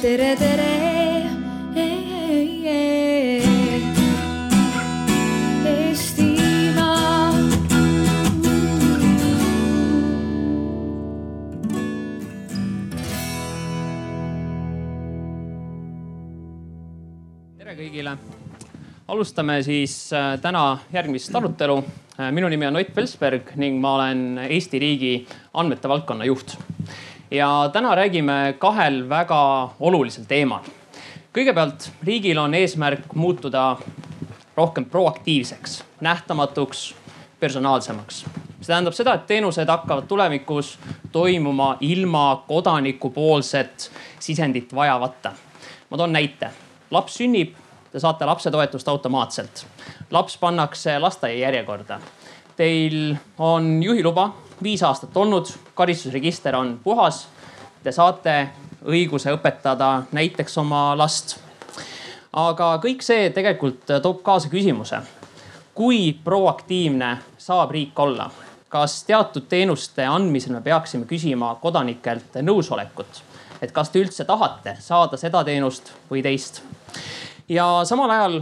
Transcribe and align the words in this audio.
tere, 0.00 0.34
tere. 0.36 0.68
Tere 17.58 17.74
kõigile. 17.76 18.16
alustame 19.10 19.58
siis 19.62 20.12
äh, 20.14 20.38
täna 20.40 20.78
järgmist 20.92 21.34
arutelu. 21.34 21.76
Äh, 22.16 22.30
minu 22.32 22.48
nimi 22.48 22.66
on 22.66 22.80
Ott 22.80 22.94
Pelsberg 22.94 23.52
ning 23.56 23.80
ma 23.82 23.94
olen 23.98 24.40
Eesti 24.48 24.78
riigi 24.80 25.14
andmete 25.52 25.88
valdkonna 25.88 26.24
juht. 26.24 26.56
Ja 27.30 27.70
täna 27.72 27.94
räägime 27.94 28.54
kahel 28.58 29.08
väga 29.08 29.70
olulisel 29.80 30.24
teemal. 30.24 30.64
kõigepealt 31.32 31.90
riigil 32.02 32.38
on 32.38 32.54
eesmärk 32.54 33.14
muutuda 33.14 33.76
rohkem 34.56 34.84
proaktiivseks, 34.84 35.84
nähtamatuks, 36.00 36.94
personaalsemaks. 37.40 38.24
see 38.60 38.66
tähendab 38.66 38.94
seda, 38.94 39.14
et 39.14 39.26
teenused 39.26 39.68
hakkavad 39.68 40.04
tulevikus 40.08 40.78
toimuma 41.12 41.76
ilma 41.80 42.44
kodanikupoolset 42.48 43.90
sisendit 44.18 44.74
vajavata. 44.74 45.32
ma 45.90 45.96
toon 45.96 46.12
näite 46.12 46.50
laps 46.90 47.14
sünnib, 47.14 47.54
te 47.92 48.00
saate 48.00 48.24
lapsetoetust 48.24 48.88
automaatselt. 48.88 49.66
laps 50.10 50.36
pannakse 50.36 50.98
lasteaia 50.98 51.38
järjekorda. 51.38 52.00
Teil 52.56 53.16
on 53.38 53.82
juhiluba 53.82 54.34
viis 54.62 54.82
aastat 54.82 55.16
olnud, 55.16 55.48
karistusregister 55.74 56.56
on 56.56 56.80
puhas. 56.84 57.28
Te 57.82 57.92
saate 57.92 58.50
õiguse 58.84 59.32
õpetada 59.34 60.02
näiteks 60.12 60.58
oma 60.58 60.90
last. 60.96 61.38
aga 62.32 62.76
kõik 62.82 63.02
see 63.02 63.30
tegelikult 63.34 63.88
toob 64.02 64.22
kaasa 64.22 64.48
küsimuse, 64.48 65.00
kui 65.74 66.12
proaktiivne 66.24 67.18
saab 67.38 67.70
riik 67.70 67.98
olla? 67.98 68.30
kas 68.70 69.00
teatud 69.04 69.48
teenuste 69.50 70.04
andmisel 70.06 70.52
me 70.54 70.60
peaksime 70.62 71.06
küsima 71.06 71.56
kodanikelt 71.62 72.38
nõusolekut? 72.42 73.22
et 73.62 73.72
kas 73.72 73.90
te 73.90 73.98
üldse 74.00 74.24
tahate 74.24 74.76
saada 74.80 75.16
seda 75.16 75.42
teenust 75.44 75.92
või 76.10 76.22
teist? 76.22 76.62
ja 77.48 77.82
samal 77.84 78.10
ajal 78.10 78.40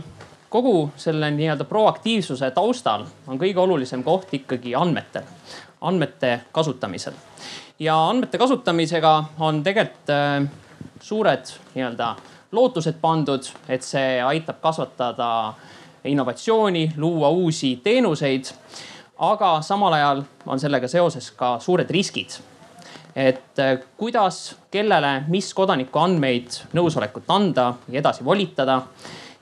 kogu 0.49 0.91
selle 0.97 1.31
nii-öelda 1.31 1.65
proaktiivsuse 1.65 2.51
taustal 2.51 3.07
on 3.27 3.41
kõige 3.41 3.61
olulisem 3.61 4.03
koht 4.05 4.33
ikkagi 4.33 4.75
andmetel, 4.75 5.25
andmete 5.81 6.41
kasutamisel. 6.53 7.13
ja 7.79 8.09
andmete 8.09 8.39
kasutamisega 8.39 9.25
on 9.39 9.63
tegelikult 9.63 10.11
äh, 10.11 10.49
suured 11.01 11.47
nii-öelda 11.75 12.15
lootused 12.53 12.97
pandud, 13.01 13.45
et 13.69 13.83
see 13.83 14.23
aitab 14.23 14.61
kasvatada 14.61 15.55
innovatsiooni, 16.05 16.93
luua 16.97 17.29
uusi 17.29 17.77
teenuseid. 17.85 18.45
aga 19.19 19.61
samal 19.63 19.93
ajal 19.93 20.23
on 20.47 20.61
sellega 20.61 20.89
seoses 20.89 21.31
ka 21.31 21.59
suured 21.59 21.91
riskid 21.91 22.39
et 23.19 23.59
äh, 23.59 23.79
kuidas, 23.97 24.57
kellele, 24.71 25.25
mis 25.29 25.51
kodaniku 25.55 25.99
andmeid 25.99 26.61
nõusolekut 26.77 27.31
anda 27.35 27.73
ja 27.91 27.99
edasi 27.99 28.25
volitada. 28.25 28.83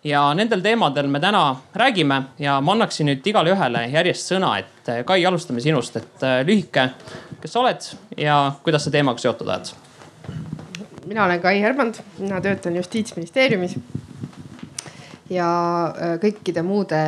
Ja 0.06 0.22
nendel 0.34 0.62
teemadel 0.62 1.08
me 1.10 1.20
täna 1.20 1.56
räägime 1.74 2.22
ja 2.38 2.60
ma 2.60 2.76
annaksin 2.76 3.08
nüüd 3.10 3.26
igale 3.26 3.52
ühele 3.54 3.86
järjest 3.90 4.30
sõna, 4.30 4.52
et 4.60 4.90
äh, 4.92 5.02
Kai, 5.06 5.24
alustame 5.26 5.62
sinust, 5.64 5.96
et 5.98 6.26
äh, 6.26 6.40
lühike, 6.46 6.88
kes 7.42 7.52
sa 7.52 7.62
oled 7.64 7.88
ja 8.20 8.38
kuidas 8.64 8.86
sa 8.86 8.94
teemaga 8.94 9.22
seotud 9.22 9.48
oled? 9.48 9.72
mina 11.06 11.24
olen 11.24 11.42
Kai 11.42 11.60
Hermand, 11.62 11.98
mina 12.18 12.40
töötan 12.42 12.76
justiitsministeeriumis 12.78 13.76
ja 15.30 15.48
kõikide 16.22 16.62
muude 16.62 16.98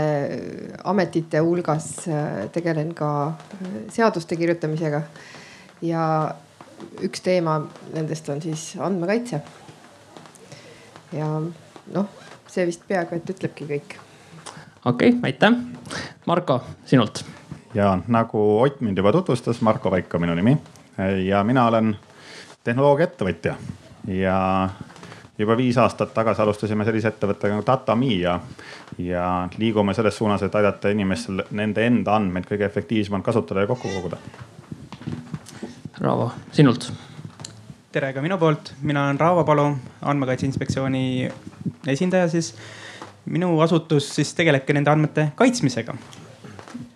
ametite 0.85 1.43
hulgas 1.43 1.91
tegelen 2.55 2.93
ka 2.99 3.11
seaduste 3.95 4.39
kirjutamisega. 4.39 5.03
ja 5.83 6.05
üks 7.03 7.23
teema 7.23 7.61
nendest 7.95 8.29
on 8.29 8.43
siis 8.43 8.73
andmekaitse. 8.81 9.41
ja 11.13 11.29
noh, 11.95 12.09
see 12.49 12.67
vist 12.69 12.85
peaaegu 12.89 13.17
et 13.19 13.31
ütlebki 13.31 13.69
kõik. 13.69 13.97
okei 14.85 15.15
okay,, 15.15 15.21
aitäh. 15.23 15.57
Marko, 16.27 16.61
sinult. 16.85 17.25
ja 17.75 17.99
nagu 18.09 18.61
Ott 18.61 18.81
mind 18.81 18.99
juba 18.99 19.13
tutvustas, 19.13 19.61
Marko 19.61 19.91
Vaik 19.91 20.15
on 20.15 20.21
minu 20.21 20.35
nimi 20.35 20.57
ja 21.25 21.45
mina 21.45 21.67
olen 21.67 21.97
tehnoloogiaettevõtja 22.65 23.55
ja 24.09 24.69
juba 25.39 25.57
viis 25.57 25.79
aastat 25.79 26.15
tagasi 26.15 26.43
alustasime 26.43 26.85
sellise 26.85 27.13
ettevõttega 27.13 27.55
nagu 27.55 27.67
Datami 27.67 28.21
ja, 28.21 28.39
ja 28.99 29.49
liigume 29.59 29.95
selles 29.95 30.17
suunas, 30.17 30.43
et 30.43 30.55
aidata 30.55 30.91
inimestel 30.93 31.45
nende 31.51 31.87
enda 31.87 32.17
andmeid 32.19 32.49
kõige 32.49 32.67
efektiivsemalt 32.67 33.25
kasutada 33.25 33.65
ja 33.65 33.71
kokku 33.71 33.93
koguda 33.95 34.19
Raavo, 35.99 36.31
sinult. 36.55 36.93
Tere 37.93 38.11
ka 38.13 38.21
minu 38.21 38.37
poolt, 38.37 38.75
mina 38.85 39.07
olen 39.07 39.21
Raavo 39.21 39.45
Palu, 39.49 39.65
andmekaitse 40.11 40.45
inspektsiooni 40.47 41.29
esindaja 41.89 42.29
siis. 42.29 42.55
minu 43.29 43.61
asutus 43.61 44.09
siis 44.15 44.33
tegelebki 44.37 44.73
nende 44.73 44.91
andmete 44.91 45.25
kaitsmisega 45.37 45.95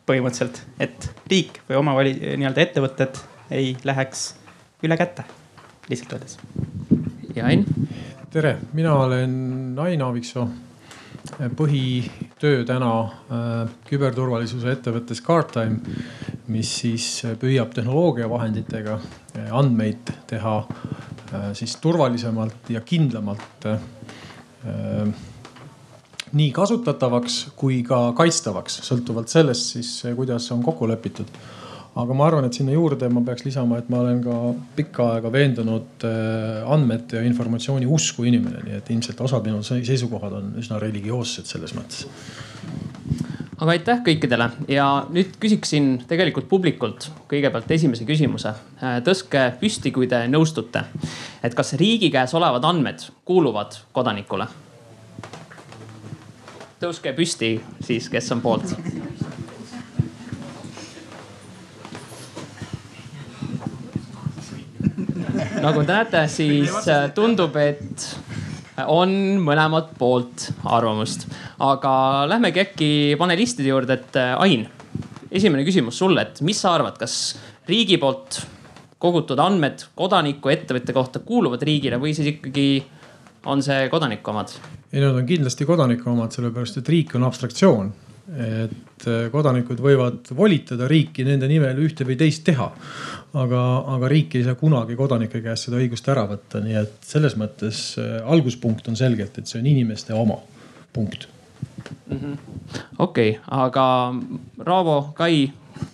põhimõtteliselt, 0.09 0.63
et 0.81 1.09
riik 1.29 1.63
või 1.69 1.79
omavali-, 1.81 2.17
nii-öelda 2.41 2.65
ettevõtted 2.65 3.21
ei 3.53 3.75
läheks 3.85 4.25
üle 4.85 4.97
käte, 5.01 5.25
lihtsalt 5.89 6.13
öeldes. 6.17 6.39
ja 7.37 7.47
Ain. 7.47 7.65
tere, 8.31 8.59
mina 8.73 8.95
olen 8.95 9.79
Ain 9.79 10.03
Aaviksoo. 10.03 10.49
põhitöö 11.57 12.65
täna 12.67 12.93
äh, 13.01 13.69
küberturvalisuse 13.89 14.73
ettevõttes 14.73 15.23
Guardtime 15.23 15.81
mis 16.51 16.71
siis 16.83 17.07
püüab 17.41 17.73
tehnoloogiavahenditega 17.77 18.97
eh, 18.99 19.22
andmeid 19.53 20.13
teha 20.31 20.57
eh, 20.63 21.49
siis 21.59 21.77
turvalisemalt 21.83 22.71
ja 22.73 22.83
kindlamalt 22.85 23.67
eh, 23.71 25.15
nii 26.33 26.53
kasutatavaks 26.57 27.39
kui 27.59 27.83
ka 27.85 28.13
kaitstavaks, 28.17 28.81
sõltuvalt 28.87 29.33
sellest 29.33 29.75
siis, 29.75 29.91
kuidas 30.17 30.47
on 30.55 30.63
kokku 30.65 30.89
lepitud. 30.89 31.29
aga 31.93 32.15
ma 32.17 32.25
arvan, 32.25 32.47
et 32.49 32.57
sinna 32.57 32.73
juurde 32.73 33.09
ma 33.13 33.21
peaks 33.21 33.45
lisama, 33.45 33.79
et 33.79 33.89
ma 33.93 33.99
olen 34.01 34.23
ka 34.25 34.37
pikka 34.77 35.09
aega 35.17 35.33
veendunud 35.33 36.07
andmete 36.73 37.19
ja 37.19 37.27
informatsiooni 37.29 37.85
usku 37.85 38.25
inimene, 38.25 38.63
nii 38.65 38.79
et 38.79 38.89
ilmselt 38.95 39.21
osad 39.21 39.45
minu 39.45 39.61
seisukohad 39.67 40.39
on 40.39 40.55
üsna 40.63 40.81
religioossed 40.81 41.51
selles 41.51 41.77
mõttes 41.77 42.07
aga 43.63 43.77
aitäh 43.77 44.01
kõikidele 44.03 44.49
ja 44.73 44.87
nüüd 45.15 45.37
küsiksin 45.41 45.95
tegelikult 46.11 46.49
publikult 46.51 47.07
kõigepealt 47.31 47.71
esimese 47.71 48.07
küsimuse. 48.09 48.51
Äh, 48.83 48.99
tõstke 49.07 49.53
püsti, 49.61 49.93
kui 49.95 50.09
te 50.11 50.25
nõustute. 50.31 50.83
et 51.43 51.55
kas 51.55 51.73
riigi 51.79 52.11
käes 52.11 52.35
olevad 52.35 52.65
andmed 52.65 53.07
kuuluvad 53.25 53.79
kodanikule? 53.93 54.49
tõuske 56.83 57.13
püsti 57.15 57.61
siis, 57.81 58.09
kes 58.11 58.33
on 58.33 58.41
poolt. 58.43 58.75
nagu 65.63 65.85
te 65.87 65.93
näete, 65.93 66.27
siis 66.27 66.89
äh, 66.89 67.13
tundub, 67.15 67.57
et 67.57 68.11
on 68.89 69.11
mõlemat 69.45 69.93
poolt 69.99 70.49
arvamust 70.65 71.27
aga 71.63 71.93
lähmegi 72.31 72.63
äkki 72.63 72.91
panelistide 73.21 73.71
juurde, 73.71 73.99
et 74.01 74.19
äh, 74.19 74.35
Ain, 74.43 74.67
esimene 75.31 75.65
küsimus 75.67 75.99
sulle, 76.03 76.27
et 76.27 76.43
mis 76.45 76.59
sa 76.59 76.75
arvad, 76.77 76.99
kas 77.01 77.37
riigi 77.69 77.99
poolt 78.03 78.43
kogutud 79.03 79.41
andmed 79.43 79.87
kodaniku, 79.99 80.53
ettevõtte 80.53 80.95
kohta 80.95 81.23
kuuluvad 81.27 81.63
riigile 81.67 81.99
või 82.03 82.15
siis 82.17 82.35
ikkagi 82.37 82.67
on 83.51 83.63
see 83.65 83.89
kodaniku 83.91 84.35
omad? 84.35 84.55
ei, 84.93 85.01
nad 85.01 85.17
on 85.17 85.27
kindlasti 85.27 85.67
kodaniku 85.69 86.13
omad, 86.13 86.35
sellepärast 86.35 86.83
et 86.83 86.91
riik 86.93 87.15
on 87.19 87.27
abstraktsioon. 87.29 87.93
et 88.33 89.07
äh, 89.11 89.27
kodanikud 89.33 89.81
võivad 89.83 90.31
volitada 90.37 90.87
riiki 90.91 91.25
nende 91.27 91.49
nimel 91.51 91.79
ühte 91.83 92.07
või 92.09 92.17
teist 92.19 92.45
teha. 92.47 92.71
Aga, 93.35 93.63
aga 93.95 94.11
riik 94.13 94.37
ei 94.37 94.45
saa 94.47 94.59
kunagi 94.59 94.97
kodanike 94.99 95.43
käest 95.45 95.69
seda 95.69 95.81
õigust 95.81 96.09
ära 96.13 96.25
võtta, 96.31 96.61
nii 96.65 96.79
et 96.83 96.97
selles 97.07 97.37
mõttes 97.41 97.83
äh, 98.01 98.19
alguspunkt 98.29 98.89
on 98.93 98.99
selgelt, 98.99 99.39
et 99.39 99.51
see 99.51 99.61
on 99.61 99.69
inimeste 99.73 100.15
oma, 100.17 100.39
punkt 100.93 101.29
-hmm.. 102.11 102.37
okei 102.99 103.39
aga 103.51 104.15
Raavo, 104.59 105.13
Kai, 105.17 105.53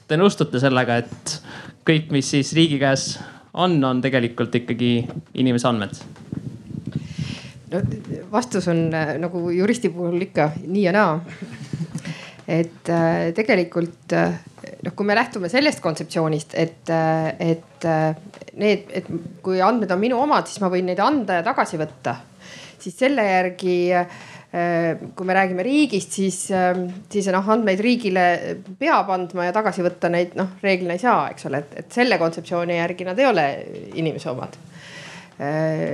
te 0.08 0.17
nõustute 0.17 0.61
sellega, 0.61 0.96
et 0.96 1.43
kõik, 1.88 2.11
mis 2.11 2.31
siis 2.31 2.52
riigi 2.56 2.79
käes 2.79 3.19
on, 3.52 3.79
on 3.85 4.02
tegelikult 4.02 4.55
ikkagi 4.55 4.93
inimese 5.35 5.69
andmed? 5.69 6.00
no 7.73 7.82
vastus 8.32 8.69
on 8.69 8.88
äh, 8.94 9.14
nagu 9.20 9.50
juristi 9.50 9.88
puhul 9.93 10.23
ikka 10.29 10.52
nii 10.67 10.85
ja 10.85 10.93
naa. 10.93 11.20
Et 12.48 12.88
äh, 12.88 13.28
tegelikult 13.36 14.14
äh, 14.16 14.38
noh, 14.86 14.94
kui 14.96 15.06
me 15.06 15.16
lähtume 15.18 15.50
sellest 15.52 15.82
kontseptsioonist, 15.84 16.56
et, 16.56 16.88
et 17.44 17.86
need, 18.56 18.88
et 18.88 19.10
kui 19.44 19.60
andmed 19.64 19.92
on 19.92 20.00
minu 20.00 20.18
omad, 20.22 20.48
siis 20.48 20.62
ma 20.62 20.70
võin 20.72 20.88
neid 20.88 21.02
anda 21.04 21.38
ja 21.38 21.44
tagasi 21.46 21.80
võtta. 21.80 22.16
siis 22.78 22.96
selle 22.96 23.24
järgi 23.26 23.76
kui 24.48 25.26
me 25.28 25.34
räägime 25.36 25.60
riigist, 25.62 26.14
siis, 26.16 26.38
siis 27.12 27.26
noh, 27.34 27.50
andmeid 27.52 27.82
riigile 27.84 28.24
peab 28.80 29.10
andma 29.12 29.44
ja 29.44 29.52
tagasi 29.52 29.84
võtta 29.84 30.08
neid 30.08 30.32
noh, 30.40 30.54
reeglina 30.64 30.96
ei 30.96 31.02
saa, 31.02 31.28
eks 31.34 31.50
ole, 31.50 31.60
et, 31.60 31.76
et 31.82 31.92
selle 31.92 32.16
kontseptsiooni 32.16 32.78
järgi 32.78 33.04
nad 33.04 33.20
ei 33.20 33.28
ole 33.28 33.46
inimese 34.00 34.32
omad. 34.32 34.56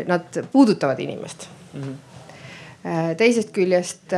Nad 0.06 0.42
puudutavad 0.52 1.02
inimest 1.02 1.48
mm. 1.50 1.82
-hmm 1.82 2.13
teisest 3.16 3.48
küljest, 3.56 4.12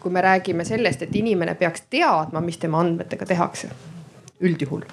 kui 0.00 0.12
me 0.14 0.22
räägime 0.22 0.62
sellest, 0.64 1.02
et 1.02 1.16
inimene 1.18 1.56
peaks 1.58 1.88
teadma, 1.90 2.38
mis 2.44 2.60
tema 2.62 2.78
andmetega 2.84 3.26
tehakse, 3.26 3.72
üldjuhul 4.38 4.84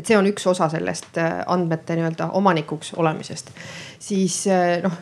et 0.00 0.08
see 0.08 0.16
on 0.16 0.28
üks 0.30 0.46
osa 0.48 0.68
sellest 0.72 1.18
äh, 1.20 1.40
andmete 1.52 1.96
nii-öelda 1.98 2.30
omanikuks 2.38 2.94
olemisest. 2.96 3.50
siis 3.98 4.46
äh, 4.48 4.78
noh, 4.82 4.96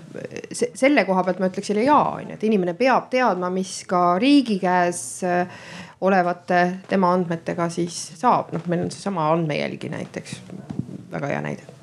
selle 0.52 1.04
koha 1.06 1.24
pealt 1.24 1.42
ma 1.42 1.50
ütleks 1.52 1.70
jälle 1.70 1.86
ja 1.86 1.98
on 1.98 2.32
ju, 2.32 2.38
et 2.38 2.46
inimene 2.48 2.74
peab 2.78 3.10
teadma, 3.12 3.50
mis 3.54 3.82
ka 3.88 4.18
riigi 4.18 4.58
käes 4.62 5.02
äh, 5.26 5.46
olevate 6.00 6.62
tema 6.88 7.12
andmetega 7.14 7.68
siis 7.70 7.96
saab, 8.18 8.52
noh, 8.54 8.66
meil 8.66 8.86
on 8.86 8.94
seesama 8.94 9.30
andmejälgi 9.32 9.90
näiteks, 9.94 10.38
väga 11.12 11.34
hea 11.34 11.42
näide 11.46 11.74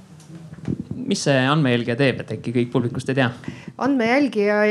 mis 1.06 1.22
see 1.28 1.38
andmejälgija 1.48 1.96
teeb, 2.00 2.22
et 2.24 2.32
äkki 2.38 2.54
kõik 2.56 2.72
publikust 2.74 3.10
ei 3.12 3.20
tea? 3.20 3.30
Andmejälgija 3.78 4.62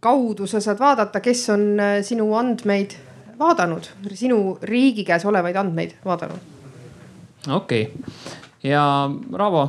kaudu 0.00 0.46
sa 0.46 0.60
saad 0.60 0.80
vaadata, 0.80 1.20
kes 1.20 1.48
on 1.52 1.66
sinu 2.02 2.30
andmeid 2.38 2.96
vaadanud, 3.38 3.90
sinu 4.14 4.58
riigi 4.62 5.04
käes 5.04 5.24
olevaid 5.28 5.56
andmeid 5.56 5.96
vaadanud 6.04 6.54
okei 7.52 7.82
okay., 7.82 8.30
ja 8.64 9.10
Raavo, 9.32 9.66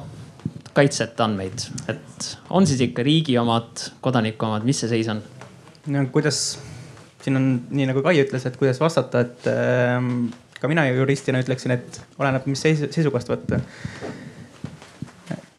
kaitsete 0.74 1.24
andmeid, 1.24 1.66
et 1.92 2.30
on 2.50 2.68
siis 2.68 2.82
ikka 2.88 3.04
riigi 3.04 3.38
omad, 3.38 3.90
kodaniku 4.02 4.48
omad, 4.48 4.64
mis 4.68 4.80
see 4.84 4.92
seis 4.92 5.10
on? 5.12 5.22
no 5.92 6.06
kuidas, 6.14 6.42
siin 7.24 7.40
on 7.40 7.50
nii 7.70 7.90
nagu 7.92 8.04
Kai 8.06 8.22
ütles, 8.24 8.48
et 8.48 8.58
kuidas 8.60 8.80
vastata, 8.80 9.26
et 9.26 9.50
äh, 9.52 10.00
ka 10.60 10.72
mina 10.72 10.88
juristina 10.88 11.42
ütleksin, 11.44 11.76
et 11.76 12.00
oleneb, 12.20 12.48
mis 12.50 12.64
seis, 12.64 12.86
seisukohast 12.96 13.32
võtta 13.34 13.60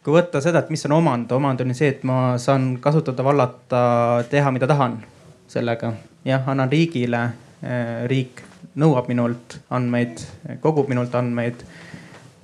kui 0.07 0.15
võtta 0.15 0.39
seda, 0.39 0.63
et 0.63 0.71
mis 0.71 0.87
on 0.87 0.93
omand, 1.01 1.33
omand 1.35 1.61
on 1.65 1.73
ju 1.73 1.75
see, 1.75 1.91
et 1.97 2.05
ma 2.07 2.37
saan 2.39 2.77
kasutada, 2.83 3.25
vallata, 3.27 3.81
teha, 4.31 4.53
mida 4.55 4.69
tahan 4.71 5.01
sellega. 5.51 5.97
jah, 6.27 6.47
annan 6.47 6.71
riigile, 6.71 7.25
äh, 7.63 8.07
riik 8.07 8.45
nõuab 8.79 9.11
minult 9.11 9.59
andmeid, 9.75 10.23
kogub 10.63 10.89
minult 10.93 11.15
andmeid 11.19 11.65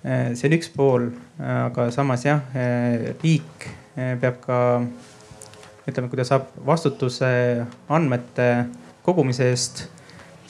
Eh, 0.02 0.32
see 0.34 0.48
on 0.48 0.54
üks 0.56 0.70
pool, 0.74 1.04
aga 1.38 1.86
samas 1.94 2.24
jah, 2.26 2.40
eh, 2.58 3.12
riik 3.22 3.66
eh, 3.94 4.16
peab 4.18 4.40
ka 4.42 4.56
ütleme, 5.86 6.08
kui 6.10 6.18
ta 6.18 6.24
saab 6.26 6.48
vastutuse 6.66 7.28
andmete 7.86 8.48
kogumise 9.06 9.46
eest, 9.52 9.84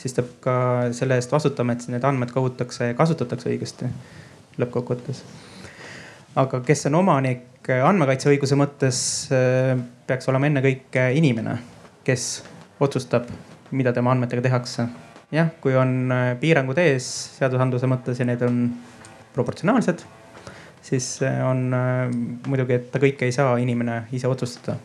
siis 0.00 0.16
ta 0.16 0.24
peab 0.24 0.38
ka 0.46 0.54
selle 0.96 1.20
eest 1.20 1.36
vastutama, 1.36 1.76
et 1.76 1.84
need 1.92 2.08
andmed 2.08 2.32
kogutakse 2.32 2.88
ja 2.88 2.96
kasutatakse 2.96 3.52
õigesti 3.52 3.92
lõppkokkuvõttes. 4.56 5.20
Aga 6.38 6.60
kes 6.64 6.86
on 6.88 6.96
omanik 7.02 7.68
andmekaitseõiguse 7.72 8.56
mõttes, 8.58 8.98
peaks 10.08 10.28
olema 10.30 10.48
ennekõike 10.48 11.10
inimene, 11.18 11.58
kes 12.06 12.42
otsustab, 12.82 13.28
mida 13.72 13.92
tema 13.92 14.14
andmetega 14.14 14.48
tehakse. 14.48 14.88
jah, 15.32 15.48
kui 15.60 15.76
on 15.76 16.12
piirangud 16.40 16.78
ees 16.78 17.06
seadusandluse 17.38 17.88
mõttes 17.88 18.18
ja 18.20 18.26
need 18.28 18.42
on 18.44 18.66
proportsionaalsed, 19.32 20.02
siis 20.82 21.06
on 21.22 21.70
muidugi, 22.46 22.74
et 22.76 22.90
ta 22.92 23.00
kõike 23.00 23.24
ei 23.24 23.32
saa 23.32 23.56
inimene 23.56 24.02
ise 24.12 24.28
otsustada, 24.28 24.76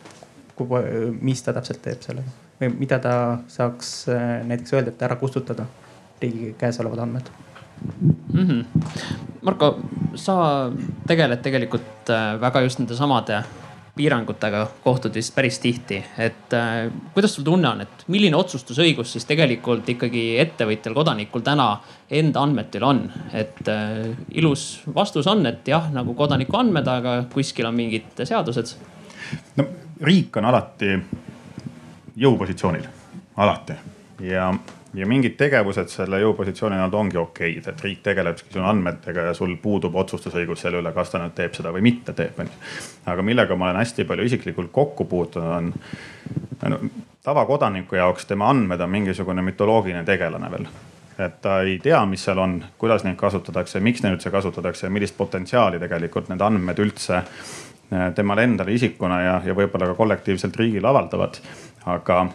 mis 1.20 1.42
ta 1.42 1.52
täpselt 1.52 1.82
teeb 1.82 2.00
sellega 2.02 2.46
või 2.58 2.72
mida 2.74 2.98
ta 2.98 3.12
saaks 3.46 4.06
näiteks 4.48 4.72
öelda, 4.74 4.94
et 4.94 5.04
ära 5.06 5.16
kustutada 5.20 5.68
riigi 6.22 6.54
käes 6.58 6.80
olevad 6.82 7.04
andmed 7.04 7.28
mm. 8.32 8.46
-hmm. 8.46 8.64
Marko, 9.42 9.78
sa 10.14 10.70
tegeled 11.06 11.42
tegelikult 11.42 12.10
äh, 12.10 12.40
väga 12.40 12.60
just 12.60 12.78
nende 12.78 12.96
samade 12.96 13.42
piirangutega 13.98 14.66
kohtud 14.84 15.14
vist 15.14 15.34
päris 15.34 15.58
tihti, 15.58 15.98
et 16.18 16.54
äh, 16.54 16.90
kuidas 17.14 17.34
sul 17.34 17.44
tunne 17.44 17.68
on, 17.68 17.80
et 17.82 18.04
milline 18.12 18.36
otsustusõigus 18.38 19.12
siis 19.12 19.26
tegelikult 19.28 19.88
ikkagi 19.88 20.38
ettevõtjal, 20.38 20.94
kodanikul 20.94 21.42
täna 21.46 21.68
enda 22.20 22.44
andmete 22.46 22.78
üle 22.78 22.90
on? 22.92 23.02
et 23.32 23.68
äh, 23.68 24.14
ilus 24.30 24.82
vastus 24.94 25.26
on, 25.26 25.46
et 25.50 25.68
jah, 25.68 25.90
nagu 25.94 26.14
kodaniku 26.14 26.60
andmed, 26.60 26.86
aga 26.86 27.18
kuskil 27.32 27.66
on 27.66 27.78
mingid 27.78 28.22
seadused. 28.22 28.74
no 29.56 29.66
riik 30.00 30.36
on 30.38 30.50
alati 30.52 30.94
jõupositsioonil, 32.18 32.86
alati 33.36 33.78
ja 34.30 34.52
ja 34.94 35.06
mingid 35.06 35.36
tegevused 35.36 35.90
selle 35.92 36.20
jõupositsiooni 36.22 36.78
all 36.80 36.94
ongi 36.96 37.18
okeid, 37.20 37.66
et 37.68 37.84
riik 37.84 38.00
tegelebki 38.04 38.52
sinu 38.52 38.64
andmetega 38.68 39.28
ja 39.28 39.34
sul 39.36 39.56
puudub 39.62 39.96
otsustusõigus 40.00 40.64
selle 40.64 40.80
üle, 40.82 40.92
kas 40.96 41.12
ta 41.12 41.20
nüüd 41.22 41.36
teeb 41.36 41.56
seda 41.56 41.72
või 41.74 41.84
mitte 41.84 42.14
teeb, 42.16 42.38
onju. 42.40 42.56
aga 43.12 43.24
millega 43.24 43.56
ma 43.56 43.68
olen 43.68 43.82
hästi 43.82 44.08
palju 44.08 44.28
isiklikult 44.30 44.72
kokku 44.72 45.04
puutunud, 45.04 45.72
on 46.64 46.72
no, 46.72 46.80
tavakodaniku 47.24 48.00
jaoks 48.00 48.26
tema 48.26 48.48
andmed 48.50 48.80
on 48.80 48.90
mingisugune 48.90 49.44
mütoloogiline 49.44 50.04
tegelane 50.08 50.50
veel 50.50 50.70
et 51.18 51.40
ta 51.42 51.60
ei 51.66 51.78
tea, 51.82 51.98
mis 52.06 52.22
seal 52.24 52.38
on, 52.38 52.60
kuidas 52.78 53.02
neid 53.04 53.16
kasutatakse, 53.18 53.80
miks 53.82 54.04
neid 54.04 54.14
üldse 54.14 54.30
kasutatakse 54.30 54.86
ja 54.86 54.92
millist 54.94 55.16
potentsiaali 55.18 55.80
tegelikult 55.82 56.28
need 56.30 56.42
andmed 56.46 56.78
üldse 56.78 57.16
eh, 57.18 58.04
temale 58.14 58.44
endale 58.46 58.76
isikuna 58.76 59.18
ja, 59.24 59.40
ja 59.44 59.56
võib-olla 59.58 59.90
ka 59.90 59.98
kollektiivselt 59.98 60.56
riigile 60.56 60.88
avaldavad. 60.88 61.40
aga 61.86 62.28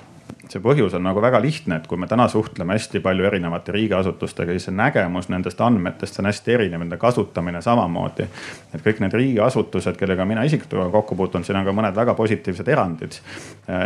see 0.51 0.61
põhjus 0.63 0.93
on 0.97 1.05
nagu 1.05 1.21
väga 1.23 1.39
lihtne, 1.41 1.77
et 1.79 1.87
kui 1.87 1.97
me 1.99 2.07
täna 2.09 2.25
suhtleme 2.31 2.75
hästi 2.75 2.99
palju 3.03 3.25
erinevate 3.29 3.71
riigiasutustega, 3.75 4.51
siis 4.51 4.67
see 4.67 4.75
nägemus 4.75 5.29
nendest 5.31 5.61
andmetest 5.63 6.19
on 6.19 6.27
hästi 6.27 6.55
erinev, 6.57 6.81
nende 6.83 6.97
kasutamine 6.99 7.61
samamoodi. 7.63 8.27
et 8.73 8.83
kõik 8.83 8.99
need 9.03 9.15
riigiasutused, 9.15 9.97
kellega 9.97 10.25
mina 10.25 10.43
isiklikult 10.43 10.91
kokku 10.91 11.15
puutunud, 11.15 11.47
siin 11.47 11.59
on 11.59 11.65
ka 11.65 11.75
mõned 11.75 11.95
väga 11.95 12.13
positiivsed 12.17 12.67
erandid. 12.67 13.19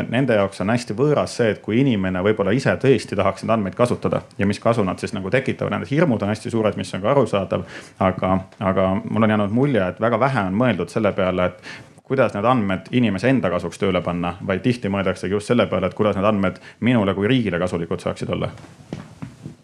Nende 0.09 0.37
jaoks 0.39 0.61
on 0.61 0.73
hästi 0.73 0.97
võõras 0.97 1.37
see, 1.37 1.51
et 1.53 1.61
kui 1.61 1.81
inimene 1.81 2.23
võib-olla 2.25 2.55
ise 2.55 2.73
tõesti 2.81 3.15
tahaks 3.15 3.43
neid 3.43 3.57
andmeid 3.57 3.75
kasutada 3.77 4.23
ja 4.37 4.47
mis 4.49 4.59
kasu 4.59 4.83
nad 4.83 4.99
siis 4.99 5.13
nagu 5.13 5.29
tekitavad, 5.29 5.75
nende 5.75 5.89
hirmud 5.91 6.23
on 6.23 6.33
hästi 6.33 6.53
suured, 6.53 6.77
mis 6.77 6.93
on 6.93 7.03
ka 7.05 7.11
arusaadav. 7.13 7.67
aga, 7.99 8.39
aga 8.59 8.87
mul 9.09 9.23
on 9.23 9.29
jäänud 9.29 9.53
mulje, 9.53 9.87
et 9.87 10.01
väga 10.01 10.19
vähe 10.19 10.47
on 10.49 10.57
mõeldud 10.57 10.89
selle 10.89 11.11
peale, 11.13 11.45
et 11.45 11.96
kuidas 12.07 12.35
need 12.35 12.47
andmed 12.47 12.87
inimese 12.95 13.31
enda 13.31 13.51
kasuks 13.51 13.81
tööle 13.81 14.01
panna, 14.05 14.35
vaid 14.47 14.63
tihti 14.63 14.91
mõeldaksegi 14.91 15.35
just 15.35 15.51
selle 15.51 15.67
peale, 15.67 15.89
et 15.89 15.97
kuidas 15.97 16.15
need 16.15 16.27
andmed 16.27 16.61
minule 16.87 17.15
kui 17.17 17.27
riigile 17.27 17.59
kasulikud 17.59 18.03
saaksid 18.03 18.31
olla 18.35 18.51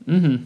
mm. 0.05 0.19
-hmm. 0.19 0.39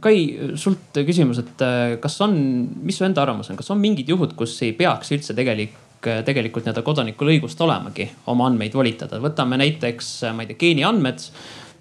Kai, 0.00 0.38
sult 0.54 0.94
küsimus, 1.06 1.38
et 1.38 1.62
äh, 1.66 1.98
kas 2.00 2.20
on, 2.20 2.34
mis 2.82 2.98
su 2.98 3.04
enda 3.04 3.22
arvamus 3.22 3.50
on, 3.50 3.56
kas 3.56 3.70
on 3.70 3.80
mingid 3.80 4.08
juhud, 4.08 4.36
kus 4.38 4.62
ei 4.62 4.72
peaks 4.72 5.10
üldse 5.10 5.34
tegelik 5.34 5.72
tegelikult 6.00 6.64
nii-öelda 6.64 6.82
kodanikul 6.82 7.28
õigust 7.28 7.60
olemagi 7.60 8.06
oma 8.26 8.46
andmeid 8.46 8.74
volitada, 8.74 9.18
võtame 9.20 9.58
näiteks, 9.60 10.12
ma 10.32 10.44
ei 10.44 10.52
tea, 10.52 10.60
geeniandmed 10.62 11.26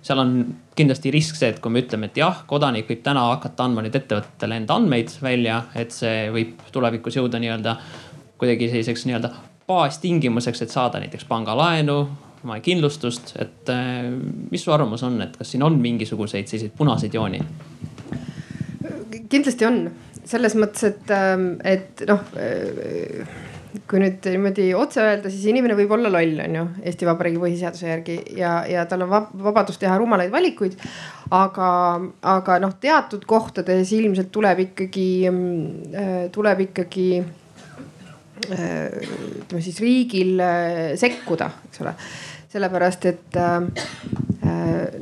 seal 0.01 0.19
on 0.19 0.33
kindlasti 0.75 1.12
risk 1.12 1.36
see, 1.36 1.50
et 1.53 1.59
kui 1.59 1.71
me 1.71 1.83
ütleme, 1.83 2.07
et 2.09 2.19
jah, 2.19 2.43
kodanik 2.48 2.88
võib 2.88 3.01
täna 3.03 3.25
hakata 3.33 3.67
andma 3.67 3.83
nüüd 3.83 3.95
ettevõtetele 4.00 4.62
enda 4.62 4.77
andmeid 4.79 5.12
välja, 5.21 5.63
et 5.75 5.91
see 5.95 6.29
võib 6.33 6.62
tulevikus 6.71 7.19
jõuda 7.19 7.41
nii-öelda 7.43 7.75
kuidagi 8.39 8.69
selliseks 8.72 9.05
nii-öelda 9.10 9.31
baastingimuseks, 9.69 10.63
et 10.65 10.74
saada 10.74 11.01
näiteks 11.03 11.27
pangalaenu, 11.29 12.00
kindlustust, 12.63 13.34
et 13.41 13.69
äh, 13.69 14.08
mis 14.51 14.63
su 14.63 14.72
arvamus 14.72 15.03
on, 15.03 15.19
et 15.22 15.36
kas 15.38 15.51
siin 15.53 15.63
on 15.63 15.75
mingisuguseid 15.81 16.48
selliseid 16.48 16.75
punaseid 16.77 17.13
jooni? 17.13 17.43
kindlasti 19.29 19.65
on, 19.67 19.84
selles 20.25 20.55
mõttes, 20.58 20.88
et, 20.88 21.12
ähm, 21.13 21.51
et 21.67 22.01
noh 22.10 22.24
kui 23.89 24.00
nüüd 24.01 24.25
niimoodi 24.25 24.69
otse 24.77 25.01
öelda, 25.03 25.29
siis 25.29 25.46
inimene 25.51 25.75
võib 25.77 25.91
olla 25.93 26.10
loll, 26.12 26.39
on 26.41 26.55
ju, 26.58 26.63
Eesti 26.89 27.05
Vabariigi 27.05 27.41
põhiseaduse 27.41 27.89
järgi 27.89 28.15
ja, 28.39 28.63
ja 28.69 28.86
tal 28.89 29.05
on 29.05 29.12
vabadus 29.43 29.77
teha 29.81 29.98
rumalaid 30.01 30.31
valikuid. 30.34 30.77
aga, 31.36 31.69
aga 32.25 32.58
noh, 32.63 32.74
teatud 32.81 33.25
kohtades 33.29 33.91
ilmselt 33.93 34.31
tuleb 34.34 34.63
ikkagi, 34.65 35.10
mm, 35.29 36.31
tuleb 36.34 36.65
ikkagi 36.65 37.10
ütleme 38.56 39.62
siis 39.63 39.79
riigil 39.84 40.39
äh, 40.44 40.75
sekkuda, 41.00 41.50
eks 41.70 41.82
ole. 41.84 41.96
sellepärast, 42.50 43.06
et 43.06 43.38
äh, 43.38 43.58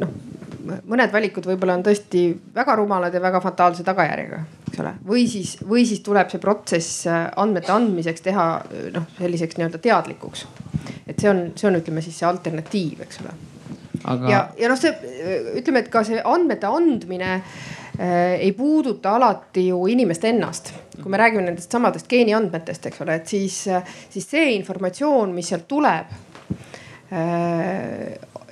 noh, 0.01 0.15
mõned 0.91 1.13
valikud 1.13 1.45
võib-olla 1.47 1.77
on 1.77 1.85
tõesti 1.85 2.27
väga 2.55 2.75
rumalad 2.75 3.13
ja 3.15 3.21
väga 3.23 3.39
fataalse 3.43 3.85
tagajärjega, 3.87 4.41
eks 4.67 4.81
ole. 4.83 4.93
või 5.07 5.25
siis, 5.31 5.55
või 5.63 5.85
siis 5.87 6.03
tuleb 6.05 6.31
see 6.31 6.43
protsess 6.43 7.05
äh, 7.07 7.27
andmete 7.39 7.71
andmiseks 7.75 8.25
teha 8.25 8.47
noh, 8.95 9.11
selliseks 9.19 9.59
nii-öelda 9.59 9.81
teadlikuks. 9.83 10.47
et 11.07 11.19
see 11.19 11.29
on, 11.31 11.45
see 11.55 11.69
on, 11.69 11.79
ütleme 11.79 12.03
siis 12.03 12.19
see 12.19 12.27
alternatiiv, 12.27 13.05
eks 13.07 13.23
ole 13.23 13.35
Aga.... 14.03 14.29
ja, 14.29 14.43
ja 14.59 14.69
noh, 14.69 14.77
see 14.79 14.93
ütleme, 15.57 15.85
et 15.85 15.91
ka 15.93 16.03
see 16.07 16.19
andmete 16.23 16.69
andmine 16.69 17.41
ei 17.97 18.51
puuduta 18.53 19.15
alati 19.17 19.67
ju 19.67 19.87
inimest 19.89 20.25
ennast. 20.29 20.73
kui 21.01 21.11
me 21.11 21.17
räägime 21.17 21.45
nendest 21.45 21.71
samadest 21.71 22.07
geeniandmetest, 22.09 22.85
eks 22.89 23.01
ole, 23.01 23.15
et 23.15 23.27
siis, 23.27 23.55
siis 24.09 24.29
see 24.29 24.51
informatsioon, 24.55 25.33
mis 25.33 25.49
sealt 25.49 25.67
tuleb 25.67 26.13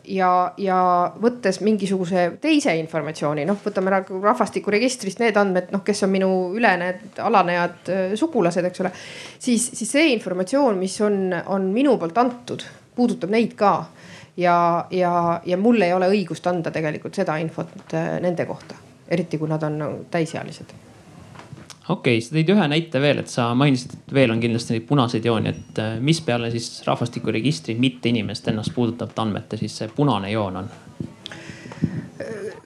ja, 0.08 0.30
ja 0.58 0.80
võttes 1.22 1.60
mingisuguse 1.66 2.26
teise 2.42 2.76
informatsiooni, 2.80 3.46
noh, 3.48 3.58
võtame 3.64 3.94
rahvastikuregistrist 4.10 5.22
need 5.22 5.38
andmed, 5.40 5.72
noh, 5.74 5.84
kes 5.86 6.06
on 6.06 6.14
minu 6.14 6.32
ülenejad, 6.58 7.20
alanejad 7.26 7.92
sugulased, 8.20 8.70
eks 8.70 8.84
ole. 8.84 8.92
siis, 9.40 9.70
siis 9.74 9.92
see 9.98 10.10
informatsioon, 10.14 10.78
mis 10.80 10.98
on, 11.06 11.34
on 11.54 11.70
minu 11.74 11.98
poolt 12.02 12.18
antud, 12.22 12.66
puudutab 12.96 13.34
neid 13.34 13.56
ka. 13.60 13.76
ja, 14.38 14.58
ja, 14.92 15.42
ja 15.46 15.58
mul 15.58 15.82
ei 15.82 15.94
ole 15.94 16.10
õigust 16.12 16.48
anda 16.52 16.72
tegelikult 16.72 17.16
seda 17.16 17.38
infot 17.42 17.96
nende 18.22 18.46
kohta, 18.46 18.76
eriti 19.10 19.38
kui 19.38 19.50
nad 19.50 19.64
on 19.64 20.06
täisealised 20.12 20.74
okei 21.90 22.18
okay,, 22.18 22.22
sa 22.26 22.36
tõid 22.36 22.54
ühe 22.56 22.68
näite 22.72 23.02
veel, 23.02 23.22
et 23.22 23.32
sa 23.32 23.50
mainisid, 23.58 23.98
et 24.00 24.14
veel 24.18 24.34
on 24.34 24.42
kindlasti 24.42 24.76
neid 24.76 24.88
punaseid 24.90 25.26
jooni, 25.26 25.54
et 25.54 25.82
äh, 25.84 25.98
mis 26.02 26.22
peale 26.26 26.50
siis 26.54 26.70
rahvastikuregistri 26.88 27.78
mitte 27.80 28.10
inimest 28.10 28.48
ennast 28.52 28.74
puudutavate 28.76 29.22
andmete 29.22 29.62
siis 29.62 29.78
see 29.82 29.92
punane 29.96 30.32
joon 30.34 30.64
on? 30.64 30.72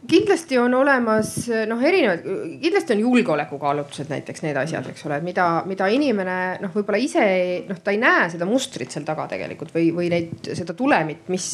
kindlasti 0.10 0.58
on 0.58 0.74
olemas 0.74 1.34
noh, 1.70 1.82
erinevad, 1.86 2.24
kindlasti 2.62 2.96
on 2.96 3.04
julgeolekukaalutlused 3.04 4.10
näiteks 4.10 4.44
need 4.46 4.58
asjad, 4.58 4.88
eks 4.90 5.06
ole, 5.06 5.20
mida, 5.26 5.48
mida 5.70 5.88
inimene 5.94 6.38
noh, 6.64 6.74
võib-olla 6.74 7.00
ise 7.02 7.26
noh, 7.70 7.80
ta 7.84 7.94
ei 7.94 8.02
näe 8.02 8.30
seda 8.34 8.48
mustrit 8.50 8.94
seal 8.94 9.06
taga 9.08 9.28
tegelikult 9.32 9.74
või, 9.76 9.90
või 9.96 10.10
neid, 10.14 10.52
seda 10.58 10.76
tulemit, 10.78 11.28
mis, 11.34 11.50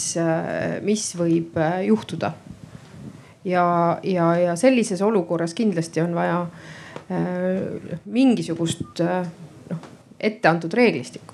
mis 0.86 1.08
võib 1.20 1.58
äh, 1.60 1.82
juhtuda. 1.89 2.32
Ja, 3.45 3.65
ja, 4.03 4.29
ja 4.39 4.55
sellises 4.55 5.01
olukorras 5.01 5.53
kindlasti 5.53 6.01
on 6.01 6.15
vaja 6.15 6.41
äh, 7.11 7.99
mingisugust 8.05 9.01
äh, 9.05 9.27
noh 9.69 9.91
ette 10.19 10.49
antud 10.49 10.73
reeglistikku. 10.73 11.33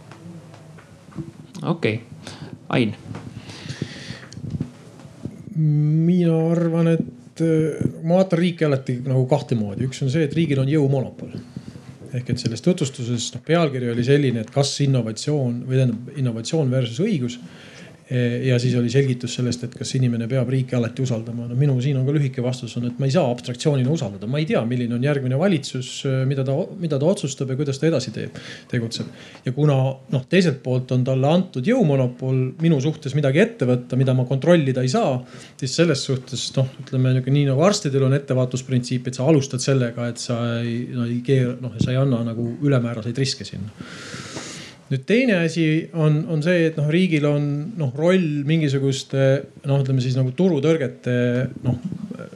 okei 1.63 1.95
okay., 1.95 2.07
Ain. 2.71 2.95
mina 5.55 6.35
arvan, 6.51 6.87
et 6.87 7.41
äh, 7.43 7.89
ma 8.03 8.21
vaatan 8.21 8.39
riiki 8.39 8.65
alati 8.65 8.99
nagu 9.05 9.25
kahte 9.29 9.55
moodi, 9.59 9.87
üks 9.89 10.03
on 10.03 10.11
see, 10.11 10.23
et 10.27 10.35
riigil 10.35 10.61
on 10.63 10.71
jõumonopol 10.71 11.35
ehk 12.11 12.29
et 12.33 12.41
selles 12.43 12.63
tutvustuses 12.63 13.29
noh, 13.35 13.43
pealkiri 13.45 13.91
oli 13.91 14.03
selline, 14.03 14.43
et 14.43 14.49
kas 14.51 14.73
innovatsioon 14.83 15.61
või 15.67 15.77
tähendab 15.79 16.17
innovatsioon 16.19 16.71
versus 16.71 16.99
õigus 17.03 17.37
ja 18.43 18.57
siis 18.59 18.73
oli 18.75 18.89
selgitus 18.91 19.37
sellest, 19.37 19.63
et 19.63 19.75
kas 19.77 19.93
inimene 19.95 20.27
peab 20.27 20.49
riiki 20.51 20.75
alati 20.75 21.03
usaldama. 21.05 21.45
no 21.47 21.55
minu 21.55 21.77
siin 21.81 21.95
on 21.97 22.05
ka 22.05 22.15
lühike 22.15 22.43
vastus 22.43 22.75
on, 22.77 22.89
et 22.89 22.99
ma 22.99 23.07
ei 23.07 23.13
saa 23.13 23.29
abstraktsioonina 23.31 23.91
usaldada, 23.91 24.27
ma 24.27 24.41
ei 24.41 24.47
tea, 24.49 24.59
milline 24.67 24.97
on 24.97 25.05
järgmine 25.05 25.39
valitsus, 25.39 25.91
eh, 26.09 26.17
mida 26.27 26.43
ta, 26.47 26.55
mida 26.79 26.99
ta 26.99 27.07
otsustab 27.07 27.53
ja 27.53 27.59
kuidas 27.59 27.79
ta 27.79 27.87
edasi 27.87 28.11
teeb, 28.15 28.35
tegutseb. 28.71 29.07
ja 29.45 29.55
kuna 29.55 29.77
noh, 30.11 30.25
teiselt 30.29 30.59
poolt 30.63 30.91
on 30.91 31.05
talle 31.07 31.31
antud 31.31 31.67
jõumonopol 31.71 32.43
minu 32.61 32.81
suhtes 32.83 33.15
midagi 33.15 33.43
ette 33.45 33.69
võtta, 33.69 33.99
mida 33.99 34.15
ma 34.17 34.27
kontrollida 34.27 34.83
ei 34.83 34.91
saa, 34.91 35.15
siis 35.59 35.79
selles 35.79 36.03
suhtes 36.03 36.49
noh, 36.57 36.67
ütleme 36.83 37.15
nii 37.21 37.47
nagu 37.47 37.63
arstidel 37.63 38.09
on 38.09 38.19
ettevaatusprintsiip, 38.19 39.07
et 39.07 39.19
sa 39.19 39.29
alustad 39.31 39.63
sellega, 39.63 40.11
et 40.11 40.19
sa 40.19 40.41
ei, 40.59 40.83
no 40.91 41.07
ei 41.07 41.21
keera, 41.23 41.55
noh, 41.63 41.79
sa 41.79 41.95
ei 41.95 42.01
anna 42.01 42.25
nagu 42.27 42.57
ülemääraseid 42.59 43.23
riske 43.23 43.47
sinna 43.47 43.71
nüüd 44.91 45.07
teine 45.07 45.41
asi 45.45 45.65
on, 45.95 46.21
on 46.31 46.43
see, 46.43 46.67
et 46.67 46.77
noh, 46.79 46.89
riigil 46.91 47.25
on 47.29 47.47
noh 47.79 47.95
roll 47.97 48.43
mingisuguste 48.47 49.27
noh, 49.63 49.81
ütleme 49.81 50.03
siis 50.03 50.17
nagu 50.19 50.33
turutõrgete 50.35 51.17
noh 51.65 51.81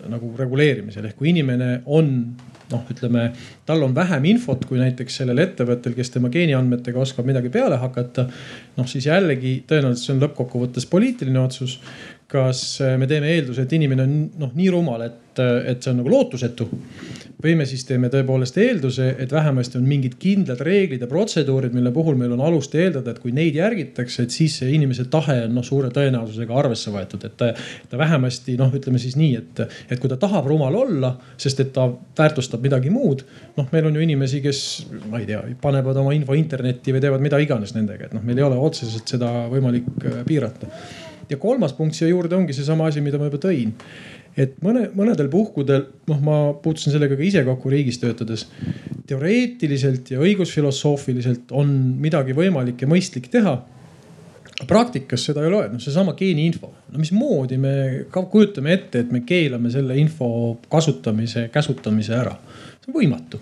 nagu 0.09 0.31
reguleerimisel 0.37 1.09
ehk 1.09 1.17
kui 1.19 1.31
inimene 1.33 1.79
on 1.85 2.11
noh, 2.71 2.81
ütleme 2.89 3.27
tal 3.67 3.83
on 3.85 3.93
vähem 3.95 4.25
infot 4.31 4.63
kui 4.65 4.79
näiteks 4.79 5.19
sellel 5.21 5.43
ettevõttel, 5.43 5.93
kes 5.97 6.15
tema 6.15 6.31
geeniandmetega 6.33 7.01
oskab 7.01 7.27
midagi 7.27 7.51
peale 7.53 7.77
hakata. 7.81 8.25
noh, 8.77 8.89
siis 8.89 9.05
jällegi 9.09 9.59
tõenäoliselt 9.69 10.07
see 10.07 10.15
on 10.15 10.23
lõppkokkuvõttes 10.25 10.89
poliitiline 10.89 11.41
otsus 11.43 11.79
kas 12.31 12.79
me 12.97 13.07
teeme 13.09 13.29
eelduse, 13.35 13.65
et 13.65 13.75
inimene 13.77 14.05
on 14.05 14.15
noh 14.41 14.55
nii 14.57 14.71
rumal, 14.73 15.05
et, 15.05 15.21
et 15.43 15.83
see 15.83 15.91
on 15.91 16.01
nagu 16.01 16.11
lootusetu. 16.11 16.69
Või 17.45 17.53
me 17.59 17.65
siis 17.67 17.83
teeme 17.85 18.07
tõepoolest 18.09 18.55
eelduse, 18.57 19.09
et 19.21 19.33
vähemasti 19.33 19.77
on 19.77 19.83
mingid 19.85 20.15
kindlad 20.17 20.61
reeglid 20.65 21.03
ja 21.03 21.09
protseduurid, 21.11 21.75
mille 21.75 21.91
puhul 21.93 22.15
meil 22.17 22.31
on 22.33 22.41
alust 22.41 22.73
eeldada, 22.79 23.11
et 23.11 23.19
kui 23.21 23.33
neid 23.35 23.57
järgitakse, 23.59 24.23
et 24.25 24.33
siis 24.33 24.55
see 24.61 24.71
inimese 24.73 25.05
tahe 25.13 25.41
on 25.45 25.53
noh, 25.59 25.65
suure 25.65 25.91
tõenäosusega 25.93 26.55
arvesse 26.57 26.93
võetud, 26.95 27.27
et 27.27 27.35
ta, 27.37 27.51
ta 27.91 27.99
vähemasti 28.01 28.55
noh, 28.57 28.71
ütleme 28.73 29.01
siis 29.03 29.17
nii, 29.19 29.35
et, 29.41 29.61
et 29.91 30.01
kui 30.01 30.09
ta 30.09 30.17
tahab 30.21 30.47
rumal 30.49 30.79
olla, 30.79 31.11
sest 31.37 31.61
et 31.61 31.73
ta 31.75 31.89
väärtustab 32.17 32.63
midagi 32.65 32.93
muud. 32.93 33.25
noh, 33.59 33.69
meil 33.71 33.91
on 33.91 33.99
ju 33.99 34.07
inimesi, 34.07 34.41
kes 34.41 34.59
ma 35.11 35.19
ei 35.21 35.29
tea, 35.29 35.43
panevad 35.61 36.01
oma 36.01 36.15
info 36.15 36.33
internetti 36.39 36.95
või 36.95 37.03
teevad 37.03 37.23
mida 37.23 37.39
iganes 37.43 37.75
nendega, 37.75 38.07
et 38.07 38.15
noh, 38.15 38.23
meil 38.25 38.39
ei 38.39 38.47
ole 38.47 38.57
otseselt 38.57 39.11
seda 39.15 39.49
võimalik 39.51 39.91
äh, 40.01 40.23
piirata. 40.25 40.71
Ja 41.29 41.37
kolmas 41.41 41.73
punkt 41.73 41.97
siia 41.97 42.09
juurde 42.11 42.37
ongi 42.37 42.53
seesama 42.53 42.89
asi, 42.89 43.01
mida 43.01 43.17
ma 43.17 43.29
juba 43.29 43.39
tõin 43.41 43.71
et 44.37 44.57
mõne, 44.63 44.89
mõnedel 44.95 45.29
puhkudel, 45.31 45.85
noh, 46.09 46.19
ma 46.23 46.39
puutusin 46.61 46.93
sellega 46.95 47.15
ka 47.15 47.23
ise 47.23 47.43
kokku 47.47 47.71
riigis 47.71 47.99
töötades. 48.01 48.47
teoreetiliselt 49.07 50.11
ja 50.11 50.19
õigusfilosoofiliselt 50.19 51.51
on 51.53 51.71
midagi 52.01 52.33
võimalik 52.33 52.81
ja 52.81 52.87
mõistlik 52.87 53.29
teha. 53.31 53.61
praktikas 54.67 55.25
seda 55.25 55.41
ei 55.43 55.47
ole, 55.47 55.67
noh 55.69 55.81
seesama 55.83 56.13
geeniinfo, 56.15 56.71
no 56.91 56.99
mismoodi 56.99 57.57
me 57.57 58.05
kujutame 58.11 58.73
ette, 58.73 58.99
et 58.99 59.11
me 59.11 59.21
keelame 59.27 59.69
selle 59.69 59.97
info 59.97 60.57
kasutamise, 60.69 61.49
käsutamise 61.51 62.13
ära. 62.15 62.37
see 62.79 62.93
on 62.93 63.01
võimatu 63.01 63.39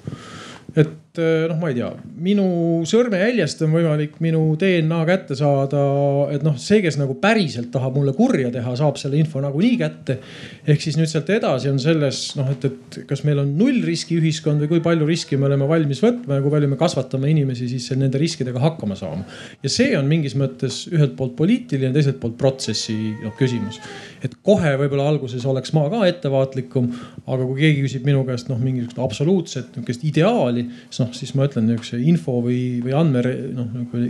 et 0.75 0.89
eh, 1.21 1.45
noh, 1.49 1.57
ma 1.61 1.69
ei 1.71 1.77
tea, 1.77 1.89
minu 2.25 2.45
sõrmejäljest 2.89 3.63
on 3.65 3.73
võimalik 3.75 4.19
minu 4.23 4.41
DNA 4.59 4.99
kätte 5.09 5.37
saada, 5.37 5.81
et 6.33 6.45
noh, 6.45 6.55
see, 6.61 6.81
kes 6.83 6.97
nagu 7.01 7.15
päriselt 7.21 7.71
tahab 7.73 7.97
mulle 7.99 8.15
kurja 8.17 8.51
teha, 8.53 8.75
saab 8.79 8.99
selle 9.01 9.19
info 9.21 9.41
nagunii 9.43 9.75
kätte. 9.81 10.19
ehk 10.67 10.81
siis 10.83 10.97
nüüd 10.99 11.11
sealt 11.11 11.29
edasi 11.33 11.71
on 11.71 11.81
selles 11.81 12.21
noh, 12.39 12.49
et, 12.53 12.65
et 12.69 12.99
kas 13.09 13.25
meil 13.27 13.43
on 13.43 13.53
nullriski 13.59 14.17
ühiskond 14.21 14.63
või 14.63 14.75
kui 14.75 14.85
palju 14.85 15.09
riski 15.09 15.37
me 15.37 15.49
oleme 15.49 15.67
valmis 15.69 16.03
võtma 16.03 16.39
ja 16.39 16.45
kui 16.45 16.53
palju 16.53 16.71
me 16.71 16.79
kasvatame 16.79 17.29
inimesi 17.33 17.69
siis 17.71 17.91
nende 17.97 18.21
riskidega 18.21 18.61
hakkama 18.63 18.97
saama. 18.99 19.27
ja 19.63 19.71
see 19.71 19.93
on 19.99 20.09
mingis 20.09 20.37
mõttes 20.39 20.83
ühelt 20.91 21.17
poolt 21.19 21.37
poliitiline, 21.39 21.93
teiselt 21.95 22.19
poolt 22.23 22.37
protsessi 22.39 22.97
noh 23.23 23.37
küsimus 23.39 23.81
et 24.23 24.35
kohe 24.45 24.71
võib-olla 24.79 25.05
alguses 25.11 25.43
oleks 25.49 25.73
ma 25.75 25.85
ka 25.91 26.05
ettevaatlikum. 26.07 26.89
aga 27.27 27.45
kui 27.47 27.59
keegi 27.59 27.83
küsib 27.85 28.07
minu 28.07 28.23
käest 28.27 28.49
noh, 28.51 28.59
mingisugust 28.59 28.99
absoluutset 29.03 29.75
nihukest 29.75 30.03
ideaali, 30.07 30.65
siis 30.89 31.02
noh, 31.03 31.11
siis 31.15 31.33
ma 31.37 31.47
ütlen 31.49 31.67
nihukese 31.69 31.99
info 32.01 32.39
või, 32.45 32.79
või 32.83 32.95
andme 32.97 33.23
noh 33.55 33.73
nagu, 33.77 34.03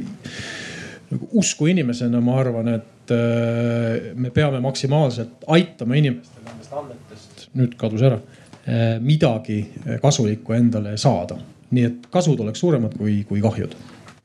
nagu 1.14 1.32
usku 1.42 1.70
inimesena 1.72 2.22
ma 2.24 2.38
arvan, 2.42 2.72
et 2.78 3.16
äh, 3.16 4.12
me 4.16 4.34
peame 4.36 4.62
maksimaalselt 4.64 5.48
aitama 5.54 6.00
inimestel 6.00 6.46
nendest 6.48 6.78
andmetest, 6.80 7.48
nüüd 7.60 7.76
kadus 7.80 8.06
ära, 8.06 8.22
äh, 8.66 8.86
midagi 9.04 9.64
kasulikku 10.04 10.56
endale 10.58 10.98
saada. 11.02 11.40
nii 11.74 11.86
et 11.88 12.04
kasud 12.14 12.38
oleks 12.44 12.62
suuremad 12.62 12.94
kui, 12.94 13.24
kui 13.26 13.42
kahjud 13.42 13.72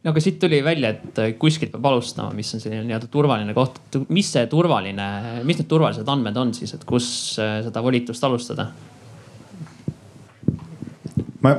no 0.04 0.12
aga 0.12 0.22
siit 0.22 0.38
tuli 0.40 0.60
välja, 0.64 0.92
et 0.94 1.38
kuskilt 1.40 1.72
peab 1.75 1.88
alustama, 1.90 2.32
mis 2.37 2.50
on 2.54 2.62
selline 2.62 2.84
nii-öelda 2.87 3.08
turvaline 3.12 3.54
koht. 3.56 3.80
mis 4.14 4.30
see 4.32 4.46
turvaline, 4.50 5.08
mis 5.48 5.58
need 5.58 5.68
turvalised 5.70 6.08
andmed 6.08 6.37
on 6.38 6.54
siis, 6.56 6.75
et 6.76 6.84
kus 6.88 7.08
äh, 7.42 7.58
seda 7.66 7.82
volitust 7.84 8.25
alustada? 8.25 8.68
ma, 11.42 11.54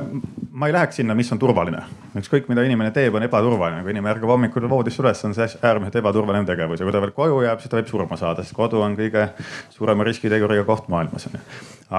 ma 0.60 0.68
ei 0.68 0.74
läheks 0.76 1.00
sinna, 1.00 1.14
mis 1.16 1.32
on 1.32 1.40
turvaline. 1.40 1.82
ükskõik, 2.20 2.48
mida 2.52 2.62
inimene 2.66 2.90
teeb, 2.92 3.14
on 3.16 3.24
ebaturvaline. 3.24 3.82
kui 3.82 3.94
inimene 3.94 4.14
ärkab 4.14 4.34
hommikul 4.34 4.68
voodisse 4.68 5.02
üles, 5.02 5.24
on 5.24 5.34
see 5.34 5.48
äärmiselt 5.62 5.96
ebaturvaline 6.02 6.44
tegevus 6.48 6.80
ja 6.80 6.88
kui 6.88 6.92
ta 6.92 7.00
veel 7.00 7.14
koju 7.16 7.40
jääb, 7.46 7.62
siis 7.62 7.72
ta 7.72 7.80
võib 7.80 7.88
surma 7.88 8.18
saada, 8.20 8.44
sest 8.44 8.56
kodu 8.56 8.82
on 8.84 8.96
kõige 8.98 9.28
suurema 9.72 10.04
riskiteguriga 10.04 10.66
koht 10.68 10.92
maailmas 10.92 11.26
on 11.30 11.38
ju. 11.38 11.46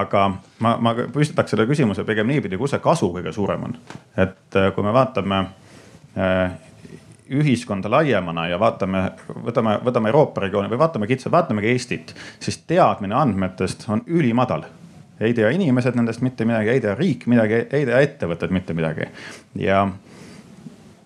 aga 0.03 0.27
ma, 0.59 0.77
ma 0.77 0.95
püstitaks 1.13 1.55
selle 1.55 1.65
küsimuse 1.69 2.05
pigem 2.05 2.29
niipidi, 2.29 2.59
kus 2.61 2.75
see 2.75 2.83
kasu 2.83 3.11
kõige 3.17 3.33
suurem 3.33 3.69
on. 3.69 3.75
et 4.17 4.61
äh, 4.61 4.71
kui 4.75 4.85
me 4.85 4.93
vaatame 4.93 5.45
Äh, 6.17 6.51
ühiskonda 7.31 7.87
laiemana 7.91 8.49
ja 8.51 8.57
vaatame, 8.59 9.05
võtame, 9.45 9.77
võtame 9.85 10.09
Euroopa 10.11 10.41
regiooni 10.43 10.67
või 10.67 10.81
vaatame 10.81 11.07
kitsalt, 11.07 11.31
vaatamegi 11.31 11.69
Eestit, 11.71 12.11
siis 12.43 12.57
teadmine 12.67 13.15
andmetest 13.15 13.85
on 13.87 14.03
ülimadal 14.11 14.65
ei 15.21 15.33
tea 15.37 15.49
inimesed 15.53 15.97
nendest 15.97 16.23
mitte 16.25 16.45
midagi, 16.49 16.73
ei 16.73 16.83
tea 16.83 16.95
riik 16.97 17.27
midagi, 17.31 17.65
ei 17.69 17.87
tea 17.87 18.03
ettevõtted 18.07 18.53
mitte 18.53 18.75
midagi. 18.77 19.09
ja, 19.61 19.85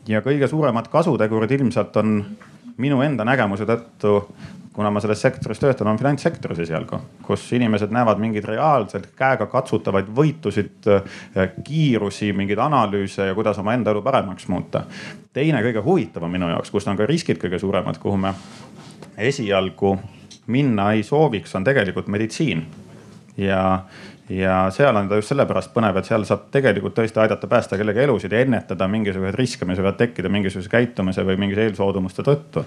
ja 0.07 0.21
kõige 0.25 0.47
suuremad 0.47 0.89
kasutegurid 0.91 1.51
ilmselt 1.59 1.97
on 2.01 2.19
minu 2.77 3.01
enda 3.05 3.25
nägemuse 3.27 3.67
tõttu 3.67 4.19
kuna 4.75 4.89
ma 4.91 4.99
selles 4.99 5.21
sektoris 5.23 5.59
töötan, 5.59 5.87
on 5.87 5.97
finantssektoris 5.97 6.59
esialgu, 6.65 6.97
kus 7.23 7.45
inimesed 7.55 7.93
näevad 7.95 8.19
mingeid 8.19 8.43
reaalselt 8.49 9.07
käega 9.15 9.47
katsutavaid 9.47 10.09
võitusid, 10.17 10.89
kiirusi, 11.63 12.33
mingeid 12.35 12.59
analüüse 12.59 13.29
ja 13.29 13.37
kuidas 13.37 13.59
oma 13.63 13.73
enda 13.77 13.93
elu 13.95 14.03
paremaks 14.03 14.49
muuta. 14.51 14.83
teine 15.33 15.61
kõige 15.63 15.83
huvitavam 15.83 16.31
minu 16.31 16.49
jaoks, 16.51 16.71
kus 16.71 16.87
on 16.87 16.97
ka 16.97 17.07
riskid 17.07 17.39
kõige 17.39 17.59
suuremad, 17.59 17.97
kuhu 18.03 18.17
me 18.17 18.33
esialgu 19.17 19.95
minna 20.47 20.91
ei 20.91 21.03
sooviks, 21.03 21.55
on 21.55 21.63
tegelikult 21.63 22.07
meditsiin 22.07 22.65
ja, 23.37 23.61
ja 24.29 24.71
seal 24.71 24.95
on 24.95 25.09
ta 25.09 25.19
just 25.19 25.31
sellepärast 25.31 25.73
põnev, 25.73 25.97
et 25.99 26.07
seal 26.07 26.25
saab 26.27 26.47
tegelikult 26.53 26.95
tõesti 26.97 27.21
aidata 27.21 27.47
päästa 27.47 27.77
kellegi 27.77 28.03
elusid 28.05 28.33
ja 28.33 28.41
ennetada 28.45 28.87
mingisuguseid 28.91 29.39
riske, 29.39 29.67
mis 29.69 29.79
võivad 29.81 29.99
tekkida 29.99 30.31
mingisuguse 30.31 30.71
käitumise 30.71 31.25
või 31.27 31.37
mingise 31.41 31.67
eelsoodumuste 31.67 32.25
tõttu. 32.25 32.65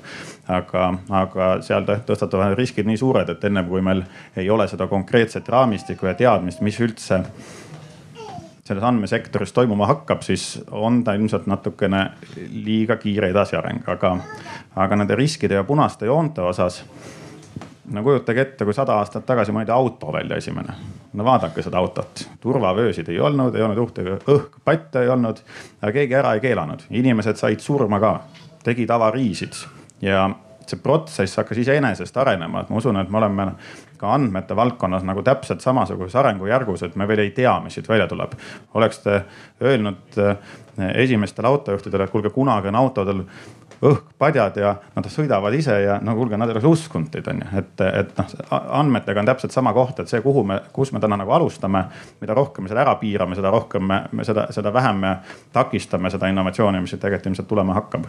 aga, 0.48 0.88
aga 1.10 1.52
seal 1.66 1.86
tõstatuvad 1.88 2.56
riskid 2.58 2.86
nii 2.86 3.00
suured, 3.00 3.28
et 3.28 3.44
ennem 3.44 3.68
kui 3.68 3.82
meil 3.82 4.04
ei 4.36 4.50
ole 4.50 4.68
seda 4.68 4.86
konkreetset 4.86 5.48
raamistikku 5.48 6.06
ja 6.06 6.14
teadmist, 6.14 6.60
mis 6.60 6.80
üldse 6.80 7.22
selles 8.68 8.84
andmesektoris 8.84 9.52
toimuma 9.56 9.86
hakkab, 9.88 10.20
siis 10.22 10.58
on 10.70 11.00
ta 11.04 11.14
ilmselt 11.16 11.46
natukene 11.48 12.10
liiga 12.52 12.98
kiire 13.00 13.30
edasiareng, 13.32 13.80
aga, 13.88 14.18
aga 14.76 14.98
nende 15.00 15.16
riskide 15.16 15.56
ja 15.56 15.64
punaste 15.64 16.06
joonte 16.06 16.44
osas 16.44 16.82
no 17.92 18.02
kujutage 18.02 18.40
ette, 18.40 18.66
kui 18.66 18.74
sada 18.76 18.98
aastat 19.00 19.26
tagasi 19.26 19.52
mõeldi 19.54 19.72
auto 19.74 20.12
välja 20.12 20.36
esimene. 20.40 20.74
no 21.12 21.24
vaadake 21.24 21.62
seda 21.64 21.78
autot, 21.78 22.24
turvavöösid 22.40 23.08
ei 23.08 23.20
olnud, 23.20 23.54
ei 23.54 23.64
olnud 23.64 23.80
ühtegi 23.84 24.18
õhkpatte 24.34 25.04
ei 25.04 25.12
olnud, 25.12 25.40
aga 25.82 25.92
keegi 25.92 26.18
ära 26.18 26.34
ei 26.36 26.44
keelanud, 26.44 26.84
inimesed 26.90 27.40
said 27.40 27.64
surma 27.64 28.00
ka, 28.00 28.12
tegid 28.64 28.90
avariisid. 28.90 29.56
Ja 30.04 30.28
see 30.68 30.80
protsess 30.82 31.38
hakkas 31.40 31.62
iseenesest 31.64 32.16
arenema, 32.20 32.62
et 32.62 32.70
ma 32.70 32.80
usun, 32.80 32.98
et 33.00 33.10
me 33.10 33.18
oleme 33.22 33.46
ka 33.98 34.12
andmete 34.14 34.56
valdkonnas 34.56 35.04
nagu 35.06 35.22
täpselt 35.26 35.64
samasuguses 35.64 36.16
arengujärgus, 36.20 36.84
et 36.86 36.96
me 36.96 37.08
veel 37.08 37.24
ei 37.24 37.32
tea, 37.34 37.54
mis 37.64 37.78
siit 37.78 37.88
välja 37.88 38.06
tuleb. 38.06 38.36
oleks 38.74 39.00
te 39.02 39.22
öelnud 39.64 40.18
eh, 40.22 40.36
esimestele 41.02 41.48
autojuhtidele, 41.48 42.04
et 42.04 42.10
kuulge, 42.10 42.30
kunagi 42.30 42.68
on 42.68 42.78
autodel 42.78 43.24
õhkpadjad 43.82 44.56
ja 44.58 44.72
nad 44.94 45.06
sõidavad 45.12 45.54
ise 45.54 45.76
ja 45.84 45.98
no 46.02 46.14
kuulge, 46.18 46.38
nad 46.38 46.50
ei 46.50 46.56
oleks 46.56 46.66
uskunud 46.66 47.10
teid 47.12 47.28
on 47.30 47.42
ju, 47.42 47.48
et, 47.60 47.82
et 47.86 48.16
noh, 48.18 48.32
andmetega 48.80 49.22
on 49.22 49.28
täpselt 49.28 49.54
sama 49.54 49.72
koht, 49.76 50.00
et 50.02 50.10
see, 50.10 50.22
kuhu 50.24 50.42
me, 50.46 50.58
kus 50.74 50.90
me 50.94 51.02
täna 51.02 51.18
nagu 51.20 51.34
alustame, 51.36 51.84
mida 52.20 52.34
rohkem 52.34 52.66
me 52.66 52.72
seda 52.72 52.82
ära 52.82 52.96
piirame, 52.98 53.38
seda 53.38 53.52
rohkem 53.54 53.86
me, 53.86 54.00
me 54.12 54.26
seda, 54.26 54.48
seda 54.54 54.72
vähem 54.74 54.98
me 55.04 55.12
takistame 55.54 56.10
seda 56.10 56.30
innovatsiooni, 56.32 56.82
mis 56.82 56.96
tegelikult 56.96 57.30
ilmselt 57.30 57.48
tulema 57.48 57.78
hakkab. 57.78 58.08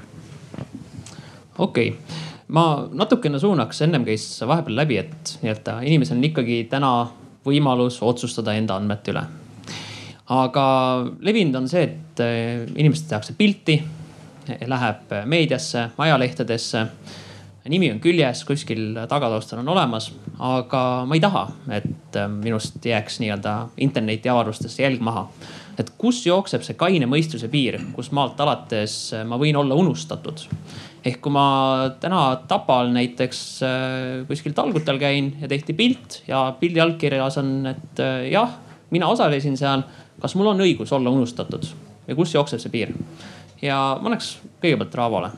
okei 1.58 1.90
okay., 1.94 2.18
ma 2.48 2.66
natukene 2.90 3.40
suunaks, 3.40 3.84
ennem 3.86 4.08
käis 4.08 4.26
vahepeal 4.42 4.82
läbi, 4.82 4.98
et 4.98 5.38
nii-öelda 5.44 5.80
inimesel 5.86 6.18
on 6.18 6.26
ikkagi 6.32 6.64
täna 6.72 6.94
võimalus 7.46 8.02
otsustada 8.02 8.58
enda 8.58 8.80
andmete 8.80 9.14
üle 9.14 9.28
aga 10.30 10.66
levinud 11.26 11.56
on 11.62 11.70
see, 11.70 11.86
et 11.86 12.22
inimesed 12.78 13.08
tehakse 13.10 13.34
pilti 13.38 13.80
läheb 14.48 15.16
meediasse, 15.26 15.90
ajalehtedesse. 15.98 16.86
nimi 17.70 17.92
on 17.92 18.00
küljes, 18.00 18.44
kuskil 18.46 18.96
tagataustal 19.10 19.60
on 19.60 19.68
olemas, 19.70 20.12
aga 20.40 21.06
ma 21.06 21.16
ei 21.16 21.22
taha, 21.22 21.44
et 21.70 22.18
minust 22.42 22.86
jääks 22.86 23.20
nii-öelda 23.20 23.56
internetiavarustesse 23.78 24.84
jälg 24.84 25.02
maha. 25.02 25.28
et 25.80 25.90
kus 25.98 26.26
jookseb 26.26 26.64
see 26.64 26.76
kaine 26.76 27.06
mõistuse 27.06 27.48
piir, 27.48 27.80
kus 27.96 28.12
maalt 28.12 28.40
alates 28.40 29.14
ma 29.26 29.38
võin 29.40 29.56
olla 29.56 29.76
unustatud 29.76 30.48
ehk 31.06 31.22
kui 31.24 31.34
ma 31.34 31.46
täna 32.02 32.22
Tapal 32.50 32.92
näiteks 32.96 33.42
äh, 33.64 34.28
kuskil 34.28 34.56
talgutel 34.58 35.00
käin 35.02 35.34
ja 35.42 35.48
tehti 35.48 35.74
pilt 35.74 36.22
ja 36.28 36.50
pildi 36.60 36.82
allkirjas 36.84 37.40
on, 37.42 37.54
et 37.72 38.04
äh, 38.04 38.30
jah, 38.34 38.58
mina 38.92 39.08
osalesin 39.12 39.58
seal, 39.60 39.86
kas 40.20 40.36
mul 40.36 40.52
on 40.54 40.66
õigus 40.66 40.92
olla 40.96 41.14
unustatud 41.14 41.70
ja 42.08 42.18
kus 42.18 42.34
jookseb 42.36 42.64
see 42.64 42.74
piir? 42.74 42.96
Ja 43.62 43.78
ma 44.00 44.12
annaks 44.12 44.38
kõigepealt 44.62 44.96
Raavole. 44.96 45.32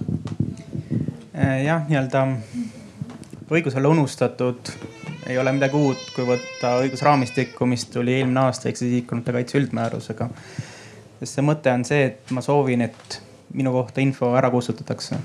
Äh, 1.35 1.63
jah, 1.65 1.85
nii-öelda 1.89 2.25
õigus 3.51 3.75
olla 3.77 3.91
unustatud 3.91 4.71
ei 5.27 5.37
ole 5.37 5.53
midagi 5.55 5.77
uut, 5.77 6.01
kui 6.15 6.25
võtta 6.27 6.75
õigusraamistikku, 6.81 7.65
mis 7.69 7.85
tuli 7.91 8.17
eelmine 8.17 8.47
aasta 8.47 8.69
ehk 8.69 8.79
siis 8.79 8.91
isikute 8.91 9.35
kaitse 9.35 9.59
üldmäärusega. 9.59 10.29
sest 11.19 11.37
see 11.37 11.45
mõte 11.45 11.71
on 11.73 11.85
see, 11.85 12.07
et 12.09 12.33
ma 12.35 12.41
soovin, 12.41 12.81
et 12.87 13.21
minu 13.53 13.71
kohta 13.75 14.01
info 14.01 14.33
ära 14.37 14.49
kustutatakse. 14.51 15.19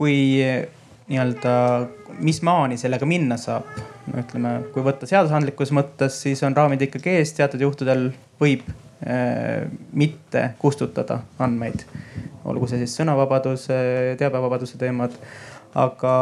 kui 0.00 0.16
nii-öelda, 1.10 1.54
mis 2.24 2.42
maani 2.46 2.78
sellega 2.80 3.06
minna 3.06 3.36
saab, 3.36 3.66
no 4.06 4.20
ütleme, 4.22 4.52
kui 4.74 4.84
võtta 4.86 5.06
seadusandlikus 5.06 5.72
mõttes, 5.76 6.20
siis 6.22 6.42
on 6.46 6.56
raamid 6.56 6.82
ikkagi 6.86 7.18
ees, 7.18 7.34
teatud 7.36 7.60
juhtudel 7.60 8.10
võib 8.40 8.64
mitte 9.92 10.50
kustutada 10.58 11.20
andmeid. 11.38 11.84
olgu 12.44 12.66
see 12.68 12.80
siis 12.80 12.96
sõnavabaduse, 12.98 13.76
teabevabaduse 14.20 14.78
teemad, 14.80 15.14
aga 15.76 16.12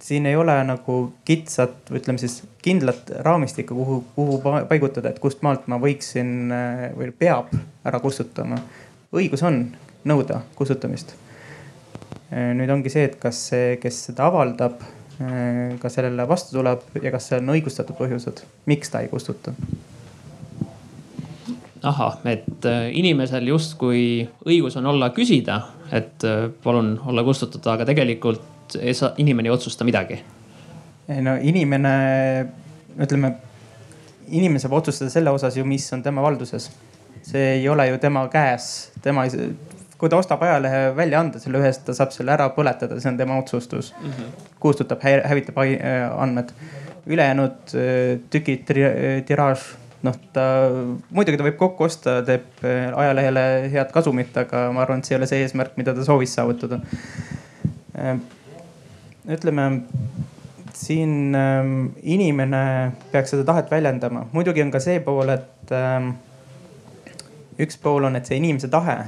siin 0.00 0.26
ei 0.26 0.36
ole 0.36 0.54
nagu 0.64 0.98
kitsat 1.24 1.90
ütleme 1.92 2.18
siis 2.18 2.42
kindlat 2.62 3.10
raamistikku, 3.24 3.74
kuhu, 3.74 4.04
kuhu 4.14 4.38
paigutada, 4.68 5.10
et 5.10 5.18
kust 5.18 5.42
maalt 5.42 5.66
ma 5.68 5.80
võiksin 5.82 6.52
äh, 6.52 6.84
või 6.96 7.10
peab 7.12 7.52
ära 7.84 8.00
kustutama. 8.00 8.60
õigus 9.12 9.42
on 9.42 9.64
nõuda 10.04 10.42
kustutamist. 10.56 11.14
Äh, 12.32 12.52
nüüd 12.56 12.70
ongi 12.70 12.92
see, 12.92 13.08
et 13.08 13.18
kas 13.20 13.42
see, 13.50 13.76
kes 13.82 14.06
seda 14.10 14.30
avaldab, 14.30 14.80
ka 15.82 15.88
sellele 15.90 16.28
vastu 16.30 16.54
tuleb 16.54 16.84
ja 17.02 17.10
kas 17.10 17.24
see 17.26 17.40
on 17.40 17.50
õigustatud 17.56 17.96
põhjused, 17.98 18.44
miks 18.70 18.92
ta 18.92 19.00
ei 19.02 19.08
kustuta 19.10 19.50
ahah, 21.86 22.18
et 22.28 22.66
äh, 22.66 22.88
inimesel 22.98 23.48
justkui 23.50 24.02
õigus 24.46 24.76
on 24.80 24.86
olla 24.90 25.10
küsida, 25.14 25.60
et 25.94 26.24
äh, 26.26 26.48
palun 26.62 26.96
olla 27.06 27.24
kustutatud, 27.26 27.68
aga 27.72 27.86
tegelikult 27.88 28.78
ei 28.80 28.94
saa, 28.96 29.12
inimene 29.18 29.48
ei 29.48 29.54
otsusta 29.54 29.86
midagi. 29.88 30.18
no 31.24 31.38
inimene, 31.40 31.92
ütleme, 33.00 33.32
inimene 34.28 34.60
saab 34.60 34.76
otsustada 34.80 35.10
selle 35.10 35.32
osas 35.32 35.56
ju, 35.56 35.64
mis 35.64 35.86
on 35.96 36.02
tema 36.04 36.22
valduses. 36.22 36.70
see 37.22 37.54
ei 37.58 37.68
ole 37.68 37.88
ju 37.88 37.98
tema 37.98 38.26
käes, 38.32 38.90
tema 39.02 39.24
ei, 39.24 39.48
kui 39.98 40.08
ta 40.08 40.16
ostab 40.16 40.42
ajalehe 40.42 40.92
väljaande 40.96 41.40
selle 41.40 41.58
ühest, 41.58 41.84
ta 41.86 41.94
saab 41.96 42.12
selle 42.14 42.32
ära 42.32 42.50
põletada, 42.56 43.00
see 43.00 43.10
on 43.10 43.16
tema 43.18 43.38
otsustus 43.38 43.94
mm. 43.96 44.10
-hmm. 44.10 44.46
kustutab, 44.60 45.02
hävitab 45.02 45.58
äh, 45.64 46.22
andmed. 46.22 46.52
ülejäänud 47.08 47.72
tükid, 48.30 48.68
tiraaž 49.26 49.62
noh, 50.06 50.16
ta 50.32 50.44
muidugi 51.14 51.38
ta 51.38 51.46
võib 51.46 51.58
kokku 51.58 51.86
osta, 51.88 52.18
teeb 52.26 52.62
äh, 52.66 52.88
ajalehele 52.94 53.44
head 53.72 53.92
kasumit, 53.94 54.34
aga 54.38 54.68
ma 54.74 54.84
arvan, 54.84 55.02
et 55.02 55.08
see 55.08 55.16
ei 55.16 55.20
ole 55.20 55.30
see 55.30 55.42
eesmärk, 55.44 55.76
mida 55.80 55.94
ta 55.96 56.04
soovis 56.06 56.34
saavutada. 56.38 56.80
Äh, 57.98 58.18
ütleme 59.28 59.68
siin 60.78 61.34
ähm, 61.34 61.72
inimene 62.06 62.62
peaks 63.12 63.34
seda 63.34 63.46
tahet 63.48 63.72
väljendama, 63.72 64.28
muidugi 64.32 64.62
on 64.62 64.70
ka 64.72 64.80
see 64.82 65.00
pool, 65.04 65.32
et 65.34 65.72
üks 67.58 67.80
pool 67.82 68.06
on, 68.06 68.16
et 68.16 68.28
see 68.28 68.38
inimese 68.38 68.70
tahe. 68.72 69.00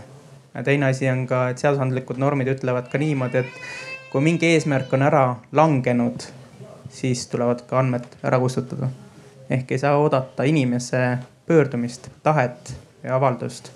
teine 0.66 0.88
asi 0.90 1.07
on 1.09 1.22
ka, 1.31 1.44
et 1.53 1.62
seadusandlikud 1.62 2.18
normid 2.18 2.50
ütlevad 2.50 2.90
ka 2.90 2.98
niimoodi, 2.98 3.44
et 3.44 4.11
kui 4.11 4.24
mingi 4.24 4.50
eesmärk 4.50 4.90
on 4.98 5.07
ära 5.07 5.22
langenud, 5.55 6.26
siis 6.90 7.29
tulevad 7.31 7.62
ka 7.70 7.79
andmed 7.79 8.18
ära 8.26 8.42
kustutada 8.42 8.90
ehk 9.50 9.72
ei 9.72 9.78
saa 9.78 9.96
oodata 9.98 10.46
inimese 10.46 11.18
pöördumist, 11.46 12.08
tahet 12.22 12.74
ja 13.02 13.16
avaldust, 13.16 13.72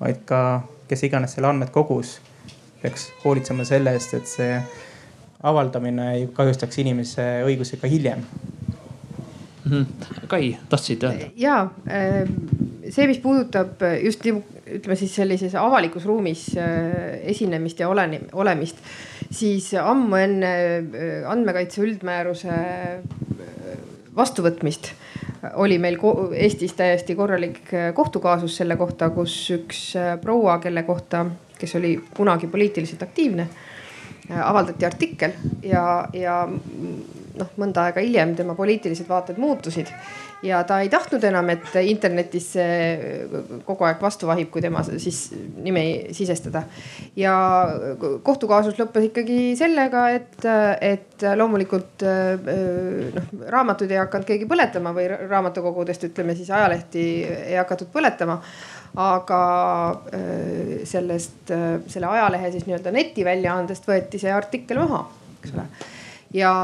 vaid 0.00 0.22
ka, 0.24 0.62
kes 0.88 1.04
iganes 1.08 1.34
selle 1.34 1.50
andmed 1.50 1.72
kogus, 1.74 2.18
peaks 2.82 3.10
hoolitsema 3.24 3.64
selle 3.68 3.94
eest, 3.96 4.14
et 4.14 4.30
see 4.30 4.54
avaldamine 5.42 6.12
ei 6.14 6.26
kahjustaks 6.36 6.78
inimese 6.82 7.26
õigusi 7.48 7.80
ka 7.80 7.88
hiljem 7.88 8.22
mm. 9.64 9.70
-hmm. 9.70 10.26
Kai, 10.28 10.56
tahtsid 10.68 11.02
öelda? 11.02 11.30
ja 11.36 11.70
ähm, 11.90 12.34
see, 12.88 13.06
mis 13.06 13.18
puudutab 13.18 13.82
just 14.02 14.26
ütleme 14.26 14.96
siis 14.96 15.14
sellises 15.14 15.54
avalikus 15.54 16.04
ruumis 16.06 16.44
äh, 16.56 17.18
esinemist 17.32 17.80
ja 17.80 17.88
olemist, 18.32 18.76
siis 19.30 19.74
ammu 19.74 20.16
enne 20.16 20.52
äh, 20.78 21.30
andmekaitse 21.30 21.82
üldmääruse 21.82 22.52
vastuvõtmist. 24.16 24.92
Oli 25.54 25.78
meil 25.78 25.98
Eestis 26.34 26.72
täiesti 26.76 27.14
korralik 27.16 27.60
äh, 27.74 27.90
kohtukaasus 27.94 28.56
selle 28.56 28.76
kohta, 28.76 29.10
kus 29.10 29.34
üks 29.54 29.82
äh, 29.96 30.14
proua, 30.20 30.58
kelle 30.58 30.82
kohta, 30.82 31.26
kes 31.58 31.74
oli 31.78 31.94
kunagi 32.16 32.46
poliitiliselt 32.46 33.02
aktiivne, 33.02 33.46
äh, 34.30 34.40
avaldati 34.50 34.86
artikkel 34.86 35.36
ja, 35.62 36.08
ja 36.12 36.42
noh, 36.50 37.54
mõnda 37.56 37.88
aega 37.88 38.04
hiljem 38.04 38.34
tema 38.36 38.54
poliitilised 38.58 39.08
vaated 39.08 39.38
muutusid 39.40 39.92
ja 40.42 40.62
ta 40.64 40.80
ei 40.80 40.88
tahtnud 40.92 41.24
enam, 41.28 41.50
et 41.52 41.68
internetis 41.84 42.48
kogu 43.66 43.86
aeg 43.88 44.00
vastu 44.02 44.28
vahib, 44.30 44.48
kui 44.52 44.62
tema 44.64 44.82
siis 44.86 45.20
nime 45.60 45.84
sisestada. 46.16 46.62
ja 47.16 47.34
kohtukaasus 48.24 48.78
lõppes 48.80 49.10
ikkagi 49.10 49.38
sellega, 49.58 50.08
et, 50.16 50.48
et 50.80 51.28
loomulikult 51.36 52.04
noh, 52.06 53.30
raamatuid 53.52 53.92
ei 53.92 54.02
hakanud 54.02 54.28
keegi 54.28 54.48
põletama 54.50 54.94
või 54.96 55.08
raamatukogudest 55.12 56.08
ütleme 56.10 56.36
siis 56.38 56.50
ajalehti 56.50 57.06
ei 57.28 57.56
hakatud 57.60 57.92
põletama 57.92 58.40
aga 58.98 59.42
sellest, 60.84 61.52
selle 61.86 62.10
ajalehe 62.10 62.50
siis 62.50 62.66
nii-öelda 62.66 62.92
netiväljaandest 62.94 63.86
võeti 63.86 64.18
see 64.18 64.32
artikkel 64.34 64.82
maha, 64.82 65.04
eks 65.38 65.54
ole. 65.54 65.66
ja 66.34 66.54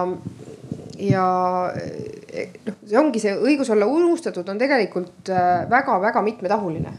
ja 0.99 1.27
noh, 1.73 2.79
see 2.87 2.99
ongi 3.01 3.23
see 3.23 3.35
õigus 3.37 3.71
olla 3.75 3.89
unustatud 3.91 4.49
on 4.49 4.61
tegelikult 4.61 5.31
väga-väga 5.71 6.23
mitmetahuline. 6.25 6.97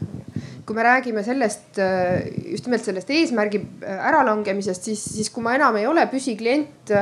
Kui 0.68 0.76
me 0.76 0.84
räägime 0.84 1.22
sellest, 1.24 1.78
just 2.44 2.66
nimelt 2.68 2.84
sellest 2.84 3.10
eesmärgi 3.10 3.62
äralangemisest, 3.88 4.90
siis, 4.90 5.04
siis 5.16 5.30
kui 5.32 5.42
ma 5.42 5.54
enam 5.56 5.78
ei 5.80 5.86
ole 5.88 6.04
püsiklient 6.12 6.92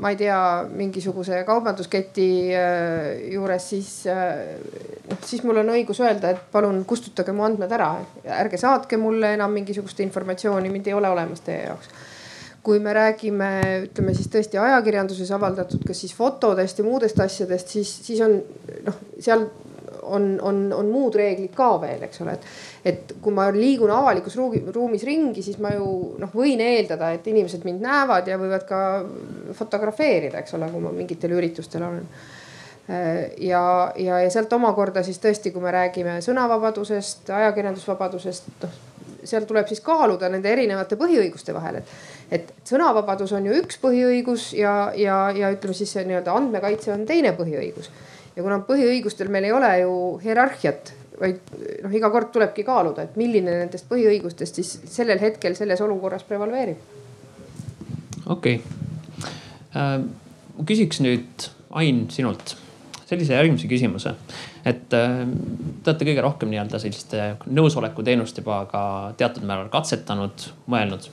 ma 0.00 0.10
ei 0.10 0.16
tea, 0.18 0.38
mingisuguse 0.74 1.42
kaubandusketi 1.46 2.26
juures, 3.30 3.68
siis 3.70 3.90
noh, 4.08 5.20
siis 5.22 5.44
mul 5.46 5.62
on 5.62 5.70
õigus 5.76 6.00
öelda, 6.02 6.32
et 6.34 6.48
palun 6.52 6.82
kustutage 6.88 7.34
mu 7.36 7.46
andmed 7.46 7.72
ära, 7.76 7.92
ärge 8.40 8.58
saatke 8.60 8.98
mulle 8.98 9.36
enam 9.36 9.54
mingisugust 9.54 10.02
informatsiooni, 10.02 10.72
mind 10.72 10.90
ei 10.90 10.98
ole 10.98 11.12
olemas 11.12 11.44
teie 11.46 11.68
jaoks 11.68 11.92
kui 12.66 12.80
me 12.82 12.90
räägime, 12.96 13.50
ütleme 13.86 14.14
siis 14.16 14.26
tõesti 14.32 14.58
ajakirjanduses 14.58 15.30
avaldatud, 15.36 15.84
kas 15.86 16.00
siis 16.02 16.14
fotodest 16.16 16.80
ja 16.80 16.86
muudest 16.86 17.20
asjadest, 17.22 17.70
siis, 17.76 17.92
siis 18.08 18.22
on 18.26 18.40
noh, 18.88 18.96
seal 19.22 19.44
on, 20.06 20.26
on, 20.42 20.58
on 20.74 20.88
muud 20.90 21.14
reeglid 21.18 21.54
ka 21.54 21.68
veel, 21.82 22.02
eks 22.06 22.22
ole, 22.24 22.34
et 22.34 22.48
et 22.86 23.14
kui 23.22 23.34
ma 23.34 23.48
liigun 23.54 23.90
avalikus 23.90 24.36
ruumis 24.38 25.04
ringi, 25.06 25.42
siis 25.42 25.58
ma 25.62 25.72
ju 25.74 25.86
noh, 26.22 26.32
võin 26.34 26.62
eeldada, 26.62 27.12
et 27.14 27.26
inimesed 27.30 27.66
mind 27.66 27.82
näevad 27.82 28.30
ja 28.30 28.38
võivad 28.38 28.66
ka 28.66 28.80
fotografeerida, 29.58 30.42
eks 30.42 30.54
ole, 30.58 30.70
kui 30.70 30.82
ma 30.82 30.94
mingitel 30.94 31.34
üritustel 31.34 31.86
olen. 31.86 32.06
Ja, 33.42 33.62
ja, 33.98 34.20
ja 34.22 34.30
sealt 34.30 34.52
omakorda 34.54 35.02
siis 35.02 35.18
tõesti, 35.18 35.50
kui 35.50 35.62
me 35.64 35.74
räägime 35.74 36.20
sõnavabadusest, 36.22 37.32
ajakirjandusvabadusest, 37.34 38.52
noh 38.62 38.95
seal 39.28 39.46
tuleb 39.48 39.68
siis 39.68 39.80
kaaluda 39.84 40.30
nende 40.32 40.50
erinevate 40.52 40.98
põhiõiguste 41.00 41.54
vahel, 41.56 41.80
et, 41.80 41.96
et 42.30 42.52
sõnavabadus 42.68 43.34
on 43.36 43.48
ju 43.48 43.56
üks 43.62 43.80
põhiõigus 43.82 44.50
ja, 44.58 44.76
ja, 44.96 45.26
ja 45.36 45.52
ütleme 45.54 45.76
siis 45.76 45.94
see 45.96 46.04
nii-öelda 46.08 46.36
andmekaitse 46.36 46.92
on 46.94 47.06
teine 47.08 47.34
põhiõigus. 47.38 47.90
ja 48.36 48.44
kuna 48.44 48.60
põhiõigustel 48.68 49.32
meil 49.32 49.48
ei 49.48 49.56
ole 49.56 49.72
ju 49.80 49.96
hierarhiat 50.24 50.94
vaid 51.20 51.40
noh, 51.84 51.94
iga 51.96 52.10
kord 52.12 52.30
tulebki 52.34 52.64
kaaluda, 52.66 53.06
et 53.06 53.16
milline 53.16 53.54
nendest 53.62 53.88
põhiõigustest 53.88 54.60
siis 54.60 54.74
sellel 54.92 55.20
hetkel 55.22 55.56
selles 55.56 55.80
olukorras 55.84 56.26
prevaleerib. 56.28 56.80
okei 58.26 58.60
okay. 58.60 59.26
äh,, 59.76 59.98
ma 60.56 60.68
küsiks 60.68 61.02
nüüd 61.04 61.50
Ain 61.76 62.06
sinult 62.08 62.54
sellise 63.06 63.34
järgmise 63.36 63.68
küsimuse, 63.68 64.14
et 64.66 64.94
äh, 64.96 65.18
te 65.82 65.92
olete 65.92 66.08
kõige 66.08 66.24
rohkem 66.24 66.50
nii-öelda 66.50 66.80
selliste 66.82 67.26
nõusolekuteenust 67.46 68.40
juba 68.42 68.64
ka 68.70 68.82
teatud 69.18 69.46
määral 69.46 69.70
katsetanud, 69.72 70.48
mõelnud. 70.70 71.10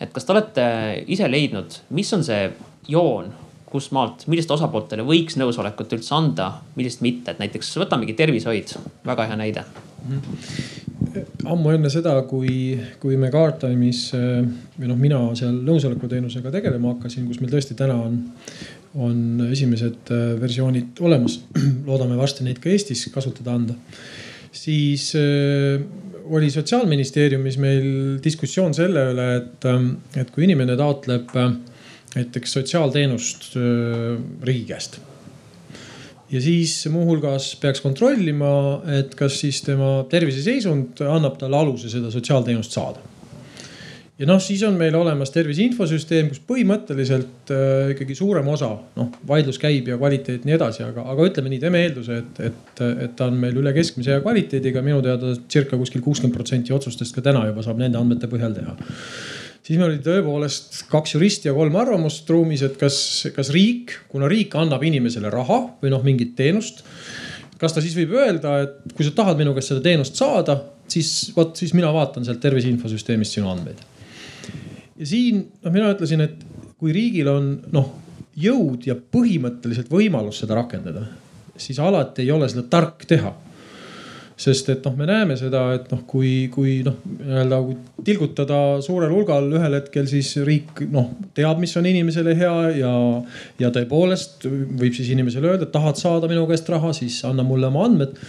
et 0.00 0.12
kas 0.12 0.24
te 0.24 0.32
olete 0.32 0.68
ise 1.12 1.28
leidnud, 1.28 1.80
mis 1.96 2.12
on 2.16 2.24
see 2.24 2.48
joon, 2.88 3.32
kust 3.68 3.92
maalt, 3.92 4.24
milliste 4.30 4.54
osapooltele 4.54 5.04
võiks 5.04 5.36
nõusolekut 5.40 5.92
üldse 5.96 6.14
anda, 6.16 6.50
millist 6.78 7.02
mitte, 7.04 7.34
et 7.34 7.40
näiteks 7.42 7.74
võtamegi 7.82 8.14
tervishoid, 8.16 8.76
väga 9.04 9.26
hea 9.28 9.38
näide 9.40 9.64
mm. 9.66 10.20
-hmm. 10.20 11.24
ammu 11.52 11.74
enne 11.74 11.90
seda, 11.92 12.14
kui, 12.30 12.78
kui 13.00 13.16
me 13.16 13.30
Guardtime'is 13.34 14.06
või 14.14 14.88
noh, 14.88 14.96
mina 14.96 15.20
seal 15.34 15.58
nõusolekuteenusega 15.66 16.52
tegelema 16.54 16.94
hakkasin, 16.94 17.26
kus 17.28 17.40
meil 17.40 17.52
tõesti 17.52 17.76
täna 17.76 17.98
on, 18.08 18.22
on 18.96 19.48
esimesed 19.50 20.10
äh, 20.12 20.34
versioonid 20.40 21.00
olemas. 21.04 21.40
loodame 21.88 22.18
varsti 22.18 22.46
neid 22.46 22.60
ka 22.62 22.70
Eestis 22.72 23.06
kasutada 23.14 23.56
anda. 23.56 23.76
siis 24.56 25.10
äh, 25.18 25.82
oli 26.26 26.50
sotsiaalministeeriumis 26.50 27.58
meil 27.62 27.88
diskussioon 28.24 28.74
selle 28.74 29.10
üle, 29.12 29.26
et, 29.40 29.66
äh, 29.68 30.22
et 30.22 30.30
kui 30.34 30.46
inimene 30.46 30.76
taotleb 30.78 31.34
näiteks 32.16 32.56
sotsiaalteenust 32.56 33.50
riigi 34.48 34.64
käest. 34.70 35.00
ja 36.32 36.40
siis 36.40 36.78
muuhulgas 36.90 37.54
peaks 37.60 37.82
kontrollima, 37.84 38.80
et 38.98 39.14
kas 39.14 39.36
siis 39.42 39.60
tema 39.62 40.06
terviseseisund 40.10 41.04
annab 41.04 41.36
talle 41.38 41.60
aluse 41.60 41.92
seda 41.92 42.10
sotsiaalteenust 42.10 42.72
saada 42.72 43.15
ja 44.16 44.28
noh, 44.28 44.40
siis 44.40 44.62
on 44.64 44.76
meil 44.80 44.96
olemas 44.96 45.32
tervise 45.34 45.64
infosüsteem, 45.66 46.30
kus 46.32 46.40
põhimõtteliselt 46.48 47.52
äh, 47.52 47.92
ikkagi 47.94 48.16
suurem 48.18 48.48
osa, 48.52 48.70
noh 48.96 49.10
vaidlus 49.28 49.60
käib 49.62 49.90
ja 49.92 49.98
kvaliteet 50.00 50.46
nii 50.48 50.56
edasi, 50.56 50.84
aga, 50.86 51.04
aga 51.12 51.30
ütleme 51.30 51.52
nii, 51.52 51.62
teeme 51.62 51.82
eelduse, 51.84 52.20
et, 52.22 52.44
et, 52.50 52.84
et 53.06 53.16
ta 53.18 53.28
on 53.30 53.40
meil 53.40 53.56
üle 53.60 53.74
keskmise 53.76 54.14
hea 54.14 54.24
kvaliteediga, 54.24 54.84
minu 54.86 55.02
teada 55.04 55.34
circa 55.52 55.78
kuskil 55.80 56.04
kuuskümmend 56.04 56.36
protsenti 56.36 56.74
otsustest 56.76 57.16
ka 57.16 57.24
täna 57.28 57.44
juba 57.50 57.64
saab 57.66 57.82
nende 57.82 58.00
andmete 58.00 58.30
põhjal 58.32 58.56
teha 58.56 58.76
siis 59.66 59.80
meil 59.80 59.90
oli 59.90 60.02
tõepoolest 60.04 60.84
kaks 60.90 61.16
juristi 61.16 61.50
ja 61.50 61.54
kolm 61.56 61.74
arvamust 61.80 62.28
ruumis, 62.30 62.62
et 62.62 62.76
kas, 62.78 62.98
kas 63.34 63.50
riik, 63.54 63.96
kuna 64.12 64.30
riik 64.30 64.54
annab 64.58 64.84
inimesele 64.86 65.32
raha 65.32 65.58
või 65.82 65.90
noh, 65.92 66.04
mingit 66.06 66.36
teenust. 66.38 66.84
kas 67.58 67.72
ta 67.74 67.82
siis 67.82 67.96
võib 67.96 68.14
öelda, 68.14 68.60
et 68.62 68.94
kui 68.94 69.06
sa 69.06 69.14
tahad 69.16 69.38
minu 69.40 69.54
käest 69.56 69.72
seda 69.72 69.82
teenust 69.82 70.18
saada, 70.20 70.58
siis 70.92 71.32
vot 71.36 71.56
siis 71.58 71.74
mina 71.74 71.90
vaatan 71.92 72.24
sealt 72.24 72.40
tervise 72.40 72.70
infosüsteemist 72.70 73.38
sinu 73.38 73.50
andmeid. 73.50 73.80
Ja 74.98 75.08
siin 75.08 75.44
noh, 75.62 75.72
mina 75.72 75.92
ütlesin, 75.94 76.24
et 76.24 76.44
kui 76.76 76.94
riigil 76.96 77.30
on 77.32 77.54
noh 77.72 77.94
jõud 78.36 78.84
ja 78.88 78.96
põhimõtteliselt 78.96 79.90
võimalus 79.92 80.42
seda 80.42 80.58
rakendada, 80.58 81.06
siis 81.56 81.80
alati 81.80 82.26
ei 82.26 82.32
ole 82.34 82.48
seda 82.52 82.66
tark 82.70 83.06
teha. 83.08 83.32
Sest 84.36 84.66
et 84.68 84.84
noh, 84.84 84.92
me 84.92 85.06
näeme 85.08 85.32
seda, 85.40 85.62
et 85.72 85.86
noh, 85.88 86.02
kui, 86.04 86.50
kui 86.52 86.82
noh, 86.84 86.98
nii-öelda 87.08 87.60
tilgutada 88.04 88.58
suurel 88.84 89.14
hulgal 89.14 89.48
ühel 89.56 89.78
hetkel, 89.78 90.04
siis 90.10 90.34
riik 90.44 90.82
noh, 90.92 91.06
teab, 91.32 91.56
mis 91.62 91.72
on 91.80 91.88
inimesele 91.88 92.34
hea 92.36 92.52
ja, 92.82 92.92
ja 93.62 93.70
tõepoolest 93.72 94.44
võib 94.44 94.92
siis 94.92 95.08
inimesele 95.14 95.54
öelda, 95.54 95.64
et 95.64 95.72
tahad 95.72 95.96
saada 95.96 96.28
minu 96.28 96.44
käest 96.50 96.68
raha, 96.68 96.92
siis 96.98 97.16
anna 97.24 97.46
mulle 97.48 97.70
oma 97.72 97.86
andmed 97.88 98.20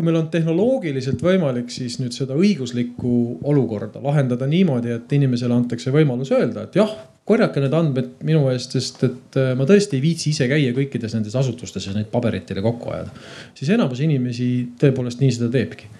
kui 0.00 0.08
meil 0.08 0.16
on 0.16 0.30
tehnoloogiliselt 0.32 1.20
võimalik 1.20 1.68
siis 1.74 1.98
nüüd 2.00 2.14
seda 2.16 2.32
õiguslikku 2.40 3.10
olukorda 3.50 4.00
lahendada 4.00 4.48
niimoodi, 4.48 4.94
et 4.96 5.12
inimesele 5.12 5.52
antakse 5.52 5.92
võimalus 5.92 6.32
öelda, 6.32 6.64
et 6.64 6.78
jah, 6.80 6.94
korjake 7.28 7.60
need 7.60 7.76
andmed 7.76 8.08
minu 8.24 8.46
eest, 8.48 8.78
sest 8.78 9.04
et 9.04 9.36
äh, 9.36 9.52
ma 9.58 9.66
tõesti 9.68 9.98
ei 9.98 10.04
viitsi 10.06 10.32
ise 10.32 10.48
käia 10.48 10.72
kõikides 10.76 11.18
nendes 11.18 11.36
asutustes 11.36 11.84
ja 11.84 11.92
neid 11.92 12.08
pabereid 12.12 12.48
teile 12.48 12.64
kokku 12.64 12.94
ajada. 12.94 13.12
siis 13.58 13.74
enamus 13.76 14.00
inimesi 14.06 14.48
tõepoolest 14.80 15.20
nii 15.20 15.36
seda 15.36 15.50
teebki 15.52 15.92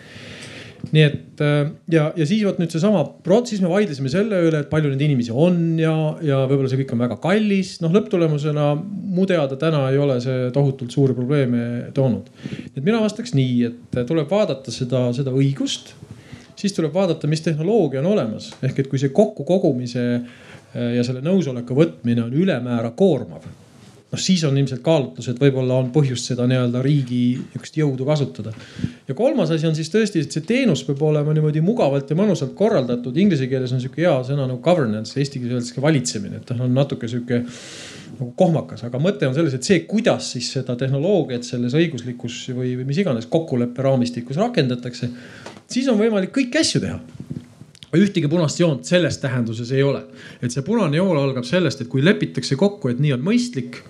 nii 0.89 1.03
et 1.05 1.43
äh, 1.45 1.71
ja, 1.93 2.07
ja 2.17 2.27
siis 2.27 2.43
vot 2.47 2.59
nüüd 2.61 2.73
seesama 2.73 3.03
protsess, 3.25 3.63
me 3.63 3.71
vaidlesime 3.71 4.11
selle 4.13 4.41
üle, 4.47 4.63
et 4.63 4.71
palju 4.73 4.91
neid 4.93 5.05
inimesi 5.05 5.35
on 5.35 5.79
ja, 5.81 5.93
ja 6.25 6.43
võib-olla 6.49 6.71
see 6.73 6.81
kõik 6.83 6.95
on 6.97 7.05
väga 7.05 7.19
kallis. 7.23 7.77
noh, 7.85 7.93
lõpptulemusena 7.95 8.71
mu 8.81 9.27
teada 9.29 9.59
täna 9.61 9.87
ei 9.93 10.01
ole 10.01 10.19
see 10.25 10.51
tohutult 10.57 10.95
suuri 10.95 11.17
probleeme 11.17 11.93
toonud. 11.97 12.31
et 12.73 12.83
mina 12.83 13.03
vastaks 13.03 13.37
nii, 13.37 13.57
et 13.71 14.03
tuleb 14.09 14.31
vaadata 14.31 14.73
seda, 14.75 15.09
seda 15.17 15.35
õigust. 15.37 15.95
siis 16.61 16.77
tuleb 16.77 16.95
vaadata, 16.97 17.29
mis 17.31 17.45
tehnoloogia 17.45 18.03
on 18.03 18.13
olemas, 18.15 18.53
ehk 18.65 18.85
et 18.85 18.93
kui 18.93 19.01
see 19.03 19.13
kokkukogumise 19.17 20.07
äh, 20.17 20.95
ja 20.97 21.07
selle 21.07 21.25
nõusoleku 21.25 21.77
võtmine 21.77 22.25
on 22.25 22.37
ülemäära 22.45 22.95
koormav 22.97 23.45
noh, 24.11 24.21
siis 24.21 24.43
on 24.45 24.57
ilmselt 24.59 24.83
kaalutlus, 24.85 25.29
et 25.31 25.39
võib-olla 25.41 25.77
on 25.81 25.91
põhjust 25.95 26.33
seda 26.33 26.47
nii-öelda 26.51 26.83
riigi 26.85 27.23
niisugust 27.39 27.79
jõudu 27.79 28.07
kasutada. 28.09 28.53
ja 29.09 29.15
kolmas 29.15 29.53
asi 29.55 29.69
on 29.69 29.77
siis 29.79 29.91
tõesti, 29.93 30.25
et 30.25 30.35
see 30.35 30.47
teenus 30.47 30.83
peab 30.87 31.03
olema 31.07 31.35
niimoodi 31.37 31.63
mugavalt 31.65 32.11
ja 32.11 32.19
mõnusalt 32.19 32.55
korraldatud. 32.59 33.17
Inglise 33.17 33.47
keeles 33.51 33.73
on 33.73 33.83
sihuke 33.83 34.03
hea 34.03 34.17
sõna 34.27 34.47
nagu 34.47 34.61
governance, 34.65 35.19
eesti 35.19 35.39
keeles 35.39 35.61
öeldakse 35.61 35.85
valitsemine, 35.85 36.41
et 36.41 36.49
ta 36.51 36.59
on 36.59 36.75
natuke 36.75 37.11
sihuke 37.11 37.45
nagu 38.21 38.33
kohmakas, 38.37 38.83
aga 38.85 39.01
mõte 39.01 39.29
on 39.29 39.37
selles, 39.37 39.55
et 39.57 39.67
see, 39.67 39.85
kuidas 39.89 40.33
siis 40.35 40.51
seda 40.59 40.77
tehnoloogiat 40.77 41.47
selles 41.47 41.77
õiguslikus 41.79 42.43
või, 42.53 42.75
või 42.81 42.89
mis 42.91 43.01
iganes 43.01 43.31
kokkuleppe 43.31 43.87
raamistikus 43.87 44.41
rakendatakse, 44.41 45.09
siis 45.71 45.89
on 45.89 46.01
võimalik 46.01 46.35
kõiki 46.35 46.61
asju 46.61 46.83
teha 46.83 46.99
ühtegi 47.99 48.29
punast 48.31 48.61
joont 48.61 48.87
selles 48.87 49.19
tähenduses 49.19 49.73
ei 49.75 49.83
ole. 49.83 50.05
et 50.43 50.53
see 50.53 50.63
punane 50.67 50.97
joon 50.97 51.19
algab 51.19 51.45
sellest, 51.45 51.81
et 51.81 51.89
kui 51.89 52.05
lepitakse 52.05 52.57
kokku, 52.57 52.93
et 52.93 53.01
nii 53.03 53.17
on 53.17 53.25
mõistlik 53.27 53.83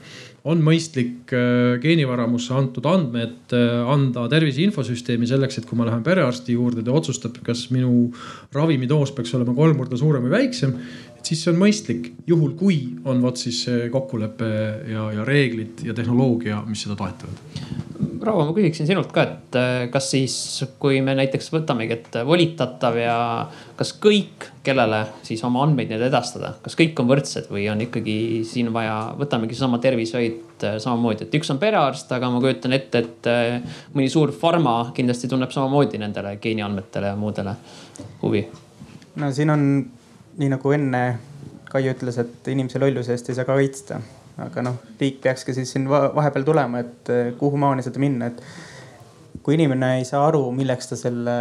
on 0.49 0.63
mõistlik 0.65 1.33
äh, 1.37 1.75
geenivaramusse 1.83 2.55
antud 2.57 2.87
andmed 2.89 3.53
äh, 3.57 3.83
anda 3.93 4.25
tervise 4.33 4.63
infosüsteemi 4.65 5.29
selleks, 5.29 5.61
et 5.61 5.69
kui 5.69 5.77
ma 5.77 5.85
lähen 5.89 6.05
perearsti 6.07 6.57
juurde, 6.57 6.85
ta 6.87 6.95
otsustab, 6.97 7.37
kas 7.45 7.67
minu 7.75 8.09
ravimidoos 8.57 9.13
peaks 9.17 9.35
olema 9.37 9.53
kolm 9.57 9.77
korda 9.81 10.01
suurem 10.01 10.25
või 10.25 10.39
väiksem. 10.39 10.73
Et 11.21 11.33
siis 11.33 11.45
see 11.45 11.53
on 11.53 11.61
mõistlik, 11.61 12.11
juhul 12.29 12.57
kui 12.59 12.81
on 13.05 13.21
vot 13.23 13.37
siis 13.37 13.61
see 13.67 13.89
kokkulepe 13.93 14.51
ja, 14.89 15.11
ja 15.19 15.27
reeglid 15.29 15.85
ja 15.85 15.97
tehnoloogia, 15.97 16.63
mis 16.67 16.87
seda 16.87 16.97
toetavad 16.99 17.89
Rauvo, 18.21 18.45
ma 18.51 18.53
küsiksin 18.53 18.85
sinult 18.89 19.13
ka, 19.17 19.23
et 19.25 19.57
äh, 19.57 19.87
kas 19.93 20.11
siis, 20.13 20.35
kui 20.81 20.99
me 21.05 21.15
näiteks 21.17 21.47
võtamegi, 21.55 21.97
et 21.97 22.17
volitatav 22.29 22.97
ja 23.01 23.15
kas 23.79 23.95
kõik, 24.01 24.49
kellele 24.65 24.99
siis 25.25 25.41
oma 25.49 25.63
andmeid 25.65 25.89
nüüd 25.93 26.05
edastada, 26.05 26.53
kas 26.61 26.77
kõik 26.77 27.01
on 27.01 27.09
võrdsed 27.09 27.49
või 27.53 27.65
on 27.73 27.81
ikkagi 27.87 28.17
siin 28.49 28.69
vaja, 28.75 28.97
võtamegi 29.21 29.57
seesama 29.57 29.81
tervishoid 29.81 30.67
äh, 30.69 30.77
samamoodi, 30.85 31.29
et 31.29 31.39
üks 31.41 31.53
on 31.53 31.61
perearst, 31.63 32.13
aga 32.13 32.29
ma 32.33 32.43
kujutan 32.45 32.77
ette, 32.77 33.05
et 33.05 33.31
äh, 33.31 33.79
mõni 33.97 34.13
suur 34.13 34.35
farma 34.37 34.77
kindlasti 34.97 35.31
tunneb 35.33 35.53
samamoodi 35.57 36.01
nendele 36.01 36.37
geeniandmetele 36.45 37.15
ja 37.15 37.21
muudele 37.21 37.57
huvi. 38.21 38.45
no 39.17 39.33
siin 39.33 39.57
on 39.57 39.65
nii 40.39 40.55
nagu 40.57 40.77
enne 40.77 41.05
Kai 41.71 41.85
ütles, 41.87 42.17
et 42.19 42.49
inimese 42.51 42.81
lolluse 42.83 43.13
eest 43.15 43.29
ei 43.31 43.37
saa 43.39 43.47
kaitsta 43.47 44.01
aga 44.41 44.65
noh, 44.65 44.79
riik 45.01 45.21
peakski 45.25 45.55
siis 45.57 45.73
siin 45.75 45.89
vahepeal 45.91 46.47
tulema, 46.47 46.81
et 46.85 47.13
eh, 47.13 47.33
kuhu 47.39 47.59
maani 47.61 47.85
seda 47.85 48.01
minna, 48.03 48.31
et 48.31 49.41
kui 49.45 49.57
inimene 49.57 49.97
ei 49.99 50.07
saa 50.09 50.23
aru, 50.29 50.43
milleks 50.57 50.91
ta 50.91 50.99
selle 50.99 51.37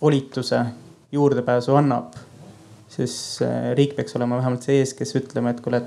volituse 0.00 0.60
juurdepääsu 1.12 1.76
annab, 1.78 2.16
siis 2.92 3.14
eh, 3.44 3.72
riik 3.78 3.96
peaks 3.98 4.16
olema 4.18 4.40
vähemalt 4.40 4.64
see 4.64 4.80
ees, 4.82 4.94
kes 4.98 5.16
ütlema, 5.20 5.52
et 5.52 5.62
kuule, 5.64 5.82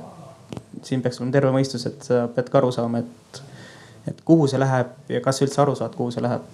siin 0.85 1.03
peaks 1.03 1.21
olema 1.21 1.37
terve 1.37 1.53
mõistus, 1.55 1.87
et 1.89 2.05
sa 2.05 2.25
pead 2.35 2.51
ka 2.51 2.61
aru 2.61 2.73
saama, 2.75 3.01
et, 3.01 3.43
et 4.11 4.25
kuhu 4.25 4.49
see 4.51 4.61
läheb 4.61 5.13
ja 5.15 5.23
kas 5.25 5.41
sa 5.41 5.47
üldse 5.47 5.63
aru 5.63 5.77
saad, 5.79 5.97
kuhu 5.97 6.13
see 6.13 6.25
läheb. 6.25 6.45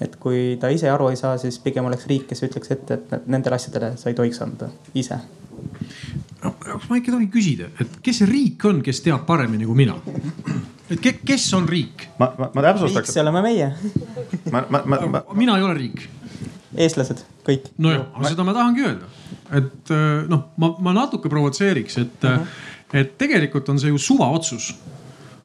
Et 0.00 0.16
kui 0.16 0.56
ta 0.60 0.70
ise 0.72 0.88
aru 0.90 1.10
ei 1.10 1.16
saa, 1.20 1.36
siis 1.38 1.58
pigem 1.58 1.84
oleks 1.84 2.06
riik, 2.10 2.26
kes 2.30 2.46
ütleks 2.48 2.72
ette, 2.76 2.94
et 2.94 3.28
nendele 3.28 3.58
asjadele 3.58 3.94
sa 4.00 4.08
ei 4.10 4.18
tohiks 4.18 4.40
anda 4.44 4.70
ise 4.94 5.20
no 6.44 6.54
kas 6.58 6.88
ma 6.88 6.98
ikka 7.00 7.14
tohin 7.14 7.30
küsida, 7.32 7.70
et 7.80 7.98
kes 8.04 8.22
see 8.22 8.28
riik 8.30 8.64
on, 8.68 8.80
kes 8.84 9.02
teab 9.04 9.26
paremini 9.28 9.68
kui 9.68 9.78
mina? 9.82 9.96
et 10.90 11.00
ke, 11.02 11.14
kes 11.26 11.48
on 11.58 11.68
riik? 11.70 12.06
ma, 12.20 12.30
ma, 12.38 12.50
ma 12.54 12.64
täpsustaks. 12.68 13.10
riik, 13.10 13.14
see 13.14 13.24
oleme 13.24 13.44
meie. 13.44 13.70
ma, 14.52 14.64
ma, 14.68 14.82
ma, 14.84 15.00
ma. 15.16 15.22
mina 15.38 15.58
ei 15.58 15.66
ole 15.66 15.76
riik. 15.78 16.06
eestlased, 16.76 17.24
kõik. 17.46 17.72
nojah, 17.82 18.06
seda 18.28 18.46
ma 18.46 18.56
tahangi 18.56 18.86
öelda, 18.86 19.10
et 19.60 19.94
noh, 20.30 20.46
ma, 20.60 20.72
ma 20.88 20.96
natuke 21.02 21.32
provotseeriks, 21.32 22.00
et 22.04 22.28
uh, 22.28 22.38
-huh. 22.38 22.96
et 23.02 23.16
tegelikult 23.20 23.68
on 23.68 23.80
see 23.82 23.92
ju 23.92 23.98
suvaotsus 23.98 24.72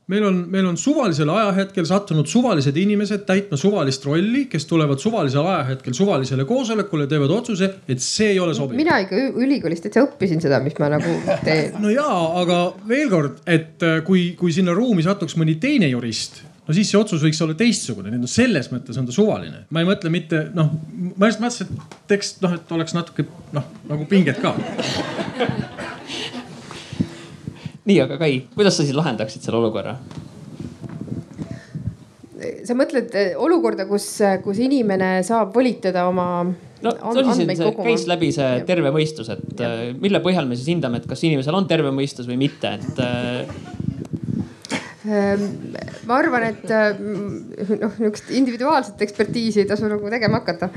meil 0.08 0.26
on, 0.26 0.38
meil 0.50 0.65
on 0.70 0.78
suvalisel 0.78 1.30
ajahetkel 1.34 1.86
sattunud 1.89 2.30
suvalised 2.30 2.78
inimesed 2.78 3.26
täitma 3.26 3.58
suvalist 3.58 4.06
rolli, 4.06 4.46
kes 4.52 4.68
tulevad 4.70 5.02
suvalisel 5.02 5.46
ajahetkel 5.50 5.96
suvalisele 5.98 6.46
koosolekule, 6.46 7.08
teevad 7.10 7.34
otsuse, 7.34 7.72
et 7.89 8.04
see 8.04 8.34
ei 8.36 8.39
ole 8.39 8.54
sobiv. 8.58 8.78
mina 8.78 9.00
ikka 9.02 9.22
ülikoolis 9.34 9.82
täitsa 9.86 10.06
õppisin 10.06 10.44
seda, 10.44 10.62
mis 10.65 10.78
ma 10.82 10.91
nagu 10.94 11.15
teen. 11.46 11.78
no 11.84 11.94
jaa, 11.94 12.20
aga 12.41 12.60
veel 12.89 13.10
kord, 13.10 13.39
et 13.50 13.86
äh, 13.86 14.02
kui, 14.06 14.34
kui 14.39 14.54
sinna 14.54 14.76
ruumi 14.78 15.06
satuks 15.06 15.38
mõni 15.41 15.58
teine 15.62 15.89
jurist 15.89 16.44
no 16.65 16.74
siis 16.74 16.89
see 16.89 17.00
otsus 17.00 17.22
võiks 17.26 17.41
olla 17.46 17.58
teistsugune, 17.58 18.10
nii 18.12 18.20
et 18.20 18.26
noh, 18.26 18.32
selles 18.32 18.70
mõttes 18.74 18.98
on 19.02 19.10
ta 19.10 19.15
suvaline. 19.15 19.65
ma 19.74 19.82
ei 19.82 19.89
mõtle 19.89 20.13
mitte 20.13 20.48
noh, 20.54 20.72
ma 21.18 21.30
just 21.30 21.41
mõtlesin, 21.41 21.74
et 21.74 22.00
teeks 22.13 22.36
noh, 22.46 22.56
et 22.58 22.78
oleks 22.78 22.98
natuke 22.98 23.28
noh 23.56 23.70
nagu 23.89 24.08
pinget 24.10 24.41
ka 24.41 24.54
nii, 27.86 28.00
aga 28.06 28.17
Kai, 28.21 28.39
kuidas 28.56 28.78
sa 28.78 28.86
siis 28.86 28.98
lahendaksid 28.98 29.45
selle 29.45 29.62
olukorra? 29.63 29.98
sa 32.65 32.76
mõtled 32.78 33.13
eh, 33.17 33.34
olukorda, 33.41 33.88
kus, 33.89 34.06
kus 34.43 34.60
inimene 34.62 35.19
saab 35.26 35.54
volitada 35.56 36.06
oma 36.10 36.28
no 36.45 36.91
see 36.91 37.24
oli 37.24 37.38
siin, 37.38 37.54
see 37.58 37.71
käis 37.78 38.06
läbi 38.10 38.32
see 38.36 38.60
terve 38.67 38.91
mõistus, 38.93 39.32
et 39.34 39.62
ja. 39.62 39.71
Eh, 39.88 39.93
mille 40.02 40.21
põhjal 40.24 40.50
me 40.50 40.58
siis 40.60 40.69
hindame, 40.74 41.02
et 41.02 41.08
kas 41.10 41.24
inimesel 41.26 41.58
on 41.58 41.69
terve 41.69 41.93
mõistus 41.95 42.30
või 42.30 42.38
mitte, 42.41 42.76
et 42.76 43.02
eh, 43.06 43.56
ehm, 45.10 45.48
ma 46.10 46.19
arvan, 46.19 46.48
et 46.52 46.65
noh, 46.69 47.98
niisugust 47.98 48.32
individuaalset 48.36 49.02
ekspertiisi 49.08 49.63
ei 49.63 49.69
tasu 49.69 49.89
nagu 49.91 50.12
tegema 50.13 50.43
hakata 50.43 50.71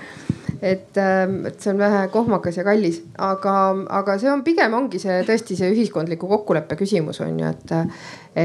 et, 0.62 0.96
ähm, 0.98 1.40
et 1.46 1.60
see 1.60 1.72
on 1.72 1.80
vähe 1.80 2.04
kohmakas 2.12 2.58
ja 2.58 2.64
kallis, 2.66 3.00
aga, 3.18 3.54
aga 4.00 4.18
see 4.18 4.30
on 4.32 4.44
pigem 4.46 4.74
ongi 4.78 5.00
see 5.02 5.20
tõesti 5.28 5.56
see 5.58 5.72
ühiskondliku 5.74 6.30
kokkuleppe 6.30 6.78
küsimus 6.80 7.22
on 7.24 7.40
ju, 7.40 7.52
et, 7.52 7.74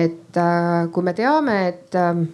et 0.04 0.42
äh, 0.42 0.74
kui 0.94 1.06
me 1.06 1.16
teame, 1.18 1.60
et 1.72 2.00
ähm, 2.00 2.26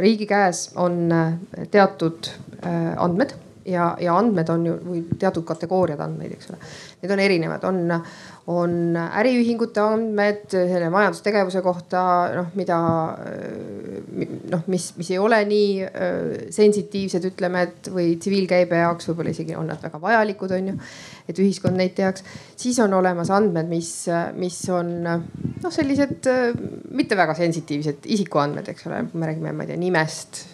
riigi 0.00 0.28
käes 0.30 0.70
on 0.80 1.04
äh, 1.12 1.66
teatud 1.70 2.30
äh, 2.62 2.94
andmed 2.96 3.36
ja, 3.66 3.90
ja 4.00 4.16
andmed 4.18 4.48
on 4.52 4.66
ju 4.66 4.78
või 4.84 5.02
teatud 5.18 5.44
kategooriad 5.48 6.00
andmeid, 6.04 6.36
eks 6.36 6.52
ole. 6.52 6.60
Need 7.02 7.14
on 7.14 7.22
erinevad, 7.26 7.68
on 7.68 8.00
on 8.46 8.94
äriühingute 8.94 9.82
andmed 9.82 10.44
selle 10.52 10.86
majandustegevuse 10.94 11.62
kohta, 11.64 12.02
noh, 12.36 12.52
mida 12.54 12.76
noh, 14.52 14.62
mis, 14.70 14.92
mis 14.98 15.10
ei 15.10 15.18
ole 15.18 15.40
nii 15.48 16.50
sensitiivsed, 16.54 17.26
ütleme, 17.32 17.64
et 17.66 17.90
või 17.90 18.14
tsiviilkäibe 18.20 18.78
jaoks 18.84 19.10
võib-olla 19.10 19.34
isegi 19.34 19.58
on 19.58 19.66
nad 19.72 19.82
väga 19.82 19.98
vajalikud, 20.02 20.54
on 20.54 20.70
ju. 20.70 20.78
et 21.26 21.42
ühiskond 21.42 21.74
neid 21.74 21.96
teaks, 21.98 22.22
siis 22.54 22.78
on 22.84 22.94
olemas 22.94 23.32
andmed, 23.34 23.66
mis, 23.66 23.90
mis 24.38 24.60
on 24.70 24.92
noh, 25.02 25.72
sellised 25.74 26.30
mitte 26.94 27.18
väga 27.18 27.34
sensitiivsed 27.34 28.06
isikuandmed, 28.14 28.70
eks 28.70 28.86
ole, 28.86 29.02
me 29.10 29.32
räägime, 29.32 29.50
ma 29.50 29.66
ei 29.66 29.74
tea, 29.74 29.80
nimest 29.80 30.44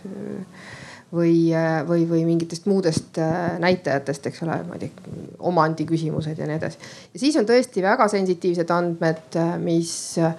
või, 1.12 1.53
või, 1.88 2.07
või 2.09 2.25
mingitest 2.27 2.66
muudest 2.70 3.20
äh, 3.20 3.59
näitajatest, 3.61 4.27
eks 4.31 4.42
ole, 4.46 4.59
ma 4.68 4.79
ei 4.79 4.87
tea, 4.87 5.14
omandi 5.51 5.87
küsimused 5.88 6.38
ja 6.38 6.48
nii 6.48 6.59
edasi. 6.61 6.90
ja 7.12 7.20
siis 7.20 7.37
on 7.40 7.48
tõesti 7.48 7.85
väga 7.85 8.09
sensitiivsed 8.09 8.72
andmed, 8.72 9.27
äh, 9.37 9.57
mis 9.62 9.94
äh, 10.22 10.33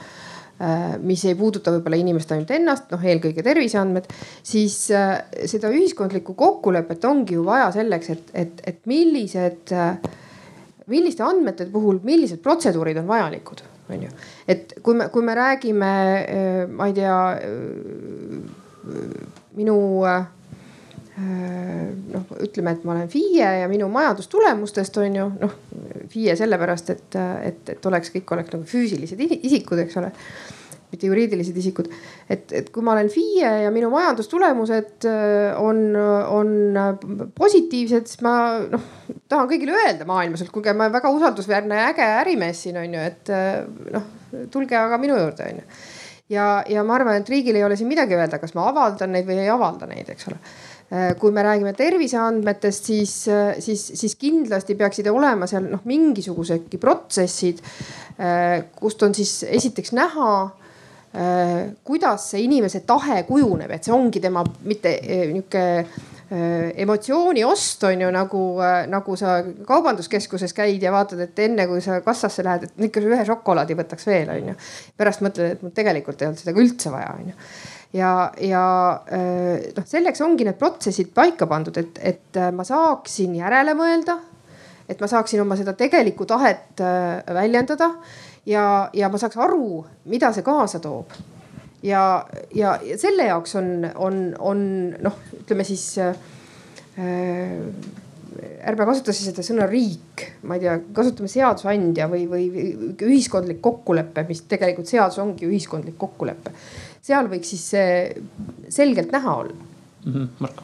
mis 1.03 1.23
ei 1.27 1.35
puuduta 1.35 1.73
võib-olla 1.73 1.97
inimest 1.99 2.29
ainult 2.31 2.51
ennast, 2.55 2.85
noh 2.93 3.01
eelkõige 3.03 3.43
terviseandmed, 3.43 4.05
siis 4.45 4.75
seda 4.85 5.71
ühiskondlikku 5.73 6.37
kokkulepet 6.39 7.03
ongi 7.09 7.35
ju 7.35 7.43
vaja 7.43 7.71
selleks, 7.73 8.11
et, 8.13 8.29
et, 8.37 8.61
et 8.69 8.77
millised, 8.87 9.73
milliste 10.93 11.25
andmete 11.25 11.65
puhul, 11.73 11.99
millised 12.05 12.39
protseduurid 12.45 13.01
on 13.01 13.09
vajalikud, 13.09 13.65
on 13.89 14.05
ju. 14.05 14.13
et 14.47 14.77
kui 14.85 15.01
me, 15.01 15.09
kui 15.11 15.25
me 15.25 15.35
räägime, 15.41 15.91
ma 16.77 16.87
ei 16.87 16.95
tea, 17.01 17.17
minu 19.57 19.77
Äh, 20.05 20.23
noh, 21.17 22.25
ütleme, 22.41 22.73
et 22.73 22.85
ma 22.87 22.95
olen 22.95 23.09
FIE 23.11 23.49
ja 23.59 23.67
minu 23.69 23.85
majandustulemustest 23.93 24.97
on 24.97 25.19
ju 25.19 25.27
noh, 25.43 25.53
FIE 26.09 26.33
sellepärast, 26.39 26.89
et, 26.89 27.17
et, 27.49 27.69
et 27.75 27.85
oleks, 27.85 28.09
kõik 28.15 28.33
oleks 28.33 28.55
nagu 28.55 28.65
füüsilised 28.69 29.21
isikud, 29.21 29.83
eks 29.83 30.01
ole 30.01 30.09
mitte 30.93 31.09
juriidilised 31.09 31.57
isikud. 31.57 31.89
et, 32.29 32.51
et 32.53 32.69
kui 32.73 32.85
ma 32.85 32.93
olen 32.93 33.09
FIE 33.13 33.49
ja 33.65 33.71
minu 33.73 33.89
majandustulemused 33.93 35.07
äh, 35.09 35.61
on, 35.61 35.95
on 35.97 36.53
positiivsed, 37.37 38.09
siis 38.09 38.21
ma 38.25 38.35
noh, 38.69 38.85
tahan 39.29 39.49
kõigile 39.49 39.77
öelda 39.77 40.07
maailmas, 40.09 40.45
et 40.45 40.53
kuulge, 40.53 40.75
ma 40.77 40.87
olen 40.87 40.97
väga 40.97 41.13
usaldusväärne 41.17 41.81
ja 41.81 41.89
äge 41.93 42.09
ärimees 42.21 42.65
siin 42.65 42.77
on 42.81 42.93
ju, 42.93 43.09
et 43.09 43.33
äh, 43.33 43.63
noh, 43.97 44.09
tulge 44.53 44.77
aga 44.77 45.01
minu 45.01 45.17
juurde 45.17 45.49
on 45.49 45.63
ju. 45.63 45.65
ja, 46.33 46.47
ja 46.69 46.85
ma 46.85 46.97
arvan, 46.99 47.21
et 47.21 47.33
riigil 47.33 47.57
ei 47.57 47.65
ole 47.65 47.77
siin 47.79 47.89
midagi 47.89 48.17
öelda, 48.17 48.41
kas 48.41 48.53
ma 48.57 48.69
avaldan 48.69 49.13
neid 49.13 49.29
või 49.29 49.41
ei 49.41 49.51
avalda 49.53 49.89
neid, 49.89 50.13
eks 50.13 50.29
ole 50.29 50.41
Äh, 50.41 50.72
kui 51.19 51.31
me 51.33 51.43
räägime 51.43 51.73
terviseandmetest, 51.73 52.89
siis, 52.91 53.13
äh, 53.27 53.55
siis, 53.59 53.85
siis 53.97 54.15
kindlasti 54.19 54.75
peaksid 54.77 55.07
olema 55.09 55.47
seal 55.49 55.65
noh, 55.71 55.81
mingisugusedki 55.89 56.77
protsessid, 56.81 57.63
äh, 58.19 58.65
kust 58.77 59.01
on 59.03 59.15
siis 59.17 59.41
esiteks 59.49 59.95
näha 59.97 60.33
kuidas 61.85 62.23
see 62.31 62.39
inimese 62.47 62.79
tahe 62.89 63.19
kujuneb, 63.27 63.69
et 63.69 63.85
see 63.85 63.91
ongi 63.93 64.17
tema 64.17 64.41
mitte 64.65 64.95
nihuke 65.29 65.61
emotsiooni 66.81 67.43
ost 67.45 67.85
on 67.85 68.01
ju 68.01 68.07
nagu, 68.09 68.39
nagu 68.89 69.17
sa 69.21 69.35
kaubanduskeskuses 69.67 70.57
käid 70.57 70.81
ja 70.81 70.89
vaatad, 70.95 71.21
et 71.21 71.43
enne 71.45 71.67
kui 71.69 71.83
sa 71.85 71.99
kassasse 72.01 72.41
lähed, 72.47 72.65
et 72.65 72.87
ikka 72.89 73.05
ühe 73.05 73.27
šokolaadi 73.29 73.77
võtaks 73.77 74.09
veel 74.09 74.33
on 74.33 74.49
ju. 74.49 74.57
pärast 74.97 75.21
mõtled, 75.21 75.53
et 75.53 75.61
mul 75.61 75.75
tegelikult 75.77 76.23
ei 76.23 76.31
olnud 76.31 76.41
seda 76.41 76.57
ka 76.57 76.65
üldse 76.65 76.95
vaja 76.95 77.13
on 77.13 77.29
ju 77.29 77.37
ja, 77.93 78.31
ja 78.41 78.65
äh, 79.11 79.71
noh, 79.75 79.87
selleks 79.87 80.21
ongi 80.25 80.47
need 80.47 80.57
protsessid 80.59 81.13
paika 81.15 81.47
pandud, 81.49 81.77
et, 81.79 81.99
et 82.01 82.39
äh, 82.41 82.51
ma 82.55 82.65
saaksin 82.67 83.35
järele 83.37 83.75
mõelda. 83.77 84.17
et 84.89 84.99
ma 84.99 85.07
saaksin 85.07 85.39
oma 85.41 85.55
seda 85.55 85.73
tegelikku 85.79 86.25
tahet 86.27 86.81
äh, 86.83 87.23
väljendada 87.33 87.93
ja, 88.49 88.89
ja 88.93 89.09
ma 89.09 89.21
saaks 89.21 89.39
aru, 89.39 89.83
mida 90.11 90.33
see 90.33 90.43
kaasa 90.43 90.81
toob. 90.83 91.13
ja, 91.83 92.25
ja, 92.55 92.77
ja 92.83 92.97
selle 92.99 93.29
jaoks 93.29 93.55
on, 93.61 93.73
on, 93.95 94.23
on 94.39 94.63
noh, 95.01 95.19
ütleme 95.43 95.65
siis 95.67 95.85
äh, 96.01 96.15
ärme 98.63 98.85
kasuta 98.89 99.13
siis 99.13 99.29
seda 99.29 99.45
sõna 99.45 99.67
riik, 99.69 100.23
ma 100.49 100.57
ei 100.57 100.63
tea, 100.65 100.79
kasutame 100.95 101.29
seadusandja 101.29 102.07
või, 102.09 102.25
või 102.29 102.47
ühiskondlik 103.05 103.61
kokkulepe, 103.61 104.25
mis 104.27 104.41
tegelikult 104.49 104.89
seadus 104.89 105.21
ongi 105.21 105.45
ühiskondlik 105.45 105.97
kokkulepe 106.01 106.53
seal 107.03 107.27
võiks 107.31 107.51
siis 107.55 107.65
see 107.75 108.69
selgelt 108.71 109.11
näha 109.11 109.35
olla 109.43 109.53
mm. 109.53 110.13
-hmm. 110.13 110.27
Marko 110.39 110.63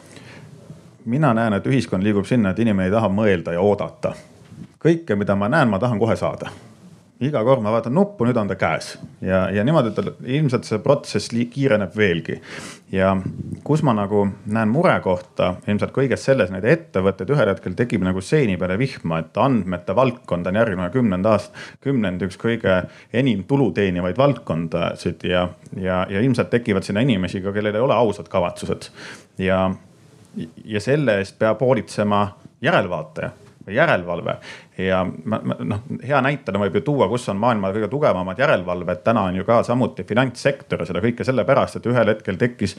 mina 1.09 1.33
näen, 1.33 1.53
et 1.53 1.67
ühiskond 1.67 2.03
liigub 2.03 2.25
sinna, 2.25 2.51
et 2.51 2.59
inimene 2.59 2.87
ei 2.87 2.91
taha 2.93 3.09
mõelda 3.09 3.53
ja 3.55 3.61
oodata. 3.61 4.13
kõike, 4.79 5.15
mida 5.15 5.35
ma 5.35 5.49
näen, 5.49 5.69
ma 5.69 5.79
tahan 5.79 5.99
kohe 5.99 6.15
saada 6.15 6.51
iga 7.19 7.41
kord 7.43 7.63
ma 7.63 7.71
vaatan 7.73 7.93
nuppu, 7.95 8.23
nüüd 8.27 8.37
on 8.39 8.47
ta 8.47 8.55
käes 8.59 8.93
ja, 9.25 9.47
ja 9.51 9.63
niimoodi, 9.67 9.91
et 9.91 10.21
ilmselt 10.37 10.67
see 10.67 10.79
protsess 10.83 11.33
kiireneb 11.51 11.95
veelgi. 11.95 12.37
ja 12.95 13.11
kus 13.67 13.83
ma 13.83 13.93
nagu 13.97 14.23
näen 14.47 14.71
murekohta 14.71 15.49
ilmselt 15.67 15.91
kõiges 15.95 16.23
selles, 16.29 16.51
need 16.53 16.63
ettevõtted 16.63 17.29
ühel 17.35 17.51
hetkel 17.51 17.75
tekib 17.75 18.05
nagu 18.07 18.23
seeni 18.23 18.55
peale 18.57 18.77
vihma, 18.79 19.19
et 19.19 19.37
andmete 19.37 19.95
valdkond 19.95 20.47
on 20.47 20.61
järgmine 20.61 20.87
kümnend 20.95 21.27
aasta, 21.27 21.51
kümnend 21.83 22.23
üks 22.23 22.39
kõige 22.39 22.79
enim 23.11 23.43
tulu 23.49 23.71
teenivaid 23.75 24.17
valdkondasid 24.17 25.27
ja, 25.27 25.49
ja, 25.75 26.05
ja 26.09 26.23
ilmselt 26.23 26.53
tekivad 26.55 26.87
sinna 26.87 27.03
inimesi 27.03 27.43
ka, 27.43 27.53
kellel 27.55 27.75
ei 27.75 27.83
ole 27.83 27.99
ausad 27.99 28.31
kavatsused. 28.31 28.89
ja, 29.43 29.65
ja 30.63 30.79
selle 30.79 31.19
eest 31.19 31.35
peab 31.39 31.59
hoolitsema 31.67 32.23
järelvaataja 32.63 33.35
või 33.69 33.75
järelevalve 33.75 34.35
ja 34.79 35.03
ma, 35.03 35.39
ma 35.43 35.55
noh, 35.59 35.83
hea 36.05 36.19
näitena 36.23 36.59
võib 36.61 36.79
ju 36.79 36.83
tuua, 36.87 37.09
kus 37.11 37.27
on 37.31 37.39
maailma 37.41 37.71
kõige 37.75 37.89
tugevamad 37.91 38.39
järelevalved 38.39 39.01
täna 39.03 39.25
on 39.27 39.39
ju 39.39 39.45
ka 39.47 39.59
samuti 39.67 40.05
finantssektor 40.07 40.83
ja 40.83 40.87
seda 40.87 41.01
kõike 41.03 41.25
sellepärast, 41.27 41.79
et 41.79 41.89
ühel 41.89 42.13
hetkel 42.13 42.39
tekkis 42.39 42.77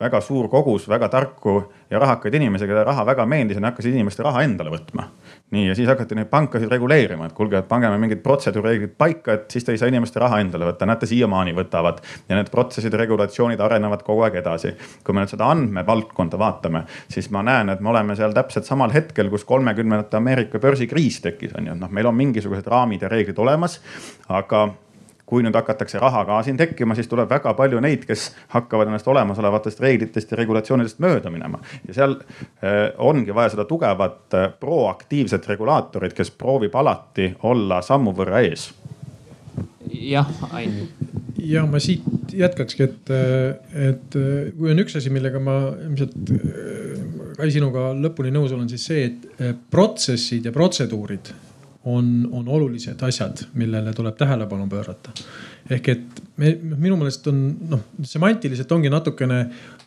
väga 0.00 0.20
suur 0.24 0.48
kogus 0.52 0.86
väga 0.90 1.08
tarku 1.10 1.56
ja 1.90 1.98
rahakaid 1.98 2.34
inimesi, 2.38 2.68
kellele 2.68 2.84
raha 2.86 3.04
väga 3.06 3.26
meeldis 3.26 3.58
ja 3.58 3.64
nad 3.64 3.72
hakkasid 3.72 3.96
inimeste 3.96 4.22
raha 4.22 4.44
endale 4.46 4.70
võtma. 4.70 5.08
nii 5.50 5.66
ja 5.66 5.74
siis 5.74 5.88
hakati 5.90 6.14
neid 6.14 6.28
pankasid 6.30 6.70
reguleerima, 6.70 7.26
et 7.26 7.34
kuulge, 7.34 7.58
et 7.58 7.68
paneme 7.68 7.98
mingid 7.98 8.22
protseduurireeglid 8.22 8.94
paika, 8.98 9.34
et 9.34 9.50
siis 9.50 9.64
te 9.66 9.74
ei 9.74 9.80
saa 9.80 9.90
inimeste 9.90 10.20
raha 10.22 10.38
endale 10.40 10.68
võtta, 10.68 10.86
näete 10.86 11.08
siiamaani 11.10 11.54
võtavad 11.56 11.98
ja 12.28 12.38
need 12.38 12.52
protsessid 12.54 12.94
regulatsioonid 12.94 13.60
arenevad 13.60 14.04
kogu 14.06 14.22
aeg 14.26 14.38
edasi. 14.38 14.74
kui 15.04 15.14
me 15.14 15.24
nüüd 15.24 15.32
seda 15.32 15.50
andmevaldkonda 15.50 16.38
vaatame, 16.38 16.84
siis 17.10 17.30
ma 17.34 17.42
näen, 17.42 17.74
et 17.74 17.80
me 17.80 17.90
oleme 17.90 18.16
seal 18.16 18.34
täpselt 18.36 18.68
samal 18.68 18.94
hetkel, 18.94 19.30
kus 19.30 19.44
kolmekümnendate 19.44 20.16
Ameerika 20.16 20.58
börsikriis 20.62 21.20
tekkis, 21.20 21.39
on 21.58 21.66
ju, 21.66 21.74
noh, 21.74 21.90
meil 21.90 22.06
on 22.10 22.16
mingisugused 22.16 22.68
raamid 22.70 23.02
ja 23.02 23.08
reeglid 23.08 23.38
olemas, 23.38 23.80
aga 24.28 24.68
kui 25.30 25.44
nüüd 25.46 25.54
hakatakse 25.54 26.00
raha 26.02 26.24
ka 26.26 26.40
siin 26.42 26.58
tekkima, 26.58 26.96
siis 26.98 27.08
tuleb 27.10 27.30
väga 27.30 27.52
palju 27.58 27.80
neid, 27.84 28.02
kes 28.08 28.30
hakkavad 28.54 28.90
ennast 28.90 29.08
olemasolevatest 29.08 29.82
reeglitest 29.84 30.32
ja 30.32 30.38
regulatsioonidest 30.40 30.98
mööda 31.02 31.30
minema. 31.30 31.62
ja 31.86 31.94
seal 31.94 32.16
eh, 32.18 32.90
ongi 32.98 33.34
vaja 33.34 33.54
seda 33.54 33.66
tugevat 33.70 34.34
eh, 34.34 34.48
proaktiivset 34.60 35.46
regulaatorit, 35.52 36.16
kes 36.18 36.34
proovib 36.34 36.74
alati 36.74 37.30
olla 37.46 37.78
sammu 37.86 38.14
võrra 38.16 38.42
ees. 38.42 38.72
Jah, 39.92 40.30
Ain. 40.52 40.88
ja 41.38 41.66
ma 41.66 41.80
siit 41.82 42.34
jätkakski, 42.36 42.86
et, 42.86 43.12
et 43.90 44.18
kui 44.56 44.72
on 44.72 44.82
üks 44.84 44.98
asi, 45.00 45.12
millega 45.12 45.42
ma 45.42 45.60
ilmselt 45.74 46.18
Kai 47.40 47.48
sinuga 47.54 47.94
lõpuni 47.96 48.28
nõus 48.34 48.52
olen, 48.52 48.66
siis 48.68 48.82
see, 48.84 49.04
et 49.06 49.62
protsessid 49.72 50.44
ja 50.44 50.50
protseduurid 50.52 51.30
on, 51.88 52.28
on 52.36 52.48
olulised 52.48 53.00
asjad, 53.06 53.46
millele 53.56 53.94
tuleb 53.96 54.16
tähelepanu 54.20 54.66
pöörata. 54.68 55.14
ehk 55.70 55.88
et 55.88 56.20
me, 56.36 56.52
minu 56.60 56.98
meelest 57.00 57.26
on 57.30 57.38
noh, 57.70 57.86
semantiliselt 58.04 58.72
ongi 58.72 58.90
natukene 58.92 59.40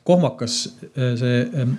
kohmakas 0.07 0.57
eh, 0.95 1.13
see 1.19 1.41
eh, 1.43 1.75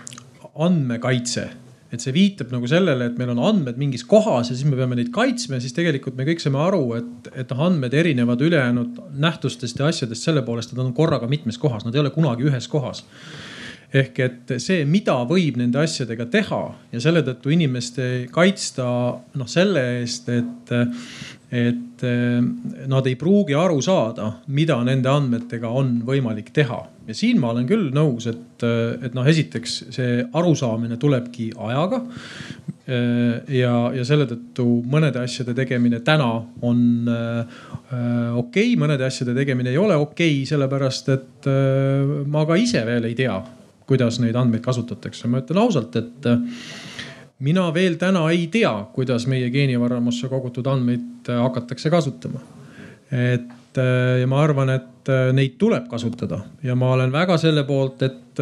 andmekaitse 0.55 1.49
et 1.95 2.05
see 2.05 2.15
viitab 2.15 2.53
nagu 2.55 2.69
sellele, 2.71 3.09
et 3.11 3.17
meil 3.21 3.33
on 3.35 3.43
andmed 3.51 3.79
mingis 3.81 4.05
kohas 4.09 4.51
ja 4.51 4.57
siis 4.57 4.67
me 4.69 4.79
peame 4.79 4.99
neid 4.99 5.13
kaitsma 5.15 5.59
ja 5.59 5.65
siis 5.65 5.77
tegelikult 5.77 6.19
me 6.19 6.27
kõik 6.29 6.43
saame 6.43 6.61
aru, 6.65 6.85
et, 6.99 7.33
et 7.33 7.55
noh, 7.55 7.65
andmed 7.69 7.95
erinevad 7.95 8.43
ülejäänud 8.45 9.01
nähtustest 9.25 9.81
ja 9.81 9.91
asjadest 9.93 10.27
selle 10.27 10.45
poolest, 10.47 10.73
et 10.73 10.81
nad 10.81 10.89
on 10.89 10.97
korraga 10.97 11.31
mitmes 11.31 11.59
kohas, 11.61 11.87
nad 11.87 11.95
ei 11.95 12.05
ole 12.05 12.15
kunagi 12.15 12.49
ühes 12.51 12.69
kohas. 12.71 13.05
Ehk 13.95 14.19
et 14.19 14.53
see, 14.59 14.81
mida 14.91 15.15
võib 15.31 15.55
nende 15.61 15.79
asjadega 15.79 16.27
teha 16.27 16.63
ja 16.91 17.03
selle 17.03 17.23
tõttu 17.23 17.53
inimeste 17.55 18.27
kaitsta 18.35 18.87
noh 19.39 19.51
selle 19.51 19.85
eest, 20.01 20.33
et, 20.35 20.73
et 21.55 22.03
nad 22.91 23.07
ei 23.07 23.15
pruugi 23.19 23.55
aru 23.55 23.79
saada, 23.85 24.31
mida 24.51 24.81
nende 24.87 25.11
andmetega 25.11 25.71
on 25.71 26.01
võimalik 26.07 26.51
teha. 26.57 26.81
ja 27.07 27.15
siin 27.15 27.39
ma 27.41 27.53
olen 27.53 27.67
küll 27.69 27.91
nõus, 27.95 28.27
et, 28.27 28.65
et 29.05 29.15
noh, 29.15 29.27
esiteks 29.29 29.75
see 29.95 30.25
arusaamine 30.33 30.97
tulebki 30.97 31.53
ajaga. 31.55 32.01
ja, 32.85 33.75
ja 33.97 34.05
selle 34.05 34.27
tõttu 34.29 34.67
mõnede 34.91 35.23
asjade 35.23 35.55
tegemine 35.57 36.01
täna 36.05 36.31
on 36.61 36.81
okei 37.09 38.73
okay,, 38.75 38.77
mõnede 38.81 39.07
asjade 39.07 39.37
tegemine 39.37 39.71
ei 39.71 39.79
ole 39.79 39.97
okei 39.97 40.41
okay,, 40.41 40.49
sellepärast 40.49 41.13
et 41.15 41.53
ma 42.27 42.45
ka 42.45 42.59
ise 42.61 42.85
veel 42.85 43.09
ei 43.09 43.15
tea 43.17 43.39
kuidas 43.87 44.19
neid 44.21 44.37
andmeid 44.37 44.65
kasutatakse. 44.65 45.29
ma 45.29 45.43
ütlen 45.43 45.61
ausalt, 45.61 45.97
et 45.97 46.29
mina 47.45 47.69
veel 47.75 47.99
täna 48.01 48.25
ei 48.33 48.47
tea, 48.53 48.73
kuidas 48.95 49.29
meie 49.31 49.51
geenivaramusse 49.55 50.31
kogutud 50.33 50.67
andmeid 50.71 51.29
äh, 51.31 51.43
hakatakse 51.45 51.93
kasutama. 51.93 52.43
et 53.13 53.79
äh, 53.79 54.21
ja 54.21 54.27
ma 54.31 54.43
arvan, 54.43 54.75
et 54.79 54.91
neid 55.37 55.59
tuleb 55.61 55.85
kasutada 55.91 56.39
ja 56.65 56.73
ma 56.81 56.95
olen 56.95 57.11
väga 57.13 57.37
selle 57.37 57.67
poolt, 57.69 58.01
et 58.07 58.41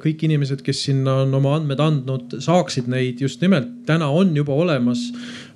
kõik 0.00 0.22
inimesed, 0.26 0.62
kes 0.64 0.78
sinna 0.86 1.18
on 1.26 1.34
oma 1.36 1.52
andmed 1.58 1.82
andnud, 1.84 2.38
saaksid 2.40 2.88
neid 2.90 3.20
just 3.20 3.42
nimelt. 3.44 3.68
täna 3.86 4.08
on 4.08 4.32
juba 4.36 4.56
olemas 4.56 5.02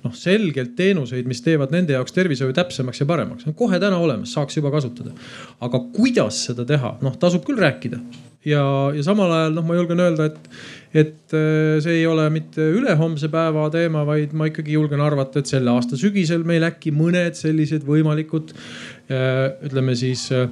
noh, 0.03 0.13
selgelt 0.13 0.75
teenuseid, 0.77 1.25
mis 1.25 1.41
teevad 1.41 1.73
nende 1.73 1.97
jaoks 1.97 2.13
tervishoiu 2.13 2.53
täpsemaks 2.53 3.01
ja 3.01 3.09
paremaks. 3.09 3.49
kohe 3.57 3.79
täna 3.81 3.97
olemas, 3.97 4.35
saaks 4.37 4.57
juba 4.61 4.71
kasutada. 4.71 5.15
aga 5.59 5.81
kuidas 5.97 6.45
seda 6.45 6.65
teha, 6.65 6.97
noh 7.01 7.17
tasub 7.17 7.43
küll 7.47 7.59
rääkida 7.59 7.99
ja, 8.45 8.63
ja 8.95 9.03
samal 9.05 9.31
ajal 9.33 9.55
noh, 9.57 9.65
ma 9.65 9.77
julgen 9.77 10.01
öelda, 10.03 10.29
et, 10.29 10.49
et 10.95 11.35
äh, 11.35 11.77
see 11.83 11.99
ei 12.01 12.07
ole 12.09 12.27
mitte 12.33 12.65
ülehomse 12.77 13.29
päeva 13.33 13.67
teema, 13.73 14.05
vaid 14.07 14.35
ma 14.37 14.49
ikkagi 14.49 14.75
julgen 14.77 15.03
arvata, 15.03 15.41
et 15.41 15.51
selle 15.51 15.73
aasta 15.73 15.99
sügisel 15.99 16.45
meil 16.47 16.65
äkki 16.67 16.93
mõned 16.95 17.37
sellised 17.39 17.85
võimalikud 17.87 18.53
äh, 18.55 19.55
ütleme 19.65 19.97
siis 19.97 20.27
äh, 20.35 20.45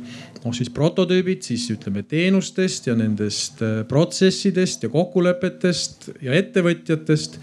noh, 0.43 0.55
siis 0.55 0.71
prototüübid, 0.73 1.45
siis 1.45 1.69
ütleme 1.73 2.05
teenustest 2.07 2.89
ja 2.89 2.97
nendest 2.99 3.61
protsessidest 3.89 4.87
ja 4.87 4.91
kokkulepetest 4.93 6.11
ja 6.23 6.35
ettevõtjatest 6.39 7.39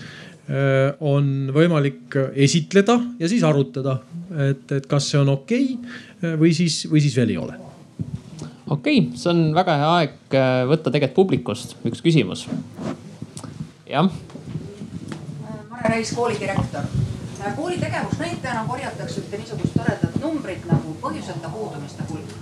on 1.07 1.27
võimalik 1.55 2.17
esitleda 2.35 2.97
ja 3.21 3.29
siis 3.31 3.45
arutada, 3.47 4.01
et, 4.51 4.67
et 4.75 4.91
kas 4.91 5.13
see 5.13 5.23
on 5.23 5.31
okei 5.37 5.77
okay 5.77 6.41
või 6.43 6.51
siis, 6.59 6.83
või 6.91 7.07
siis 7.07 7.15
veel 7.15 7.37
ei 7.37 7.39
ole 7.39 7.70
okei 8.71 8.99
okay,, 8.99 9.19
see 9.19 9.31
on 9.33 9.55
väga 9.55 9.77
hea 9.81 9.93
aeg 9.99 10.37
äh, 10.39 10.63
võtta 10.71 10.93
tegelikult 10.95 11.17
publikust 11.25 11.77
üks 11.91 12.03
küsimus. 12.05 12.47
jah. 13.91 14.11
Mare 15.71 15.95
Reis, 15.95 16.13
koolidirektor. 16.15 16.87
Äh, 17.41 17.57
kooli 17.57 17.79
tegevusnäitajana 17.83 18.65
korjatakse 18.69 19.25
ühte 19.25 19.41
niisugust 19.43 19.75
toredat 19.75 20.19
numbrit 20.23 20.67
nagu 20.71 20.95
põhjuseta 21.03 21.51
puudumiste 21.51 22.07
hulk. 22.11 22.35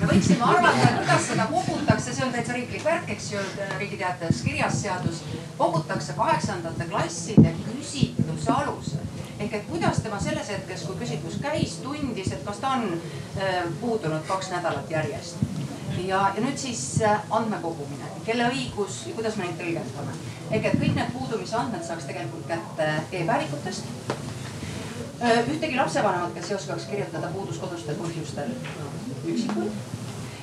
me 0.00 0.10
võiksime 0.10 0.42
arvata, 0.42 0.88
et 0.88 1.00
kuidas 1.00 1.26
seda 1.30 1.46
kogutakse, 1.52 2.12
see 2.12 2.26
on 2.26 2.34
täitsa 2.34 2.58
riiklik 2.58 2.84
värk, 2.84 3.10
eks 3.14 3.32
ju, 3.32 3.48
Riigi 3.78 4.00
Teatajas 4.02 4.42
kirjas 4.42 4.82
seadus. 4.82 5.22
kogutakse 5.58 6.18
kaheksandate 6.18 6.90
klasside 6.90 7.54
küsitluse 7.62 8.50
alusel 8.58 9.13
ehk 9.38 9.54
et 9.54 9.66
kuidas 9.68 9.98
tema 10.02 10.20
selles 10.20 10.48
hetkes, 10.48 10.84
kui 10.86 10.96
küsitlus 11.00 11.38
käis, 11.42 11.78
tundis, 11.82 12.32
et 12.32 12.44
kas 12.46 12.60
ta 12.62 12.74
on 12.78 12.84
äh, 12.94 13.64
puudunud 13.80 14.22
kaks 14.28 14.50
nädalat 14.50 14.90
järjest. 14.90 15.36
ja, 16.04 16.32
ja 16.36 16.42
nüüd 16.42 16.58
siis 16.58 17.02
äh, 17.02 17.20
andmekogumine, 17.30 18.10
kelle 18.26 18.48
õigus 18.50 19.04
ja 19.08 19.14
kuidas 19.14 19.36
me 19.36 19.48
neid 19.48 19.58
tõlgendame. 19.60 20.14
ehk 20.50 20.64
et 20.70 20.78
kõik 20.82 20.94
need 20.94 21.12
puudumise 21.18 21.56
andmed 21.56 21.84
saaks 21.86 22.04
tegelikult 22.10 22.46
kätte 22.46 22.88
äh, 25.20 25.42
ühtegi 25.50 25.76
lapsevanemat, 25.76 26.34
kes 26.34 26.50
ei 26.50 26.56
oskaks 26.56 26.84
kirjutada 26.90 27.32
puuduskodustel 27.34 27.98
põhjustel 27.98 28.54
üksikuid. 29.24 29.72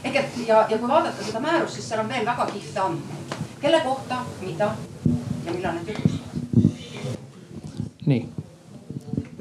ehk 0.04 0.16
et 0.16 0.38
ja, 0.48 0.66
ja 0.70 0.78
kui 0.78 0.88
vaadata 0.88 1.24
seda 1.24 1.40
määrust, 1.40 1.74
siis 1.80 1.90
seal 1.90 2.04
on 2.04 2.10
veel 2.10 2.26
väga 2.26 2.46
kihvte 2.52 2.80
andmeid, 2.80 3.40
kelle 3.62 3.82
kohta, 3.88 4.26
mida 4.42 4.76
ja 5.46 5.52
millal 5.52 5.80
need 5.80 5.96
juhtusid. 5.96 6.22
nii 8.06 8.41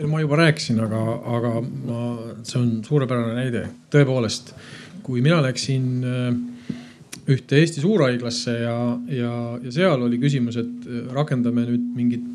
ma 0.08 0.20
juba 0.22 0.38
rääkisin, 0.40 0.80
aga, 0.84 1.00
aga 1.36 1.54
ma, 1.60 2.00
see 2.46 2.60
on 2.60 2.70
suurepärane 2.86 3.36
näide. 3.36 3.64
tõepoolest, 3.92 4.54
kui 5.04 5.22
mina 5.24 5.40
läksin 5.44 5.88
äh, 6.06 6.28
ühte 7.30 7.60
Eesti 7.60 7.82
suurhaiglasse 7.84 8.58
ja, 8.62 8.76
ja, 9.12 9.32
ja 9.62 9.72
seal 9.74 10.06
oli 10.06 10.20
küsimus, 10.22 10.60
et 10.60 10.86
äh, 10.86 11.08
rakendame 11.14 11.66
nüüd 11.68 11.90
mingit 11.96 12.28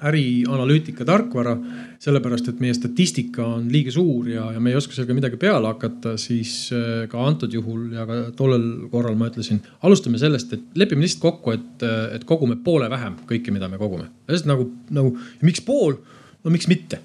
ärianalüütika 0.00 1.04
tarkvara, 1.04 1.52
sellepärast 2.00 2.46
et 2.48 2.60
meie 2.62 2.72
statistika 2.72 3.44
on 3.44 3.66
liiga 3.68 3.92
suur 3.92 4.30
ja, 4.32 4.46
ja 4.54 4.60
me 4.62 4.72
ei 4.72 4.78
oska 4.78 4.96
sellega 4.96 5.16
midagi 5.18 5.36
peale 5.40 5.68
hakata, 5.68 6.14
siis 6.20 6.70
äh, 6.76 7.04
ka 7.10 7.20
antud 7.26 7.52
juhul 7.52 7.90
ja 7.96 8.06
ka 8.08 8.22
tollel 8.36 8.88
korral 8.92 9.18
ma 9.20 9.28
ütlesin, 9.28 9.60
alustame 9.84 10.20
sellest, 10.20 10.56
et 10.56 10.80
lepime 10.80 11.04
lihtsalt 11.04 11.26
kokku, 11.26 11.56
et, 11.56 11.84
et 12.16 12.24
kogume 12.28 12.56
poole 12.64 12.88
vähem 12.92 13.20
kõike, 13.28 13.52
mida 13.54 13.68
me 13.68 13.80
kogume. 13.80 14.08
lihtsalt 14.28 14.52
nagu, 14.52 14.70
nagu 14.96 15.14
miks 15.44 15.62
pool 15.64 16.00
no 16.44 16.52
miks 16.52 16.68
mitte? 16.70 17.00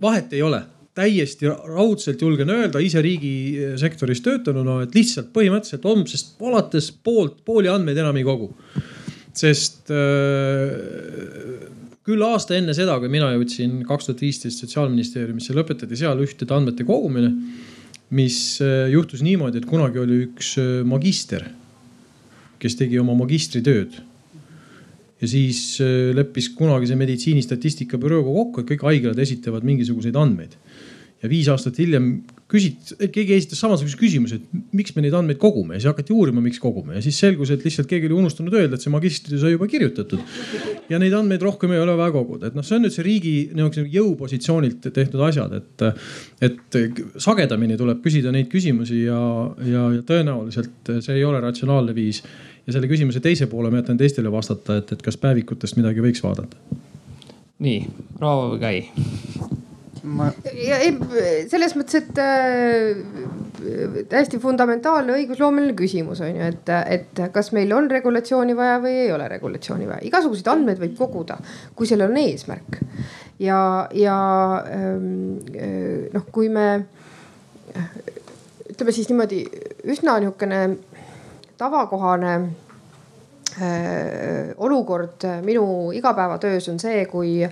vahet 0.00 0.32
ei 0.32 0.42
ole, 0.42 0.62
täiesti 0.98 1.48
raudselt 1.48 2.22
julgen 2.22 2.50
öelda 2.50 2.80
ise 2.82 3.02
riigisektoris 3.04 4.22
töötanuna, 4.24 4.80
et 4.84 4.96
lihtsalt 4.96 5.30
põhimõtteliselt 5.34 5.84
homsest 5.86 6.40
alates 6.42 6.90
poolt, 7.04 7.42
pooli 7.46 7.70
andmeid 7.70 8.00
enam 8.00 8.16
ei 8.18 8.26
kogu. 8.26 8.52
sest 9.38 9.92
äh, 9.94 10.72
küll 12.08 12.24
aasta 12.26 12.56
enne 12.56 12.74
seda, 12.74 12.96
kui 12.98 13.10
mina 13.12 13.28
jõudsin 13.36 13.82
kaks 13.86 14.08
tuhat 14.08 14.24
viisteist 14.24 14.64
sotsiaalministeeriumisse, 14.64 15.54
lõpetati 15.54 15.98
seal 16.00 16.24
ühtede 16.24 16.56
andmete 16.56 16.86
kogumine. 16.88 17.34
mis 18.10 18.58
äh, 18.64 18.88
juhtus 18.88 19.20
niimoodi, 19.22 19.60
et 19.60 19.68
kunagi 19.68 20.00
oli 20.00 20.22
üks 20.24 20.54
äh, 20.58 20.80
magister, 20.88 21.44
kes 22.58 22.74
tegi 22.80 22.98
oma 22.98 23.14
magistritööd 23.14 24.00
ja 25.18 25.30
siis 25.30 25.78
äh, 25.82 26.10
leppis 26.16 26.52
kunagi 26.58 26.88
see 26.90 26.98
meditsiinistatistika 26.98 28.00
bürooga 28.00 28.34
kokku, 28.40 28.62
et 28.62 28.72
kõik 28.72 28.86
haiglad 28.90 29.18
esitavad 29.24 29.66
mingisuguseid 29.66 30.16
andmeid. 30.18 30.56
ja 31.18 31.26
viis 31.26 31.48
aastat 31.50 31.80
hiljem 31.82 32.20
küsit-, 32.46 32.92
keegi 33.10 33.34
esitas 33.34 33.58
samasuguse 33.58 33.98
küsimuse, 33.98 34.38
et 34.38 34.74
miks 34.76 34.94
me 34.94 35.02
neid 35.02 35.16
andmeid 35.18 35.40
kogume 35.42 35.74
ja 35.74 35.82
siis 35.82 35.90
hakati 35.90 36.14
uurima, 36.14 36.38
miks 36.44 36.60
kogume 36.62 36.94
ja 36.94 37.02
siis 37.02 37.18
selgus, 37.18 37.50
et 37.50 37.64
lihtsalt 37.66 37.88
keegi 37.90 38.06
oli 38.06 38.20
unustanud 38.20 38.54
öelda, 38.54 38.78
et 38.78 38.84
see 38.84 38.92
magistritöö 38.94 39.40
sai 39.42 39.50
juba 39.56 39.66
kirjutatud. 39.66 40.22
ja 40.88 41.00
neid 41.02 41.16
andmeid 41.18 41.42
rohkem 41.42 41.74
ei 41.74 41.82
ole 41.82 41.96
vaja 41.98 42.14
koguda, 42.14 42.48
et 42.48 42.54
noh, 42.54 42.64
see 42.64 42.78
on 42.78 42.86
nüüd 42.86 42.94
see 42.94 43.06
riigi 43.06 43.34
niisuguse 43.50 43.84
jõupositsioonilt 43.92 44.86
tehtud 44.94 45.24
asjad, 45.26 45.58
et, 45.58 45.88
et 46.48 46.78
sagedamini 47.18 47.76
tuleb 47.80 47.98
küsida 48.04 48.30
neid 48.34 48.46
küsimusi 48.52 49.02
ja, 49.08 49.20
ja, 49.66 49.88
ja 49.98 50.06
tõenäoliselt 50.06 50.94
see 51.02 51.18
ei 51.18 51.26
ole 51.26 51.42
ratsionaalne 51.42 51.98
viis. 51.98 52.22
Ja 52.68 52.76
selle 52.76 52.90
küsimuse 52.90 53.22
teise 53.24 53.48
poole 53.48 53.72
ma 53.72 53.80
jätan 53.80 53.98
teistele 54.00 54.30
vastata, 54.32 54.78
et, 54.82 54.92
et 54.92 55.04
kas 55.04 55.16
päevikutest 55.20 55.78
midagi 55.80 56.04
võiks 56.04 56.20
vaadata. 56.24 56.60
nii, 57.64 57.78
Raavo 58.20 58.52
või 58.52 58.60
Kai? 58.62 58.82
ma. 60.04 60.28
ja 60.52 60.78
ei, 60.84 60.92
selles 61.48 61.74
mõttes, 61.78 62.02
et 62.02 62.20
äh, 62.20 63.00
täiesti 64.10 64.40
fundamentaalne 64.42 65.16
õigusloomeline 65.16 65.74
küsimus 65.78 66.20
on 66.24 66.36
ju, 66.36 66.50
et, 66.52 66.72
et 66.92 67.22
kas 67.34 67.50
meil 67.56 67.72
on 67.76 67.88
regulatsiooni 67.90 68.56
vaja 68.58 68.76
või 68.84 69.00
ei 69.06 69.12
ole 69.16 69.30
regulatsiooni 69.32 69.88
vaja. 69.88 70.04
igasuguseid 70.10 70.52
andmeid 70.52 70.84
võib 70.84 70.94
koguda, 71.00 71.38
kui 71.74 71.88
sellel 71.88 72.12
on 72.12 72.20
eesmärk. 72.20 72.82
ja, 73.40 73.62
ja 73.96 74.18
ähm, 74.68 75.40
äh, 75.56 76.06
noh, 76.12 76.28
kui 76.32 76.52
me 76.52 76.68
ütleme 78.68 78.92
siis 78.94 79.08
niimoodi 79.10 79.42
üsna 79.88 80.20
niisugune 80.20 80.62
tavakohane 81.58 82.34
äh, 83.58 84.54
olukord 84.56 85.26
minu 85.44 85.92
igapäevatöös 85.96 86.68
on 86.72 86.80
see, 86.80 87.04
kui 87.10 87.42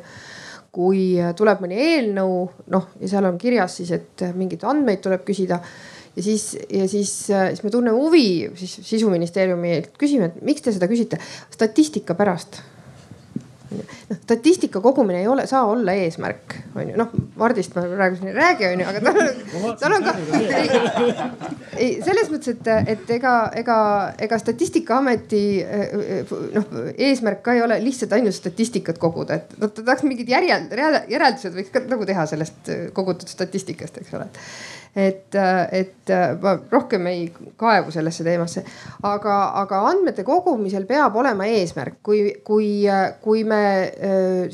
kui 0.77 1.17
tuleb 1.37 1.63
mõni 1.65 1.77
eelnõu, 1.81 2.41
noh 2.69 2.91
ja 3.01 3.09
seal 3.09 3.25
on 3.31 3.39
kirjas 3.41 3.79
siis, 3.79 3.95
et 3.97 4.27
mingeid 4.37 4.65
andmeid 4.69 5.01
tuleb 5.01 5.23
küsida 5.25 5.57
ja 6.17 6.23
siis, 6.25 6.51
ja 6.69 6.85
siis, 6.89 7.13
siis 7.31 7.63
me 7.65 7.73
tunneme 7.73 7.97
huvi 7.97 8.51
siis 8.61 8.75
sisuministeeriumilt, 8.85 9.95
küsime, 9.97 10.29
et 10.29 10.43
miks 10.45 10.65
te 10.65 10.75
seda 10.77 10.89
küsite. 10.91 11.17
statistika 11.53 12.15
pärast 12.15 12.61
noh, 13.71 14.19
statistika 14.23 14.81
kogumine 14.81 15.21
ei 15.21 15.29
ole, 15.29 15.47
saa 15.47 15.65
olla 15.67 15.95
eesmärk, 15.97 16.57
on 16.75 16.91
ju, 16.91 16.97
noh 16.99 17.15
Mardist 17.37 17.75
ma 17.77 17.85
praegu 17.89 18.17
siin 18.19 18.31
ei 18.31 18.37
räägi, 18.37 18.69
on 18.71 18.81
ju, 18.81 18.87
aga 18.91 19.01
tal, 19.05 19.19
tal 19.81 19.97
on 19.97 20.07
ka. 20.07 20.15
ei, 21.77 21.91
selles 22.05 22.31
mõttes, 22.33 22.55
et, 22.55 22.71
et 22.95 23.13
ega, 23.19 23.35
ega, 23.63 23.79
ega 24.27 24.39
statistikaameti 24.41 25.43
noh, 26.57 26.71
eesmärk 27.09 27.43
ka 27.47 27.57
ei 27.57 27.65
ole 27.67 27.81
lihtsalt 27.85 28.17
ainult 28.17 28.39
statistikat 28.39 29.03
koguda, 29.03 29.41
et 29.41 29.59
noh, 29.61 29.73
ta 29.73 29.83
tahaks 29.83 30.07
mingid 30.09 30.31
järjeld, 30.33 30.73
järeldused 31.13 31.59
võiks 31.59 31.75
ka 31.75 31.85
nagu 31.87 32.09
teha 32.09 32.27
sellest 32.31 32.73
kogutud 32.97 33.31
statistikast, 33.31 34.03
eks 34.03 34.17
ole 34.17 34.31
et, 34.97 35.37
et 35.73 36.13
ma 36.43 36.55
rohkem 36.73 37.07
ei 37.11 37.27
kaevu 37.61 37.93
sellesse 37.93 38.25
teemasse. 38.25 38.65
aga, 39.05 39.37
aga 39.61 39.83
andmete 39.91 40.25
kogumisel 40.25 40.87
peab 40.89 41.17
olema 41.21 41.49
eesmärk, 41.53 41.99
kui, 42.03 42.23
kui, 42.45 42.71
kui 43.23 43.45
me 43.45 43.56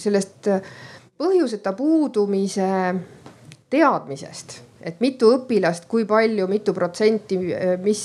sellest 0.03 0.50
põhjuseta 1.18 1.72
puudumise 1.78 2.68
teadmisest 3.70 4.61
et 4.84 5.00
mitu 5.03 5.30
õpilast, 5.36 5.86
kui 5.90 6.05
palju, 6.09 6.46
mitu 6.50 6.74
protsenti, 6.74 7.38
mis, 7.82 8.03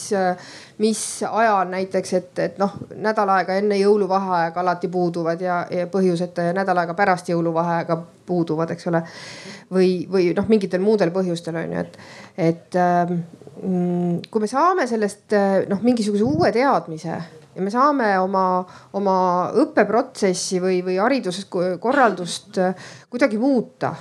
mis 0.83 1.01
ajal 1.25 1.71
näiteks, 1.71 2.13
et, 2.19 2.41
et 2.43 2.59
noh, 2.61 2.75
nädal 3.01 3.31
aega 3.33 3.57
enne 3.57 3.79
jõuluvaheaega 3.79 4.61
alati 4.61 4.89
puuduvad 4.93 5.41
ja, 5.41 5.59
ja 5.73 5.87
põhjuseta 5.91 6.49
ja 6.49 6.55
nädal 6.57 6.83
aega 6.83 6.93
pärast 6.97 7.31
jõuluvaheaega 7.31 7.97
puuduvad, 8.27 8.73
eks 8.75 8.89
ole. 8.91 9.01
või, 9.73 9.91
või 10.11 10.29
noh, 10.37 10.47
mingitel 10.51 10.83
muudel 10.83 11.13
põhjustel 11.15 11.57
on 11.63 11.73
ju, 11.73 11.85
et, 11.85 11.97
et 12.49 12.79
ähm, 12.81 13.17
kui 14.29 14.43
me 14.43 14.49
saame 14.51 14.87
sellest 14.87 15.33
noh, 15.71 15.81
mingisuguse 15.81 16.27
uue 16.27 16.53
teadmise 16.55 17.17
ja 17.57 17.65
me 17.65 17.73
saame 17.73 18.11
oma, 18.21 18.43
oma 18.97 19.17
õppeprotsessi 19.65 20.61
või, 20.61 20.83
või 20.85 20.99
hariduskorraldust 21.01 22.61
kuidagi 23.09 23.41
muuta. 23.41 23.95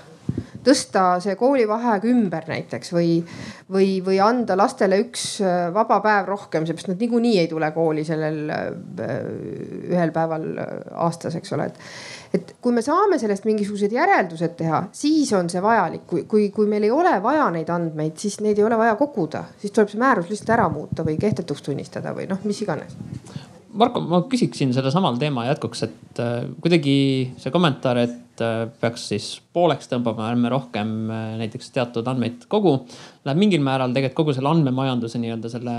Tõsta 0.67 1.21
see 1.23 1.37
koolivaheaeg 1.39 2.05
ümber 2.11 2.49
näiteks 2.51 2.91
või, 2.91 3.21
või, 3.71 4.01
või 4.03 4.17
anda 4.23 4.57
lastele 4.59 4.99
üks 5.05 5.39
äh, 5.39 5.69
vaba 5.75 6.01
päev 6.03 6.27
rohkem, 6.27 6.67
seepärast 6.67 6.91
nad 6.91 7.03
niikuinii 7.03 7.37
ei 7.39 7.47
tule 7.51 7.69
kooli 7.75 8.03
sellel 8.07 8.51
äh, 8.51 8.65
ühel 9.93 10.11
päeval 10.15 10.49
äh, 10.59 10.73
aastas, 11.07 11.39
eks 11.39 11.55
ole, 11.55 11.71
et 11.71 11.79
et 12.37 12.51
kui 12.61 12.75
me 12.75 12.83
saame 12.83 13.17
sellest 13.23 13.47
mingisugused 13.47 13.95
järeldused 13.95 14.57
teha, 14.59 14.83
siis 14.93 15.31
on 15.39 15.47
see 15.49 15.63
vajalik, 15.63 16.03
kui, 16.11 16.25
kui, 16.29 16.49
kui 16.53 16.67
meil 16.69 16.85
ei 16.85 16.91
ole 16.93 17.15
vaja 17.23 17.47
neid 17.55 17.71
andmeid, 17.73 18.19
siis 18.21 18.41
neid 18.45 18.59
ei 18.59 18.67
ole 18.67 18.77
vaja 18.77 18.99
koguda, 18.99 19.47
siis 19.63 19.73
tuleb 19.73 19.93
see 19.93 20.03
määrus 20.03 20.29
lihtsalt 20.33 20.57
ära 20.59 20.67
muuta 20.73 21.07
või 21.07 21.15
kehtetuks 21.23 21.63
tunnistada 21.71 22.13
või 22.17 22.27
noh, 22.29 22.43
mis 22.45 22.61
iganes 22.67 22.99
Marko, 23.77 24.01
ma 24.09 24.23
küsiksin 24.31 24.73
selle 24.73 24.91
samal 24.93 25.19
teema 25.21 25.45
jätkuks, 25.51 25.83
et 25.85 26.21
äh, 26.23 26.47
kuidagi 26.65 26.97
see 27.41 27.53
kommentaar, 27.53 27.99
et 28.01 28.43
äh, 28.45 28.63
peaks 28.81 29.05
siis 29.11 29.27
pooleks 29.53 29.91
tõmbama, 29.91 30.31
ärme 30.31 30.51
rohkem 30.53 30.95
äh, 31.13 31.27
näiteks 31.43 31.71
teatud 31.75 32.09
andmeid 32.09 32.47
kogu. 32.53 32.73
Läheb 33.27 33.41
mingil 33.43 33.65
määral 33.65 33.93
tegelikult 33.93 34.17
kogu 34.23 34.37
selle 34.37 34.53
andmemajanduse 34.55 35.21
nii-öelda 35.21 35.53
selle 35.53 35.77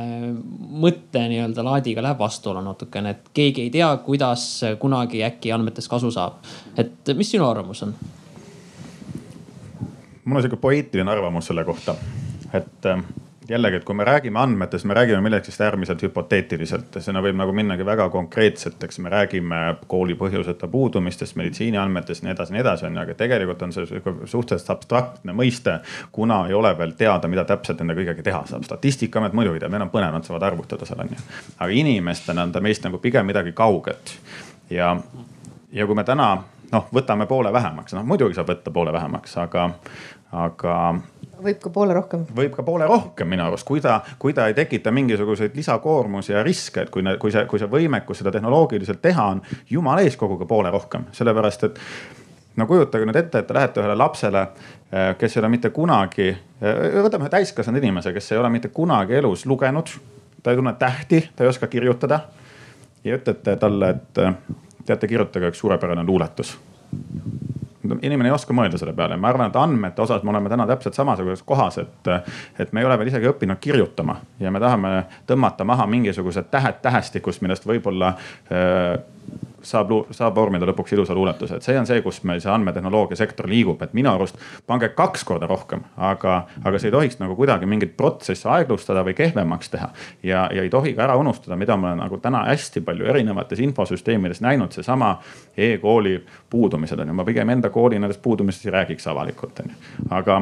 mõtte 0.86 1.26
nii-öelda 1.32 1.66
laadiga 1.66 2.06
läheb 2.06 2.22
vastuolu 2.22 2.62
natukene, 2.66 3.16
et 3.16 3.32
keegi 3.38 3.66
ei 3.66 3.74
tea, 3.74 3.89
kuidas 4.06 4.48
kunagi 4.82 5.26
äkki 5.26 5.54
andmetest 5.56 5.89
kasu 5.89 6.14
saab. 6.14 6.41
et 6.78 7.16
mis 7.18 7.34
sinu 7.34 7.50
arvamus 7.50 7.86
on? 7.88 7.95
mul 10.26 10.38
on 10.38 10.43
sihuke 10.43 10.60
poeetiline 10.62 11.12
arvamus 11.12 11.50
selle 11.50 11.64
kohta, 11.66 11.95
et 12.54 12.91
jällegi, 13.50 13.76
et 13.80 13.84
kui 13.84 13.95
me 13.95 14.04
räägime 14.04 14.39
andmetest, 14.39 14.86
me 14.86 14.93
räägime 14.93 15.22
millegist 15.22 15.62
äärmiselt 15.62 16.02
hüpoteetiliselt, 16.04 16.98
sinna 17.04 17.22
võib 17.24 17.38
nagu 17.39 17.54
minnagi 17.56 17.86
väga 17.86 18.10
konkreetseteks, 18.14 19.00
me 19.04 19.12
räägime 19.14 19.62
kooli 19.88 20.16
põhjuseta 20.20 20.68
puudumistest, 20.72 21.36
meditsiiniandmetest, 21.39 22.26
nii 22.26 22.34
edasi, 22.34 22.56
nii 22.56 22.64
edasi 22.64 22.88
on 22.89 22.98
ju, 22.98 23.04
aga 23.06 23.16
tegelikult 23.20 23.64
on 23.68 23.76
see 23.76 24.02
suhteliselt 24.26 24.74
abstraktne 24.76 25.36
mõiste, 25.38 25.80
kuna 26.12 26.43
ei 26.48 26.58
ole 26.58 26.74
veel 26.78 26.93
teada, 27.00 27.32
mida 27.32 27.45
täpselt 27.48 27.82
nende 27.84 27.95
kõigega 27.98 28.26
teha 28.26 28.43
saab. 28.50 28.68
statistikaamet 28.68 29.38
muidugi 29.38 29.64
teab, 29.64 29.72
need 29.76 29.88
on 29.88 29.93
põnevad, 29.93 30.20
nad 30.20 30.28
saavad 30.28 30.50
arvutada 30.52 30.86
seal 30.86 31.06
on 31.06 31.16
ju. 31.16 31.24
aga 31.58 31.72
inimestena 31.72 32.43
on 32.43 32.52
ta 32.52 32.62
meist 32.62 32.84
nagu 32.84 33.00
pigem 33.04 33.26
midagi 33.26 33.56
kauget 33.56 34.18
ja, 34.70 34.95
ja 35.72 35.86
kui 35.88 35.95
me 35.95 36.04
täna 36.04 36.36
noh, 36.72 36.88
võtame 36.93 37.28
poole 37.28 37.52
vähemaks, 37.54 37.95
noh 37.95 38.06
muidugi 38.08 38.36
saab 38.38 38.52
võtta 38.52 38.72
poole 38.74 38.93
vähemaks, 38.93 39.38
aga, 39.43 39.70
aga 40.32 40.73
võib 41.43 41.59
ka 41.61 41.69
poole 41.73 41.95
rohkem. 41.95 42.25
võib 42.36 42.53
ka 42.55 42.63
poole 42.65 42.88
rohkem 42.89 43.30
minu 43.30 43.45
arust, 43.45 43.65
kui 43.67 43.82
ta, 43.84 43.99
kui 44.19 44.34
ta 44.34 44.47
ei 44.49 44.55
tekita 44.57 44.91
mingisuguseid 44.91 45.55
lisakoormusi 45.55 46.34
ja 46.34 46.43
riske, 46.43 46.86
et 46.86 46.93
kui, 46.93 47.03
kui 47.19 47.34
see, 47.34 47.45
kui 47.49 47.61
see 47.61 47.69
võimekus 47.71 48.21
seda 48.21 48.34
tehnoloogiliselt 48.36 49.01
teha 49.01 49.28
on, 49.36 49.41
jumala 49.69 50.05
eest 50.05 50.19
koguge 50.19 50.47
poole 50.49 50.71
rohkem, 50.73 51.07
sellepärast 51.15 51.67
et 51.69 51.82
no 52.57 52.67
kujutage 52.69 53.05
nüüd 53.07 53.21
ette, 53.21 53.43
et 53.43 53.47
te 53.47 53.57
lähete 53.57 53.82
ühele 53.82 53.97
lapsele, 53.97 54.47
eh, 54.91 55.09
kes 55.19 55.38
ei 55.38 55.43
ole 55.43 55.51
mitte 55.53 55.71
kunagi, 55.73 56.30
eh, 56.30 57.01
võtame 57.05 57.28
ühe 57.28 57.34
täiskasvanud 57.38 57.84
inimese, 57.84 58.13
kes 58.13 58.32
ei 58.32 58.41
ole 58.41 58.49
mitte 58.53 58.73
kunagi 58.73 59.19
elus 59.19 59.45
lugenud, 59.45 59.93
ta 60.43 60.51
ei 60.51 60.57
tunne 60.57 60.73
tähti, 60.80 61.30
ta 61.36 61.45
ei 61.45 61.53
oska 61.53 61.67
kirjutada. 61.67 62.21
ja 63.03 63.15
ütlete 63.15 63.55
talle, 63.55 63.89
et 63.89 64.17
eh, 64.17 64.34
teate, 64.86 65.07
kirjutage 65.07 65.47
üks 65.53 65.61
suurepärane 65.61 66.03
luuletus 66.03 66.57
inimene 68.02 68.30
ei 68.30 68.36
oska 68.36 68.56
mõelda 68.56 68.80
selle 68.80 68.94
peale. 68.98 69.18
ma 69.18 69.30
arvan, 69.32 69.52
et 69.52 69.60
andmete 69.60 70.02
osas 70.02 70.24
me 70.24 70.34
oleme 70.34 70.50
täna 70.50 70.68
täpselt 70.68 70.98
samasuguses 70.98 71.44
kohas, 71.48 71.78
et, 71.84 72.12
et 72.60 72.74
me 72.74 72.82
ei 72.82 72.88
ole 72.90 72.98
veel 73.00 73.12
isegi 73.12 73.30
õppinud 73.32 73.62
kirjutama 73.62 74.20
ja 74.40 74.52
me 74.52 74.62
tahame 74.64 74.94
tõmmata 75.28 75.68
maha 75.68 75.88
mingisugused 75.88 76.50
tähed 76.52 76.82
tähestikust, 76.82 77.42
millest 77.42 77.68
võib-olla 77.68 78.14
äh, 78.52 78.98
saab, 79.66 79.91
saab 80.16 80.36
vormida 80.36 80.68
lõpuks 80.70 80.93
ilusa 80.93 81.16
luuletuse, 81.16 81.58
et 81.58 81.66
see 81.66 81.78
on 81.80 81.88
see, 81.89 82.01
kus 82.05 82.22
meil 82.28 82.41
see 82.43 82.51
andmetehnoloogia 82.51 83.18
sektor 83.20 83.49
liigub, 83.49 83.82
et 83.84 83.93
minu 83.97 84.12
arust 84.12 84.38
pange 84.70 84.89
kaks 84.97 85.26
korda 85.28 85.49
rohkem, 85.49 85.84
aga, 85.97 86.38
aga 86.64 86.80
see 86.80 86.91
ei 86.91 86.95
tohiks 86.95 87.20
nagu 87.22 87.36
kuidagi 87.39 87.70
mingit 87.70 87.95
protsessi 87.97 88.47
aeglustada 88.51 89.03
või 89.08 89.16
kehvemaks 89.18 89.74
teha. 89.74 89.89
ja, 90.24 90.47
ja 90.53 90.64
ei 90.64 90.70
tohi 90.70 90.93
ka 90.97 91.05
ära 91.08 91.18
unustada, 91.18 91.58
mida 91.60 91.78
ma 91.78 91.91
olen 91.91 92.03
nagu 92.05 92.22
täna 92.24 92.45
hästi 92.47 92.82
palju 92.86 93.10
erinevates 93.10 93.60
infosüsteemides 93.66 94.41
näinud, 94.45 94.72
seesama 94.72 95.18
e-kooli 95.58 96.20
puudumised 96.49 96.99
on 96.99 97.14
ju, 97.14 97.18
ma 97.18 97.28
pigem 97.28 97.49
enda 97.49 97.70
kooli 97.70 97.99
nendest 97.99 98.22
puudumistest 98.22 98.70
ei 98.70 98.78
räägiks 98.80 99.08
avalikult 99.08 99.64
on 99.64 99.72
ju, 99.74 100.08
aga 100.10 100.41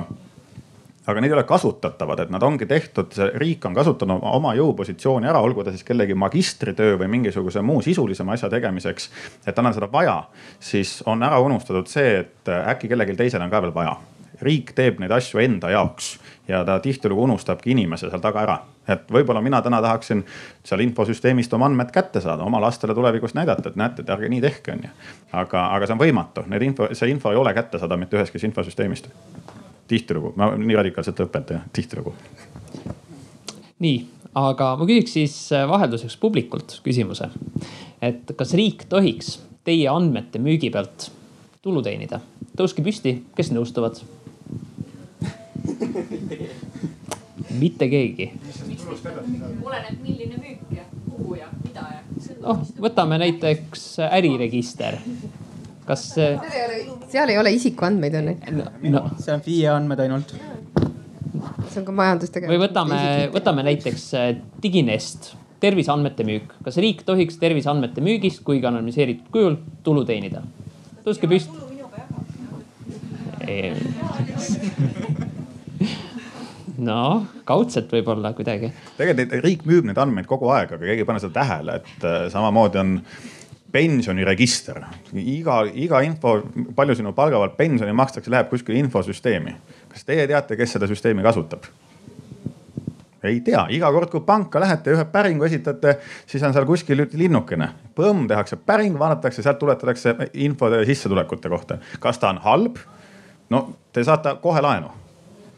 aga 1.08 1.22
need 1.22 1.32
ei 1.32 1.38
ole 1.38 1.43
kasutatavad, 1.43 2.24
et 2.24 2.34
nad 2.34 2.43
ongi 2.43 2.66
tehtud, 2.66 3.14
riik 3.38 3.66
on 3.66 3.76
kasutanud 3.78 4.24
oma 4.26 4.56
jõupositsiooni 4.58 5.30
ära, 5.30 5.41
olgu 5.45 5.64
ta 5.64 5.74
siis 5.74 5.86
kellegi 5.86 6.18
magistritöö 6.18 6.97
või 7.01 7.10
mingisuguse 7.18 7.62
muu 7.62 7.82
sisulisema 7.86 8.34
asja 8.34 8.49
tegemiseks. 8.49 9.10
et 9.45 9.56
tal 9.56 9.66
on 9.66 9.74
seda 9.74 9.91
vaja, 9.91 10.24
siis 10.60 11.01
on 11.06 11.24
ära 11.24 11.39
unustatud 11.39 11.88
see, 11.88 12.20
et 12.26 12.53
äkki 12.56 12.89
kellelgi 12.89 13.16
teisel 13.16 13.41
on 13.41 13.49
ka 13.49 13.62
veel 13.62 13.74
vaja. 13.74 13.97
riik 14.41 14.74
teeb 14.76 14.97
neid 14.99 15.12
asju 15.16 15.39
enda 15.39 15.70
jaoks 15.72 16.18
ja 16.47 16.66
ta 16.66 16.80
tihtilugu 16.80 17.24
unustabki 17.24 17.72
inimese 17.72 18.10
seal 18.10 18.22
taga 18.22 18.41
ära. 18.41 18.58
et 18.88 19.12
võib-olla 19.12 19.41
mina 19.41 19.62
täna 19.62 19.82
tahaksin 19.82 20.26
seal 20.64 20.80
infosüsteemist 20.80 21.53
oma 21.53 21.66
andmed 21.66 21.91
kätte 21.91 22.22
saada, 22.22 22.43
oma 22.43 22.62
lastele 22.62 22.93
tulevikus 22.93 23.34
näidata, 23.34 23.70
et 23.70 23.76
näete, 23.76 24.01
et 24.01 24.10
ärge 24.10 24.30
nii 24.30 24.41
tehke, 24.41 24.72
onju. 24.72 24.89
aga, 25.34 25.68
aga 25.76 25.86
see 25.86 25.93
on 25.93 25.99
võimatu, 25.99 26.43
need 26.47 26.62
info, 26.62 26.89
see 26.93 27.10
info 27.10 27.32
ei 27.32 27.38
ole 27.38 27.53
kättesaadav 27.53 27.99
mitte 27.99 28.18
ühestki 28.18 28.45
infosüsteemist 28.45 29.10
tihtilugu, 29.88 30.33
ma 30.36 30.51
nii 30.57 30.75
radikaalselt 30.75 31.19
õpetaja, 31.25 31.61
tihtilugu. 31.73 32.13
nii, 33.79 33.97
aga 34.36 34.71
ma 34.79 34.88
küsiks 34.88 35.15
siis 35.17 35.36
äh, 35.55 35.67
vahelduseks 35.69 36.17
publikult 36.21 36.79
küsimuse. 36.86 37.29
et 38.01 38.31
kas 38.38 38.53
riik 38.57 38.86
tohiks 38.89 39.39
teie 39.65 39.88
andmete 39.89 40.39
müügi 40.39 40.71
pealt 40.73 41.09
tulu 41.61 41.81
teenida? 41.86 42.19
tõuske 42.57 42.83
püsti, 42.86 43.17
kes 43.36 43.51
nõustuvad? 43.53 44.01
mitte 47.61 47.89
keegi. 47.89 48.31
oleneb, 49.63 50.01
milline 50.01 50.38
müük 50.41 50.59
ja 50.75 50.83
kuhu 51.09 51.36
ja 51.39 51.47
mida 51.63 51.88
ja. 51.93 52.01
noh, 52.41 52.65
võtame 52.81 53.19
näiteks 53.21 53.88
äriregister. 54.09 54.97
kas 55.86 56.09
see 56.15 56.33
seal 57.16 57.32
ei 57.32 57.39
ole 57.39 57.51
isikuandmeid 57.55 58.18
on 58.20 58.30
ju. 58.34 58.36
no, 58.91 59.01
see 59.22 59.34
on 59.36 59.41
FIE 59.45 59.70
andmed 59.72 59.99
ainult. 60.03 60.34
see 61.72 61.80
on 61.82 61.88
ka 61.88 61.95
majandustegevus. 61.95 62.51
või 62.53 62.61
võtame, 62.66 62.99
võtame 63.34 63.66
näiteks 63.70 64.03
äh, 64.20 64.26
Diginest, 64.63 65.22
terviseandmete 65.63 66.24
müük. 66.28 66.49
kas 66.66 66.80
riik 66.84 67.05
tohiks 67.07 67.39
terviseandmete 67.41 68.03
müügist 68.05 68.43
kuigi 68.47 68.68
anonüümiseeritud 68.68 69.32
kujul 69.32 69.55
tulu 69.86 70.05
teenida? 70.07 70.43
tõuske 71.05 71.30
püsti. 71.32 71.63
noh, 76.89 77.24
kaudselt 77.47 77.91
võib-olla 77.93 78.34
kuidagi. 78.36 78.72
tegelikult 78.97 79.45
riik 79.45 79.61
müüb 79.70 79.86
neid 79.88 79.99
andmeid 80.01 80.28
kogu 80.28 80.49
aeg, 80.51 80.70
aga 80.74 80.84
keegi 80.84 81.05
ei 81.05 81.07
pane 81.07 81.22
seda 81.24 81.34
tähele, 81.39 81.72
et 81.80 82.01
äh, 82.03 82.26
samamoodi 82.34 82.78
on 82.82 82.89
pensioniregister. 83.76 84.80
iga, 85.13 85.63
iga 85.73 86.01
info, 86.05 86.38
palju 86.76 86.95
sinu 86.95 87.11
palga 87.15 87.41
pealt 87.41 87.57
pensioni 87.57 87.95
makstakse, 87.95 88.32
läheb 88.32 88.49
kuskile 88.49 88.80
infosüsteemi. 88.80 89.55
kas 89.91 90.07
teie 90.07 90.28
teate, 90.28 90.55
kes 90.55 90.78
seda 90.78 90.88
süsteemi 90.88 91.23
kasutab? 91.23 91.67
ei 93.26 93.39
tea, 93.41 93.65
iga 93.73 93.89
kord, 93.91 94.11
kui 94.13 94.21
panka 94.21 94.59
lähete 94.61 94.93
ühe 94.93 95.05
päringu 95.11 95.47
esitate, 95.47 95.97
siis 96.30 96.43
on 96.43 96.53
seal 96.53 96.67
kuskil 96.69 97.07
linnukene. 97.13 97.69
põmm, 97.97 98.28
tehakse 98.28 98.55
päring, 98.55 98.99
vaadatakse, 98.99 99.43
sealt 99.43 99.59
tuletatakse 99.59 100.15
info 100.34 100.71
sissetulekute 100.86 101.49
kohta. 101.49 101.78
kas 101.99 102.19
ta 102.19 102.30
on 102.30 102.43
halb? 102.43 102.78
no 103.49 103.67
te 103.93 104.03
saate 104.03 104.38
kohe 104.41 104.61
laenu 104.61 105.05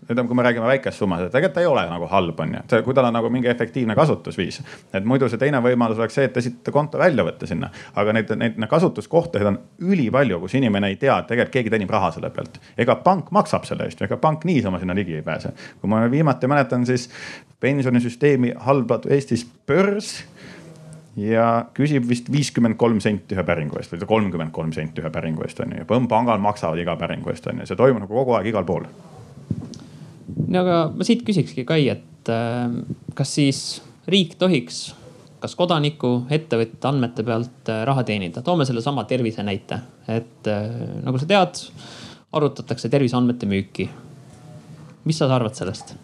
ütleme, 0.09 0.27
kui 0.27 0.35
me 0.35 0.43
räägime 0.43 0.67
väikest 0.67 1.01
summat, 1.01 1.25
et 1.25 1.31
tegelikult 1.31 1.55
ta 1.57 1.63
ei 1.63 1.69
ole 1.69 1.83
nagu 1.89 2.07
halb, 2.11 2.39
on 2.39 2.53
ju. 2.55 2.81
kui 2.85 2.95
tal 2.95 3.09
on 3.09 3.15
nagu 3.17 3.29
mingi 3.33 3.49
efektiivne 3.51 3.95
kasutusviis. 3.95 4.61
et 4.93 5.05
muidu 5.05 5.29
see 5.29 5.37
teine 5.41 5.61
võimalus 5.63 5.99
oleks 5.99 6.15
see, 6.15 6.27
et 6.29 6.37
esitate 6.37 6.71
konto 6.71 6.99
väljavõtte 7.01 7.47
sinna. 7.47 7.69
aga 7.95 8.13
neid, 8.13 8.31
neid, 8.35 8.57
neid 8.57 8.69
kasutuskohtasid 8.71 9.47
on 9.47 9.59
ülipalju, 9.79 10.39
kus 10.39 10.55
inimene 10.59 10.93
ei 10.93 10.95
tea, 10.95 11.17
et 11.19 11.27
tegelikult 11.27 11.53
keegi 11.53 11.73
teenib 11.73 11.91
raha 11.91 12.11
selle 12.15 12.29
pealt. 12.29 12.59
ega 12.77 12.95
pank 13.03 13.31
maksab 13.31 13.67
selle 13.67 13.87
eest, 13.89 14.01
ega 14.01 14.17
pank 14.17 14.45
niisama 14.45 14.79
sinna 14.79 14.95
ligi 14.95 15.19
ei 15.19 15.25
pääse. 15.25 15.53
kui 15.81 15.89
ma 15.89 16.05
viimati 16.11 16.47
mäletan, 16.47 16.85
siis 16.85 17.09
pensionisüsteemi 17.59 18.53
halvab 18.67 19.05
Eestis 19.09 19.45
börs 19.67 20.23
ja 21.17 21.65
küsib 21.73 22.05
vist 22.09 22.29
viiskümmend 22.31 22.77
kolm 22.77 22.99
senti 23.01 23.35
ühe 23.35 23.43
päringu 23.43 23.79
eest 23.79 23.93
või 23.95 24.09
kolmkümmend 24.13 24.53
kolm 24.53 24.73
senti 24.75 25.01
ühe 25.01 25.09
päringu 25.13 25.43
eest 25.47 25.59
on 25.65 25.73
ju. 25.73 25.85
põmm-pangal 25.89 26.41
maksavad 26.41 26.79
iga 26.79 26.95
päringu 26.95 27.33
eest 27.33 27.47
on 27.49 27.63
ju, 27.63 27.69
see 27.69 27.79
toimub 27.79 28.05
nagu 28.05 28.19
kogu 28.21 28.37
aeg 28.37 28.51
igal 28.53 28.67
pool 28.67 28.85
no 30.27 30.63
aga 30.63 30.77
ma 30.93 31.07
siit 31.07 31.23
küsikski 31.27 31.65
Kai, 31.67 31.87
et 31.93 32.31
äh, 32.31 32.65
kas 33.17 33.35
siis 33.39 33.61
riik 34.11 34.35
tohiks 34.39 34.87
kas 35.37 35.53
kodaniku, 35.53 36.23
ettevõtja 36.33 36.89
andmete 36.89 37.23
pealt 37.25 37.69
äh, 37.69 37.83
raha 37.87 38.03
teenida, 38.07 38.41
toome 38.45 38.65
sellesama 38.65 39.05
tervise 39.09 39.45
näite, 39.45 39.79
et 40.09 40.49
äh, 40.49 40.65
nagu 41.05 41.21
sa 41.21 41.29
tead, 41.29 41.61
arutatakse 42.33 42.89
terviseandmete 42.91 43.49
müüki. 43.49 43.89
mis 45.07 45.17
sa 45.17 45.29
arvad 45.31 45.55
sellest? 45.55 45.95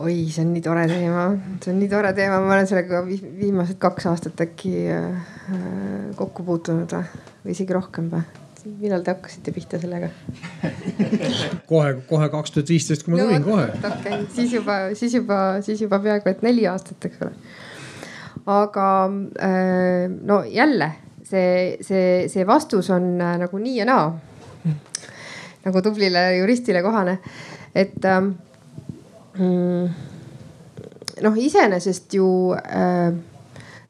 oi, 0.00 0.14
see 0.32 0.42
on 0.42 0.54
nii 0.54 0.64
tore 0.64 0.86
teema, 0.88 1.26
see 1.60 1.74
on 1.74 1.78
nii 1.82 1.90
tore 1.92 2.14
teema, 2.16 2.40
ma 2.40 2.56
olen 2.56 2.66
sellega 2.66 3.04
viimased 3.04 3.76
kaks 3.78 4.08
aastat 4.08 4.40
äkki 4.46 4.72
kokku 6.16 6.46
puutunud 6.46 6.96
või 6.96 7.52
isegi 7.52 7.76
rohkem 7.76 8.08
või 8.08 8.39
millal 8.66 9.04
te 9.04 9.14
hakkasite 9.14 9.52
pihta 9.56 9.80
sellega 9.82 10.10
kohe, 11.70 11.94
kohe 12.08 12.30
kaks 12.32 12.54
tuhat 12.56 12.72
viisteist, 12.72 13.04
kui 13.04 13.14
ma 13.14 13.22
tulin 13.22 13.44
no, 13.44 13.50
kohe. 13.50 13.68
okei 13.78 14.16
okay., 14.16 14.26
siis 14.34 14.54
juba, 14.56 14.78
siis 14.98 15.14
juba, 15.16 15.38
siis 15.64 15.84
juba 15.84 16.00
peaaegu 16.02 16.32
et 16.32 16.42
neli 16.46 16.66
aastat, 16.70 17.08
eks 17.08 17.22
ole. 17.26 17.32
aga 18.60 18.88
äh, 19.48 20.08
no 20.08 20.42
jälle 20.48 20.92
see, 21.30 21.78
see, 21.86 22.28
see 22.28 22.46
vastus 22.46 22.90
on 22.90 23.12
äh, 23.20 23.36
nagu 23.40 23.58
nii 23.62 23.76
ja 23.80 23.88
naa. 23.88 24.10
nagu 25.64 25.82
tublile 25.84 26.22
juristile 26.38 26.80
kohane, 26.82 27.18
et 27.76 28.04
ähm, 28.08 28.32
mm, 29.36 29.90
noh, 31.26 31.36
iseenesest 31.36 32.16
ju 32.16 32.30
äh, 32.56 33.12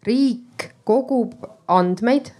riik 0.06 0.70
kogub 0.88 1.36
andmeid 1.70 2.32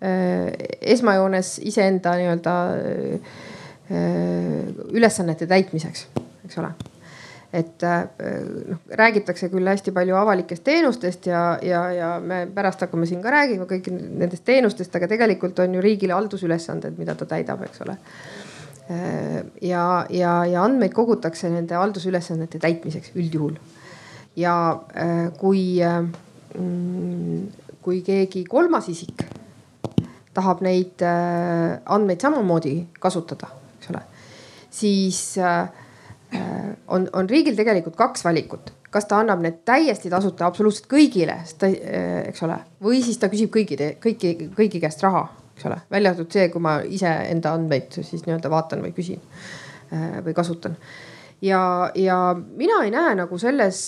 esmajoones 0.00 1.58
iseenda 1.68 2.14
nii-öelda 2.16 2.54
äh, 2.76 3.34
ülesannete 4.96 5.48
täitmiseks, 5.50 6.06
eks 6.46 6.58
ole 6.62 6.70
et 7.52 7.82
äh, 7.82 8.04
noh, 8.70 8.78
räägitakse 8.94 9.48
küll 9.50 9.66
hästi 9.66 9.92
palju 9.94 10.14
avalikest 10.14 10.62
teenustest 10.64 11.26
ja, 11.26 11.58
ja, 11.66 11.82
ja 11.92 12.10
me 12.22 12.44
pärast 12.54 12.84
hakkame 12.84 13.08
siin 13.10 13.22
ka 13.24 13.32
räägima 13.34 13.66
kõik 13.70 13.90
nendest 13.90 14.44
teenustest, 14.46 14.94
aga 14.94 15.08
tegelikult 15.10 15.58
on 15.64 15.74
ju 15.74 15.82
riigil 15.82 16.14
haldusülesanded, 16.14 16.94
mida 16.98 17.16
ta 17.18 17.26
täidab, 17.26 17.64
eks 17.66 17.82
ole. 17.86 17.96
ja, 19.62 19.82
ja, 20.10 20.30
ja 20.50 20.62
andmeid 20.62 20.94
kogutakse 20.94 21.50
nende 21.50 21.74
haldusülesannete 21.78 22.58
täitmiseks 22.62 23.12
üldjuhul. 23.18 23.58
ja 24.38 24.54
kui, 25.38 25.82
mm, 25.82 27.44
kui 27.82 28.00
keegi 28.06 28.44
kolmas 28.46 28.88
isik 28.94 29.26
tahab 30.36 30.62
neid 30.64 31.02
äh, 31.02 31.78
andmeid 31.90 32.22
samamoodi 32.22 32.74
kasutada, 33.02 33.50
eks 33.78 33.90
ole, 33.92 34.02
siis 34.70 35.20
äh, 35.38 35.62
äh, 36.36 36.68
on, 36.88 37.08
on 37.12 37.30
riigil 37.30 37.58
tegelikult 37.58 37.98
kaks 37.98 38.24
valikut. 38.26 38.74
Kas 38.90 39.06
ta 39.06 39.20
annab 39.22 39.42
need 39.44 39.60
täiesti 39.66 40.10
tasuta 40.10 40.48
absoluutselt 40.48 40.88
kõigile, 40.90 41.36
eks 42.26 42.42
ole, 42.42 42.56
või 42.82 43.04
siis 43.06 43.20
ta 43.22 43.28
küsib 43.30 43.52
kõigi, 43.54 43.76
kõiki, 44.02 44.32
kõigi 44.56 44.80
käest 44.82 45.04
raha, 45.06 45.28
eks 45.54 45.68
ole, 45.68 45.76
välja 45.94 46.10
arvatud 46.10 46.34
see, 46.34 46.48
kui 46.50 46.64
ma 46.64 46.80
iseenda 46.82 47.52
andmeid 47.54 48.00
siis 48.00 48.24
nii-öelda 48.26 48.50
vaatan 48.50 48.82
või 48.82 48.90
küsin 48.96 49.22
või 50.26 50.34
kasutan 50.34 50.74
ja, 51.42 51.90
ja 51.94 52.16
mina 52.56 52.82
ei 52.84 52.90
näe 52.92 53.14
nagu 53.18 53.38
selles, 53.38 53.80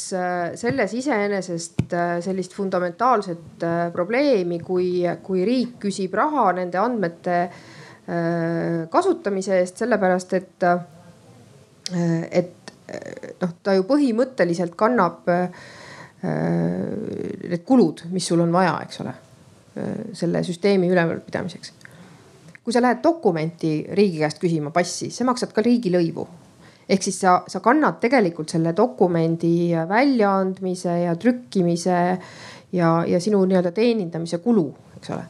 selles 0.61 0.95
iseenesest 0.97 1.93
äh, 1.93 2.17
sellist 2.25 2.55
fundamentaalset 2.57 3.67
äh, 3.67 3.85
probleemi, 3.93 4.61
kui, 4.65 5.03
kui 5.23 5.45
riik 5.47 5.77
küsib 5.87 6.17
raha 6.17 6.51
nende 6.57 6.81
andmete 6.81 7.39
äh, 7.43 8.89
kasutamise 8.91 9.59
eest, 9.61 9.85
sellepärast 9.85 10.35
et, 10.39 10.69
et 12.31 12.75
noh, 13.41 13.55
ta 13.63 13.77
ju 13.77 13.87
põhimõtteliselt 13.89 14.77
kannab 14.79 15.29
need 16.23 17.65
kulud, 17.67 18.05
mis 18.15 18.29
sul 18.31 18.45
on 18.45 18.53
vaja, 18.55 18.77
eks 18.85 19.01
ole, 19.03 19.15
selle 20.15 20.43
süsteemi 20.47 20.87
ülevalpidamiseks. 20.93 21.73
kui 22.63 22.71
sa 22.71 22.79
lähed 22.79 23.01
dokumenti 23.03 23.73
riigi 23.91 24.21
käest 24.23 24.39
küsima, 24.39 24.71
passi, 24.71 25.11
sa 25.11 25.27
maksad 25.27 25.51
ka 25.51 25.65
riigilõivu 25.67 26.29
ehk 26.93 27.07
siis 27.07 27.21
sa, 27.25 27.39
sa 27.49 27.61
kannad 27.65 28.01
tegelikult 28.03 28.53
selle 28.53 28.75
dokumendi 28.77 29.73
väljaandmise 29.89 30.99
ja 31.05 31.17
trükkimise 31.17 31.99
ja, 32.77 32.93
ja 33.09 33.21
sinu 33.21 33.43
nii-öelda 33.49 33.73
teenindamise 33.77 34.39
kulu, 34.45 34.67
eks 34.97 35.13
ole. 35.15 35.25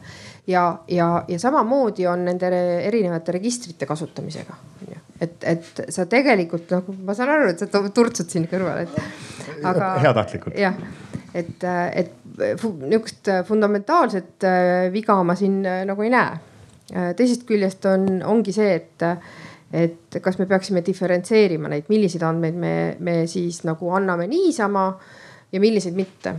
ja, 0.47 0.65
ja, 0.87 1.07
ja 1.27 1.39
samamoodi 1.39 2.07
on 2.07 2.25
nende 2.27 2.51
erinevate 2.89 3.35
registrite 3.37 3.87
kasutamisega, 3.89 4.57
onju. 4.81 4.99
et, 5.21 5.37
et 5.53 5.85
sa 5.93 6.05
tegelikult 6.09 6.71
nagu, 6.75 6.95
ma 7.05 7.15
saan 7.17 7.33
aru, 7.37 7.53
et 7.53 7.63
sa 7.63 7.83
turtsud 7.87 8.31
siin 8.31 8.49
kõrval, 8.51 8.83
et 8.87 9.63
aga. 9.63 9.93
heatahtlikult. 10.03 10.59
jah, 10.59 10.77
et, 11.33 11.63
et 11.93 12.13
nihukest 12.81 13.29
fundamentaalset 13.47 14.43
äh, 14.47 14.91
viga 14.93 15.15
ma 15.23 15.35
siin 15.37 15.61
äh, 15.65 15.83
nagu 15.85 16.01
ei 16.05 16.11
näe. 16.13 16.37
Äh, 16.93 17.11
teisest 17.17 17.45
küljest 17.49 17.85
on, 17.89 18.21
ongi 18.25 18.53
see, 18.55 18.75
et 18.81 19.05
et 19.73 20.21
kas 20.21 20.37
me 20.39 20.45
peaksime 20.45 20.83
diferentseerima 20.85 21.71
neid, 21.71 21.89
milliseid 21.89 22.23
andmeid 22.27 22.57
me, 22.59 22.73
me 22.99 23.23
siis 23.27 23.63
nagu 23.65 23.89
anname 23.97 24.27
niisama 24.29 24.87
ja 25.51 25.59
milliseid 25.59 25.95
mitte 25.97 26.35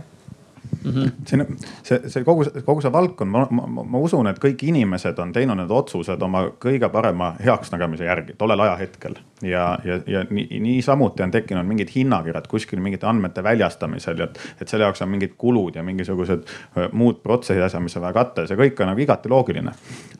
mm. 0.83 0.91
-hmm. 0.91 1.11
siin 1.25 1.57
see, 1.83 2.09
see 2.09 2.23
kogu, 2.23 2.45
kogu 2.65 2.81
see 2.81 2.91
valdkond, 2.91 3.31
ma, 3.31 3.47
ma, 3.51 3.83
ma 3.83 3.99
usun, 3.99 4.27
et 4.27 4.39
kõik 4.39 4.63
inimesed 4.67 5.19
on 5.19 5.33
teinud 5.33 5.57
need 5.59 5.71
otsused 5.71 6.21
oma 6.21 6.45
kõige 6.65 6.89
parema 6.89 7.33
heaksnägemise 7.45 8.05
järgi 8.05 8.35
tollel 8.37 8.59
ajahetkel. 8.59 9.15
ja, 9.41 9.79
ja, 9.85 9.99
ja 10.07 10.25
nii, 10.29 10.59
niisamuti 10.59 11.23
on 11.23 11.31
tekkinud 11.31 11.65
mingid 11.65 11.91
hinnakirjad 11.95 12.47
kuskil 12.47 12.79
mingite 12.79 13.07
andmete 13.07 13.43
väljastamisel, 13.43 14.21
et, 14.21 14.39
et 14.61 14.67
selle 14.67 14.83
jaoks 14.83 15.01
on 15.01 15.09
mingid 15.09 15.33
kulud 15.37 15.75
ja 15.75 15.83
mingisugused 15.83 16.45
muud 16.91 17.23
protsessi 17.23 17.61
asjad, 17.61 17.83
mis 17.83 17.97
on 17.97 18.05
vaja 18.07 18.13
katta 18.13 18.45
ja 18.45 18.51
see 18.51 18.59
kõik 18.59 18.81
on 18.81 18.93
nagu 18.93 19.01
igati 19.01 19.29
loogiline. 19.29 19.71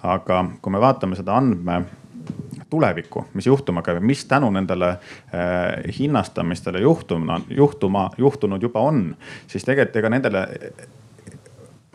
aga 0.03 0.45
kui 0.61 0.72
me 0.72 0.82
vaatame 0.82 1.16
seda 1.16 1.38
andme 1.38 1.84
tulevikku, 2.76 3.26
mis 3.34 3.48
juhtuma 3.48 3.84
käib, 3.86 4.04
mis 4.04 4.26
tänu 4.30 4.52
nendele 4.52 4.92
äh, 4.92 5.96
hinnastamistele 6.00 6.84
juhtuma, 6.84 7.40
juhtuma, 7.50 8.10
juhtunud 8.18 8.68
juba 8.68 8.84
on, 8.84 9.08
siis 9.48 9.64
tegelikult 9.64 10.04
ega 10.04 10.12
nendele 10.12 10.46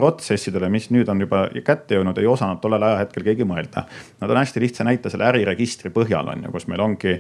protsessidele, 0.01 0.71
mis 0.73 0.89
nüüd 0.95 1.09
on 1.13 1.21
juba 1.21 1.45
kätte 1.65 1.99
jõudnud, 1.99 2.19
ei 2.21 2.29
osanud 2.31 2.61
tollel 2.63 2.85
ajahetkel 2.89 3.27
keegi 3.27 3.47
mõelda. 3.49 3.85
Nad 4.23 4.33
on 4.33 4.41
hästi 4.41 4.63
lihtsa 4.65 4.87
näite 4.89 5.13
selle 5.13 5.29
äriregistri 5.29 5.93
põhjal 5.93 6.31
on 6.33 6.47
ju, 6.47 6.53
kus 6.55 6.69
meil 6.71 6.85
ongi 6.85 7.19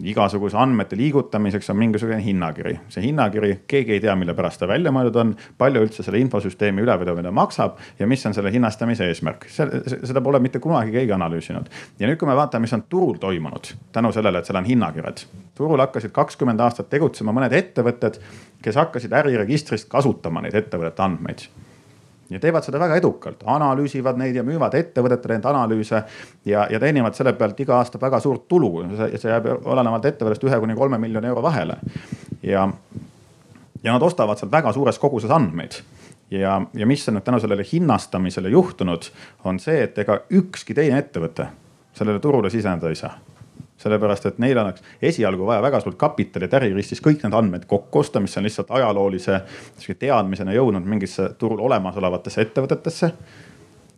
igasuguse 0.00 0.56
andmete 0.56 0.96
liigutamiseks 0.96 1.70
on 1.70 1.76
mingisugune 1.76 2.24
hinnakiri. 2.24 2.78
see 2.88 3.02
hinnakiri, 3.04 3.52
keegi 3.68 3.92
ei 3.92 4.00
tea, 4.00 4.14
mille 4.16 4.34
pärast 4.34 4.60
ta 4.60 4.68
välja 4.68 4.92
mõeldud 4.92 5.18
on, 5.20 5.34
palju 5.58 5.82
üldse 5.84 6.02
selle 6.02 6.20
infosüsteemi 6.22 6.82
ülevedamine 6.82 7.30
maksab 7.30 7.76
ja 7.98 8.06
mis 8.06 8.24
on 8.26 8.34
selle 8.34 8.52
hinnastamise 8.52 9.06
eesmärk. 9.08 9.46
seda 9.52 10.20
pole 10.20 10.40
mitte 10.40 10.58
kunagi 10.58 10.92
keegi 10.92 11.12
analüüsinud. 11.12 11.68
ja 11.98 12.08
nüüd, 12.08 12.18
kui 12.18 12.28
me 12.28 12.36
vaatame, 12.36 12.64
mis 12.64 12.72
on 12.72 12.86
turul 12.88 13.20
toimunud 13.20 13.74
tänu 13.92 14.12
sellele, 14.12 14.38
et 14.38 14.48
seal 14.48 14.60
on 14.62 14.70
hinnakirjad. 14.70 15.26
turul 15.54 15.84
hakkasid 15.84 16.10
kakskümmend 16.10 16.60
aastat 16.60 16.88
tegutsema 16.88 17.32
mõned 17.32 17.52
ettevõtted, 17.52 18.20
kes 18.62 18.80
hakkasid 18.80 19.12
äriregistrist 19.12 19.88
kasutama 19.92 20.40
neid 20.40 20.56
ettevõtete 20.56 21.04
andmeid 21.04 21.48
ja 22.32 22.40
teevad 22.40 22.64
seda 22.64 22.80
väga 22.80 22.96
edukalt, 23.00 23.44
analüüsivad 23.46 24.18
neid 24.20 24.36
ja 24.36 24.44
müüvad 24.46 24.74
ettevõtetele 24.78 25.38
neid 25.38 25.48
analüüse. 25.52 26.02
ja, 26.48 26.66
ja 26.70 26.80
teenivad 26.80 27.16
selle 27.18 27.32
pealt 27.38 27.60
iga 27.60 27.76
aasta 27.78 28.00
väga 28.00 28.20
suurt 28.20 28.48
tulu, 28.48 28.72
see 28.96 29.30
jääb 29.30 29.48
olenevalt 29.64 30.10
ettevõttest 30.12 30.46
ühe 30.48 30.60
kuni 30.60 30.76
kolme 30.78 30.98
miljoni 30.98 31.30
euro 31.32 31.42
vahele. 31.42 31.76
ja, 32.42 32.68
ja 33.82 33.92
nad 33.92 34.02
ostavad 34.02 34.38
sealt 34.38 34.52
väga 34.52 34.72
suures 34.72 34.98
koguses 34.98 35.30
andmeid 35.30 35.82
ja, 36.30 36.62
ja 36.74 36.86
mis 36.86 37.08
on 37.08 37.18
nüüd 37.18 37.26
tänu 37.26 37.40
sellele 37.40 37.66
hinnastamisele 37.72 38.48
juhtunud, 38.48 39.10
on 39.44 39.60
see, 39.60 39.82
et 39.82 39.98
ega 39.98 40.22
ükski 40.30 40.74
teine 40.74 40.98
ettevõte 41.02 41.50
sellele 41.92 42.20
turule 42.20 42.50
siseneda 42.50 42.88
ei 42.88 42.96
saa 42.96 43.18
sellepärast 43.82 44.26
et 44.30 44.38
neil 44.42 44.58
oleks 44.58 44.82
esialgu 45.02 45.46
vaja 45.46 45.62
väga 45.62 45.80
suurt 45.82 45.98
kapitali, 46.00 46.46
et 46.46 46.54
äriristis 46.58 47.02
kõik 47.04 47.24
need 47.24 47.36
andmed 47.36 47.66
kokku 47.70 48.02
osta, 48.02 48.20
mis 48.22 48.36
on 48.38 48.46
lihtsalt 48.46 48.70
ajaloolise 48.70 49.42
teadmisena 49.98 50.54
jõudnud 50.56 50.86
mingisse 50.88 51.32
turul 51.38 51.60
olemasolevatesse 51.66 52.46
ettevõtetesse. 52.46 53.12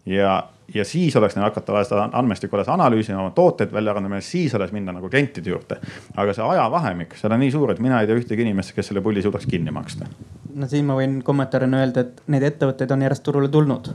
ja, 0.06 0.32
ja 0.74 0.84
siis 0.84 1.16
oleks 1.16 1.36
neil 1.36 1.46
hakata 1.46 1.72
vaja 1.72 1.88
seda 1.88 2.08
andmestikku 2.12 2.56
alles 2.56 2.68
analüüsima, 2.68 3.20
oma 3.20 3.30
tooteid 3.36 3.72
välja 3.72 3.92
arendama 3.92 4.20
ja 4.20 4.26
siis 4.26 4.54
alles 4.54 4.72
minna 4.72 4.92
nagu 4.92 5.08
klientide 5.08 5.50
juurde. 5.50 5.80
aga 6.16 6.34
see 6.34 6.44
ajavahemik 6.44 7.16
seal 7.20 7.32
on 7.32 7.40
nii 7.40 7.50
suur, 7.50 7.72
et 7.72 7.80
mina 7.80 8.00
ei 8.00 8.10
tea 8.10 8.20
ühtegi 8.20 8.44
inimest, 8.44 8.74
kes 8.76 8.92
selle 8.92 9.00
pulli 9.04 9.22
suudaks 9.22 9.46
kinni 9.46 9.70
maksta. 9.70 10.06
no 10.54 10.68
siin 10.68 10.84
ma 10.84 10.98
võin 11.00 11.22
kommentaarina 11.22 11.84
öelda, 11.84 12.00
et 12.00 12.22
neid 12.26 12.52
ettevõtteid 12.52 12.92
on 12.92 13.08
järjest 13.08 13.26
turule 13.26 13.48
tulnud 13.48 13.92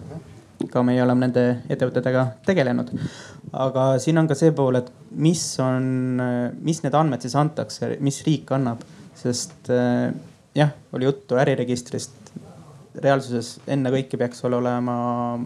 ka 0.67 0.81
meie 0.83 1.01
oleme 1.03 1.27
nende 1.27 1.43
ettevõtetega 1.71 2.25
tegelenud. 2.47 2.91
aga 3.53 3.85
siin 4.01 4.19
on 4.21 4.27
ka 4.27 4.35
see 4.37 4.51
pool, 4.55 4.79
et 4.81 4.89
mis 5.11 5.43
on, 5.63 6.19
mis 6.65 6.83
need 6.83 6.97
andmed 6.97 7.23
siis 7.23 7.35
antakse, 7.39 7.95
mis 8.03 8.19
riik 8.27 8.51
annab, 8.55 8.83
sest 9.17 9.71
eh, 9.73 10.11
jah, 10.57 10.75
oli 10.93 11.07
juttu 11.07 11.39
äriregistrist. 11.39 12.17
reaalsuses 12.99 13.59
ennekõike 13.69 14.17
peaks 14.17 14.43
olema 14.43 15.39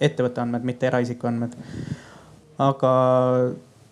ettevõtte 0.00 0.40
andmed, 0.40 0.64
mitte 0.64 0.88
eraisiku 0.88 1.28
andmed. 1.28 1.56
aga 2.58 2.92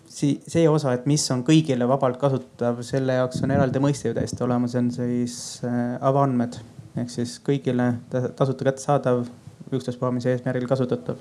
si-, 0.09 0.39
see 0.47 0.67
osa, 0.69 0.93
et 0.93 1.05
mis 1.05 1.23
on 1.31 1.43
kõigile 1.45 1.87
vabalt 1.87 2.17
kasutatav, 2.17 2.81
selle 2.83 3.19
jaoks 3.21 3.43
on 3.45 3.53
eraldi 3.53 3.81
mõiste 3.83 4.09
ju 4.09 4.17
täiesti 4.17 4.43
olemas, 4.43 4.73
see 4.73 4.81
on 4.81 4.91
siis 4.95 5.37
eh, 5.63 5.97
avaandmed 6.01 6.57
ehk 6.95 7.11
siis 7.11 7.39
kõigile 7.43 7.93
tasuta 8.09 8.67
kättesaadav 8.69 9.25
üksteispuha, 9.73 10.11
mis 10.11 10.27
eesmärgil 10.29 10.67
kasutatav. 10.69 11.17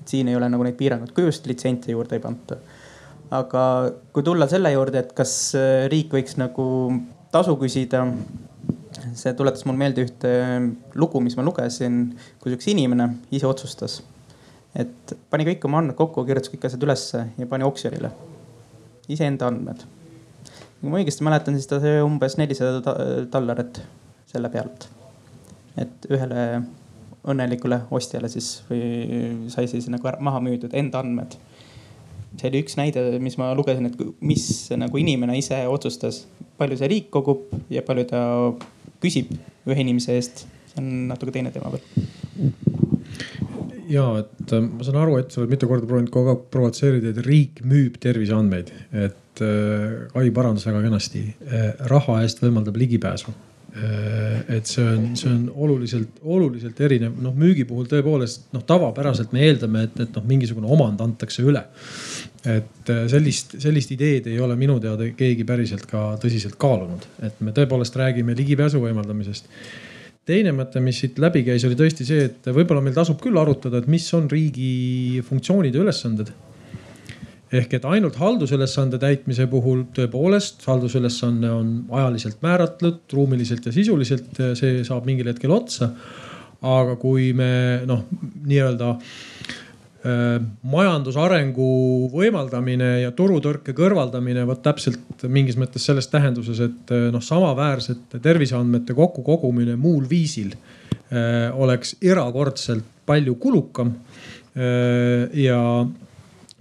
et 0.00 0.08
siin 0.08 0.28
ei 0.28 0.36
ole 0.36 0.48
nagu 0.48 0.64
neid 0.66 0.76
piiranguid, 0.78 1.12
kui 1.14 1.24
just 1.24 1.46
litsentsi 1.46 1.92
juurde 1.92 2.16
ei 2.16 2.24
panta. 2.24 2.58
aga 3.30 3.92
kui 4.12 4.22
tulla 4.22 4.48
selle 4.48 4.72
juurde, 4.72 4.98
et 4.98 5.12
kas 5.12 5.54
äh, 5.58 5.86
riik 5.92 6.12
võiks 6.14 6.38
nagu 6.38 6.66
tasu 7.32 7.56
küsida 7.60 8.06
see 9.16 9.32
tuletas 9.36 9.64
mul 9.66 9.76
meelde 9.78 10.04
ühte 10.06 10.30
lugu, 10.98 11.20
mis 11.24 11.36
ma 11.38 11.44
lugesin, 11.46 12.00
kus 12.42 12.56
üks 12.56 12.68
inimene 12.72 13.08
ise 13.34 13.48
otsustas, 13.48 14.00
et 14.76 15.14
pani 15.32 15.46
kõik 15.48 15.66
oma 15.68 15.82
andmed 15.82 15.98
kokku, 15.98 16.24
kirjutas 16.28 16.52
kõik 16.52 16.66
asjad 16.68 16.86
ülesse 16.86 17.22
ja 17.38 17.50
pani 17.50 17.66
oksjonile. 17.66 18.12
iseenda 19.08 19.46
andmed. 19.46 19.84
kui 20.80 20.90
ma 20.90 20.98
õigesti 20.98 21.24
mäletan, 21.24 21.54
siis 21.54 21.68
ta 21.70 21.78
sai 21.80 22.00
umbes 22.04 22.36
nelisada 22.40 22.96
dollarit 23.32 23.80
selle 24.26 24.50
pealt. 24.50 24.88
et 25.76 26.10
ühele 26.10 26.42
õnnelikule 27.30 27.82
ostjale 27.94 28.30
siis 28.32 28.62
või 28.68 29.48
sai 29.52 29.68
siis 29.70 29.88
nagu 29.92 30.14
maha 30.20 30.42
müüdud 30.44 30.74
enda 30.78 31.02
andmed. 31.02 31.36
see 32.36 32.50
oli 32.50 32.60
üks 32.64 32.76
näide, 32.76 33.02
mis 33.22 33.38
ma 33.40 33.52
lugesin, 33.56 33.88
et 33.88 33.96
mis 34.20 34.46
nagu 34.76 34.98
inimene 35.00 35.38
ise 35.38 35.62
otsustas, 35.72 36.26
palju 36.58 36.76
see 36.76 36.90
riik 36.92 37.10
kogub 37.10 37.48
ja 37.72 37.82
palju 37.82 38.04
ta 38.10 38.20
küsib 39.00 39.32
ühe 39.66 39.80
inimese 39.80 40.16
eest. 40.16 40.46
see 40.72 40.82
on 40.82 41.08
natuke 41.08 41.32
teine 41.32 41.52
teema 41.54 41.72
veel 41.72 42.54
ja 43.90 44.06
et 44.20 44.52
äh, 44.52 44.62
ma 44.62 44.86
saan 44.86 45.00
aru, 45.00 45.18
et 45.20 45.32
sa 45.32 45.42
oled 45.42 45.52
mitu 45.54 45.68
korda 45.70 45.86
proovinud 45.88 46.12
kogu 46.14 46.32
aeg 46.32 46.46
provotseerida, 46.52 47.12
et 47.12 47.26
riik 47.26 47.62
müüb 47.66 48.00
terviseandmeid, 48.02 48.72
et 48.92 49.42
äh, 49.44 50.06
Kai 50.12 50.30
parandas 50.34 50.66
väga 50.68 50.82
kenasti 50.86 51.22
äh,. 51.46 51.74
raha 51.92 52.22
eest 52.24 52.42
võimaldab 52.42 52.78
ligipääsu 52.80 53.34
et 53.76 54.68
see 54.68 54.84
on, 54.84 55.08
see 55.18 55.28
on 55.28 55.42
oluliselt, 55.66 56.20
oluliselt 56.24 56.78
erinev, 56.86 57.16
noh 57.20 57.34
müügi 57.36 57.66
puhul 57.68 57.88
tõepoolest 57.90 58.48
noh, 58.54 58.62
tavapäraselt 58.64 59.34
me 59.36 59.42
eeldame, 59.44 59.84
et, 59.88 59.98
et 60.06 60.16
noh, 60.16 60.24
mingisugune 60.28 60.70
omand 60.72 61.02
antakse 61.04 61.44
üle. 61.44 61.60
et 62.46 62.92
äh, 62.92 63.02
sellist, 63.10 63.56
sellist 63.60 63.90
ideed 63.92 64.30
ei 64.30 64.38
ole 64.40 64.56
minu 64.56 64.78
teada 64.80 65.08
keegi 65.18 65.44
päriselt 65.44 65.84
ka 65.90 66.14
tõsiselt 66.22 66.56
kaalunud, 66.62 67.04
et 67.26 67.42
me 67.44 67.52
tõepoolest 67.52 67.98
räägime 67.98 68.36
ligipääsu 68.38 68.80
võimaldamisest. 68.80 69.50
Teine 70.26 70.50
mõte, 70.56 70.80
mis 70.82 70.98
siit 71.02 71.20
läbi 71.22 71.44
käis, 71.46 71.64
oli 71.68 71.76
tõesti 71.78 72.06
see, 72.06 72.24
et 72.30 72.48
võib-olla 72.50 72.80
meil 72.82 72.96
tasub 72.96 73.20
küll 73.22 73.38
arutada, 73.38 73.78
et 73.78 73.90
mis 73.90 74.06
on 74.16 74.30
riigi 74.30 75.20
funktsioonid 75.26 75.74
ja 75.74 75.84
ülesanded 75.84 76.32
ehk 77.54 77.76
et 77.78 77.84
ainult 77.86 78.16
haldusülesande 78.18 78.98
täitmise 79.02 79.46
puhul 79.50 79.84
tõepoolest 79.94 80.64
haldusülesanne 80.66 81.50
on 81.54 81.68
ajaliselt 81.94 82.40
määratletud, 82.42 83.04
ruumiliselt 83.14 83.68
ja 83.68 83.74
sisuliselt, 83.74 84.32
see 84.58 84.80
saab 84.86 85.06
mingil 85.06 85.30
hetkel 85.30 85.54
otsa. 85.54 85.92
aga 86.66 86.96
kui 86.96 87.34
me 87.36 87.84
noh, 87.86 88.00
nii-öelda 88.48 88.88
äh, 88.96 90.38
majandusarengu 90.66 91.66
võimaldamine 92.10 92.88
ja 93.02 93.12
turutõrke 93.14 93.74
kõrvaldamine, 93.76 94.46
vot 94.48 94.62
täpselt 94.64 95.26
mingis 95.28 95.58
mõttes 95.60 95.84
selles 95.86 96.08
tähenduses, 96.10 96.62
et 96.64 96.94
äh, 96.96 97.06
noh, 97.12 97.22
samaväärsete 97.22 98.18
terviseandmete 98.24 98.96
kokkukogumine 98.96 99.76
muul 99.76 100.08
viisil 100.10 100.56
äh, 100.56 101.52
oleks 101.54 101.94
erakordselt 102.02 102.88
palju 103.06 103.36
kulukam 103.38 103.92
ja 104.56 105.58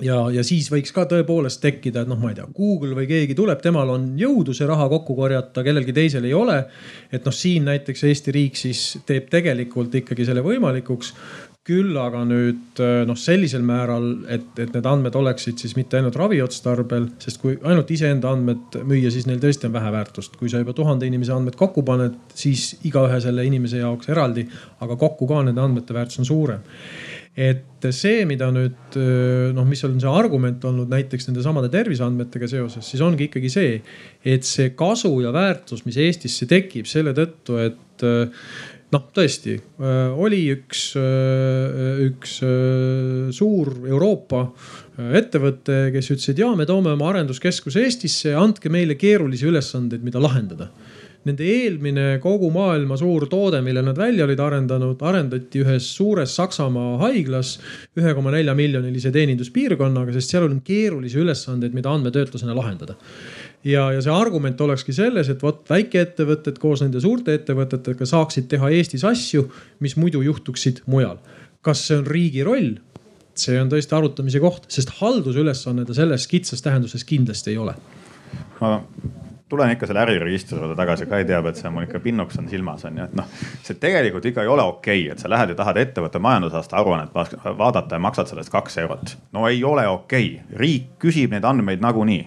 ja, 0.04 0.18
ja 0.34 0.43
siis 0.46 0.68
võiks 0.72 0.93
ka 0.96 1.06
tõepoolest 1.10 1.62
tekkida, 1.64 2.04
et 2.04 2.12
noh, 2.12 2.20
ma 2.20 2.34
ei 2.34 2.39
tea, 2.39 2.48
Google 2.56 2.96
või 2.98 3.08
keegi 3.10 3.38
tuleb, 3.38 3.62
temal 3.64 3.93
on 3.93 4.12
jõudu 4.20 4.56
see 4.56 4.68
raha 4.68 4.89
kokku 4.91 5.16
korjata, 5.18 5.64
kellelgi 5.64 5.96
teisel 5.96 6.28
ei 6.28 6.34
ole. 6.36 6.64
et 7.12 7.26
noh, 7.26 7.34
siin 7.34 7.70
näiteks 7.70 8.04
Eesti 8.04 8.36
riik 8.36 8.60
siis 8.60 8.86
teeb 9.08 9.30
tegelikult 9.32 9.96
ikkagi 10.02 10.28
selle 10.28 10.43
võimalikuks 10.46 11.14
küll 11.66 11.96
aga 11.98 12.20
nüüd 12.30 12.80
noh, 13.10 13.18
sellisel 13.18 13.64
määral, 13.66 14.04
et, 14.30 14.52
et 14.62 14.76
need 14.76 14.86
andmed 14.86 15.16
oleksid 15.18 15.58
siis 15.64 15.74
mitte 15.74 15.98
ainult 15.98 16.18
raviotstarbel, 16.20 17.08
sest 17.24 17.41
kui 17.41 17.56
ainult 17.66 17.89
iseenda 17.89 18.30
andmed 18.36 18.78
müüa, 18.86 19.10
siis 19.10 19.26
neil 19.26 19.41
tõesti 19.41 19.66
on 19.66 19.74
vähe 19.74 19.89
väärtust. 19.96 20.38
kui 20.38 20.52
sa 20.52 20.62
juba 20.62 20.76
tuhande 20.78 21.10
inimese 21.10 21.34
andmed 21.34 21.58
kokku 21.58 21.82
paned, 21.88 22.20
siis 22.38 22.76
igaühe 22.86 23.18
selle 23.24 23.48
inimese 23.50 23.82
jaoks 23.82 24.14
eraldi, 24.14 24.46
aga 24.86 25.00
kokku 25.08 25.26
ka 25.32 25.41
nende 25.48 25.64
andmete 25.64 25.98
väärtus 25.98 26.22
on 26.22 26.30
suurem 26.30 26.62
et 27.36 27.88
see, 27.92 28.24
mida 28.28 28.48
nüüd 28.56 28.96
noh, 29.56 29.66
mis 29.68 29.84
on 29.84 29.98
see 30.00 30.12
argument 30.12 30.64
olnud 30.66 30.92
näiteks 30.92 31.28
nende 31.28 31.44
samade 31.44 31.68
terviseandmetega 31.74 32.48
seoses, 32.50 32.88
siis 32.88 33.04
ongi 33.04 33.28
ikkagi 33.28 33.52
see, 33.52 33.74
et 34.24 34.48
see 34.48 34.72
kasu 34.78 35.12
ja 35.26 35.34
väärtus, 35.36 35.84
mis 35.88 36.00
Eestisse 36.00 36.48
tekib 36.50 36.88
selle 36.90 37.12
tõttu, 37.18 37.60
et 37.60 38.06
noh, 38.96 39.06
tõesti 39.16 39.58
oli 40.16 40.42
üks, 40.54 40.88
üks 42.08 42.40
suur 43.36 43.74
Euroopa 43.84 44.46
ettevõte, 45.20 45.90
kes 45.92 46.12
ütles, 46.14 46.32
et 46.32 46.40
ja 46.40 46.54
me 46.56 46.68
toome 46.70 46.96
oma 46.96 47.12
arenduskeskuse 47.12 47.84
Eestisse, 47.84 48.32
andke 48.40 48.72
meile 48.72 48.96
keerulisi 49.00 49.52
ülesandeid, 49.52 50.08
mida 50.08 50.24
lahendada 50.24 50.72
Nende 51.26 51.45
eelmine 51.49 52.19
kogu 52.21 52.51
maailma 52.53 52.99
suur 53.01 53.26
toode, 53.32 53.57
mille 53.65 53.82
nad 53.82 53.97
välja 53.97 54.28
olid 54.28 54.41
arendanud, 54.45 54.99
arendati 55.01 55.63
ühes 55.63 55.88
suures 55.95 56.36
Saksamaa 56.38 56.99
haiglas 57.01 57.55
ühe 57.97 58.13
koma 58.13 58.34
nelja 58.36 58.53
miljonilise 58.57 59.09
teeninduspiirkonnaga, 59.15 60.13
sest 60.13 60.36
seal 60.36 60.45
on 60.45 60.59
keerulisi 60.65 61.17
ülesandeid, 61.23 61.73
mida 61.73 61.89
andmetöötlusena 61.97 62.53
lahendada 62.53 62.93
ja, 63.65 63.88
ja 63.95 64.01
see 64.03 64.13
argument 64.13 64.61
olekski 64.61 64.93
selles, 64.95 65.30
et 65.32 65.41
vot 65.43 65.63
väikeettevõtted 65.69 66.59
koos 66.61 66.84
nende 66.86 67.01
suurte 67.03 67.36
ettevõtetega 67.39 68.07
saaksid 68.09 68.49
teha 68.51 68.69
Eestis 68.78 69.05
asju, 69.07 69.47
mis 69.84 69.97
muidu 69.99 70.21
juhtuksid 70.26 70.84
mujal. 70.91 71.17
kas 71.65 71.88
see 71.88 71.97
on 71.97 72.05
riigi 72.05 72.43
roll? 72.45 72.76
see 73.36 73.57
on 73.59 73.67
tõesti 73.67 73.97
arutamise 73.97 74.39
koht, 74.39 74.69
sest 74.71 74.93
haldusülesanne 75.01 75.84
ta 75.86 75.97
selles 75.97 76.28
kitsas 76.32 76.61
tähenduses 76.63 77.03
kindlasti 77.03 77.51
ei 77.51 77.57
ole. 77.59 77.73
ma 78.61 78.78
tulen 79.56 79.74
ikka 79.74 79.88
selle 79.89 80.03
äriregistri 80.03 80.60
juurde 80.60 80.76
tagasi, 80.78 81.08
Kai 81.10 81.24
teab, 81.26 81.47
et 81.49 81.60
see 81.60 81.72
mul 81.72 81.88
ikka 81.88 82.01
pinnuks 82.03 82.38
on 82.41 82.49
silmas 82.51 82.86
on 82.86 82.99
ju, 82.99 83.08
et 83.08 83.18
noh. 83.18 83.32
see 83.64 83.80
tegelikult 83.82 84.28
ikka 84.30 84.43
ei 84.43 84.51
ole 84.51 84.68
okei 84.68 85.06
okay,, 85.06 85.16
et 85.16 85.24
sa 85.24 85.32
lähed 85.32 85.53
ja 85.53 85.58
tahad 85.58 85.80
ettevõtte 85.82 86.22
majandusaasta 86.22 86.78
aruannet 86.82 87.16
vaadata 87.58 87.95
ja 87.95 88.03
maksad 88.03 88.30
sellest 88.32 88.53
kaks 88.53 88.78
eurot. 88.84 89.18
no 89.34 89.47
ei 89.47 89.64
ole 89.64 89.88
okei 89.88 90.32
okay., 90.36 90.60
riik 90.60 90.95
küsib 91.01 91.34
neid 91.34 91.47
andmeid 91.47 91.84
nagunii 91.84 92.24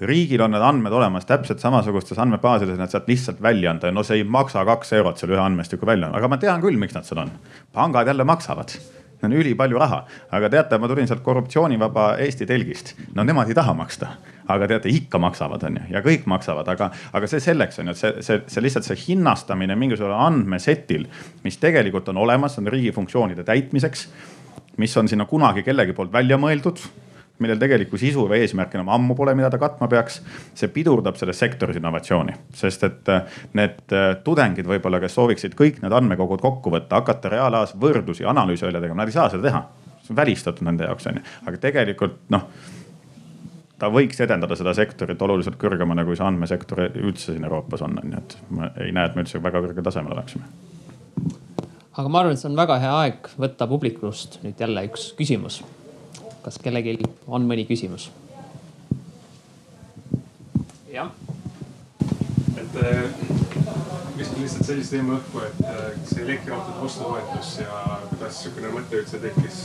riigil 0.00 0.42
on 0.42 0.50
need 0.50 0.64
andmed 0.64 0.92
olemas 0.92 1.26
täpselt 1.26 1.62
samasugustes 1.62 2.18
andmebaasides, 2.18 2.78
need 2.78 2.90
sealt 2.90 3.08
lihtsalt 3.08 3.42
välja 3.42 3.70
anda. 3.70 3.92
no 3.92 4.02
see 4.02 4.20
ei 4.20 4.24
maksa 4.24 4.64
kaks 4.64 4.92
eurot 4.98 5.20
selle 5.20 5.36
ühe 5.36 5.44
andmestiku 5.44 5.86
välja, 5.86 6.10
aga 6.12 6.28
ma 6.28 6.40
tean 6.42 6.62
küll, 6.64 6.78
miks 6.80 6.96
nad 6.96 7.06
seal 7.06 7.22
on. 7.24 7.32
pangad 7.72 8.10
jälle 8.10 8.24
maksavad 8.24 8.74
see 8.74 9.26
on 9.30 9.32
ülipalju 9.40 9.78
raha, 9.78 10.04
aga 10.34 10.50
teate, 10.50 10.78
ma 10.78 10.88
tulin 10.90 11.08
sealt 11.08 11.22
korruptsioonivaba 11.24 12.14
Eesti 12.24 12.46
telgist. 12.46 12.94
no 13.14 13.24
nemad 13.24 13.48
ei 13.48 13.54
taha 13.56 13.74
maksta, 13.74 14.16
aga 14.48 14.68
teate 14.68 14.92
ikka 14.92 15.18
maksavad, 15.22 15.62
on 15.68 15.80
ju, 15.80 15.86
ja 15.94 16.02
kõik 16.04 16.26
maksavad, 16.30 16.68
aga, 16.68 16.90
aga 17.12 17.30
see 17.30 17.40
selleks 17.40 17.80
on 17.80 17.90
ju, 17.90 17.96
et 17.96 18.02
see, 18.02 18.24
see, 18.26 18.42
see 18.50 18.64
lihtsalt 18.64 18.88
see 18.88 19.00
hinnastamine 19.06 19.76
mingisugusel 19.78 20.16
andmesetil, 20.26 21.06
mis 21.46 21.60
tegelikult 21.62 22.10
on 22.12 22.20
olemas, 22.26 22.58
on 22.60 22.68
riigi 22.72 22.92
funktsioonide 22.96 23.46
täitmiseks 23.46 24.08
mis 24.76 24.96
on 24.96 25.08
sinna 25.08 25.24
kunagi 25.24 25.62
kellegi 25.62 25.94
poolt 25.94 26.12
välja 26.12 26.38
mõeldud 26.40 26.82
millel 27.42 27.58
tegelikku 27.58 27.98
sisu 27.98 28.28
või 28.30 28.44
eesmärki 28.44 28.78
enam 28.78 28.92
ammu 28.94 29.16
pole, 29.18 29.32
mida 29.34 29.48
ta 29.50 29.58
katma 29.58 29.88
peaks. 29.90 30.20
see 30.54 30.68
pidurdab 30.70 31.16
selles 31.18 31.38
sektoris 31.38 31.76
innovatsiooni, 31.80 32.34
sest 32.54 32.84
et 32.86 33.10
äh, 33.10 33.40
need 33.58 33.92
äh, 33.92 34.12
tudengid 34.24 34.68
võib-olla, 34.70 35.00
kes 35.02 35.16
sooviksid 35.18 35.56
kõik 35.58 35.80
need 35.82 35.92
andmekogud 35.92 36.40
kokku 36.42 36.70
võtta, 36.70 37.02
hakata 37.02 37.32
reaalajas 37.34 37.74
võrdlusi, 37.80 38.24
analüüse 38.24 38.66
välja 38.66 38.84
tegema, 38.84 39.02
nad 39.02 39.10
ei 39.10 39.18
saa 39.18 39.26
seda 39.32 39.48
teha. 39.48 39.64
see 40.04 40.12
on 40.12 40.16
välistatud 40.16 40.66
nende 40.66 40.84
jaoks 40.84 41.06
on 41.10 41.18
ju, 41.18 41.26
aga 41.46 41.58
tegelikult 41.58 42.18
noh 42.30 42.46
ta 43.78 43.90
võiks 43.92 44.20
edendada 44.22 44.56
seda 44.56 44.74
sektorit 44.76 45.22
oluliselt 45.22 45.58
kõrgemana, 45.60 46.04
kui 46.06 46.16
see 46.16 46.26
andmesektor 46.26 46.86
üldse 46.88 47.32
siin 47.32 47.44
Euroopas 47.44 47.82
on, 47.86 47.98
on 48.02 48.16
ju, 48.16 48.22
et 48.22 48.36
ma 48.54 48.70
ei 48.80 48.92
näe, 48.94 49.10
et 49.10 49.16
me 49.16 49.24
üldse 49.26 49.42
väga 49.42 49.62
kõrgel 49.64 49.86
tasemel 49.86 50.16
oleksime. 50.16 50.50
aga 51.94 52.08
ma 52.08 52.20
arvan, 52.20 52.34
et 52.34 52.42
see 52.42 52.50
on 52.50 52.58
väga 52.58 52.78
hea 52.82 52.98
aeg 53.04 53.32
võtta 53.38 53.70
publikust 53.70 54.40
nüüd 54.46 54.60
jälle 54.60 54.86
üks 54.90 55.12
küsimus 55.18 55.62
kas 56.44 56.60
kellelgi 56.60 56.98
on 57.26 57.46
mõni 57.48 57.64
küsimus? 57.68 58.10
jah. 60.92 61.10
et 62.60 62.74
viskan 64.18 64.36
äh, 64.36 64.40
lihtsalt 64.44 64.66
sellist 64.68 64.90
teema 64.94 65.10
õhku, 65.18 65.36
et 65.46 65.58
äh, 65.64 65.68
kas 66.00 66.12
elektriautode 66.24 66.80
ostutoetus 66.86 67.48
ja 67.62 67.72
kuidas 68.10 68.34
sihukene 68.42 68.68
mõte 68.74 68.92
üldse 69.02 69.16
tekkis? 69.22 69.56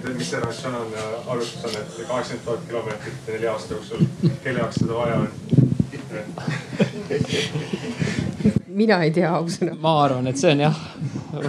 mis 0.00 0.30
see 0.30 0.40
ratsionaalne 0.40 1.00
arvutus 1.28 1.64
on, 1.66 1.74
et 1.76 1.90
kaheksakümmend 2.08 2.44
tuhat 2.46 2.62
kilomeetrit 2.68 3.18
nelja 3.28 3.48
aasta 3.52 3.70
jooksul, 3.74 4.00
kelle 4.44 4.58
jaoks 4.62 4.76
seda 4.80 4.94
vaja 4.96 5.14
on? 5.20 5.28
mina 8.80 9.00
ei 9.04 9.12
tea 9.14 9.30
ausõna. 9.34 9.74
ma 9.80 9.94
arvan, 10.04 10.28
et 10.30 10.40
see 10.40 10.52
on 10.54 10.60
jah, 10.64 10.78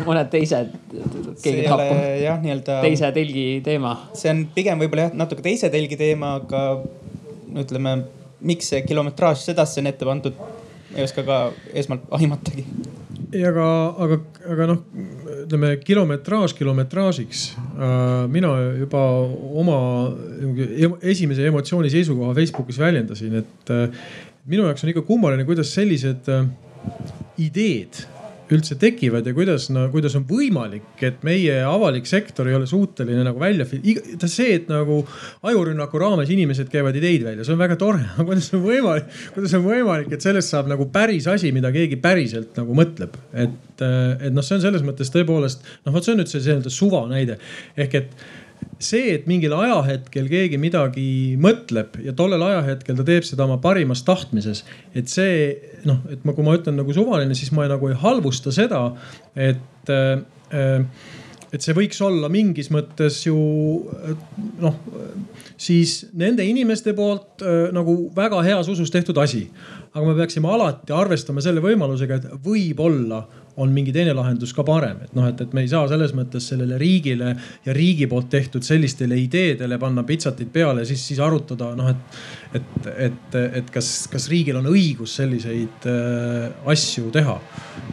mõned 0.06 0.32
teised. 0.34 0.74
keegi 1.42 1.66
tahab 1.66 1.82
jah, 2.22 2.40
nii-öelda. 2.44 2.80
teise 2.86 3.12
telgi 3.16 3.46
teema. 3.66 3.92
see 4.18 4.30
on 4.34 4.40
pigem 4.56 4.82
võib-olla 4.82 5.04
jah 5.08 5.14
natuke 5.24 5.42
teise 5.46 5.68
telgi 5.74 5.98
teema, 6.00 6.28
aga 6.42 6.60
ütleme, 7.62 7.92
miks 8.48 8.66
see 8.74 8.82
kilometraaž 8.88 9.38
sedasi 9.46 9.82
on 9.82 9.92
ette 9.92 10.08
pandud, 10.08 10.36
ei 10.96 11.04
oska 11.04 11.24
ka 11.28 11.44
esmalt 11.74 12.08
aimatagi 12.18 12.66
ei, 13.32 13.44
aga, 13.48 13.66
aga, 14.04 14.18
aga 14.52 14.68
noh, 14.74 14.82
ütleme 15.46 15.72
kilometraaž 15.86 16.56
kilometraažiks 16.58 17.46
äh,. 17.56 18.28
mina 18.32 18.52
juba 18.80 19.04
oma 19.62 19.78
esimese 21.14 21.48
emotsiooni 21.48 21.92
seisukoha 21.94 22.36
Facebookis 22.38 22.80
väljendasin, 22.82 23.40
et 23.42 23.74
äh, 23.74 24.04
minu 24.52 24.68
jaoks 24.68 24.84
on 24.86 24.92
ikka 24.94 25.06
kummaline, 25.08 25.46
kuidas 25.48 25.72
sellised 25.76 26.28
äh, 26.32 26.50
ideed 27.42 28.04
üldse 28.56 28.76
tekivad 28.80 29.28
ja 29.28 29.34
kuidas, 29.36 29.68
no 29.74 29.86
kuidas 29.94 30.16
on 30.20 30.26
võimalik, 30.30 30.90
et 31.04 31.22
meie 31.28 31.58
avalik 31.68 32.10
sektor 32.10 32.50
ei 32.50 32.58
ole 32.58 32.68
suuteline 32.70 33.24
nagu 33.26 33.40
välja, 33.42 33.68
see, 33.68 34.50
et 34.58 34.70
nagu 34.72 35.02
ajurünnaku 35.48 36.02
raames 36.02 36.32
inimesed 36.34 36.72
käivad 36.72 36.98
ideid 37.00 37.26
välja, 37.28 37.46
see 37.48 37.56
on 37.56 37.62
väga 37.62 37.78
tore, 37.82 38.04
aga 38.14 38.28
kuidas 38.30 38.52
on 38.58 38.66
võimalik, 38.66 39.16
kuidas 39.36 39.56
on 39.58 39.66
võimalik, 39.66 40.12
et 40.16 40.28
sellest 40.28 40.54
saab 40.54 40.70
nagu 40.72 40.90
päris 40.94 41.30
asi, 41.32 41.54
mida 41.56 41.72
keegi 41.74 42.00
päriselt 42.02 42.60
nagu 42.60 42.78
mõtleb, 42.78 43.18
et, 43.32 43.58
et 43.82 44.30
noh, 44.34 44.46
see 44.46 44.60
on 44.60 44.66
selles 44.68 44.86
mõttes 44.86 45.14
tõepoolest 45.14 45.66
noh, 45.86 45.96
vot 45.96 46.06
see 46.06 46.16
on 46.16 46.24
nüüd 46.24 46.32
see 46.32 46.44
nii-öelda 46.44 46.74
suva 46.74 47.06
näide 47.12 47.40
ehk 47.80 48.00
et 48.02 48.16
see, 48.82 49.14
et 49.14 49.28
mingil 49.30 49.54
ajahetkel 49.56 50.28
keegi 50.32 50.60
midagi 50.62 51.08
mõtleb 51.42 52.00
ja 52.06 52.14
tollel 52.18 52.44
ajahetkel 52.46 52.98
ta 52.98 53.06
teeb 53.08 53.26
seda 53.28 53.46
oma 53.46 53.60
parimas 53.62 54.04
tahtmises, 54.08 54.64
et 54.98 55.12
see 55.12 55.56
noh, 55.88 56.02
et 56.12 56.24
ma, 56.26 56.36
kui 56.38 56.46
ma 56.46 56.58
ütlen 56.58 56.80
nagu 56.82 56.94
suvaline, 56.96 57.38
siis 57.38 57.54
ma 57.56 57.68
nagu 57.70 57.92
ei 57.92 57.98
halvusta 58.02 58.54
seda, 58.56 58.88
et 59.36 59.92
äh, 59.94 60.86
et 61.52 61.64
see 61.64 61.76
võiks 61.76 62.00
olla 62.04 62.30
mingis 62.32 62.70
mõttes 62.72 63.18
ju 63.26 63.36
noh, 64.62 64.78
siis 65.60 65.98
nende 66.18 66.46
inimeste 66.48 66.94
poolt 66.98 67.44
äh, 67.44 67.68
nagu 67.76 67.96
väga 68.16 68.40
heas 68.46 68.72
usus 68.72 68.92
tehtud 68.94 69.20
asi. 69.22 69.50
aga 69.92 70.06
me 70.08 70.16
peaksime 70.16 70.48
alati 70.48 70.94
arvestama 70.96 71.42
selle 71.44 71.60
võimalusega, 71.64 72.18
et 72.22 72.44
võib-olla 72.46 73.26
on 73.62 73.72
mingi 73.74 73.94
teine 73.94 74.14
lahendus 74.18 74.54
ka 74.58 74.64
parem, 74.66 75.02
et 75.06 75.14
noh, 75.18 75.28
et, 75.30 75.42
et 75.44 75.54
me 75.56 75.64
ei 75.64 75.70
saa 75.70 75.86
selles 75.90 76.14
mõttes 76.18 76.48
sellele 76.52 76.78
riigile 76.82 77.34
ja 77.66 77.76
riigi 77.76 78.08
poolt 78.10 78.30
tehtud 78.34 78.66
sellistele 78.66 79.18
ideedele 79.22 79.78
panna 79.82 80.04
pitsatit 80.08 80.50
peale, 80.54 80.86
siis, 80.90 81.04
siis 81.12 81.22
arutada 81.22 81.72
noh, 81.78 81.92
et, 81.92 82.20
et, 82.58 82.90
et, 83.08 83.38
et 83.62 83.72
kas, 83.74 83.92
kas 84.12 84.28
riigil 84.32 84.58
on 84.60 84.70
õigus 84.72 85.16
selliseid 85.20 85.88
äh, 85.90 86.48
asju 86.74 87.12
teha. 87.14 87.38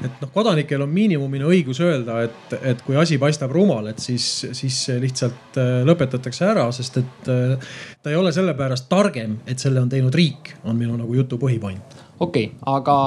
et 0.05 0.23
noh, 0.23 0.33
kodanikel 0.35 0.83
on 0.85 0.93
miinimumina 0.93 1.49
õigus 1.51 1.83
öelda, 1.85 2.23
et, 2.29 2.57
et 2.73 2.83
kui 2.87 2.97
asi 2.99 3.21
paistab 3.21 3.53
rumal, 3.55 3.91
et 3.93 4.03
siis, 4.03 4.27
siis 4.57 4.83
see 4.89 4.99
lihtsalt 5.03 5.61
äh, 5.61 5.79
lõpetatakse 5.89 6.49
ära, 6.49 6.69
sest 6.75 7.01
et 7.03 7.33
äh, 7.35 7.71
ta 8.03 8.13
ei 8.13 8.19
ole 8.19 8.33
sellepärast 8.35 8.89
targem, 8.91 9.39
et 9.47 9.61
selle 9.61 9.85
on 9.85 9.93
teinud 9.93 10.15
riik, 10.15 10.55
on 10.65 10.79
minu 10.79 10.97
nagu 10.99 11.21
jutu 11.21 11.41
põhipoint. 11.41 11.99
okei 12.19 12.51
okay,, 12.51 12.61
aga 12.79 12.99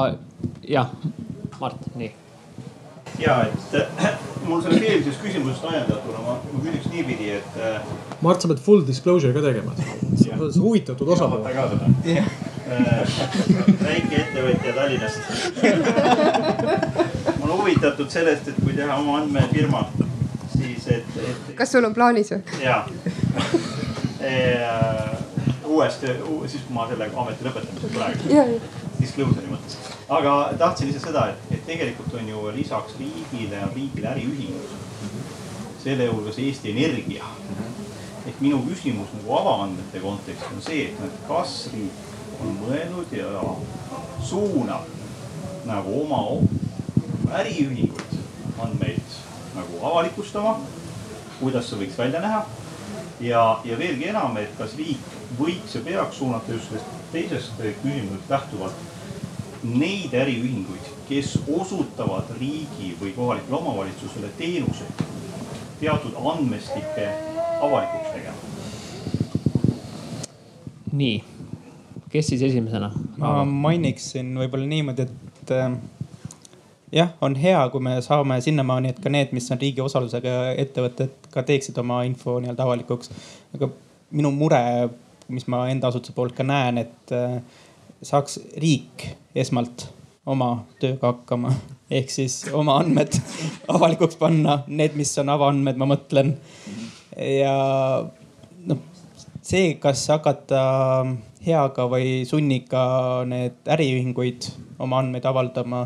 jah, 0.67 0.93
Mart, 1.61 1.83
nii 1.93 2.20
ja 3.19 3.41
et 3.47 3.75
äh, 3.81 4.13
mul 4.45 4.61
sellest 4.61 4.83
eelmisest 4.83 5.21
küsimusest 5.23 5.65
ajendatuna 5.69 6.23
ma, 6.25 6.37
ma 6.53 6.63
küsiks 6.65 6.89
niipidi, 6.93 7.29
et 7.39 7.59
äh,. 7.59 7.81
Mart, 8.21 8.41
sa 8.41 8.51
pead 8.51 8.61
full 8.63 8.85
disclosure 8.87 9.33
ka 9.33 9.43
tegema. 9.45 9.75
sa 9.77 10.37
oled 10.37 10.57
huvitatud 10.61 11.07
osapool. 11.15 11.45
Äh, 12.71 13.03
väikeettevõtja 13.83 14.73
Tallinnast 14.75 15.19
ma 17.39 17.45
olen 17.45 17.57
huvitatud 17.57 18.09
sellest, 18.13 18.47
et 18.47 18.61
kui 18.63 18.73
teha 18.77 18.95
oma 19.01 19.17
andmefirma, 19.21 19.81
siis 20.53 20.87
et, 20.87 21.17
et. 21.19 21.51
kas 21.57 21.73
sul 21.73 21.83
on 21.89 21.93
plaanis 21.97 22.31
või? 22.31 22.41
ja 22.63 22.85
uuesti, 25.71 26.07
siis 26.47 26.63
kui 26.67 26.75
ma 26.75 26.87
selle 26.89 27.09
ameti 27.23 27.47
lõpetamisel 27.47 27.91
praegu. 27.95 28.21
Disclosure'i 29.01 29.49
mõttes 29.51 29.81
aga 30.11 30.53
tahtsin 30.57 30.87
lihtsalt 30.87 31.07
seda, 31.07 31.27
et, 31.31 31.51
et 31.55 31.65
tegelikult 31.65 32.13
on 32.19 32.29
ju 32.29 32.41
lisaks 32.55 32.97
riigile, 32.99 33.61
on 33.63 33.75
riigil 33.75 34.07
äriühingud. 34.11 34.77
selle 35.83 36.07
hulgas 36.07 36.37
Eesti 36.39 36.71
Energia. 36.71 37.25
ehk 38.27 38.41
minu 38.41 38.59
küsimus 38.67 39.13
nagu 39.15 39.37
avaandmete 39.37 39.99
kontekstis 39.99 40.51
on 40.55 40.61
see, 40.61 40.83
et 41.05 41.15
kas 41.27 41.69
riik 41.73 42.41
on 42.41 42.59
mõelnud 42.59 43.15
ja 43.17 43.29
suunab 44.23 44.91
nagu 45.65 45.95
oma 46.03 46.21
äriühinguid 47.39 48.19
andmeid 48.59 49.17
nagu 49.55 49.85
avalikustama. 49.93 50.59
kuidas 51.39 51.69
see 51.69 51.79
võiks 51.85 51.97
välja 51.97 52.19
näha? 52.19 52.45
Ja, 53.21 53.59
ja 53.65 53.77
veelgi 53.77 54.09
enam, 54.09 54.37
et 54.41 54.53
kas 54.57 54.75
riik 54.79 55.11
võiks 55.39 55.75
ja 55.75 55.81
peaks 55.85 56.17
suunata 56.19 56.53
just 56.55 56.71
sellest 56.71 56.97
teisest 57.11 57.61
küsimusest 57.83 58.29
lähtuvalt 58.29 58.89
neid 59.63 60.13
äriühinguid, 60.17 60.87
kes 61.09 61.35
osutavad 61.53 62.31
riigi 62.39 62.95
või 63.01 63.11
kohalikule 63.13 63.59
omavalitsusele 63.59 64.31
teenuseid 64.39 65.03
teatud 65.81 66.17
andmestike 66.33 67.09
avalikuks 67.61 68.09
tegema. 68.13 68.37
nii, 70.91 71.23
kes 72.09 72.27
siis 72.27 72.41
esimesena? 72.49 72.91
ma 73.17 73.45
mainiksin 73.45 74.33
võib-olla 74.37 74.67
niimoodi, 74.67 75.05
et 75.07 75.53
äh, 75.55 75.75
jah, 76.91 77.13
on 77.21 77.35
hea, 77.35 77.61
kui 77.69 77.83
me 77.83 77.99
saame 78.01 78.41
sinnamaani, 78.41 78.95
et 78.95 78.99
ka 79.03 79.13
need, 79.13 79.31
mis 79.35 79.51
on 79.53 79.61
riigi 79.61 79.81
osalusega 79.81 80.55
ettevõtted 80.61 81.20
ka 81.31 81.43
teeksid 81.47 81.77
oma 81.81 82.01
info 82.07 82.39
nii-öelda 82.39 82.67
avalikuks. 82.67 83.11
aga 83.55 83.69
minu 84.11 84.31
mure, 84.35 84.61
mis 85.31 85.47
ma 85.47 85.65
enda 85.71 85.91
asutuse 85.91 86.15
poolt 86.15 86.35
ka 86.35 86.43
näen, 86.43 86.81
et 86.81 87.15
äh, 87.15 87.39
saaks 88.03 88.39
riik 88.59 89.07
esmalt 89.35 89.87
oma 90.25 90.51
tööga 90.81 91.13
hakkama. 91.13 91.53
ehk 91.91 92.11
siis 92.13 92.43
oma 92.55 92.77
andmed 92.81 93.17
avalikuks 93.75 94.19
panna, 94.19 94.61
need, 94.67 94.95
mis 94.99 95.11
on 95.21 95.31
avaandmed, 95.33 95.79
ma 95.81 95.89
mõtlen. 95.93 96.35
ja 97.17 97.55
noh, 98.67 98.85
see, 99.41 99.75
kas 99.81 100.05
hakata 100.13 100.61
heaga 101.45 101.87
või 101.89 102.21
sunniga 102.29 102.83
need 103.29 103.69
äriühinguid 103.73 104.49
oma 104.81 105.01
andmeid 105.01 105.25
avaldama. 105.25 105.85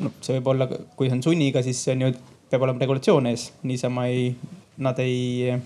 noh, 0.00 0.16
see 0.20 0.36
võib 0.38 0.52
olla, 0.52 0.68
kui 0.96 1.08
see 1.08 1.18
on 1.18 1.24
sunniga, 1.24 1.62
siis 1.64 1.80
see 1.82 1.96
on 1.96 2.06
ju, 2.06 2.12
peab 2.50 2.66
olema 2.66 2.84
regulatsioon 2.84 3.30
ees, 3.32 3.50
niisama 3.66 4.06
ei, 4.12 4.30
nad 4.82 4.98
ei 5.02 5.56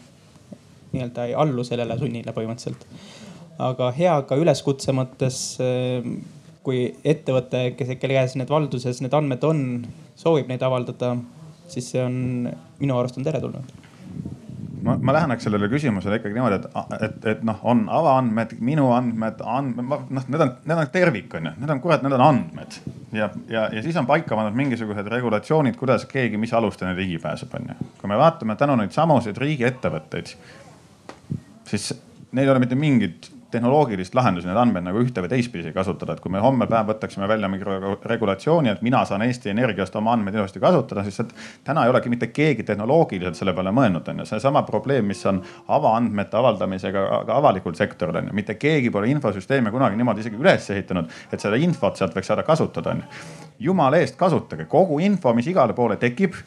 nii-öelda 0.92 1.26
ei 1.30 1.34
allu 1.38 1.64
sellele 1.66 1.96
sunnile 1.98 2.34
põhimõtteliselt. 2.36 2.86
aga 3.60 3.90
heaga 3.92 4.38
üleskutse 4.40 4.94
mõttes, 4.96 5.58
kui 6.64 6.80
ettevõte, 7.04 7.74
kes, 7.76 7.94
kelle 8.00 8.16
käes 8.16 8.36
need 8.40 8.50
valduses 8.50 9.02
need 9.04 9.14
andmed 9.16 9.44
on, 9.44 9.60
soovib 10.18 10.48
neid 10.48 10.64
avaldada, 10.64 11.14
siis 11.68 11.92
see 11.92 12.02
on 12.02 12.48
minu 12.80 12.98
arust 12.98 13.20
on 13.20 13.26
teretulnud 13.26 13.79
ma, 14.84 14.96
ma 15.00 15.14
läheneks 15.16 15.46
sellele 15.46 15.68
küsimusele 15.72 16.20
ikkagi 16.20 16.36
niimoodi, 16.36 16.58
et, 16.60 16.92
et, 17.06 17.26
et 17.34 17.42
noh, 17.46 17.58
on 17.68 17.84
avaandmed, 17.92 18.56
minu 18.64 18.90
andmed, 18.94 19.42
andmed, 19.44 19.88
noh, 19.88 20.28
need 20.28 20.44
on, 20.44 20.52
need 20.66 20.82
on 20.82 20.92
tervik 20.92 21.34
on 21.38 21.50
ju, 21.50 21.54
need 21.62 21.74
on 21.74 21.82
kurat, 21.84 22.04
need 22.06 22.16
on 22.16 22.24
andmed. 22.26 22.78
ja, 23.16 23.30
ja, 23.48 23.66
ja 23.74 23.82
siis 23.84 23.96
on 24.00 24.08
paika 24.08 24.38
pandud 24.38 24.56
mingisugused 24.58 25.10
regulatsioonid, 25.14 25.76
kuidas 25.80 26.06
keegi, 26.10 26.40
mis 26.40 26.54
alusteni 26.56 26.96
ligi 26.98 27.18
pääseb, 27.22 27.54
on 27.58 27.72
ju. 27.72 27.90
kui 28.00 28.12
me 28.12 28.18
vaatame 28.20 28.56
tänu 28.60 28.78
neid 28.80 28.94
samuseid 28.96 29.38
riigiettevõtteid, 29.40 30.34
siis 31.70 31.92
neil 32.32 32.46
ei 32.46 32.54
ole 32.54 32.62
mitte 32.62 32.78
mingit 32.78 33.30
tehnoloogilist 33.50 34.14
lahendusi 34.14 34.48
neid 34.48 34.58
andmeid 34.60 34.84
nagu 34.86 35.00
ühte 35.02 35.22
või 35.24 35.30
teistpidi 35.32 35.72
kasutada, 35.74 36.14
et 36.14 36.22
kui 36.22 36.32
me 36.32 36.42
homme 36.42 36.66
päev 36.70 36.88
võtaksime 36.92 37.28
välja 37.28 37.48
mingi 37.50 37.66
regulatsiooni, 38.10 38.70
et 38.72 38.82
mina 38.86 39.02
saan 39.08 39.22
Eesti 39.26 39.52
Energiast 39.52 39.96
oma 39.98 40.14
andmeid 40.14 40.38
ilusti 40.38 40.62
kasutada, 40.62 41.04
siis 41.04 41.20
täna 41.64 41.84
ei 41.84 41.92
olegi 41.92 42.12
mitte 42.12 42.30
keegi 42.34 42.66
tehnoloogiliselt 42.68 43.38
selle 43.38 43.54
peale 43.56 43.74
mõelnud, 43.74 44.08
on 44.12 44.22
ju. 44.22 44.28
seesama 44.32 44.62
probleem, 44.68 45.06
mis 45.10 45.22
on 45.26 45.42
avaandmete 45.68 46.36
avaldamisega 46.40 47.06
ka 47.26 47.36
avalikul 47.36 47.76
sektoril 47.78 48.22
on 48.22 48.30
ju, 48.30 48.36
mitte 48.40 48.56
keegi 48.60 48.90
pole 48.90 49.10
infosüsteeme 49.10 49.70
kunagi 49.70 49.98
niimoodi 50.00 50.24
isegi 50.26 50.40
üles 50.40 50.70
ehitanud, 50.70 51.10
et 51.32 51.40
seda 51.40 51.58
infot 51.60 51.96
sealt 51.96 52.16
võiks 52.16 52.30
saada 52.30 52.46
kasutada, 52.46 52.94
on 52.96 53.04
ju. 53.04 53.38
jumala 53.70 54.00
eest 54.00 54.18
kasutage 54.20 54.64
kogu 54.70 55.00
info, 55.04 55.34
mis 55.34 55.50
igale 55.50 55.76
poole 55.76 55.98
tekib 56.00 56.38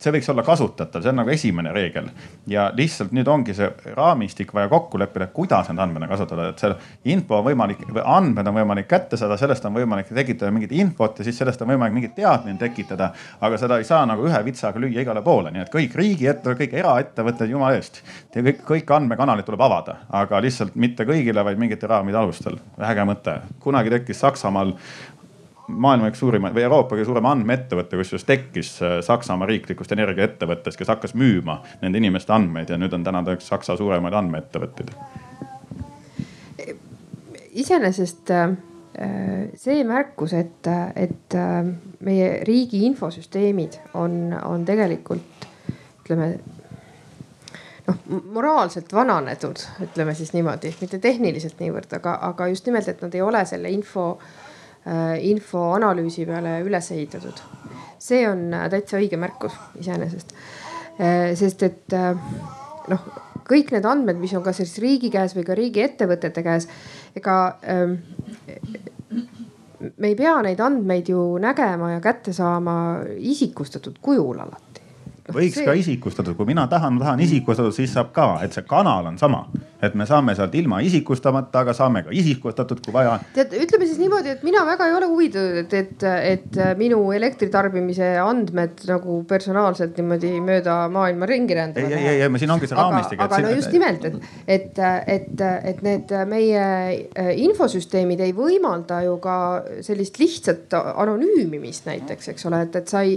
see 0.00 0.12
võiks 0.14 0.30
olla 0.32 0.42
kasutatav, 0.44 1.02
see 1.04 1.12
on 1.12 1.18
nagu 1.20 1.32
esimene 1.32 1.72
reegel. 1.76 2.08
ja 2.48 2.70
lihtsalt 2.74 3.12
nüüd 3.12 3.28
ongi 3.28 3.54
see 3.54 3.68
raamistik 3.96 4.54
vaja 4.56 4.68
kokku 4.72 4.98
leppida, 4.98 5.26
kuidas 5.34 5.68
neid 5.68 5.82
andmeid 5.84 6.08
kasutada, 6.08 6.48
et 6.50 6.62
see 6.62 6.72
info 7.12 7.40
on 7.40 7.44
võimalik, 7.50 7.82
andmed 8.04 8.48
on 8.48 8.56
võimalik 8.56 8.88
kätte 8.88 9.18
saada, 9.20 9.36
sellest 9.40 9.64
on 9.68 9.76
võimalik 9.76 10.08
tekitada 10.14 10.50
mingit 10.54 10.72
infot 10.72 11.18
ja 11.18 11.26
siis 11.26 11.36
sellest 11.38 11.60
on 11.62 11.68
võimalik 11.72 11.96
mingit 11.98 12.14
teadmine 12.16 12.58
tekitada. 12.58 13.10
aga 13.40 13.58
seda 13.60 13.78
ei 13.78 13.84
saa 13.84 14.06
nagu 14.08 14.24
ühe 14.26 14.44
vitsaga 14.44 14.80
lüüa 14.80 15.04
igale 15.04 15.22
poole, 15.22 15.52
nii 15.52 15.66
et 15.66 15.72
kõik 15.72 15.96
riigiettevõtted, 16.00 16.64
kõik 16.64 16.78
eraettevõtted, 16.80 17.50
jumala 17.50 17.76
eest. 17.76 18.00
kõik, 18.34 18.64
kõik 18.64 18.94
andmekanalid 18.96 19.44
tuleb 19.44 19.60
avada, 19.60 19.98
aga 20.08 20.40
lihtsalt 20.40 20.74
mitte 20.74 21.04
kõigile, 21.04 21.44
vaid 21.44 21.60
mingite 21.60 21.86
raamide 21.86 22.16
alustel. 22.16 22.56
äge 22.80 23.04
mõte, 23.04 23.40
kunagi 23.60 23.90
tekkis 23.90 24.20
Saksamaal 24.20 24.74
maailma 25.70 26.10
üks 26.10 26.20
suurimaid 26.22 26.54
või 26.56 26.64
Euroopa 26.66 26.94
kõige 26.94 27.06
suurem 27.08 27.26
andmeettevõte, 27.30 27.98
kusjuures 28.00 28.26
tekkis 28.28 28.72
äh, 28.82 28.96
Saksamaa 29.04 29.48
riiklikust 29.50 29.92
energiaettevõttest, 29.96 30.78
kes 30.78 30.90
hakkas 30.92 31.14
müüma 31.18 31.60
nende 31.82 32.00
inimeste 32.00 32.34
andmeid 32.34 32.70
ja 32.70 32.78
nüüd 32.80 32.94
on 32.96 33.04
täna 33.06 33.22
ta 33.26 33.36
üks 33.36 33.48
Saksa 33.50 33.76
suuremaid 33.80 34.16
andmeettevõtteid. 34.20 34.94
iseenesest 37.50 38.30
äh, 38.34 38.54
see 39.58 39.84
märkus, 39.84 40.34
et, 40.38 40.70
et 40.96 41.38
äh, 41.38 41.58
meie 42.06 42.30
riigi 42.46 42.84
infosüsteemid 42.86 43.80
on, 43.94 44.34
on 44.44 44.64
tegelikult 44.64 45.48
ütleme 46.04 46.32
noh, 47.86 47.98
moraalselt 48.34 48.92
vananenud, 48.92 49.66
ütleme 49.86 50.14
siis 50.14 50.32
niimoodi, 50.34 50.74
mitte 50.80 50.98
tehniliselt 50.98 51.58
niivõrd, 51.62 51.92
aga, 52.00 52.18
aga 52.30 52.48
just 52.52 52.66
nimelt, 52.66 52.88
et 52.88 53.02
nad 53.04 53.14
ei 53.14 53.22
ole 53.24 53.44
selle 53.48 53.70
info 53.72 54.12
äh, 54.12 54.39
info 55.30 55.70
analüüsi 55.76 56.26
peale 56.26 56.60
üles 56.64 56.90
ehitatud. 56.90 57.42
see 58.00 58.22
on 58.28 58.46
äh, 58.54 58.68
täitsa 58.72 58.96
õige 58.96 59.18
märkus 59.20 59.52
iseenesest. 59.80 60.32
Äh, 61.00 61.34
sest 61.36 61.62
et 61.62 61.96
noh, 62.88 63.02
kõik 63.44 63.74
need 63.74 63.84
andmed, 63.84 64.16
mis 64.20 64.32
on 64.34 64.44
kas 64.46 64.56
siis 64.62 64.78
riigi 64.80 65.10
käes 65.12 65.34
või 65.36 65.44
ka 65.44 65.54
riigiettevõtete 65.58 66.42
käes, 66.42 66.68
ega 67.16 67.36
ähm, 67.68 67.98
me 69.96 70.10
ei 70.10 70.16
pea 70.16 70.38
neid 70.44 70.60
andmeid 70.60 71.08
ju 71.12 71.22
nägema 71.42 71.94
ja 71.94 72.00
kätte 72.04 72.32
saama 72.36 72.74
isikustatud 73.16 73.98
kujul 74.02 74.40
alati. 74.40 74.79
Võiks 75.34 75.60
see... 75.60 75.66
ka 75.66 75.76
isikustatud, 75.78 76.36
kui 76.38 76.48
mina 76.48 76.66
tahan, 76.70 76.98
tahan 77.00 77.24
isikustatud, 77.26 77.74
siis 77.76 77.92
saab 77.96 78.14
ka, 78.16 78.32
et 78.44 78.56
see 78.56 78.66
kanal 78.68 79.10
on 79.10 79.18
sama 79.20 79.46
et 79.82 79.94
me 79.96 80.04
saame 80.08 80.34
sealt 80.36 80.54
ilma 80.60 80.80
isikustamata, 80.84 81.62
aga 81.64 81.72
saame 81.76 82.02
ka 82.04 82.12
isikustatud, 82.14 82.82
kui 82.84 82.92
vaja. 82.94 83.16
tead, 83.34 83.54
ütleme 83.64 83.88
siis 83.88 84.00
niimoodi, 84.00 84.34
et 84.36 84.42
mina 84.44 84.62
väga 84.68 84.88
ei 84.90 84.96
ole 84.96 85.08
huvitatud, 85.08 85.60
et, 85.62 85.76
et, 85.78 86.04
et 86.34 86.58
minu 86.78 87.00
elektritarbimise 87.16 88.10
andmed 88.20 88.84
nagu 88.90 89.20
personaalselt 89.28 89.96
niimoodi 90.00 90.34
mööda 90.44 90.76
maailma 90.92 91.28
ringi 91.30 91.56
rändavad. 91.56 91.96
ei, 91.96 92.12
ei, 92.16 92.24
ei, 92.26 92.42
siin 92.42 92.52
ongi 92.56 92.68
see 92.68 92.78
raamistik. 92.78 93.20
aga, 93.20 93.40
aga 93.40 93.48
no 93.48 93.54
just 93.56 93.72
nimelt, 93.74 94.04
et, 94.04 94.18
et, 94.58 94.82
et, 95.16 95.46
et 95.72 95.82
need 95.86 96.12
meie 96.28 96.60
äh, 96.60 97.32
infosüsteemid 97.46 98.20
ei 98.26 98.36
võimalda 98.36 99.00
ju 99.06 99.16
ka 99.22 99.38
sellist 99.86 100.20
lihtsat 100.20 100.76
anonüümimist 100.76 101.88
näiteks, 101.88 102.34
eks 102.34 102.50
ole, 102.50 102.66
et, 102.68 102.76
et 102.82 102.92
sa 102.92 103.04
ei, 103.06 103.16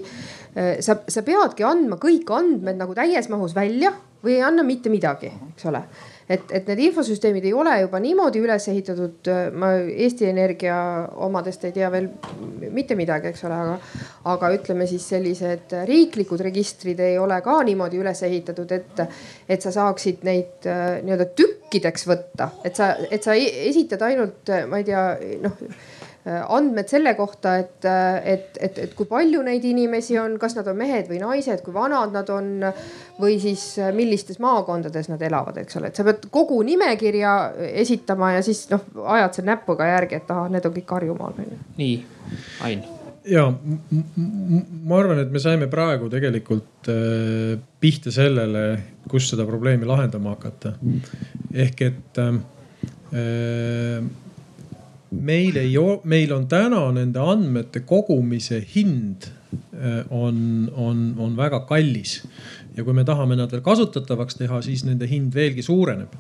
sa, 0.54 1.00
sa 1.08 1.24
peadki 1.26 1.66
andma 1.66 1.98
kõik 2.02 2.30
andmed 2.34 2.78
nagu 2.78 2.94
täies 2.98 3.30
mahus 3.32 3.56
välja 3.58 3.94
või 4.24 4.38
ei 4.38 4.44
anna 4.46 4.64
mitte 4.64 4.92
midagi, 4.94 5.32
eks 5.52 5.66
ole 5.72 5.82
et, 6.30 6.52
et 6.56 6.68
need 6.70 6.82
infosüsteemid 6.88 7.46
ei 7.48 7.54
ole 7.56 7.74
juba 7.82 8.00
niimoodi 8.04 8.42
üles 8.44 8.68
ehitatud. 8.72 9.30
ma 9.60 9.72
Eesti 10.06 10.28
Energia 10.30 10.76
omadest 11.26 11.66
ei 11.68 11.76
tea 11.76 11.90
veel 11.94 12.10
mitte 12.74 12.98
midagi, 13.00 13.32
eks 13.32 13.46
ole, 13.48 13.60
aga, 13.66 13.78
aga 14.34 14.52
ütleme 14.58 14.88
siis 14.90 15.06
sellised 15.14 15.76
riiklikud 15.90 16.44
registrid 16.48 17.00
ei 17.04 17.18
ole 17.20 17.40
ka 17.46 17.58
niimoodi 17.68 18.00
üles 18.02 18.24
ehitatud, 18.28 18.72
et, 18.72 19.04
et 19.50 19.66
sa 19.66 19.74
saaksid 19.76 20.24
neid 20.28 20.70
äh, 20.70 21.02
nii-öelda 21.04 21.30
tükkideks 21.38 22.08
võtta, 22.10 22.54
et 22.64 22.80
sa, 22.80 22.94
et 23.12 23.24
sa 23.24 23.36
esitad 23.38 24.08
ainult, 24.08 24.54
ma 24.70 24.80
ei 24.82 24.88
tea, 24.88 25.06
noh 25.44 25.60
Äh, 25.68 25.93
andmed 26.26 26.88
selle 26.88 27.14
kohta, 27.20 27.58
et, 27.60 27.84
äh, 27.86 28.34
et, 28.34 28.58
et, 28.64 28.78
et 28.86 28.94
kui 28.96 29.08
palju 29.10 29.42
neid 29.44 29.66
inimesi 29.68 30.16
on, 30.22 30.38
kas 30.40 30.56
nad 30.56 30.68
on 30.72 30.78
mehed 30.80 31.10
või 31.12 31.20
naised, 31.20 31.60
kui 31.66 31.76
vanad 31.76 32.16
nad 32.16 32.30
on 32.32 32.70
või 33.20 33.36
siis 33.44 33.66
äh, 33.84 33.92
millistes 33.96 34.40
maakondades 34.44 35.12
nad 35.12 35.22
elavad, 35.22 35.60
eks 35.60 35.82
ole, 35.82 35.92
et 35.92 36.00
sa 36.00 36.08
pead 36.08 36.30
kogu 36.32 36.62
nimekirja 36.64 37.36
esitama 37.84 38.38
ja 38.38 38.46
siis 38.46 38.66
noh, 38.72 38.88
ajad 39.18 39.40
seal 39.40 39.50
näpuga 39.52 39.90
järgi, 39.92 40.22
et 40.22 40.32
ahah, 40.32 40.48
need 40.54 40.70
on 40.70 40.76
kõik 40.80 40.96
Harjumaal 40.96 41.40
on 41.44 41.56
ju. 41.56 41.62
nii, 41.82 41.96
Ain 42.64 42.84
ja 43.28 43.46
ma 43.52 44.98
arvan, 45.00 45.20
et 45.24 45.32
me 45.32 45.44
saime 45.44 45.68
praegu 45.72 46.10
tegelikult 46.12 46.88
äh, 46.92 47.60
pihta 47.84 48.12
sellele, 48.16 48.66
kus 49.12 49.28
seda 49.32 49.46
probleemi 49.48 49.88
lahendama 49.88 50.38
hakata. 50.38 50.78
ehk 51.52 51.88
et 51.92 52.20
äh, 52.24 52.36
meil 55.14 55.58
ei, 55.62 55.76
meil 56.04 56.34
on 56.36 56.48
täna 56.52 56.84
nende 56.96 57.22
andmete 57.22 57.84
kogumise 57.88 58.60
hind 58.74 59.28
äh, 59.54 60.04
on, 60.10 60.70
on, 60.74 61.06
on 61.18 61.38
väga 61.38 61.64
kallis. 61.70 62.22
ja 62.76 62.84
kui 62.84 62.94
me 62.94 63.06
tahame 63.06 63.38
nad 63.38 63.52
veel 63.54 63.62
kasutatavaks 63.62 64.40
teha, 64.40 64.62
siis 64.66 64.86
nende 64.88 65.08
hind 65.08 65.36
veelgi 65.36 65.62
suureneb. 65.62 66.16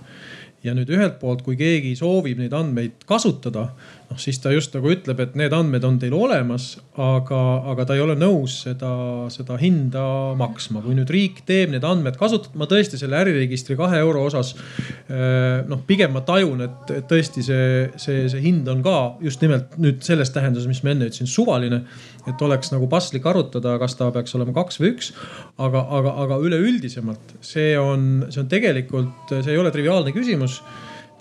Ja 0.63 0.73
nüüd 0.75 0.89
ühelt 0.95 1.19
poolt, 1.19 1.43
kui 1.43 1.57
keegi 1.59 1.95
soovib 1.99 2.39
neid 2.39 2.53
andmeid 2.55 3.03
kasutada 3.09 3.69
noh, 4.13 4.19
siis 4.21 4.39
ta 4.41 4.51
just 4.53 4.73
nagu 4.75 4.91
ütleb, 4.93 5.19
et 5.23 5.35
need 5.39 5.53
andmed 5.55 5.83
on 5.87 5.97
teil 6.01 6.13
olemas, 6.15 6.73
aga, 7.01 7.39
aga 7.73 7.85
ta 7.89 7.97
ei 7.97 8.03
ole 8.03 8.15
nõus 8.19 8.59
seda, 8.67 8.91
seda 9.33 9.57
hinda 9.61 10.03
maksma. 10.39 10.83
kui 10.83 10.95
nüüd 10.97 11.09
riik 11.13 11.41
teeb 11.47 11.73
need 11.73 11.85
andmed 11.87 12.17
kasutada, 12.19 12.57
ma 12.59 12.67
tõesti 12.69 12.99
selle 12.99 13.17
äriregistri 13.21 13.77
kahe 13.79 13.99
euro 14.03 14.25
osas 14.29 14.53
eh, 14.53 15.63
noh, 15.69 15.81
pigem 15.87 16.13
ma 16.13 16.23
tajun, 16.25 16.65
et 16.67 16.93
tõesti 17.09 17.45
see, 17.45 17.69
see, 18.01 18.27
see 18.31 18.43
hind 18.43 18.69
on 18.71 18.83
ka 18.85 18.97
just 19.23 19.41
nimelt 19.43 19.77
nüüd 19.81 20.03
selles 20.05 20.33
tähenduses, 20.35 20.69
mis 20.69 20.83
ma 20.85 20.93
enne 20.93 21.09
ütlesin, 21.09 21.29
suvaline. 21.29 21.83
Et 22.29 22.41
oleks 22.45 22.71
nagu 22.71 22.87
paslik 22.91 23.25
arutada, 23.27 23.75
kas 23.81 23.97
ta 23.99 24.09
peaks 24.15 24.35
olema 24.37 24.55
kaks 24.55 24.79
või 24.81 24.93
üks. 24.93 25.11
aga, 25.57 25.83
aga, 25.99 26.15
aga 26.25 26.39
üleüldisemalt 26.45 27.37
see 27.41 27.73
on, 27.79 28.25
see 28.29 28.43
on 28.43 28.49
tegelikult, 28.51 29.33
see 29.33 29.53
ei 29.53 29.61
ole 29.61 29.71
triviaalne 29.71 30.15
küsimus 30.15 30.61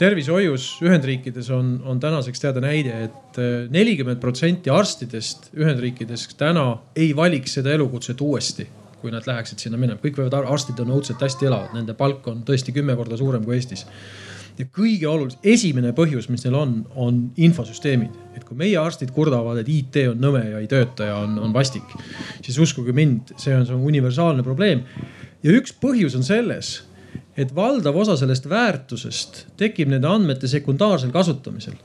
tervishoius 0.00 0.68
Ühendriikides 0.82 1.50
on, 1.54 1.74
on 1.86 2.00
tänaseks 2.00 2.40
teada 2.42 2.62
näide 2.64 2.94
et, 3.06 3.18
et 3.32 3.40
äh, 3.42 3.50
nelikümmend 3.72 4.20
protsenti 4.22 4.72
arstidest 4.72 5.50
Ühendriikides 5.58 6.28
täna 6.38 6.66
ei 6.96 7.12
valiks 7.16 7.58
seda 7.58 7.74
elukutset 7.76 8.20
uuesti 8.20 8.68
kui 9.02 9.10
nad 9.10 9.26
läheksid 9.26 9.58
sinna 9.58 9.80
minema, 9.80 9.98
kõik 9.98 10.20
võivad, 10.20 10.46
arstid 10.46 10.78
on 10.84 10.92
õudselt 10.94 11.22
hästi 11.24 11.48
elavad, 11.48 11.72
nende 11.74 11.96
palk 11.98 12.28
on 12.30 12.44
tõesti 12.46 12.74
kümme 12.74 12.94
korda 12.94 13.18
suurem 13.18 13.42
kui 13.42 13.56
Eestis. 13.58 13.82
Ja 14.58 14.66
kõige 14.68 15.08
olulisem, 15.08 15.40
esimene 15.54 15.92
põhjus, 15.96 16.28
mis 16.32 16.44
neil 16.44 16.58
on, 16.58 16.76
on 16.96 17.24
infosüsteemid. 17.36 18.20
et 18.36 18.44
kui 18.48 18.56
meie 18.56 18.76
arstid 18.80 19.10
kurdavad, 19.12 19.58
et 19.60 19.68
IT 19.68 19.98
on 20.10 20.20
nõme 20.20 20.44
ja 20.50 20.60
ei 20.60 20.68
tööta 20.68 21.10
ja 21.10 21.18
on, 21.24 21.38
on 21.38 21.52
vastik, 21.52 21.84
siis 22.42 22.58
uskuge 22.58 22.92
mind, 22.96 23.34
see 23.36 23.54
on, 23.56 23.66
see 23.66 23.74
on 23.74 23.84
universaalne 23.88 24.42
probleem. 24.42 24.84
ja 25.42 25.58
üks 25.58 25.74
põhjus 25.80 26.16
on 26.16 26.24
selles 26.26 26.82
et 27.36 27.54
valdav 27.56 27.96
osa 27.96 28.16
sellest 28.20 28.48
väärtusest 28.48 29.44
tekib 29.60 29.88
nende 29.92 30.08
andmete 30.08 30.48
sekundaarsel 30.48 31.12
kasutamisel 31.14 31.78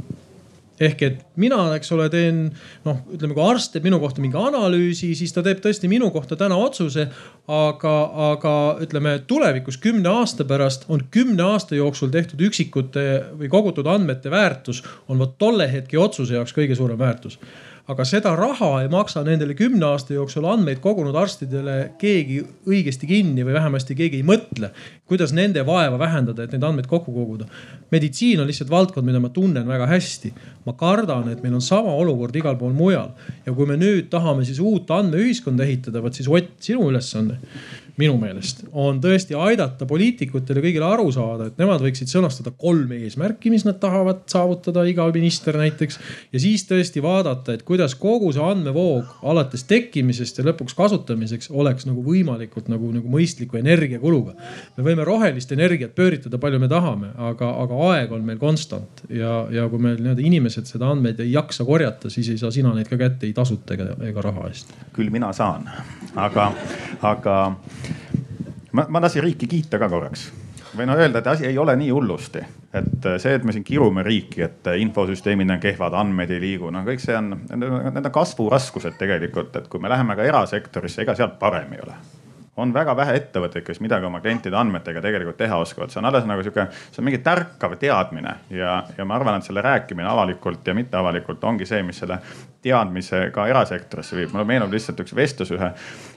ehk 0.83 1.03
et 1.07 1.21
mina, 1.41 1.59
eks 1.77 1.91
ole, 1.95 2.07
teen 2.13 2.43
noh, 2.85 2.99
ütleme, 3.13 3.35
kui 3.37 3.45
arst 3.45 3.73
teeb 3.73 3.87
minu 3.87 3.99
kohta 4.01 4.21
mingi 4.23 4.37
analüüsi, 4.39 5.13
siis 5.17 5.33
ta 5.33 5.43
teeb 5.45 5.61
tõesti 5.63 5.89
minu 5.91 6.09
kohta 6.13 6.37
täna 6.39 6.57
otsuse. 6.61 7.07
aga, 7.47 7.93
aga 8.33 8.53
ütleme 8.83 9.13
tulevikus 9.27 9.77
kümne 9.79 10.09
aasta 10.09 10.43
pärast 10.45 10.83
on 10.91 11.05
kümne 11.11 11.43
aasta 11.43 11.75
jooksul 11.75 12.11
tehtud 12.11 12.41
üksikute 12.43 13.05
või 13.39 13.49
kogutud 13.49 13.87
andmete 13.87 14.31
väärtus 14.31 14.83
on 15.07 15.19
vot 15.19 15.37
tolle 15.37 15.71
hetke 15.71 15.97
otsuse 15.99 16.35
jaoks 16.35 16.53
kõige 16.53 16.75
suurem 16.75 16.99
väärtus 16.99 17.39
aga 17.87 18.03
seda 18.03 18.33
raha 18.35 18.81
ei 18.81 18.89
maksa 18.91 19.21
nendele 19.23 19.55
kümne 19.55 19.85
aasta 19.87 20.11
jooksul 20.15 20.45
andmeid 20.51 20.81
kogunud 20.83 21.15
arstidele 21.15 21.75
keegi 22.01 22.41
õigesti 22.67 23.07
kinni 23.07 23.45
või 23.47 23.55
vähemasti 23.55 23.95
keegi 23.95 24.19
ei 24.19 24.27
mõtle, 24.27 24.73
kuidas 25.07 25.31
nende 25.35 25.63
vaeva 25.67 25.99
vähendada, 26.01 26.43
et 26.43 26.55
neid 26.55 26.65
andmeid 26.67 26.89
kokku 26.91 27.15
koguda. 27.15 27.47
meditsiin 27.91 28.41
on 28.43 28.47
lihtsalt 28.47 28.69
valdkond, 28.69 29.07
mida 29.07 29.21
ma 29.23 29.29
tunnen 29.29 29.67
väga 29.67 29.87
hästi. 29.87 30.33
ma 30.65 30.73
kardan, 30.73 31.29
et 31.31 31.43
meil 31.43 31.53
on 31.53 31.61
sama 31.61 31.93
olukord 31.95 32.35
igal 32.35 32.57
pool 32.57 32.73
mujal 32.73 33.11
ja 33.45 33.53
kui 33.53 33.65
me 33.65 33.77
nüüd 33.77 34.09
tahame 34.09 34.45
siis 34.45 34.59
uut 34.59 34.91
andmeühiskonda 34.91 35.63
ehitada, 35.63 36.01
vot 36.01 36.13
siis 36.13 36.27
Ott, 36.27 36.59
sinu 36.59 36.89
ülesanne 36.89 37.39
minu 37.97 38.17
meelest 38.21 38.63
on 38.77 38.99
tõesti 39.01 39.35
aidata 39.37 39.87
poliitikutele 39.89 40.61
kõigile 40.61 40.85
aru 40.85 41.09
saada, 41.13 41.47
et 41.49 41.57
nemad 41.61 41.81
võiksid 41.81 42.11
sõnastada 42.11 42.53
kolm 42.57 42.91
eesmärki, 42.93 43.49
mis 43.53 43.65
nad 43.65 43.79
tahavad 43.81 44.23
saavutada, 44.29 44.83
iga 44.89 45.07
minister 45.13 45.57
näiteks. 45.57 45.99
ja 46.33 46.41
siis 46.41 46.65
tõesti 46.69 47.01
vaadata, 47.03 47.55
et 47.57 47.63
kuidas 47.67 47.95
kogu 47.97 48.29
see 48.35 48.43
andmevoog 48.43 49.17
alates 49.25 49.65
tekkimisest 49.69 50.37
ja 50.37 50.45
lõpuks 50.49 50.77
kasutamiseks 50.77 51.49
oleks 51.51 51.87
nagu 51.89 52.03
võimalikult 52.05 52.69
nagu, 52.69 52.91
nagu 52.93 53.09
mõistliku 53.09 53.57
energiakuluga. 53.57 54.35
me 54.77 54.85
võime 54.85 55.07
rohelist 55.07 55.51
energiat 55.51 55.95
pööritada 55.95 56.37
palju 56.37 56.59
me 56.59 56.69
tahame, 56.69 57.11
aga, 57.17 57.49
aga 57.63 57.81
aeg 57.91 58.13
on 58.13 58.25
meil 58.25 58.37
konstant 58.37 59.03
ja, 59.09 59.47
ja 59.51 59.65
kui 59.69 59.81
meil 59.81 59.97
nii-öelda 59.97 60.21
inimesed 60.21 60.69
seda 60.69 60.91
andmeid 60.93 61.19
ei 61.23 61.33
jaksa 61.33 61.65
korjata, 61.65 62.13
siis 62.13 62.29
ei 62.29 62.37
saa 62.37 62.53
sina 62.53 62.75
neid 62.75 62.89
ka 62.91 62.99
kätte 62.99 63.25
ei 63.25 63.33
tasuta 63.33 63.73
ega, 63.73 63.95
ega 64.05 64.21
raha 64.29 64.51
eest. 64.51 64.73
küll 64.93 65.09
mina 65.13 65.33
saan, 65.33 65.65
aga, 66.15 66.51
aga 67.01 67.37
ma, 68.71 68.85
ma 68.89 69.01
tahtsin 69.03 69.23
riiki 69.23 69.47
kiita 69.47 69.79
ka 69.79 69.89
korraks. 69.89 70.27
Või 70.77 70.85
no 70.89 70.97
öelda, 70.99 71.21
et 71.23 71.27
asi 71.31 71.47
ei 71.47 71.57
ole 71.57 71.73
nii 71.79 71.89
hullusti, 71.95 72.41
et 72.75 73.07
see, 73.23 73.37
et 73.37 73.45
me 73.47 73.55
siin 73.55 73.63
kirume 73.65 74.03
riiki, 74.03 74.43
et 74.43 74.67
infosüsteemid 74.83 75.49
on 75.55 75.61
kehvad, 75.63 75.95
andmed 75.95 76.31
ei 76.35 76.43
liigu, 76.43 76.69
no 76.73 76.83
kõik 76.85 77.01
see 77.01 77.15
on, 77.17 77.31
need 77.55 78.03
on 78.03 78.13
kasvuraskused 78.13 78.99
tegelikult, 78.99 79.55
et 79.55 79.71
kui 79.71 79.81
me 79.81 79.89
läheme 79.89 80.17
ka 80.19 80.27
erasektorisse, 80.27 81.05
ega 81.05 81.15
sealt 81.17 81.39
parem 81.39 81.73
ei 81.77 81.85
ole 81.87 81.95
on 82.57 82.73
väga 82.73 82.95
vähe 82.97 83.15
ettevõtteid, 83.19 83.63
kes 83.65 83.79
midagi 83.83 84.07
oma 84.07 84.19
klientide 84.21 84.57
andmetega 84.57 85.01
tegelikult 85.01 85.37
teha 85.37 85.59
oskavad, 85.61 85.91
see 85.93 86.01
on 86.01 86.09
alles 86.09 86.25
nagu 86.25 86.43
sihuke, 86.43 86.67
see 86.89 87.01
on 87.01 87.07
mingi 87.07 87.19
tärkav 87.25 87.77
teadmine 87.81 88.33
ja, 88.53 88.79
ja 88.97 89.05
ma 89.05 89.17
arvan, 89.17 89.37
et 89.37 89.47
selle 89.47 89.61
rääkimine 89.65 90.09
avalikult 90.09 90.67
ja 90.67 90.75
mitteavalikult 90.77 91.43
ongi 91.45 91.67
see, 91.69 91.83
mis 91.85 92.01
selle 92.01 92.19
teadmise 92.65 93.27
ka 93.35 93.45
erasektorisse 93.47 94.17
viib. 94.17 94.33
mulle 94.33 94.47
meenub 94.49 94.73
lihtsalt 94.73 95.05
üks 95.05 95.15
vestlus 95.15 95.53
ühe, 95.53 95.71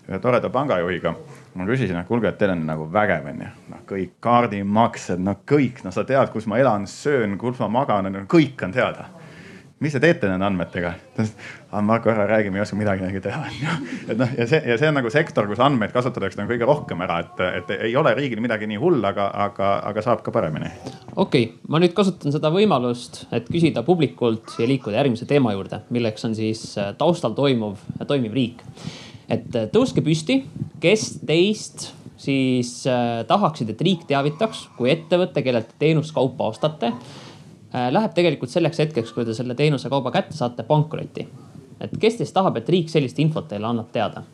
ühe 0.09 0.20
toreda 0.22 0.51
pangajuhiga. 0.51 1.14
ma 1.55 1.68
küsisin, 1.68 2.01
et 2.01 2.09
kuulge, 2.09 2.32
et 2.32 2.38
teil 2.38 2.55
on 2.57 2.66
nagu 2.66 2.88
vägev 2.93 3.28
onju, 3.34 3.53
noh 3.74 3.86
kõik 3.93 4.16
kaardimaksed, 4.24 5.20
no 5.20 5.36
kõik, 5.47 5.84
no 5.84 5.93
sa 5.93 6.07
tead, 6.09 6.32
kus 6.32 6.49
ma 6.49 6.59
elan, 6.59 6.86
söön, 6.88 7.36
kus 7.38 7.61
ma 7.61 7.68
magan, 7.68 8.24
kõik 8.30 8.64
on 8.64 8.72
teada 8.72 9.11
mis 9.80 9.95
te 9.97 10.01
teete 10.01 10.28
nende 10.28 10.45
andmetega? 10.47 10.93
ta 11.16 11.24
ütles, 11.24 11.32
Marko 11.70 12.10
ära 12.10 12.26
räägi, 12.26 12.50
me 12.50 12.58
ei 12.58 12.64
oska 12.64 12.76
midagi 12.76 13.04
nendega 13.04 13.22
teha 13.28 13.40
onju. 13.46 13.74
et 14.10 14.18
noh, 14.18 14.30
ja 14.38 14.46
see, 14.50 14.58
ja 14.72 14.76
see 14.78 14.88
on 14.90 14.96
nagu 14.98 15.10
sektor, 15.12 15.46
kus 15.50 15.60
andmeid 15.62 15.92
kasutatakse 15.94 16.40
nagu 16.40 16.50
kõige 16.50 16.66
rohkem 16.66 17.04
ära, 17.06 17.20
et, 17.22 17.42
et 17.60 17.70
ei 17.86 17.94
ole 17.98 18.12
riigil 18.18 18.42
midagi 18.42 18.66
nii 18.70 18.80
hull, 18.82 18.98
aga, 19.06 19.28
aga, 19.46 19.70
aga 19.90 20.04
saab 20.04 20.24
ka 20.26 20.34
paremini. 20.34 20.72
okei 21.14 21.44
okay,, 21.46 21.46
ma 21.70 21.82
nüüd 21.82 21.94
kasutan 21.96 22.34
seda 22.34 22.50
võimalust, 22.54 23.22
et 23.36 23.46
küsida 23.50 23.84
publikult 23.86 24.56
ja 24.58 24.66
liikuda 24.70 24.98
järgmise 24.98 25.30
teema 25.30 25.54
juurde, 25.54 25.82
milleks 25.94 26.26
on 26.26 26.34
siis 26.38 26.66
äh, 26.80 26.90
taustal 26.98 27.38
toimuv, 27.38 27.78
toimiv 28.02 28.34
riik. 28.34 28.66
et 29.28 29.54
äh, 29.54 29.70
tõuske 29.70 30.02
püsti, 30.02 30.42
kes 30.82 31.20
teist 31.26 31.92
siis 32.20 32.80
äh, 32.90 33.22
tahaksid, 33.30 33.70
et 33.72 33.86
riik 33.86 34.06
teavitaks, 34.10 34.68
kui 34.76 34.90
ettevõte, 34.92 35.46
kellelt 35.46 35.76
teenust, 35.78 36.12
kaupa 36.18 36.50
ostate 36.50 36.92
Äh, 37.70 37.86
läheb 37.94 38.14
tegelikult 38.16 38.50
selleks 38.50 38.80
hetkeks, 38.82 39.12
kui 39.14 39.22
te 39.26 39.34
selle 39.36 39.54
teenuse 39.54 39.86
kauba 39.92 40.10
kätte 40.10 40.34
saate, 40.34 40.64
pankrotti. 40.66 41.28
Et 41.80 41.96
kes 42.00 42.20
teist 42.20 42.36
tahab, 42.36 42.60
et 42.60 42.68
riik 42.68 42.92
sellist 42.92 43.18
infot 43.18 43.48
teile 43.48 43.70
annab 43.70 43.90
teada? 43.94 44.26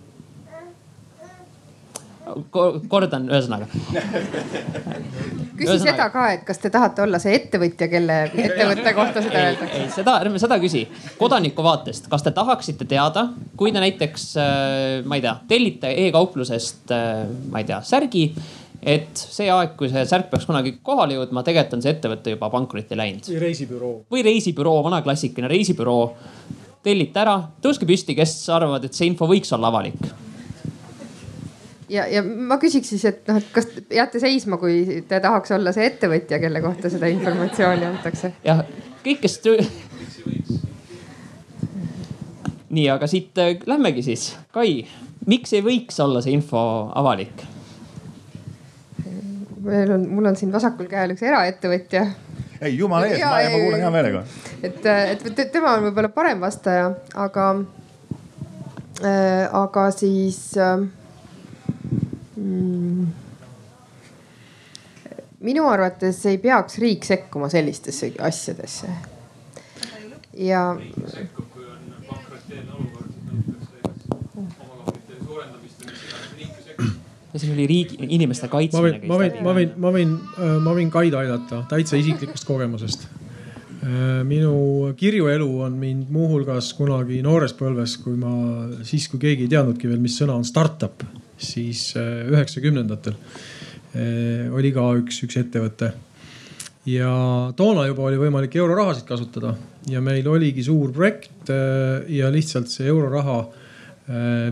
kordan 2.91 3.29
ühesõnaga. 3.31 3.69
küsi 5.59 5.77
seda 5.79 6.09
ka, 6.11 6.25
et 6.35 6.43
kas 6.47 6.59
te 6.59 6.71
tahate 6.75 7.05
olla 7.05 7.21
see 7.23 7.37
ettevõtja, 7.39 7.89
kelle 7.91 8.17
ettevõtte 8.33 8.93
kohta 8.97 9.23
seda 9.25 9.45
öeldakse? 9.45 9.79
ei, 9.79 9.89
seda, 9.95 10.17
ärme 10.25 10.41
seda 10.43 10.59
küsi. 10.63 10.83
kodaniku 11.21 11.65
vaatest, 11.65 12.11
kas 12.13 12.27
te 12.27 12.35
tahaksite 12.35 12.89
teada, 12.91 13.29
kui 13.57 13.73
te 13.73 13.83
näiteks, 13.83 14.29
äh, 14.43 15.07
ma 15.07 15.21
ei 15.21 15.25
tea, 15.25 15.37
tellite 15.49 15.93
e-kauplusest, 16.07 16.91
äh, 16.95 17.27
ma 17.53 17.63
ei 17.63 17.69
tea, 17.71 17.81
särgi 17.87 18.27
et 18.87 19.19
see 19.19 19.49
aeg, 19.51 19.75
kui 19.79 19.89
see 19.91 20.05
särk 20.07 20.29
peaks 20.31 20.47
kunagi 20.47 20.77
kohale 20.87 21.17
jõudma, 21.17 21.43
tegelikult 21.47 21.79
on 21.79 21.83
see 21.85 21.95
ettevõte 21.97 22.37
juba 22.37 22.51
pankrotti 22.53 22.99
läinud. 22.99 23.27
või 23.31 23.43
reisibüroo. 23.47 23.95
või 24.13 24.27
reisibüroo, 24.27 24.79
vana 24.87 25.03
klassikaline 25.03 25.51
reisibüroo. 25.51 26.05
Tellite 26.87 27.21
ära, 27.23 27.41
tõuske 27.63 27.89
püsti, 27.89 28.15
kes 28.19 28.39
arvavad, 28.55 28.87
et 28.87 28.95
see 28.95 29.11
info 29.11 29.29
võiks 29.31 29.51
olla 29.57 29.73
avalik 29.75 30.07
ja, 31.89 32.07
ja 32.11 32.23
ma 32.23 32.59
küsiks 32.63 32.91
siis, 32.93 33.05
et 33.09 33.27
noh, 33.31 33.39
et 33.41 33.49
kas 33.55 33.69
jääte 33.93 34.21
seisma, 34.23 34.59
kui 34.61 35.03
te 35.09 35.21
tahaks 35.23 35.55
olla 35.57 35.73
see 35.75 35.87
ettevõtja, 35.91 36.41
kelle 36.43 36.63
kohta 36.65 36.91
seda 36.93 37.11
informatsiooni 37.13 37.87
antakse? 37.89 38.33
jah, 38.47 38.63
kõik, 39.05 39.23
kes 39.25 39.39
töö. 39.45 39.67
nii, 42.71 42.89
aga 42.93 43.09
siit 43.11 43.39
äh, 43.41 43.55
lähmegi 43.67 44.03
siis. 44.05 44.31
Kai, 44.55 44.83
miks 45.31 45.55
ei 45.57 45.63
võiks 45.65 46.01
olla 46.03 46.23
see 46.25 46.35
info 46.37 46.61
avalik? 46.95 47.47
meil 49.67 49.91
on, 49.91 50.05
mul 50.15 50.31
on 50.31 50.37
siin 50.39 50.53
vasakul 50.55 50.87
käel 50.91 51.15
üks 51.15 51.25
eraettevõtja. 51.27 52.05
Ei 52.61 52.79
jumala 52.79 53.07
eest, 53.07 53.25
ma, 53.25 53.41
ma 53.43 53.59
kuulan 53.59 53.81
hea 53.85 53.91
meelega. 53.95 54.25
et, 54.63 54.87
et 54.87 55.53
tema 55.53 55.77
on 55.77 55.89
võib-olla 55.89 56.11
parem 56.15 56.41
vastaja, 56.41 56.91
aga 57.27 57.47
äh,, 59.03 59.45
aga 59.53 59.87
siis 59.95 60.41
äh, 60.61 60.79
mm, 62.37 63.07
minu 65.47 65.69
arvates 65.71 66.23
ei 66.27 66.39
peaks 66.43 66.79
riik 66.83 67.05
sekkuma 67.05 67.49
sellistesse 67.53 68.13
asjadesse. 68.19 68.89
ja. 70.35 70.65
Siin 77.41 77.53
oli 77.55 77.67
riigi, 77.69 77.99
inimeste 78.01 78.49
kaitsmine. 78.53 79.01
ma 79.07 79.19
võin, 79.21 79.37
ma 79.43 79.45
võin, 79.45 79.45
ma 79.45 79.55
võin, 79.57 79.77
ma 79.77 79.93
võin, 79.95 80.17
ma 80.65 80.75
võin 80.79 80.91
Kaid 80.93 81.15
aidata 81.19 81.63
täitsa 81.71 81.99
isiklikust 82.01 82.47
kogemusest. 82.49 83.07
Äh, 83.87 84.23
minu 84.27 84.95
kirjuelu 84.99 85.47
on 85.63 85.77
mind 85.79 86.11
muuhulgas 86.11 86.73
kunagi 86.79 87.21
noores 87.23 87.53
põlves, 87.55 87.99
kui 88.03 88.17
ma 88.19 88.33
siis, 88.87 89.07
kui 89.13 89.21
keegi 89.23 89.47
ei 89.47 89.53
teadnudki 89.53 89.91
veel, 89.91 90.01
mis 90.03 90.17
sõna 90.19 90.35
on 90.35 90.47
startup, 90.49 91.05
siis 91.39 91.91
äh, 92.01 92.25
üheksakümnendatel 92.33 93.15
äh, 93.15 94.49
oli 94.57 94.73
ka 94.75 94.89
üks, 95.03 95.21
üks 95.29 95.39
ettevõte 95.39 95.93
ja 96.89 97.11
toona 97.59 97.87
juba 97.87 98.09
oli 98.09 98.19
võimalik 98.25 98.57
eurorahasid 98.59 99.07
kasutada 99.07 99.55
ja 99.91 100.03
meil 100.03 100.27
oligi 100.31 100.65
suur 100.67 100.91
projekt 100.95 101.51
ja 101.51 102.31
lihtsalt 102.31 102.71
see 102.71 102.87
euroraha 102.91 103.41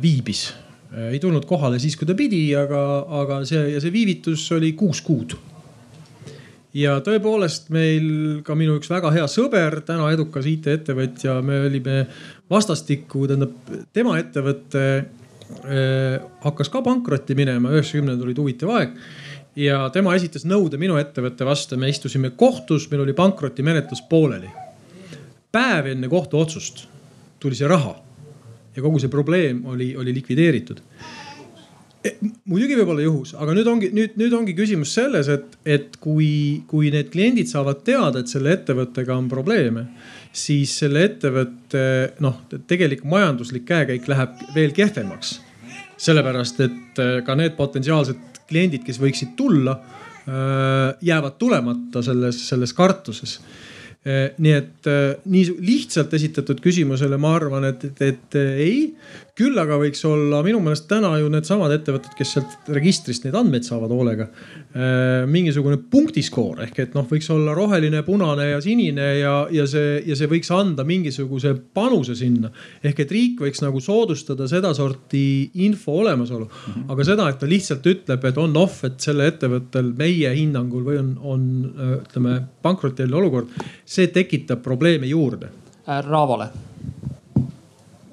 viibis 0.03 0.49
Äh, 0.51 0.64
ei 1.11 1.19
tulnud 1.19 1.47
kohale 1.49 1.81
siis, 1.83 1.97
kui 1.99 2.07
ta 2.07 2.15
pidi, 2.19 2.47
aga, 2.57 2.85
aga 3.23 3.41
see 3.49 3.75
ja 3.75 3.83
see 3.83 3.93
viivitus 3.95 4.47
oli 4.55 4.73
kuus 4.79 5.03
kuud. 5.05 5.37
ja 6.75 6.97
tõepoolest 7.07 7.69
meil 7.75 8.07
ka 8.47 8.57
minu 8.59 8.79
üks 8.81 8.91
väga 8.91 9.13
hea 9.15 9.27
sõber, 9.31 9.81
täna 9.87 10.11
edukas 10.15 10.47
IT-ettevõtja, 10.51 11.39
me 11.43 11.61
olime 11.69 12.01
vastastikku, 12.51 13.27
tähendab 13.31 13.75
tema 13.95 14.17
ettevõte 14.19 14.85
eh, 14.99 16.17
hakkas 16.43 16.71
ka 16.71 16.83
pankrotti 16.83 17.37
minema, 17.39 17.75
üheksakümnendad 17.75 18.27
olid 18.27 18.43
huvitav 18.43 18.75
aeg 18.79 18.99
ja 19.57 19.85
tema 19.95 20.15
esitas 20.19 20.47
nõude 20.47 20.79
minu 20.83 20.99
ettevõtte 20.99 21.47
vastu, 21.47 21.79
me 21.79 21.91
istusime 21.91 22.35
kohtus, 22.39 22.89
meil 22.91 23.07
oli 23.07 23.15
pankrotimenetlus 23.15 24.03
pooleli. 24.11 24.51
päev 25.55 25.87
enne 25.87 26.09
kohtuotsust 26.11 26.89
tuli 27.39 27.55
see 27.55 27.69
raha 27.71 27.95
ja 28.75 28.83
kogu 28.83 29.01
see 29.03 29.13
probleem 29.13 29.63
oli, 29.71 29.93
oli 29.97 30.15
likvideeritud 30.17 30.81
e, 32.05 32.15
muidugi 32.51 32.77
võib 32.81 32.93
olla 32.95 33.07
juhus, 33.07 33.35
aga 33.39 33.57
nüüd 33.57 33.71
ongi, 33.71 33.91
nüüd, 33.97 34.19
nüüd 34.21 34.37
ongi 34.37 34.57
küsimus 34.59 34.95
selles, 34.97 35.31
et, 35.33 35.57
et 35.65 35.97
kui, 36.03 36.65
kui 36.71 36.93
need 36.95 37.11
kliendid 37.15 37.51
saavad 37.51 37.83
teada, 37.87 38.21
et 38.21 38.33
selle 38.33 38.55
ettevõttega 38.59 39.17
on 39.17 39.31
probleeme, 39.31 39.87
siis 40.35 40.75
selle 40.83 41.05
ettevõtte 41.09 41.85
noh, 42.25 42.43
tegelik 42.71 43.05
majanduslik 43.09 43.67
käekäik 43.69 44.09
läheb 44.11 44.47
veel 44.55 44.77
kehvemaks. 44.77 45.41
sellepärast, 46.05 46.61
et 46.61 46.99
äh, 47.01 47.21
ka 47.25 47.37
need 47.39 47.55
potentsiaalsed 47.57 48.43
kliendid, 48.49 48.83
kes 48.85 48.99
võiksid 49.01 49.37
tulla, 49.39 49.79
jäävad 51.05 51.35
tulemata 51.39 52.01
selles, 52.03 52.39
selles 52.49 52.73
kartuses 52.73 53.39
nii 54.05 54.53
et 54.53 54.89
nii 55.25 55.45
lihtsalt 55.65 56.13
esitatud 56.13 56.59
küsimusele 56.61 57.17
ma 57.17 57.31
arvan, 57.39 57.65
et, 57.71 57.87
et, 57.89 58.03
et 58.05 58.37
ei 58.61 58.79
küll 59.39 59.57
aga 59.59 59.77
võiks 59.81 60.03
olla 60.07 60.41
minu 60.47 60.61
meelest 60.63 60.87
täna 60.91 61.11
ju 61.19 61.27
needsamad 61.33 61.73
ettevõtted, 61.75 62.13
kes 62.15 62.35
sealt 62.37 62.69
registrist 62.71 63.25
neid 63.27 63.35
andmeid 63.35 63.67
saavad 63.67 63.91
hoolega. 63.91 64.29
Äh, 64.75 65.25
mingisugune 65.31 65.81
punktiskoor 65.91 66.63
ehk 66.63 66.79
et 66.85 66.95
noh, 66.95 67.07
võiks 67.11 67.27
olla 67.35 67.55
roheline, 67.57 68.05
punane 68.07 68.47
ja 68.53 68.61
sinine 68.63 69.09
ja, 69.19 69.35
ja 69.51 69.67
see 69.71 69.97
ja 70.07 70.15
see 70.19 70.31
võiks 70.31 70.53
anda 70.55 70.87
mingisuguse 70.87 71.55
panuse 71.75 72.15
sinna. 72.19 72.53
ehk 72.85 73.03
et 73.03 73.15
riik 73.15 73.43
võiks 73.43 73.63
nagu 73.65 73.83
soodustada 73.83 74.47
sedasorti 74.51 75.25
info 75.67 75.99
olemasolu. 76.05 76.47
-hmm. 76.47 76.85
aga 76.95 77.09
seda, 77.11 77.29
et 77.29 77.39
ta 77.43 77.51
lihtsalt 77.51 77.87
ütleb, 77.91 78.25
et 78.25 78.39
on 78.39 78.55
off, 78.57 78.85
et 78.85 79.01
selle 79.01 79.27
ettevõttel 79.33 79.91
meie 79.99 80.31
hinnangul 80.35 80.87
või 80.87 81.01
on, 81.01 81.11
on 81.23 81.43
ütleme 81.99 82.37
pankrotiline 82.63 83.19
olukord, 83.19 83.51
see 83.85 84.07
tekitab 84.15 84.63
probleeme 84.63 85.11
juurde. 85.11 85.51
Raavole 85.87 86.49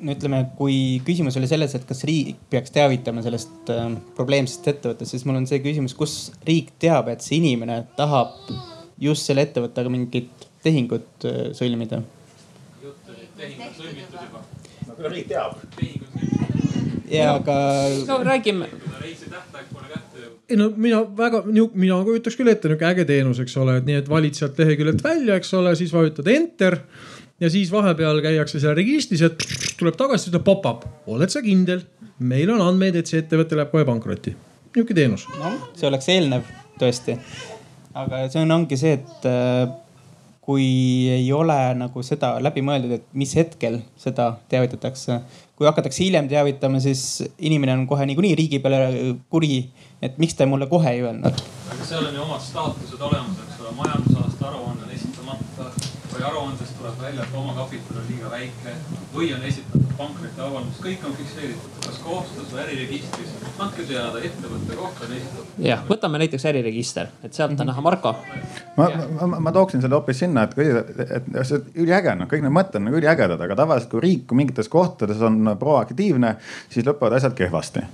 no 0.02 0.16
ütleme, 0.16 0.42
kui 0.58 0.76
küsimus 1.06 1.38
oli 1.40 1.50
selles, 1.50 1.76
et 1.78 1.86
kas 1.88 2.04
riik 2.08 2.40
peaks 2.52 2.74
teavitama 2.76 3.24
sellest 3.26 3.72
äh, 3.74 3.88
probleemsest 4.18 4.70
ettevõttest, 4.74 5.14
siis 5.14 5.26
mul 5.28 5.40
on 5.42 5.48
see 5.50 5.62
küsimus, 5.64 5.96
kus 5.98 6.16
riik 6.48 6.74
teab, 6.82 7.12
et 7.12 7.26
see 7.26 7.40
inimene 7.42 7.84
tahab 8.00 8.34
just 9.02 9.30
selle 9.30 9.46
ettevõttega 9.48 9.94
mingit 9.94 10.48
tehingut 10.66 11.28
äh, 11.30 11.42
sõlmida? 11.58 12.02
jutt 12.82 13.14
oli 13.14 13.30
tehingut 13.38 13.78
sõlmitud 13.78 14.22
juba. 14.26 14.46
no 14.88 14.98
küll 14.98 15.14
riik 15.16 15.30
teab. 15.32 15.60
ja 17.12 17.36
aga. 17.38 17.60
no 18.10 18.22
räägime. 18.28 18.72
reisi 19.02 19.30
tähtaeg 19.30 19.70
pole 19.74 19.90
kätte 19.94 20.12
ei 20.52 20.58
no 20.60 20.68
mina 20.76 21.02
väga, 21.18 21.44
mina 21.48 22.02
kujutaks 22.04 22.36
küll 22.40 22.52
ette 22.52 22.70
nihuke 22.70 22.90
äge 22.90 23.06
teenus, 23.08 23.40
eks 23.44 23.56
ole, 23.62 23.78
et 23.80 23.88
nii, 23.88 24.02
et 24.02 24.10
valid 24.12 24.36
sealt 24.38 24.60
leheküljelt 24.60 25.04
välja, 25.06 25.38
eks 25.40 25.54
ole, 25.58 25.74
siis 25.80 25.94
vajutad 25.96 26.28
enter 26.34 26.82
ja 27.42 27.50
siis 27.50 27.72
vahepeal 27.74 28.22
käiakse 28.24 28.62
seal 28.62 28.76
registris, 28.78 29.24
et 29.26 29.46
tuleb 29.80 29.98
tagasi, 30.00 30.30
ütleb 30.30 30.46
pop-up, 30.46 30.86
oled 31.10 31.34
sa 31.34 31.42
kindel, 31.46 31.84
meil 32.22 32.52
on 32.54 32.62
andmeid, 32.64 33.00
et 33.00 33.10
see 33.10 33.22
ettevõte 33.24 33.58
läheb 33.58 33.72
kohe 33.74 33.86
pankrotti. 33.88 34.36
nihuke 34.76 34.96
teenus. 34.96 35.28
noh, 35.40 35.58
see 35.76 35.90
oleks 35.90 36.10
eelnev 36.14 36.50
tõesti. 36.80 37.18
aga 37.94 38.28
see 38.32 38.44
on, 38.44 38.58
ongi 38.60 38.78
see, 38.80 39.00
et 39.00 39.30
äh, 39.30 39.66
kui 40.42 40.66
ei 41.12 41.28
ole 41.34 41.58
nagu 41.78 42.04
seda 42.06 42.36
läbi 42.44 42.64
mõeldud, 42.66 42.94
et 42.98 43.08
mis 43.18 43.34
hetkel 43.38 43.80
seda 43.98 44.36
teavitatakse. 44.50 45.22
kui 45.56 45.70
hakatakse 45.70 46.04
hiljem 46.04 46.30
teavitama, 46.30 46.80
siis 46.82 47.24
inimene 47.38 47.74
on 47.74 47.88
kohe 47.90 48.06
niikuinii 48.10 48.36
riigi 48.38 48.60
peale 48.60 49.18
kuri, 49.30 49.70
et 50.02 50.18
miks 50.22 50.38
te 50.38 50.46
mulle 50.46 50.70
kohe 50.70 50.94
ei 50.94 51.02
öelnud. 51.02 51.42
aga 51.74 51.90
seal 51.90 52.06
on 52.06 52.16
ju 52.16 52.22
omad 52.22 52.42
staatused 52.42 53.02
olemas, 53.02 53.42
eks 53.48 53.62
ole, 53.66 53.76
majandusaasta 53.82 54.48
aruanne 54.50 54.71
või 56.22 56.30
aruandest 56.30 56.78
tuleb 56.78 57.00
välja, 57.02 57.24
et 57.24 57.36
omakapital 57.38 57.98
on 57.98 58.10
liiga 58.10 58.30
väike 58.30 58.74
või 59.14 59.32
on 59.34 59.46
esitatud 59.48 59.94
pankrotiavaldus, 59.98 60.82
kõik 60.84 61.06
on 61.08 61.16
fikseeritud, 61.18 61.80
kas 61.86 61.98
kohustus 62.04 62.54
või 62.54 62.62
äriregistris. 62.66 63.34
andke 63.62 63.84
teada, 63.86 64.22
ettevõtte 64.22 64.78
kohta 64.78 65.06
on 65.06 65.16
esitatud. 65.18 65.58
jah, 65.66 65.82
võtame 65.90 66.22
näiteks 66.22 66.46
äriregister, 66.52 67.10
et 67.24 67.34
sealt 67.34 67.60
on 67.60 67.70
näha 67.72 67.82
Marko. 67.82 68.16
ma, 68.78 68.90
ma, 69.20 69.40
ma 69.48 69.52
tooksin 69.52 69.82
selle 69.82 69.98
hoopis 69.98 70.22
sinna, 70.24 70.44
et, 70.44 70.56
et 71.18 71.34
see 71.48 71.62
üliäge, 71.76 72.16
noh, 72.16 72.30
kõik 72.30 72.46
need 72.46 72.54
mõtted 72.54 72.82
on 72.82 72.90
nagu 72.90 73.02
üliägedad, 73.02 73.42
aga 73.42 73.58
tavaliselt, 73.64 73.92
kui 73.92 74.06
riik 74.06 74.38
mingites 74.38 74.70
kohtades 74.70 75.22
on 75.26 75.56
proaktiivne, 75.60 76.36
siis 76.70 76.86
lõpevad 76.86 77.18
asjad 77.18 77.38
kehvasti 77.38 77.86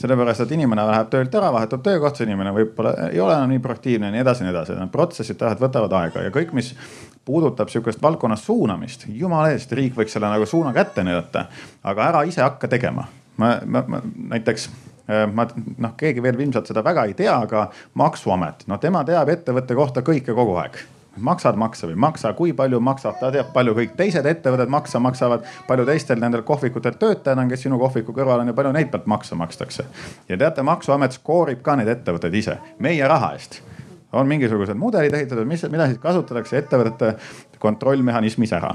sellepärast, 0.00 0.40
et 0.40 0.52
inimene 0.56 0.84
läheb 0.88 1.10
töölt 1.12 1.34
ära, 1.36 1.50
vahetab 1.52 1.82
töökohta, 1.84 2.24
inimene 2.24 2.54
võib-olla 2.56 3.10
ei 3.10 3.20
ole 3.20 3.34
enam 3.36 3.50
nii 3.52 3.60
proaktiivne 3.60 4.08
ja 4.08 4.14
nii 4.14 4.22
edasi 4.22 4.42
ja 4.42 4.46
nii 4.46 4.54
edasi. 4.54 4.76
Need 4.78 4.92
protsessid 4.94 5.36
tahavad, 5.40 5.60
võtavad 5.60 5.96
aega 5.98 6.22
ja 6.24 6.32
kõik, 6.32 6.54
mis 6.56 6.70
puudutab 7.24 7.68
sihukest 7.68 8.02
valdkonnas 8.02 8.44
suunamist, 8.46 9.06
jumala 9.08 9.50
eest, 9.54 9.72
riik 9.72 9.96
võiks 9.96 10.14
selle 10.16 10.30
nagu 10.30 10.46
suuna 10.46 10.72
kätte 10.76 11.04
näidata, 11.06 11.46
aga 11.84 12.06
ära 12.12 12.22
ise 12.28 12.42
hakka 12.42 12.68
tegema. 12.68 13.06
ma, 13.36 13.54
ma, 13.64 13.84
ma 13.88 14.00
näiteks 14.34 14.68
äh, 15.08 15.26
ma 15.32 15.46
noh, 15.78 15.92
keegi 15.96 16.22
veel 16.22 16.40
ilmselt 16.40 16.66
seda 16.68 16.84
väga 16.84 17.04
ei 17.08 17.14
tea, 17.14 17.36
aga 17.36 17.70
maksuamet, 17.94 18.66
no 18.66 18.78
tema 18.78 19.04
teab 19.04 19.28
ettevõtte 19.28 19.74
kohta 19.74 20.02
kõike 20.06 20.34
kogu 20.36 20.56
aeg 20.60 20.80
maksad 21.20 21.56
makse 21.58 21.88
või 21.90 21.96
maksa, 22.00 22.32
kui 22.32 22.52
palju 22.56 22.80
maksab, 22.80 23.16
ta 23.20 23.30
teab, 23.34 23.50
palju 23.54 23.74
kõik 23.76 23.96
teised 23.98 24.26
ettevõtted 24.26 24.70
maksa 24.72 25.00
maksavad, 25.02 25.46
palju 25.66 25.86
teistel 25.88 26.20
nendel 26.22 26.44
kohvikutel 26.46 26.96
töötajad 27.00 27.38
on, 27.38 27.50
kes 27.50 27.66
sinu 27.66 27.78
kohviku 27.78 28.14
kõrval 28.16 28.44
on 28.44 28.52
ja 28.52 28.56
palju 28.56 28.72
neid 28.76 28.92
pealt 28.92 29.08
makse 29.10 29.34
makstakse. 29.34 29.84
ja 30.28 30.38
teate, 30.38 30.62
maksuamet 30.62 31.18
skoorib 31.18 31.62
ka 31.62 31.76
neid 31.76 31.88
ettevõtteid 31.88 32.34
ise, 32.34 32.58
meie 32.78 33.08
raha 33.08 33.34
eest 33.34 33.60
on 34.12 34.26
mingisugused 34.26 34.78
mudelid 34.78 35.14
ehitatud, 35.14 35.46
mis, 35.46 35.62
mida 35.70 35.86
siis 35.90 36.00
kasutatakse 36.02 36.58
ettevõtete 36.58 37.14
kontrollmehhanismis 37.62 38.52
ära 38.56 38.74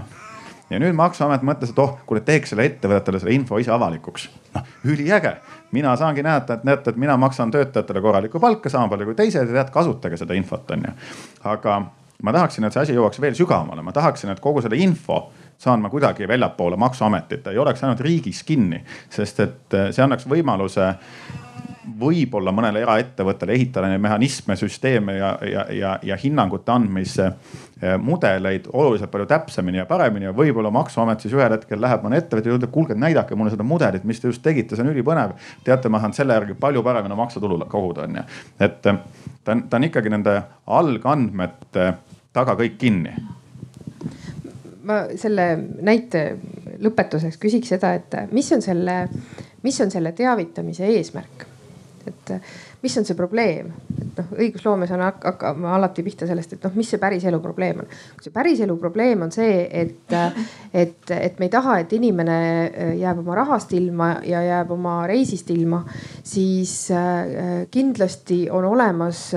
ja 0.69 0.79
nüüd 0.81 0.95
maksuamet 0.97 1.43
mõtles, 1.45 1.71
et 1.73 1.81
oh, 1.81 1.97
kuule 2.07 2.21
teeks 2.25 2.53
selle 2.53 2.65
ettevõtetele 2.69 3.19
selle 3.21 3.35
info 3.35 3.59
ise 3.61 3.73
avalikuks. 3.75 4.29
noh, 4.55 4.71
üliäge, 4.91 5.35
mina 5.75 5.95
saangi 5.99 6.23
näidata, 6.25 6.57
et 6.59 6.63
näete, 6.63 6.89
et 6.89 6.97
mina 7.01 7.17
maksan 7.21 7.51
töötajatele 7.51 8.01
korralikku 8.01 8.39
palka 8.39 8.69
sama 8.69 8.89
palju 8.89 9.11
kui 9.11 9.15
teised 9.15 9.47
ja 9.47 9.59
tead, 9.59 9.71
kasutage 9.73 10.17
seda 10.17 10.33
infot, 10.33 10.71
onju. 10.71 10.93
aga 11.43 11.79
ma 12.23 12.33
tahaksin, 12.33 12.65
et 12.65 12.73
see 12.73 12.81
asi 12.81 12.95
jõuaks 12.95 13.21
veel 13.21 13.35
sügavamale, 13.37 13.83
ma 13.85 13.93
tahaksin, 13.93 14.31
et 14.33 14.41
kogu 14.41 14.63
selle 14.65 14.79
info 14.81 15.27
saan 15.57 15.83
ma 15.83 15.89
kuidagi 15.89 16.27
väljapoole 16.27 16.77
maksuametit, 16.79 17.47
ei 17.47 17.57
oleks 17.61 17.83
ainult 17.83 18.01
riigis 18.03 18.41
kinni, 18.43 18.81
sest 19.09 19.39
et 19.39 19.77
see 19.91 20.03
annaks 20.03 20.25
võimaluse 20.27 20.89
võib-olla 21.99 22.51
mõnele 22.55 22.81
eraettevõttele 22.83 23.53
ehitada 23.55 23.89
neid 23.91 24.01
mehhanisme, 24.03 24.55
süsteeme 24.59 25.17
ja, 25.17 25.31
ja, 25.45 25.65
ja, 25.73 25.91
ja 26.03 26.17
hinnangute 26.19 26.71
andmise 26.71 27.27
eh, 27.27 27.95
mudeleid 28.01 28.67
oluliselt 28.73 29.11
palju 29.11 29.27
täpsemini 29.29 29.81
ja 29.81 29.85
paremini 29.89 30.29
ja 30.29 30.33
võib-olla 30.35 30.71
maksuamet 30.73 31.23
siis 31.23 31.35
ühel 31.37 31.55
hetkel 31.55 31.81
läheb 31.81 32.03
mõne 32.05 32.19
ettevõtte 32.21 32.51
juurde, 32.51 32.69
kuulge 32.73 32.97
näidake 32.97 33.35
mulle 33.35 33.53
seda 33.53 33.67
mudelit, 33.67 34.03
mis 34.03 34.21
te 34.21 34.31
just 34.31 34.43
tegite, 34.45 34.75
see 34.75 34.85
on 34.85 34.91
ülipõnev. 34.93 35.35
teate, 35.63 35.89
ma 35.89 36.01
saan 36.03 36.13
selle 36.17 36.37
järgi 36.37 36.57
palju 36.59 36.83
paremini 36.83 37.17
maksutulu 37.17 37.59
koguda, 37.69 38.09
onju. 38.09 38.27
et 38.59 38.91
eh, 38.91 39.01
ta 39.43 39.55
on, 39.55 39.65
ta 39.69 39.79
on 39.79 39.89
ikkagi 39.89 40.13
nende 40.13 40.35
algandmete 40.67 41.89
taga 42.35 42.57
kõik 42.59 42.77
kinni 42.81 43.15
ma 44.85 45.01
selle 45.17 45.47
näite 45.81 46.27
lõpetuseks 46.83 47.39
küsiks 47.41 47.71
seda, 47.73 47.95
et 47.97 48.15
mis 48.35 48.51
on 48.53 48.61
selle, 48.61 49.05
mis 49.65 49.81
on 49.81 49.91
selle 49.93 50.13
teavitamise 50.17 50.87
eesmärk? 50.93 51.54
Et 52.07 52.31
äh, 52.31 52.55
mis 52.83 52.97
on 52.97 53.05
see 53.07 53.17
probleem, 53.17 53.71
et 53.97 54.19
noh, 54.19 54.33
õigusloomes 54.37 54.91
on 54.95 55.03
hakkama 55.05 55.75
alati 55.77 56.03
pihta 56.05 56.27
sellest, 56.29 56.55
et 56.55 56.65
noh, 56.67 56.73
mis 56.77 56.89
see 56.89 57.01
päriselu 57.01 57.39
probleem 57.43 57.83
on. 57.83 57.89
see 58.21 58.33
päriselu 58.33 58.77
probleem 58.81 59.25
on 59.25 59.33
see, 59.33 59.65
et, 59.71 60.13
äh, 60.13 60.39
et, 60.73 61.11
et 61.15 61.39
me 61.39 61.49
ei 61.49 61.53
taha, 61.53 61.79
et 61.83 61.95
inimene 61.97 62.37
äh, 62.37 62.93
jääb 63.01 63.23
oma 63.23 63.39
rahast 63.41 63.73
ilma 63.77 64.11
ja 64.25 64.43
jääb 64.45 64.71
oma 64.75 64.97
reisist 65.09 65.49
ilma, 65.55 65.83
siis 66.23 66.75
kindlasti 67.71 68.45
on 68.51 68.65
olemas 68.65 69.27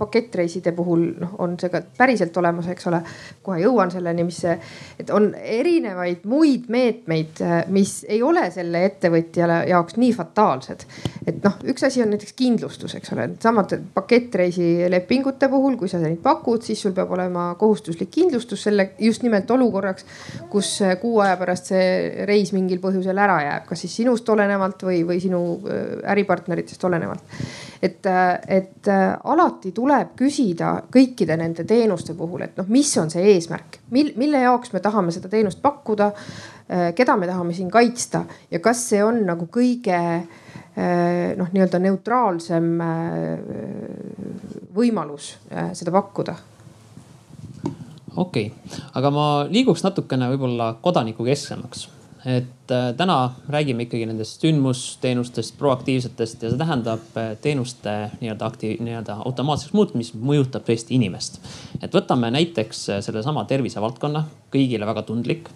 pakettreiside 0.00 0.72
puhul 0.76 1.04
noh, 1.20 1.34
on 1.44 1.56
see 1.60 1.70
ka 1.72 1.82
päriselt 1.98 2.36
olemas, 2.40 2.68
eks 2.72 2.88
ole. 2.90 3.02
kohe 3.44 3.60
jõuan 3.62 3.90
selleni, 3.92 4.24
mis 4.26 4.40
see, 4.44 4.54
et 5.00 5.10
on 5.14 5.30
erinevaid 5.34 6.24
muid 6.30 6.68
meetmeid, 6.72 7.42
mis 7.72 8.00
ei 8.08 8.22
ole 8.24 8.46
selle 8.54 8.82
ettevõtjale 8.88 9.60
jaoks 9.70 9.98
nii 10.00 10.12
fataalsed. 10.16 10.86
et 11.26 11.42
noh, 11.44 11.58
üks 11.72 11.84
asi 11.86 12.02
on 12.04 12.12
näiteks 12.14 12.36
kindlustus, 12.38 12.94
eks 12.98 13.12
ole, 13.16 13.28
samad 13.42 13.74
pakettreisilepingute 13.94 15.50
puhul, 15.52 15.76
kui 15.80 15.90
sa 15.92 16.00
neid 16.02 16.20
pakud, 16.24 16.64
siis 16.64 16.80
sul 16.82 16.94
peab 16.96 17.12
olema 17.16 17.50
kohustuslik 17.60 18.10
kindlustus 18.14 18.64
selle 18.68 18.90
just 18.98 19.24
nimelt 19.26 19.50
olukorraks, 19.50 20.06
kus 20.52 20.72
kuu 21.02 21.20
aja 21.24 21.36
pärast 21.40 21.72
see 21.72 22.24
reis 22.28 22.54
mingil 22.56 22.80
põhjusel 22.82 23.18
ära 23.20 23.40
jääb, 23.44 23.68
kas 23.68 23.84
siis 23.84 23.98
sinust 24.00 24.28
olenevalt 24.32 24.84
või, 24.86 25.02
või 25.06 25.20
sinu 25.22 25.42
äh, 25.60 25.92
äripartneritest 26.14 26.84
olenevalt. 26.88 27.40
et, 27.82 28.04
et 28.48 28.88
alati 29.24 29.70
tuleb 29.72 29.89
tuleb 29.90 30.12
küsida 30.18 30.74
kõikide 30.92 31.34
nende 31.40 31.64
teenuste 31.66 32.14
puhul, 32.14 32.44
et 32.46 32.58
noh, 32.60 32.68
mis 32.70 32.90
on 33.00 33.10
see 33.10 33.24
eesmärk, 33.32 33.80
mil, 33.90 34.12
mille 34.20 34.44
jaoks 34.44 34.70
me 34.74 34.82
tahame 34.82 35.10
seda 35.14 35.30
teenust 35.32 35.58
pakkuda, 35.62 36.12
äh, 36.70 36.84
keda 36.94 37.16
me 37.18 37.26
tahame 37.26 37.56
siin 37.56 37.70
kaitsta? 37.72 38.22
Ja 38.50 38.60
kas 38.62 38.84
see 38.92 39.02
on 39.02 39.24
nagu 39.26 39.48
kõige 39.50 39.98
äh, 39.98 41.34
noh, 41.38 41.50
nii-öelda 41.50 41.82
neutraalsem 41.82 42.70
äh, 42.86 43.44
võimalus 44.76 45.32
seda 45.74 45.94
pakkuda? 45.94 46.36
Okei. 48.14 48.46
Okay., 48.46 48.82
aga 48.94 49.10
ma 49.14 49.30
liiguks 49.50 49.82
natukene 49.86 50.30
võib-olla 50.30 50.76
kodanikukesksemaks 50.82 51.88
et 52.24 52.70
äh, 52.70 52.90
täna 52.96 53.32
räägime 53.48 53.86
ikkagi 53.86 54.04
nendest 54.06 54.42
sündmusteenustest, 54.44 55.56
proaktiivsetest 55.58 56.42
ja 56.42 56.50
see 56.52 56.60
tähendab 56.60 57.16
äh, 57.16 57.32
teenuste 57.40 57.94
nii-öelda 58.20 58.48
aktiiv, 58.50 58.82
nii-öelda 58.84 59.16
automaatseks 59.24 59.72
muutmist, 59.76 60.14
mis 60.14 60.28
mõjutab 60.28 60.66
tõesti 60.68 60.98
inimest. 60.98 61.40
et 61.80 61.94
võtame 61.96 62.28
näiteks 62.34 62.82
äh, 62.90 63.00
sellesama 63.04 63.46
tervisevaldkonna, 63.48 64.26
kõigile 64.52 64.88
väga 64.90 65.06
tundlik. 65.08 65.48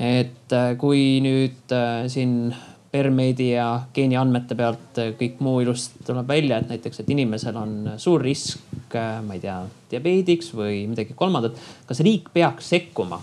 et 0.00 0.54
kui 0.78 1.20
nüüd 1.20 1.74
siin 2.08 2.54
permeedi 2.90 3.50
ja 3.50 3.82
geeniandmete 3.94 4.54
pealt 4.56 5.00
kõik 5.18 5.42
muu 5.44 5.60
ilusti 5.60 6.06
tuleb 6.06 6.28
välja, 6.28 6.58
et 6.58 6.70
näiteks, 6.70 7.02
et 7.02 7.10
inimesel 7.10 7.58
on 7.58 7.92
suur 7.98 8.22
risk, 8.22 8.94
ma 8.94 9.36
ei 9.36 9.42
tea, 9.42 9.58
diabeediks 9.90 10.54
või 10.54 10.86
midagi 10.88 11.18
kolmandat. 11.18 11.60
kas 11.86 12.00
riik 12.06 12.32
peaks 12.32 12.72
sekkuma? 12.72 13.20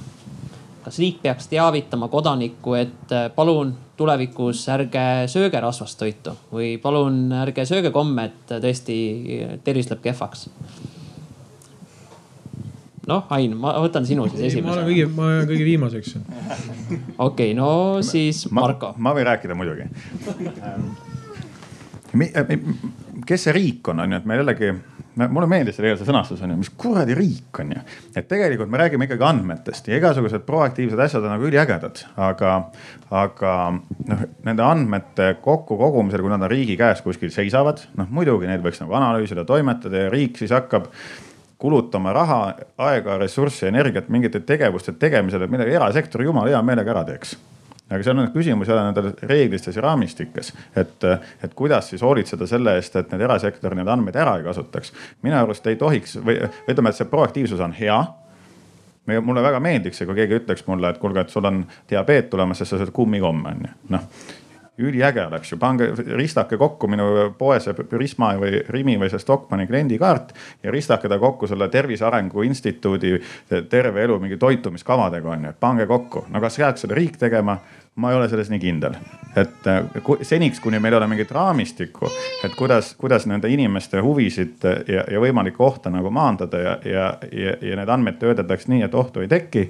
Kas 0.88 0.99
riik 1.03 1.18
peaks 1.19 1.49
teavitama 1.51 2.07
kodanikku, 2.07 2.77
et 2.80 3.11
palun 3.35 3.73
tulevikus 3.99 4.61
ärge 4.72 5.27
sööge 5.27 5.59
rasvast 5.59 5.99
toitu 5.99 6.31
või 6.53 6.77
palun 6.80 7.26
ärge 7.41 7.65
sööge 7.68 7.91
komme, 7.91 8.30
et 8.30 8.53
tõesti 8.64 8.95
tervis 9.65 9.89
läheb 9.91 10.05
kehvaks? 10.05 10.47
noh, 13.07 13.27
Ain, 13.35 13.55
ma 13.59 13.73
võtan 13.84 14.07
sinu 14.07 14.30
siis 14.31 14.45
esimesena. 14.53 14.68
ma 14.69 14.77
olen 14.77 14.88
kõige, 14.88 15.09
ma 15.11 15.27
olen 15.27 15.49
kõige 15.51 15.68
viimaseks. 15.68 16.15
okei 17.27 17.53
no 17.57 17.69
siis 18.05 18.45
Marko. 18.51 18.93
ma 18.97 19.11
võin 19.18 19.27
rääkida 19.27 19.55
muidugi. 19.59 19.89
kes 23.27 23.43
see 23.43 23.55
riik 23.59 23.91
on, 23.91 23.99
on 24.05 24.15
ju, 24.15 24.22
et 24.22 24.27
me 24.27 24.39
jällegi 24.39 24.72
mulle 25.18 25.48
meeldis 25.49 25.77
selle 25.77 25.91
eelse 25.94 26.06
sõnastus 26.07 26.41
on 26.45 26.53
ju, 26.53 26.57
mis 26.61 26.72
kuradi 26.80 27.15
riik 27.18 27.60
on 27.64 27.73
ju. 27.73 27.84
et 28.15 28.27
tegelikult 28.30 28.72
me 28.72 28.81
räägime 28.81 29.07
ikkagi 29.07 29.26
andmetest 29.27 29.89
ja 29.89 29.98
igasugused 29.98 30.45
proaktiivsed 30.48 30.99
asjad 31.07 31.26
on 31.26 31.34
nagu 31.34 31.48
üliägedad, 31.49 32.03
aga, 32.30 32.53
aga 33.10 33.53
noh, 33.73 34.26
nende 34.48 34.65
andmete 34.65 35.34
kokkukogumisel, 35.44 36.23
kui 36.23 36.34
nad 36.34 36.45
on 36.45 36.52
riigi 36.52 36.77
käes 36.80 37.02
kuskil 37.06 37.34
seisavad, 37.34 37.84
noh 37.98 38.11
muidugi 38.14 38.49
neid 38.49 38.64
võiks 38.65 38.81
nagu 38.84 38.98
analüüsida, 38.99 39.45
toimetada 39.48 40.06
ja 40.06 40.14
riik 40.14 40.39
siis 40.39 40.53
hakkab 40.56 40.89
kulutama 41.57 42.14
raha, 42.14 42.41
aega, 42.85 43.18
ressurssi, 43.18 43.65
energiat 43.72 44.11
mingite 44.14 44.44
tegevuste 44.45 44.94
tegemisele, 45.02 45.49
mida 45.49 45.65
erasektor 45.65 46.22
jumala 46.22 46.53
hea 46.53 46.65
meelega 46.65 46.94
ära 46.94 47.07
teeks 47.07 47.38
aga 47.89 48.03
seal 48.03 48.19
on 48.19 48.31
küsimus 48.34 48.68
jälle 48.68 48.84
nendes 48.84 49.23
reeglistes 49.23 49.76
ja 49.76 49.81
raamistikes, 49.85 50.53
et, 50.76 51.03
et 51.43 51.53
kuidas 51.55 51.89
siis 51.89 52.01
hoolitseda 52.01 52.47
selle 52.47 52.76
eest, 52.76 52.95
et 52.95 53.11
need 53.11 53.23
erasektor 53.27 53.76
neid 53.76 53.88
andmeid 53.88 54.15
ära 54.15 54.38
ei 54.38 54.47
kasutaks. 54.47 54.93
minu 55.23 55.38
arust 55.39 55.68
ei 55.68 55.76
tohiks 55.76 56.18
või 56.19 56.39
ütleme, 56.68 56.89
et 56.89 56.99
see 56.99 57.11
proaktiivsus 57.11 57.64
on 57.64 57.76
hea 57.77 57.99
mulle 59.22 59.43
väga 59.43 59.59
meeldiks 59.64 60.01
see, 60.01 60.07
kui 60.07 60.18
keegi 60.18 60.41
ütleks 60.41 60.65
mulle, 60.68 60.89
et 60.91 60.97
kuulge, 60.99 61.23
et 61.23 61.31
sul 61.31 61.45
on 61.47 61.61
diabeet 61.89 62.30
tulemas, 62.30 62.59
sest 62.59 62.76
sa 62.76 62.81
sööd 62.81 62.91
kummikomme 62.95 63.55
on 63.55 63.64
ju, 63.64 63.77
noh 63.95 64.11
üliäge 64.77 65.26
oleks 65.26 65.51
ju, 65.51 65.57
pange, 65.57 65.88
ristake 66.18 66.57
kokku 66.57 66.88
minu 66.88 67.07
poes 67.38 67.65
Prisma 67.89 68.34
või 68.38 68.61
Rimi 68.69 68.97
või 69.01 69.09
see 69.09 69.22
Stockmanni 69.22 69.65
kliendikaart 69.69 70.34
ja 70.64 70.73
ristake 70.73 71.09
ta 71.09 71.18
kokku 71.19 71.49
selle 71.49 71.69
Tervise 71.73 72.05
Arengu 72.05 72.45
Instituudi 72.45 73.15
terve 73.69 74.03
elu 74.03 74.19
mingi 74.22 74.38
toitumiskavadega 74.38 75.31
on 75.34 75.49
ju, 75.49 75.53
pange 75.59 75.88
kokku. 75.89 76.27
no 76.30 76.41
kas 76.41 76.59
jääks 76.59 76.85
selle 76.85 76.97
riik 76.99 77.18
tegema? 77.18 77.57
Ma 77.98 78.11
ei 78.11 78.18
ole 78.18 78.30
selles 78.30 78.49
nii 78.53 78.60
kindel, 78.61 78.95
et 79.38 79.69
seniks, 80.26 80.60
kuni 80.61 80.80
meil 80.80 80.94
ei 80.94 80.99
ole 80.99 81.07
mingit 81.10 81.32
raamistikku, 81.34 82.10
et 82.45 82.56
kuidas, 82.57 82.94
kuidas 82.99 83.26
nende 83.30 83.49
inimeste 83.49 84.02
huvisid 84.06 84.65
ja, 84.88 85.06
ja 85.11 85.22
võimalikku 85.22 85.65
ohte 85.65 85.90
nagu 85.94 86.11
maandada 86.14 86.61
ja, 86.61 86.76
ja, 86.86 87.07
ja, 87.32 87.56
ja 87.61 87.80
need 87.80 87.94
andmed 87.94 88.19
töödeldaks 88.22 88.69
nii, 88.69 88.84
et 88.86 88.98
ohtu 88.98 89.26
ei 89.26 89.32
teki 89.32 89.65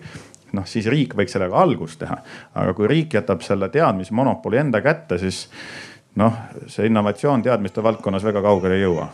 noh, 0.57 0.67
siis 0.67 0.87
riik 0.91 1.15
võiks 1.17 1.35
sellega 1.35 1.59
algust 1.59 2.01
teha. 2.03 2.19
aga 2.55 2.75
kui 2.75 2.87
riik 2.87 3.17
jätab 3.19 3.43
selle 3.45 3.69
teadmismonopoli 3.71 4.59
enda 4.63 4.81
kätte, 4.83 5.19
siis 5.21 5.45
noh, 6.19 6.43
see 6.67 6.87
innovatsioon 6.91 7.43
teadmiste 7.47 7.83
valdkonnas 7.83 8.27
väga 8.27 8.43
kaugele 8.43 8.79
ei 8.79 8.85
jõua. 8.85 9.09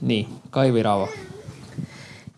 nii, 0.00 0.22
Kaivi 0.50 0.82
Raavo 0.82 1.08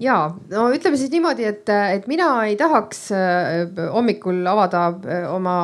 ja 0.03 0.17
no 0.51 0.67
ütleme 0.75 0.99
siis 0.99 1.13
niimoodi, 1.13 1.47
et, 1.49 1.69
et 1.71 2.09
mina 2.11 2.29
ei 2.47 2.57
tahaks 2.61 3.05
äh, 3.17 3.63
hommikul 3.95 4.43
avada 4.51 4.89
äh, 4.93 5.27
oma 5.31 5.57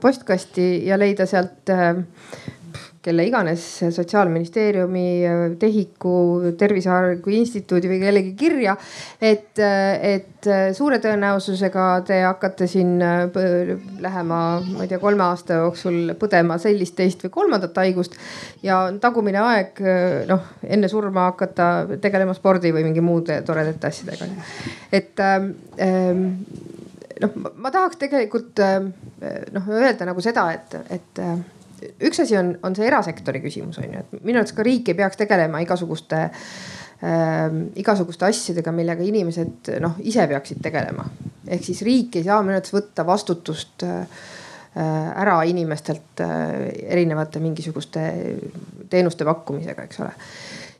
postkasti 0.00 0.86
ja 0.86 0.98
leida 1.00 1.26
sealt 1.28 1.72
äh, 1.72 2.02
kelle 3.02 3.24
iganes 3.26 3.62
Sotsiaalministeeriumi, 3.90 5.06
TEHIK-u, 5.58 6.14
Tervise 6.58 6.90
Arengu 6.94 7.32
Instituudi 7.34 7.90
või 7.90 7.98
kellegi 8.02 8.34
kirja. 8.38 8.76
et, 9.20 9.58
et 9.58 10.50
suure 10.76 11.00
tõenäosusega 11.02 11.86
te 12.06 12.20
hakkate 12.22 12.68
siin 12.70 12.98
lähema, 14.00 14.40
ma 14.62 14.84
ei 14.84 14.90
tea, 14.90 15.00
kolme 15.02 15.24
aasta 15.26 15.58
jooksul 15.64 16.14
põdema 16.20 16.58
sellist, 16.62 16.94
teist 16.98 17.24
või 17.26 17.34
kolmandat 17.38 17.80
haigust. 17.82 18.14
ja 18.62 18.84
tagumine 19.00 19.40
aeg 19.42 19.82
noh, 20.30 20.52
enne 20.62 20.90
surma 20.90 21.26
hakata 21.32 21.98
tegelema 22.02 22.34
spordi 22.38 22.70
või 22.74 22.86
mingi 22.86 23.02
muude 23.02 23.40
toredate 23.46 23.90
asjadega. 23.90 24.30
et 24.92 25.24
ähm, 25.26 26.36
noh, 27.22 27.34
ma 27.56 27.74
tahaks 27.74 27.98
tegelikult 27.98 28.62
noh 29.52 29.74
öelda 29.74 30.06
nagu 30.06 30.22
seda, 30.22 30.46
et, 30.54 30.78
et 30.90 31.20
üks 32.08 32.22
asi 32.24 32.36
on, 32.38 32.54
on 32.66 32.76
see 32.76 32.86
erasektori 32.88 33.42
küsimus 33.44 33.80
on 33.82 33.96
ju, 33.96 34.04
et 34.04 34.22
minu 34.22 34.40
arvates 34.40 34.56
ka 34.56 34.66
riik 34.66 34.92
ei 34.92 34.98
peaks 34.98 35.20
tegelema 35.20 35.62
igasuguste 35.64 36.20
äh, 36.26 37.56
igasuguste 37.82 38.28
asjadega, 38.28 38.74
millega 38.74 39.04
inimesed 39.06 39.74
noh, 39.84 39.98
ise 40.06 40.26
peaksid 40.30 40.62
tegelema. 40.64 41.06
ehk 41.48 41.66
siis 41.66 41.82
riik 41.86 42.20
ei 42.20 42.28
saa 42.28 42.40
minu 42.42 42.56
arvates 42.56 42.74
võtta 42.74 43.06
vastutust 43.08 43.86
äh, 43.88 44.22
ära 44.72 45.42
inimestelt 45.44 46.22
äh, 46.24 46.70
erinevate 46.94 47.42
mingisuguste 47.44 48.08
teenuste 48.90 49.26
pakkumisega, 49.28 49.88
eks 49.88 50.00
ole 50.04 50.12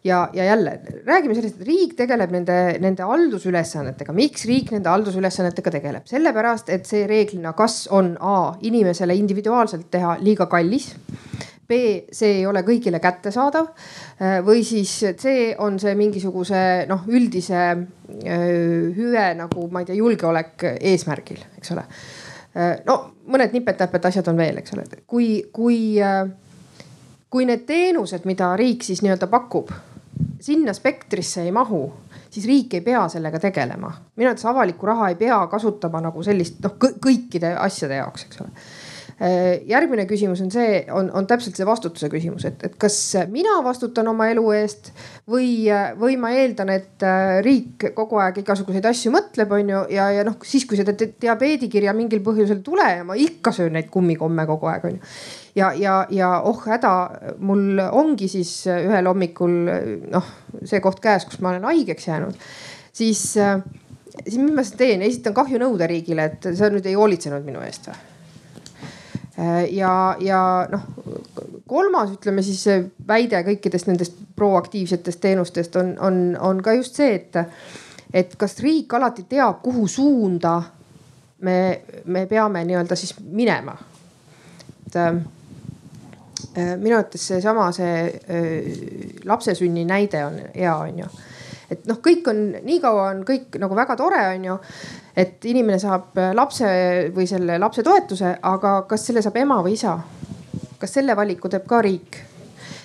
ja, 0.05 0.29
ja 0.33 0.45
jälle 0.45 0.81
räägime 1.07 1.35
sellest, 1.35 1.61
et 1.61 1.66
riik 1.66 1.95
tegeleb 1.97 2.31
nende, 2.35 2.57
nende 2.83 3.07
haldusülesannetega. 3.07 4.12
miks 4.12 4.47
riik 4.47 4.73
nende 4.74 4.91
haldusülesannetega 4.91 5.70
tegeleb? 5.70 6.07
sellepärast, 6.11 6.70
et 6.74 6.87
see 6.87 7.07
reeglina 7.07 7.53
kas 7.53 7.87
on 7.91 8.16
A 8.20 8.55
inimesele 8.61 9.15
individuaalselt 9.15 9.91
teha 9.91 10.16
liiga 10.20 10.47
kallis. 10.47 10.93
B, 11.69 11.77
see 12.12 12.41
ei 12.41 12.47
ole 12.47 12.65
kõigile 12.66 12.99
kättesaadav 13.01 13.69
või 14.45 14.65
siis 14.66 14.91
C 15.16 15.55
on 15.62 15.79
see 15.81 15.95
mingisuguse 15.97 16.59
noh, 16.91 17.07
üldise 17.09 17.62
hüve 18.99 19.23
nagu 19.39 19.69
ma 19.70 19.81
ei 19.81 19.89
tea, 19.89 19.97
julgeolek 19.97 20.66
eesmärgil, 20.74 21.39
eks 21.57 21.73
ole. 21.73 21.87
no 22.85 22.99
mõned 23.31 23.55
nipet-näpet 23.55 24.11
asjad 24.11 24.29
on 24.29 24.43
veel, 24.43 24.59
eks 24.61 24.74
ole, 24.74 24.85
kui, 25.07 25.31
kui, 25.55 25.79
kui 27.31 27.49
need 27.49 27.65
teenused, 27.70 28.27
mida 28.29 28.51
riik 28.59 28.85
siis 28.85 29.01
nii-öelda 29.07 29.31
pakub 29.33 29.73
sinna 30.40 30.73
spektrisse 30.73 31.43
ei 31.43 31.53
mahu, 31.53 31.82
siis 32.31 32.47
riik 32.47 32.74
ei 32.74 32.81
pea 32.81 33.09
sellega 33.09 33.40
tegelema. 33.40 33.93
minu 34.16 34.28
arvates 34.28 34.47
avalikku 34.47 34.86
raha 34.86 35.09
ei 35.09 35.15
pea 35.15 35.47
kasutama 35.47 36.01
nagu 36.01 36.23
sellist 36.23 36.61
noh 36.65 36.78
kõikide 36.78 37.55
asjade 37.59 38.01
jaoks, 38.01 38.27
eks 38.28 38.40
ole 38.44 38.51
järgmine 39.69 40.03
küsimus 40.11 40.40
on 40.43 40.51
see, 40.51 40.81
on, 40.90 41.11
on 41.15 41.27
täpselt 41.31 41.59
see 41.59 41.66
vastutuse 41.66 42.09
küsimus, 42.11 42.47
et, 42.49 42.62
et 42.66 42.74
kas 42.81 42.97
mina 43.31 43.59
vastutan 43.62 44.09
oma 44.11 44.27
elu 44.32 44.44
eest 44.57 44.90
või, 45.31 45.69
või 46.01 46.16
ma 46.19 46.32
eeldan, 46.35 46.73
et 46.74 47.05
äh, 47.07 47.36
riik 47.44 47.93
kogu 47.94 48.19
aeg 48.23 48.40
igasuguseid 48.43 48.89
asju 48.90 49.12
mõtleb, 49.15 49.55
on 49.55 49.73
ju, 49.74 49.85
ja, 49.94 50.09
ja 50.16 50.27
noh, 50.27 50.40
siis 50.47 50.66
kui 50.66 50.81
seda 50.81 50.97
diabeedikirja 50.97 51.94
mingil 51.94 52.23
põhjusel 52.24 52.59
ei 52.59 52.66
tule 52.66 52.89
ja 52.97 53.07
ma 53.07 53.19
ikka 53.19 53.55
söön 53.55 53.77
neid 53.78 53.93
kummikomme 53.94 54.47
kogu 54.49 54.70
aeg, 54.73 54.90
on 54.90 54.99
ju 54.99 55.12
ja, 55.55 55.73
ja, 55.78 55.97
ja 56.11 56.35
oh 56.49 56.62
häda, 56.66 56.93
mul 57.39 57.82
ongi 57.90 58.28
siis 58.32 58.55
ühel 58.73 59.11
hommikul 59.11 59.59
noh, 60.11 60.31
see 60.65 60.81
koht 60.82 61.03
käes, 61.05 61.28
kus 61.28 61.43
ma 61.44 61.53
olen 61.53 61.69
haigeks 61.70 62.09
jäänud, 62.09 62.49
siis, 62.90 63.23
siis 63.36 64.39
mis 64.39 64.57
ma 64.57 64.65
siis 64.66 64.78
teen, 64.81 65.05
esitan 65.07 65.36
kahjunõude 65.36 65.86
riigile, 65.90 66.32
et 66.32 66.57
sa 66.59 66.73
nüüd 66.73 66.89
ei 66.89 66.99
hoolitsenud 66.99 67.47
minu 67.47 67.62
eest 67.62 67.93
või? 67.93 68.09
Ja, 69.70 70.16
ja 70.20 70.40
noh, 70.68 70.82
kolmas, 71.66 72.10
ütleme 72.12 72.42
siis 72.44 72.66
väide 73.09 73.40
kõikidest 73.46 73.88
nendest 73.88 74.18
proaktiivsetest 74.36 75.20
teenustest 75.20 75.76
on, 75.80 75.94
on, 76.04 76.18
on 76.40 76.60
ka 76.62 76.74
just 76.76 77.00
see, 77.00 77.14
et, 77.16 77.38
et 78.12 78.36
kas 78.36 78.59
riik 78.60 78.92
alati 78.92 79.24
teab, 79.28 79.62
kuhu 79.64 79.86
suunda 79.88 80.59
me, 81.48 81.56
me 82.04 82.26
peame 82.28 82.64
nii-öelda 82.68 82.98
siis 82.98 83.14
minema. 83.24 83.76
et 84.86 85.00
Äh, 86.56 86.76
minu 86.76 86.98
arvates 86.98 87.22
seesama, 87.30 87.70
see 87.72 87.92
äh, 88.28 89.20
lapse 89.24 89.54
sünni 89.56 89.86
näide 89.88 90.20
on 90.26 90.34
hea, 90.52 90.74
on 90.76 90.98
ju. 91.00 91.06
Et 91.73 91.86
noh, 91.90 92.01
kõik 92.05 92.28
on, 92.31 92.43
niikaua 92.65 93.07
on 93.11 93.23
kõik 93.28 93.59
nagu 93.62 93.77
väga 93.78 93.97
tore, 93.99 94.23
on 94.35 94.51
ju. 94.51 94.59
et 95.16 95.44
inimene 95.51 95.78
saab 95.82 96.19
lapse 96.35 96.69
või 97.15 97.28
selle 97.28 97.59
lapsetoetuse, 97.61 98.36
aga 98.43 98.82
kas 98.89 99.09
selle 99.09 99.23
saab 99.24 99.40
ema 99.43 99.62
või 99.65 99.78
isa? 99.78 99.99
kas 100.82 100.99
selle 100.99 101.16
valiku 101.16 101.49
teeb 101.49 101.66
ka 101.69 101.82
riik? 101.85 102.20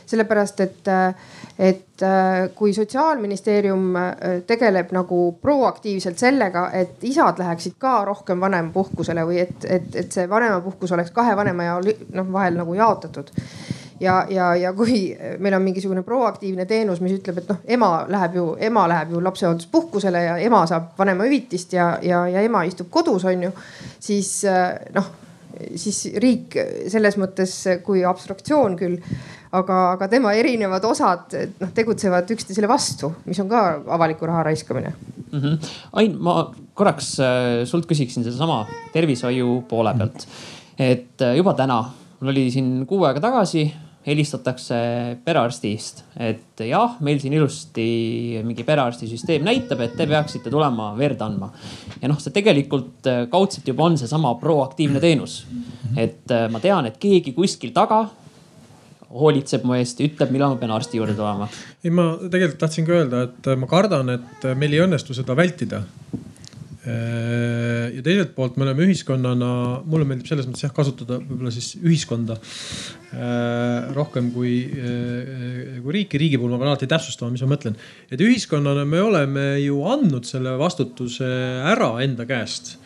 sellepärast, 0.07 0.61
et, 0.63 0.89
et 1.59 2.03
kui 2.55 2.71
sotsiaalministeerium 2.73 3.97
tegeleb 4.47 4.93
nagu 4.95 5.17
proaktiivselt 5.41 6.21
sellega, 6.21 6.69
et 6.71 7.03
isad 7.09 7.41
läheksid 7.41 7.75
ka 7.81 7.97
rohkem 8.07 8.39
vanemapuhkusele 8.39 9.25
või 9.27 9.41
et, 9.43 9.65
et, 9.67 9.89
et 10.03 10.15
see 10.15 10.29
vanemapuhkus 10.31 10.95
oleks 10.95 11.11
kahe 11.11 11.35
vanema 11.35 11.67
ja 11.67 11.75
noh 11.81 12.31
vahel 12.31 12.55
nagu 12.61 12.77
jaotatud 12.79 13.33
ja, 13.99 14.25
ja, 14.29 14.55
ja 14.55 14.73
kui 14.77 15.15
meil 15.39 15.57
on 15.57 15.65
mingisugune 15.65 16.03
proaktiivne 16.05 16.65
teenus, 16.65 17.01
mis 17.01 17.17
ütleb, 17.19 17.41
et 17.41 17.51
noh, 17.51 17.61
ema 17.77 17.91
läheb 18.09 18.39
ju, 18.39 18.47
ema 18.69 18.87
läheb 18.89 19.15
ju 19.15 19.21
lapsehoolduspuhkusele 19.23 20.23
ja 20.23 20.35
ema 20.47 20.65
saab 20.69 20.91
vanemahüvitist 20.99 21.73
ja, 21.73 21.93
ja, 22.01 22.25
ja 22.29 22.43
ema 22.45 22.63
istub 22.67 22.91
kodus, 22.93 23.25
on 23.25 23.47
ju. 23.47 23.53
siis 23.99 24.41
noh, 24.95 25.09
siis 25.75 26.03
riik 26.21 26.55
selles 26.91 27.17
mõttes 27.19 27.53
kui 27.85 28.03
abstraktsioon 28.05 28.77
küll, 28.79 28.97
aga, 29.55 29.79
aga 29.95 30.09
tema 30.11 30.33
erinevad 30.37 30.85
osad 30.87 31.33
noh 31.61 31.73
tegutsevad 31.75 32.29
üksteisele 32.35 32.69
vastu, 32.69 33.11
mis 33.25 33.39
on 33.43 33.49
ka 33.51 33.63
avaliku 33.95 34.27
raha 34.29 34.43
raiskamine 34.49 34.93
mm. 35.31 35.39
-hmm. 35.39 35.57
Ain, 35.93 36.17
ma 36.19 36.51
korraks 36.73 37.19
äh, 37.19 37.65
sult 37.65 37.85
küsiksin 37.85 38.23
sedasama 38.23 38.65
tervishoiu 38.93 39.63
poole 39.69 39.93
pealt. 39.97 40.27
et 40.79 41.21
äh, 41.21 41.35
juba 41.35 41.53
täna, 41.53 41.83
mul 42.19 42.31
oli 42.31 42.51
siin 42.51 42.85
kuu 42.87 43.03
aega 43.03 43.19
tagasi 43.19 43.73
helistatakse 44.07 44.77
perearstist, 45.25 46.03
et 46.23 46.61
jah, 46.63 46.95
meil 47.03 47.19
siin 47.19 47.35
ilusti 47.35 47.87
mingi 48.47 48.63
perearstisüsteem 48.67 49.43
näitab, 49.43 49.83
et 49.83 49.97
te 49.99 50.07
peaksite 50.07 50.51
tulema 50.53 50.93
verd 50.97 51.21
andma. 51.25 51.51
ja 52.01 52.07
noh, 52.07 52.19
see 52.23 52.35
tegelikult 52.35 53.09
äh, 53.09 53.25
kaudselt 53.31 53.67
juba 53.67 53.89
on 53.89 53.97
seesama 53.99 54.35
proaktiivne 54.39 55.03
teenus. 55.03 55.41
et 55.95 56.31
äh, 56.31 56.47
ma 56.51 56.63
tean, 56.63 56.87
et 56.87 56.97
keegi 57.01 57.35
kuskil 57.35 57.75
taga 57.75 58.05
hoolitseb 59.07 59.63
mu 59.63 59.75
eest, 59.77 59.99
ütleb, 60.03 60.31
millal 60.35 60.55
ma 60.55 60.61
pean 60.61 60.71
arsti 60.75 61.01
juurde 61.01 61.15
tulema. 61.17 61.49
ei, 61.83 61.91
ma 61.91 62.13
tegelikult 62.23 62.63
tahtsingi 62.63 62.95
öelda, 62.95 63.27
et 63.27 63.51
ma 63.59 63.67
kardan, 63.67 64.15
et 64.15 64.49
meil 64.55 64.77
ei 64.77 64.85
õnnestu 64.87 65.15
seda 65.17 65.35
vältida 65.35 65.83
Äh, 66.13 66.26
ja 66.87 68.03
teiselt 68.05 68.33
poolt 68.35 68.57
me 68.57 68.63
oleme 68.67 68.85
ühiskonnana, 68.87 69.49
mulle 69.89 70.07
meeldib 70.07 70.29
selles 70.29 70.47
mõttes 70.47 70.63
jah 70.63 70.73
kasutada 70.75 71.17
võib-olla 71.19 71.51
siis 71.51 71.73
ühiskonda 71.81 72.37
äh, 72.37 73.89
rohkem 73.97 74.29
kui, 74.35 74.53
äh, 74.71 75.79
kui 75.83 75.97
riiki. 75.99 76.21
riigi 76.21 76.39
puhul 76.39 76.53
ma 76.53 76.61
pean 76.61 76.71
alati 76.73 76.89
täpsustama, 76.89 77.33
mis 77.33 77.43
ma 77.43 77.51
mõtlen. 77.55 77.77
et 78.11 78.23
ühiskonnana 78.23 78.85
me 78.87 79.01
oleme 79.03 79.47
ju 79.63 79.81
andnud 79.89 80.27
selle 80.29 80.55
vastutuse 80.59 81.27
ära 81.73 81.91
enda 82.05 82.27
käest 82.29 82.77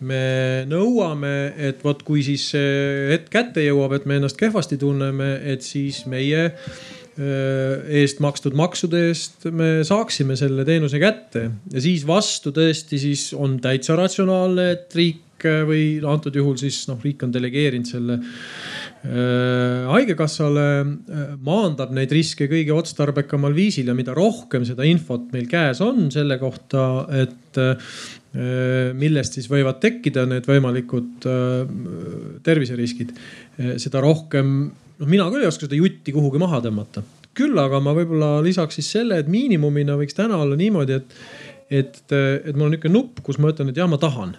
me 0.00 0.64
nõuame, 0.64 1.52
et 1.60 1.82
vot 1.84 1.98
kui 2.06 2.22
siis 2.24 2.46
see 2.54 3.10
hetk 3.10 3.28
kätte 3.34 3.60
jõuab, 3.66 3.98
et 3.98 4.06
me 4.08 4.16
ennast 4.16 4.38
kehvasti 4.40 4.78
tunneme, 4.80 5.34
et 5.52 5.66
siis 5.66 6.06
meie 6.08 6.46
Äh, 6.48 6.99
eest 7.20 8.20
makstud 8.24 8.54
maksude 8.56 9.00
eest 9.10 9.48
me 9.52 9.80
saaksime 9.86 10.36
selle 10.38 10.64
teenuse 10.68 11.00
kätte. 11.02 11.48
Ja 11.72 11.82
siis 11.82 12.06
vastu 12.08 12.52
tõesti 12.56 13.00
siis 13.00 13.30
on 13.36 13.58
täitsa 13.62 13.96
ratsionaalne, 13.98 14.70
et 14.76 14.96
riik 14.96 15.44
äh, 15.44 15.62
või 15.68 15.84
antud 16.06 16.36
juhul 16.36 16.56
siis 16.60 16.82
noh, 16.88 17.00
riik 17.04 17.24
on 17.26 17.34
delegeerinud 17.34 17.90
selle 17.90 18.18
äh, 18.20 19.90
haigekassale 19.90 20.66
äh, 20.80 21.30
maandab 21.44 21.94
neid 21.96 22.12
riske 22.14 22.48
kõige 22.50 22.74
otstarbekamal 22.76 23.56
viisil 23.56 23.92
ja 23.92 23.96
mida 23.96 24.16
rohkem 24.16 24.64
seda 24.68 24.88
infot 24.88 25.30
meil 25.34 25.48
käes 25.50 25.80
on 25.84 26.08
selle 26.14 26.40
kohta, 26.40 27.06
et 27.20 27.60
äh, 27.60 27.96
millest 28.96 29.34
siis 29.36 29.48
võivad 29.50 29.80
tekkida 29.82 30.24
need 30.30 30.46
võimalikud 30.46 31.26
äh, 31.26 31.72
terviseriskid, 32.46 33.16
seda 33.82 34.00
rohkem 34.04 34.70
noh, 35.00 35.08
mina 35.08 35.28
küll 35.32 35.44
ei 35.44 35.50
oska 35.50 35.66
seda 35.66 35.78
jutti 35.78 36.14
kuhugi 36.14 36.40
maha 36.40 36.60
tõmmata. 36.64 37.02
küll 37.36 37.56
aga 37.62 37.78
ma 37.80 37.94
võib-olla 37.94 38.40
lisaks 38.44 38.80
siis 38.80 38.90
selle, 38.96 39.20
et 39.20 39.28
miinimumina 39.30 39.94
võiks 39.96 40.16
täna 40.18 40.40
olla 40.42 40.56
niimoodi, 40.58 40.98
et, 40.98 41.12
et, 41.70 42.00
et 42.10 42.56
mul 42.56 42.66
on 42.66 42.74
niisugune 42.74 42.96
nupp, 42.96 43.20
kus 43.24 43.38
ma 43.38 43.52
ütlen, 43.52 43.70
et 43.70 43.78
jah, 43.78 43.88
ma 43.88 44.00
tahan. 44.02 44.34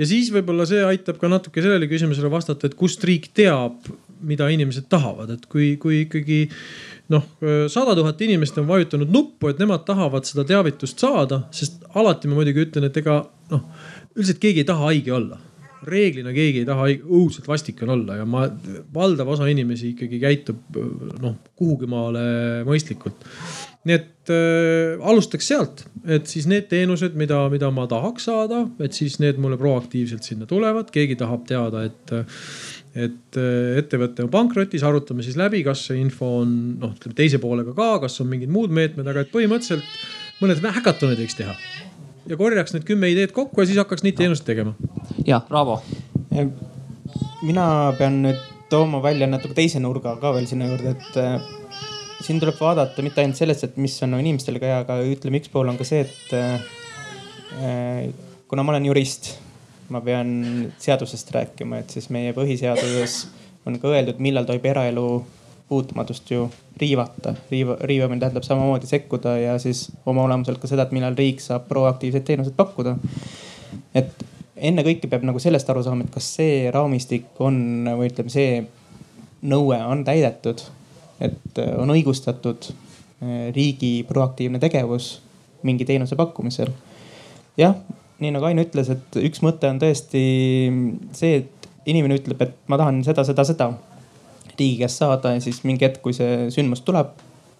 ja 0.00 0.08
siis 0.08 0.32
võib-olla 0.34 0.66
see 0.66 0.82
aitab 0.88 1.20
ka 1.20 1.30
natuke 1.30 1.62
sellele 1.62 1.88
küsimusele 1.90 2.32
vastata, 2.32 2.66
et 2.66 2.78
kust 2.78 3.04
riik 3.04 3.30
teab, 3.36 3.86
mida 4.24 4.48
inimesed 4.50 4.88
tahavad, 4.88 5.34
et 5.36 5.46
kui, 5.52 5.74
kui 5.76 6.04
ikkagi 6.06 6.46
noh, 7.12 7.26
sada 7.68 7.94
tuhat 7.94 8.22
inimest 8.24 8.56
on 8.58 8.70
vajutanud 8.70 9.12
nuppu, 9.12 9.52
et 9.52 9.60
nemad 9.60 9.84
tahavad 9.86 10.24
seda 10.26 10.46
teavitust 10.48 11.04
saada, 11.04 11.44
sest 11.52 11.84
alati 11.94 12.30
ma 12.30 12.40
muidugi 12.40 12.64
ütlen, 12.64 12.88
et 12.88 13.02
ega 13.04 13.20
noh, 13.52 13.66
üldiselt 14.16 14.40
keegi 14.40 14.64
ei 14.64 14.72
taha 14.72 14.88
haige 14.88 15.12
olla 15.12 15.42
reeglina 15.88 16.32
keegi 16.34 16.62
ei 16.62 16.68
taha 16.68 16.88
õudselt 16.92 17.48
vastik 17.48 17.82
on 17.84 17.94
olla 17.96 18.18
ja 18.20 18.26
ma, 18.28 18.46
valdav 18.94 19.30
osa 19.34 19.48
inimesi 19.50 19.92
ikkagi 19.92 20.20
käitub 20.22 20.78
noh, 21.22 21.36
kuhugi 21.58 21.88
maale 21.90 22.24
mõistlikult. 22.68 23.26
nii 23.84 23.96
et 23.96 24.32
äh, 24.32 25.02
alustaks 25.04 25.50
sealt, 25.50 25.84
et 26.08 26.28
siis 26.30 26.48
need 26.50 26.70
teenused, 26.70 27.16
mida, 27.20 27.42
mida 27.52 27.70
ma 27.74 27.84
tahaks 27.90 28.30
saada, 28.30 28.64
et 28.80 28.96
siis 28.96 29.18
need 29.20 29.40
mulle 29.42 29.58
proaktiivselt 29.60 30.24
sinna 30.24 30.48
tulevad, 30.48 30.88
keegi 30.94 31.18
tahab 31.20 31.46
teada, 31.50 31.84
et 31.90 32.16
et 32.94 33.38
äh, 33.40 33.78
ettevõte 33.80 34.22
on 34.22 34.30
pankrotis, 34.30 34.84
arutame 34.86 35.24
siis 35.26 35.38
läbi, 35.38 35.64
kas 35.66 35.88
see 35.88 35.98
info 35.98 36.36
on 36.42 36.52
noh, 36.82 36.94
ütleme 36.94 37.16
teise 37.18 37.42
poolega 37.42 37.74
ka, 37.74 37.96
kas 38.06 38.20
on 38.22 38.30
mingid 38.30 38.52
muud 38.54 38.74
meetmed, 38.74 39.08
aga 39.10 39.24
et 39.24 39.34
põhimõtteliselt 39.34 40.38
mõned 40.40 40.62
häkatonid 40.62 41.18
võiks 41.18 41.36
teha 41.38 41.58
ja 42.28 42.36
korjaks 42.36 42.74
need 42.74 42.86
kümme 42.88 43.10
ideed 43.12 43.32
kokku 43.36 43.62
ja 43.62 43.68
siis 43.68 43.80
hakkaks 43.80 44.04
neid 44.04 44.16
teenuseid 44.18 44.46
tegema. 44.48 44.74
Ja, 45.26 45.40
Raavo. 45.50 45.80
mina 47.42 47.66
pean 47.98 48.22
nüüd 48.24 48.40
tooma 48.70 49.02
välja 49.02 49.26
natuke 49.28 49.54
teise 49.54 49.80
nurga 49.82 50.16
ka 50.20 50.32
veel 50.34 50.46
sinna 50.50 50.68
juurde, 50.70 50.94
et 50.96 51.18
äh, 51.20 51.40
siin 52.24 52.40
tuleb 52.42 52.58
vaadata 52.60 53.04
mitte 53.04 53.22
ainult 53.22 53.38
sellest, 53.38 53.66
et 53.68 53.76
mis 53.80 53.96
on 54.04 54.14
no, 54.14 54.20
inimestele 54.22 54.60
ka 54.62 54.70
hea, 54.70 54.82
aga 54.84 54.98
ütleme, 55.06 55.40
üks 55.42 55.52
pool 55.52 55.70
on 55.70 55.78
ka 55.80 55.86
see, 55.88 56.04
et 56.04 56.34
äh, 56.38 58.10
kuna 58.48 58.64
ma 58.64 58.74
olen 58.74 58.88
jurist, 58.88 59.34
ma 59.94 60.00
pean 60.04 60.34
seadusest 60.80 61.32
rääkima, 61.34 61.82
et 61.84 61.94
siis 61.94 62.10
meie 62.14 62.32
põhiseaduses 62.36 63.24
on 63.68 63.78
ka 63.80 63.92
öeldud, 63.92 64.20
millal 64.24 64.48
tohib 64.48 64.64
eraelu 64.72 65.08
puutumatust 65.68 66.28
ju 66.30 66.48
riivata. 66.80 67.34
riiva, 67.50 67.76
riivamine 67.80 68.20
tähendab 68.20 68.44
samamoodi 68.44 68.86
sekkuda 68.86 69.38
ja 69.38 69.58
siis 69.58 69.86
oma 70.06 70.24
olemuselt 70.26 70.60
ka 70.60 70.68
seda, 70.68 70.84
et 70.84 70.92
millal 70.92 71.16
riik 71.16 71.40
saab 71.40 71.68
proaktiivseid 71.68 72.26
teenuseid 72.28 72.56
pakkuda. 72.56 72.96
et 73.94 74.24
ennekõike 74.56 75.10
peab 75.10 75.24
nagu 75.26 75.40
sellest 75.42 75.70
aru 75.70 75.82
saama, 75.82 76.06
et 76.06 76.14
kas 76.14 76.28
see 76.38 76.70
raamistik 76.74 77.40
on 77.42 77.88
või 77.98 78.10
ütleme, 78.10 78.32
see 78.32 78.62
nõue 79.44 79.78
on 79.84 80.04
täidetud. 80.06 80.62
et 81.20 81.58
on 81.78 81.90
õigustatud 81.94 82.66
eh, 82.70 83.52
riigi 83.54 84.04
proaktiivne 84.08 84.58
tegevus 84.58 85.20
mingi 85.62 85.84
teenuse 85.84 86.16
pakkumisel. 86.16 86.70
jah, 87.56 87.76
nii 88.18 88.32
nagu 88.34 88.46
Ain 88.46 88.62
ütles, 88.62 88.90
et 88.90 89.18
üks 89.22 89.42
mõte 89.42 89.70
on 89.70 89.80
tõesti 89.82 90.22
see, 91.16 91.36
et 91.42 91.68
inimene 91.86 92.18
ütleb, 92.18 92.40
et 92.42 92.56
ma 92.70 92.78
tahan 92.80 93.02
seda, 93.06 93.24
seda, 93.26 93.44
seda 93.44 93.70
riigi 94.58 94.80
käest 94.82 95.02
saada 95.02 95.34
ja 95.34 95.42
siis 95.42 95.62
mingi 95.66 95.86
hetk, 95.86 96.02
kui 96.02 96.14
see 96.16 96.48
sündmus 96.54 96.84
tuleb, 96.86 97.12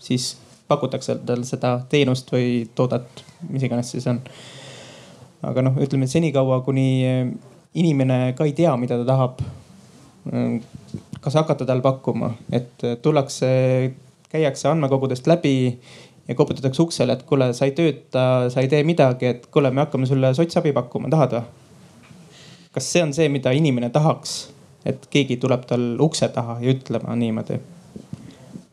siis 0.03 0.35
pakutakse 0.69 1.19
talle 1.27 1.47
seda 1.49 1.77
teenust 1.91 2.31
või 2.33 2.65
toodet, 2.75 3.25
mis 3.51 3.65
iganes 3.67 3.91
siis 3.95 4.07
on. 4.11 4.21
Aga 5.49 5.65
noh, 5.67 5.77
ütleme 5.83 6.09
senikaua, 6.11 6.61
kuni 6.67 6.89
inimene 7.75 8.35
ka 8.39 8.47
ei 8.49 8.55
tea, 8.57 8.77
mida 8.81 8.99
ta 9.01 9.07
tahab. 9.13 9.45
kas 11.21 11.35
hakata 11.37 11.67
talle 11.69 11.83
pakkuma, 11.85 12.31
et 12.53 12.81
tullakse, 13.03 13.49
käiakse 14.33 14.69
andmekogudest 14.71 15.27
läbi 15.29 15.79
ja 16.29 16.35
koputatakse 16.35 16.83
uksele, 16.83 17.13
et 17.13 17.23
kuule, 17.29 17.51
sa 17.53 17.69
ei 17.69 17.75
tööta, 17.77 18.25
sa 18.53 18.65
ei 18.65 18.71
tee 18.73 18.83
midagi, 18.89 19.29
et 19.29 19.47
kuule, 19.53 19.71
me 19.71 19.85
hakkame 19.85 20.09
sulle 20.09 20.33
sotsabi 20.37 20.73
pakkuma, 20.77 21.11
tahad 21.13 21.37
või? 21.37 21.45
kas 22.75 22.89
see 22.91 23.05
on 23.05 23.13
see, 23.15 23.29
mida 23.31 23.53
inimene 23.55 23.91
tahaks? 23.95 24.55
et 24.85 25.07
keegi 25.13 25.39
tuleb 25.41 25.63
tal 25.69 25.95
ukse 26.05 26.29
taha 26.29 26.59
ja 26.61 26.73
ütlema 26.75 27.15
niimoodi. 27.17 27.57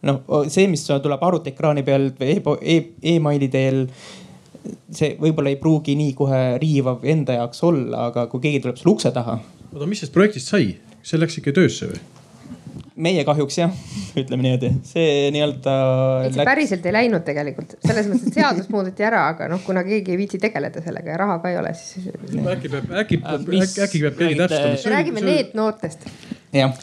noh, 0.07 0.23
see, 0.51 0.67
mis 0.71 0.83
tuleb 0.87 1.23
arvutiekraani 1.23 1.83
peal 1.87 2.09
või 2.19 2.79
emaili 3.13 3.47
e 3.47 3.53
teel, 3.53 3.85
see 4.93 5.15
võib-olla 5.21 5.51
ei 5.51 5.59
pruugi 5.61 5.95
nii 5.97 6.15
kohe 6.17 6.41
riivav 6.61 7.05
enda 7.07 7.39
jaoks 7.39 7.63
olla, 7.67 8.07
aga 8.11 8.27
kui 8.31 8.43
keegi 8.43 8.63
tuleb 8.63 8.79
sulle 8.79 8.95
ukse 8.95 9.11
taha. 9.15 9.39
oota, 9.71 9.87
mis 9.89 10.01
sellest 10.01 10.15
projektist 10.15 10.51
sai, 10.53 10.73
see 11.03 11.21
läks 11.21 11.39
ikka 11.41 11.55
töösse 11.57 11.91
või? 11.91 12.01
meie 13.01 13.23
kahjuks 13.25 13.57
jah, 13.57 13.71
ütleme 14.21 14.45
niimoodi, 14.45 14.73
see 14.87 15.29
nii-öelda. 15.33 15.75
see 16.27 16.35
läks... 16.35 16.49
päriselt 16.51 16.85
ei 16.85 16.95
läinud 16.97 17.25
tegelikult, 17.27 17.77
selles 17.85 18.11
mõttes, 18.11 18.27
et 18.29 18.37
seadus 18.41 18.69
muudeti 18.73 19.07
ära, 19.07 19.23
aga 19.33 19.49
noh, 19.51 19.63
kuna 19.65 19.85
keegi 19.87 20.13
ei 20.13 20.19
viitsi 20.21 20.41
tegeleda 20.43 20.83
sellega 20.85 21.15
ja 21.15 21.21
raha 21.23 21.39
ka 21.43 21.53
ei 21.53 21.57
ole, 21.61 21.73
siis. 21.77 22.11
äkki 22.11 22.73
peab, 22.75 22.93
äkki 23.05 23.21
peab, 23.23 23.49
äkki 23.87 24.05
peab 24.05 24.21
keegi 24.21 24.39
täpsustama. 24.43 24.95
räägime 24.97 25.25
NEET-noortest 25.25 26.07
jah. 26.51 26.73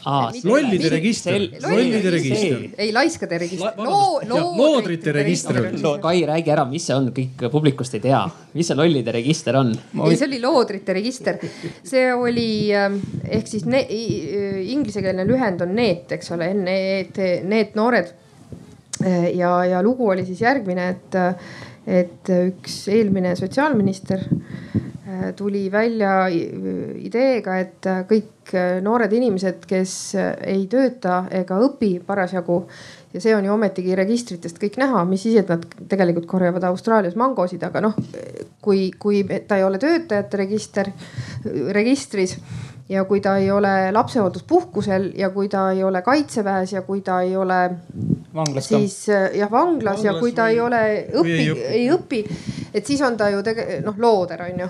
lollide 0.43 0.89
register, 0.89 1.39
lollide 1.61 2.09
register. 2.09 2.69
ei, 2.77 2.91
laiskade 2.93 3.37
register 3.37 3.73
Loo,. 3.77 4.21
loodrite 4.57 5.11
register. 5.11 5.61
Kai, 6.01 6.23
räägi 6.25 6.53
ära, 6.53 6.65
mis 6.69 6.87
see 6.89 6.95
on, 6.97 7.11
kõik 7.15 7.49
publikust 7.51 7.97
ei 7.99 8.03
tea. 8.07 8.23
mis 8.53 8.69
see 8.69 8.77
lollide 8.77 9.13
register 9.15 9.59
on? 9.59 9.73
ei, 10.05 10.15
see 10.15 10.27
oli 10.27 10.41
loodrite 10.43 10.95
register. 10.97 11.37
see 11.83 12.07
oli 12.13 12.49
ähm, 12.75 12.97
ehk 13.29 13.47
siis 13.47 13.67
ne, 13.69 13.83
inglisekeelne 14.75 15.27
lühend 15.29 15.61
on 15.65 15.75
NEET, 15.77 16.17
eks 16.17 16.33
ole, 16.35 16.53
N-E-E-T, 16.55 17.31
NEET 17.49 17.77
noored. 17.79 18.13
Äh, 19.05 19.31
ja, 19.37 19.65
ja 19.65 19.83
lugu 19.83 20.09
oli 20.11 20.25
siis 20.27 20.41
järgmine, 20.43 20.89
et, 20.89 21.19
et 21.89 22.29
üks 22.29 22.83
eelmine 22.93 23.35
sotsiaalminister 23.39 24.27
Äh, 25.09 25.33
tuli 25.35 25.71
välja 25.71 26.27
ideega, 26.29 27.55
et 27.57 27.85
äh, 27.89 28.03
kõik 28.05 28.51
äh, 28.53 28.77
noored 28.83 29.13
inimesed, 29.15 29.63
kes 29.65 29.93
ei 30.45 30.67
tööta 30.69 31.23
ega 31.33 31.57
õpi 31.65 31.95
parasjagu 32.05 32.59
ja 33.15 33.21
see 33.23 33.33
on 33.33 33.47
ju 33.47 33.55
ometigi 33.55 33.95
registritest 33.97 34.59
kõik 34.61 34.77
näha, 34.77 35.01
mis 35.09 35.23
siis, 35.25 35.39
et 35.41 35.49
nad 35.49 35.65
tegelikult 35.89 36.27
korjavad 36.29 36.67
Austraalias 36.69 37.17
mangosid, 37.17 37.63
aga 37.65 37.81
noh, 37.87 37.97
kui, 38.61 38.91
kui 39.01 39.23
ta 39.47 39.57
ei 39.57 39.65
ole 39.65 39.81
töötajate 39.81 40.43
register, 40.43 40.91
registris 41.73 42.37
ja 42.89 43.03
kui 43.05 43.19
ta 43.21 43.35
ei 43.37 43.51
ole 43.51 43.91
lapsehoolduspuhkusel 43.91 45.11
ja 45.17 45.29
kui 45.29 45.49
ta 45.49 45.67
ei 45.71 45.83
ole 45.83 46.01
kaitseväes 46.01 46.73
ja 46.73 46.81
kui 46.81 47.01
ta 47.05 47.21
ei 47.21 47.35
ole 47.37 47.59
siis 48.59 49.09
äh, 49.09 49.35
jah, 49.37 49.51
vanglas 49.51 50.03
ja 50.03 50.13
kui 50.19 50.31
ta 50.31 50.47
või- 50.47 50.49
ei 50.55 50.59
ole 50.59 50.81
õpi, 51.13 51.35
ei 51.35 51.51
õpi. 51.51 51.67
ei 51.69 51.89
õpi, 51.93 52.21
et 52.73 52.85
siis 52.85 53.01
on 53.01 53.17
ta 53.17 53.29
ju 53.29 53.43
tege- 53.45 53.81
noh 53.85 53.97
looder 53.97 54.41
on 54.47 54.59
ju. 54.59 54.67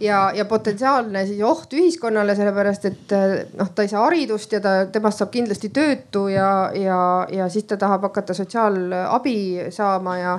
ja, 0.00 0.32
ja 0.34 0.44
potentsiaalne 0.44 1.26
siis 1.26 1.42
oht 1.42 1.72
ühiskonnale, 1.72 2.34
sellepärast 2.36 2.84
et 2.90 3.12
äh, 3.12 3.36
noh, 3.58 3.70
ta 3.74 3.82
ei 3.86 3.88
saa 3.88 4.04
haridust 4.04 4.52
ja 4.52 4.60
ta, 4.60 4.74
temast 4.92 5.18
saab 5.22 5.30
kindlasti 5.30 5.68
töötu 5.68 6.26
ja, 6.28 6.70
ja, 6.74 7.00
ja 7.30 7.48
siis 7.48 7.64
ta 7.70 7.76
tahab 7.76 8.02
hakata 8.08 8.34
sotsiaalabi 8.34 9.70
saama 9.70 10.18
ja, 10.18 10.38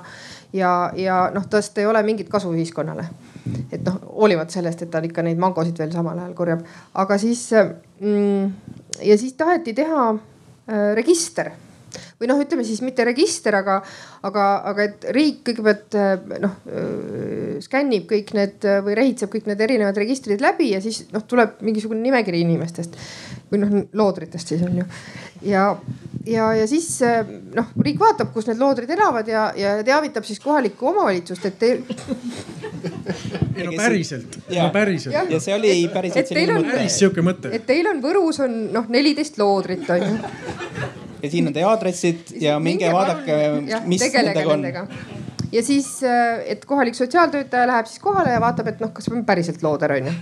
ja, 0.53 0.91
ja 0.95 1.29
noh, 1.33 1.47
tast 1.49 1.77
ei 1.77 1.85
ole 1.85 2.03
mingit 2.03 2.29
kasu 2.29 2.51
ühiskonnale 2.51 3.07
et 3.71 3.81
noh, 3.85 3.97
hoolimata 4.21 4.53
sellest, 4.57 4.83
et 4.85 4.91
ta 4.91 5.01
ikka 5.05 5.23
neid 5.25 5.39
mangosid 5.41 5.77
veel 5.81 5.91
samal 5.93 6.19
ajal 6.19 6.35
korjab, 6.37 6.63
aga 6.93 7.17
siis 7.21 7.47
mm, 7.55 8.51
ja 9.07 9.17
siis 9.17 9.33
taheti 9.39 9.73
teha 9.77 10.07
äh, 10.13 10.91
register 10.97 11.51
või 12.19 12.29
noh, 12.29 12.39
ütleme 12.41 12.65
siis 12.67 12.81
mitte 12.85 13.05
register, 13.07 13.55
aga, 13.59 13.79
aga, 14.27 14.45
aga 14.71 14.85
et 14.87 15.07
riik 15.15 15.41
kõigepealt 15.47 15.97
äh, 15.99 16.13
noh 16.43 16.55
äh, 16.67 17.57
skännib 17.63 18.07
kõik 18.09 18.33
need 18.37 18.67
äh, 18.67 18.79
või 18.85 18.97
rehitseb 18.99 19.31
kõik 19.33 19.49
need 19.49 19.61
erinevad 19.61 19.97
registrid 20.01 20.43
läbi 20.43 20.71
ja 20.75 20.81
siis 20.83 21.03
noh, 21.13 21.25
tuleb 21.27 21.59
mingisugune 21.65 22.01
nimekiri 22.05 22.43
inimestest 22.45 22.97
või 23.51 23.63
noh 23.63 23.75
loodritest 23.97 24.53
siis 24.53 24.63
on 24.67 24.81
ju. 24.81 24.87
ja, 25.49 25.65
ja, 26.25 26.51
ja 26.61 26.67
siis 26.69 26.93
noh, 27.55 27.73
riik 27.83 27.99
vaatab, 28.01 28.31
kus 28.35 28.47
need 28.49 28.61
loodrid 28.61 28.89
elavad 28.95 29.27
ja, 29.27 29.49
ja 29.57 29.77
teavitab 29.85 30.27
siis 30.27 30.39
kohalikku 30.43 30.91
omavalitsust, 30.93 31.49
et 31.49 31.59
teil 31.59 31.83
ei 33.55 33.65
no 33.67 33.71
päriselt, 33.77 34.37
no 34.49 34.69
päriselt. 34.73 35.31
Ja 35.31 35.39
see 35.43 35.55
oli 35.55 35.73
päriselt 35.93 36.23
Et 36.23 36.33
teil 36.33 36.47
selline 36.47 36.57
on- 36.57 36.65
mõte. 36.65 36.77
päris 36.77 36.97
sihuke 37.01 37.25
mõte. 37.25 37.53
et 37.55 37.65
teil 37.67 37.87
on 37.91 38.01
Võrus 38.03 38.41
on 38.43 38.57
noh, 38.73 38.89
neliteist 38.89 39.37
loodrit 39.41 39.89
on 39.89 40.07
ju. 40.07 40.17
ja 41.23 41.29
siin 41.31 41.47
on 41.47 41.53
teie 41.53 41.65
aadressid 41.67 42.31
ja 42.41 42.59
minge 42.59 42.89
vaadake, 42.93 43.35
Jah, 43.69 43.83
mis 43.87 44.01
nendega 44.13 44.53
on. 44.53 44.65
ja 45.51 45.63
siis, 45.63 45.89
et 46.45 46.65
kohalik 46.65 46.95
sotsiaaltöötaja 46.97 47.67
läheb 47.67 47.85
siis 47.91 47.99
kohale 48.03 48.33
ja 48.33 48.41
vaatab, 48.41 48.67
et 48.73 48.79
noh, 48.83 48.91
kas 48.93 49.09
on 49.11 49.25
päriselt 49.25 49.63
looder 49.63 49.97
on 49.99 50.09
ju. 50.09 50.15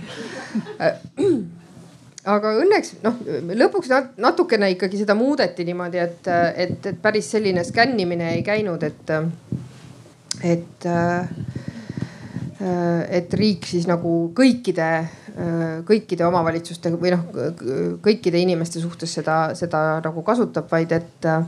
aga 2.30 2.52
õnneks 2.60 2.94
noh, 3.04 3.16
lõpuks 3.62 3.88
nat- 3.92 4.18
natukene 4.20 4.70
ikkagi 4.74 5.00
seda 5.00 5.14
muudeti 5.16 5.64
niimoodi, 5.68 5.98
et, 6.02 6.28
et, 6.66 6.86
et 6.92 6.98
päris 7.02 7.30
selline 7.32 7.64
skännimine 7.64 8.34
ei 8.36 8.42
käinud, 8.46 8.82
et, 8.84 9.14
et, 10.44 10.88
et 12.60 13.34
riik 13.40 13.64
siis 13.64 13.86
nagu 13.88 14.10
kõikide, 14.36 14.88
kõikide 15.88 16.26
omavalitsuste 16.26 16.92
või 16.92 17.14
noh, 17.14 17.22
kõikide 18.04 18.42
inimeste 18.42 18.82
suhtes 18.82 19.14
seda, 19.16 19.54
seda 19.56 20.00
nagu 20.04 20.24
kasutab, 20.26 20.66
vaid 20.68 20.92
et 20.92 21.28
äh, 21.30 21.46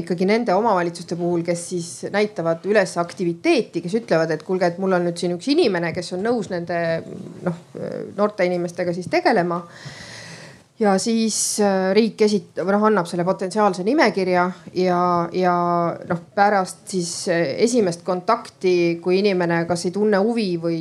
ikkagi 0.00 0.26
nende 0.26 0.54
omavalitsuste 0.58 1.14
puhul, 1.18 1.44
kes 1.46 1.62
siis 1.72 1.88
näitavad 2.10 2.66
üles 2.66 2.96
aktiviteeti, 2.98 3.84
kes 3.84 3.94
ütlevad, 4.02 4.34
et 4.34 4.42
kuulge, 4.46 4.72
et 4.72 4.82
mul 4.82 4.98
on 4.98 5.06
nüüd 5.06 5.20
siin 5.20 5.36
üks 5.36 5.50
inimene, 5.54 5.92
kes 5.94 6.16
on 6.16 6.26
nõus 6.26 6.50
nende 6.50 6.80
noh 7.46 7.60
noorte 8.18 8.46
inimestega 8.50 8.94
siis 8.96 9.06
tegelema 9.12 9.62
ja 10.80 10.94
siis 10.98 11.36
äh, 11.60 11.90
riik 11.96 12.22
esitab, 12.24 12.70
noh 12.72 12.86
annab 12.88 13.08
selle 13.10 13.24
potentsiaalse 13.28 13.84
nimekirja 13.86 14.46
ja, 14.80 15.02
ja 15.36 15.54
noh 16.08 16.24
pärast 16.34 16.86
siis 16.94 17.12
äh, 17.28 17.54
esimest 17.66 18.04
kontakti, 18.06 18.96
kui 19.02 19.20
inimene 19.20 19.64
kas 19.68 19.86
ei 19.88 19.94
tunne 19.96 20.22
huvi 20.24 20.54
või 20.62 20.80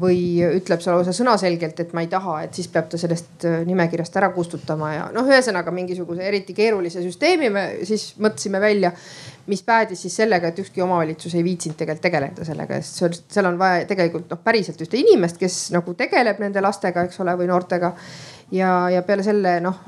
või 0.00 0.42
ütleb 0.44 0.82
seal 0.82 0.98
lausa 0.98 1.12
sõnaselgelt, 1.16 1.78
et 1.80 1.92
ma 1.96 2.02
ei 2.04 2.08
taha, 2.12 2.34
et 2.44 2.56
siis 2.56 2.66
peab 2.72 2.90
ta 2.92 2.98
sellest 3.00 3.46
äh, 3.48 3.62
nimekirjast 3.64 4.16
ära 4.20 4.28
kustutama 4.34 4.90
ja 4.92 5.06
noh, 5.14 5.24
ühesõnaga 5.30 5.72
mingisuguse 5.72 6.26
eriti 6.28 6.56
keerulise 6.56 7.02
süsteemi 7.04 7.48
me 7.52 7.62
siis 7.88 8.10
mõtlesime 8.20 8.60
välja, 8.60 8.90
mis 9.48 9.62
päädis 9.64 10.04
siis 10.04 10.16
sellega, 10.20 10.50
et 10.50 10.60
ükski 10.60 10.84
omavalitsus 10.84 11.34
ei 11.38 11.44
viitsinud 11.46 11.78
tegelikult 11.80 12.04
tegeleda 12.04 12.44
sellega, 12.48 12.80
sest 12.84 13.24
seal 13.32 13.48
on 13.48 13.58
vaja 13.60 13.86
tegelikult 13.88 14.28
noh, 14.32 14.40
päriselt 14.44 14.84
ühte 14.84 15.00
inimest, 15.00 15.40
kes 15.40 15.58
nagu 15.74 15.96
tegeleb 15.96 16.44
nende 16.44 16.64
lastega, 16.64 17.06
eks 17.08 17.24
ole, 17.24 17.36
või 17.40 17.48
noortega. 17.48 17.94
Ja, 18.52 18.90
ja 18.90 19.02
peale 19.02 19.22
selle 19.22 19.58
noh 19.64 19.80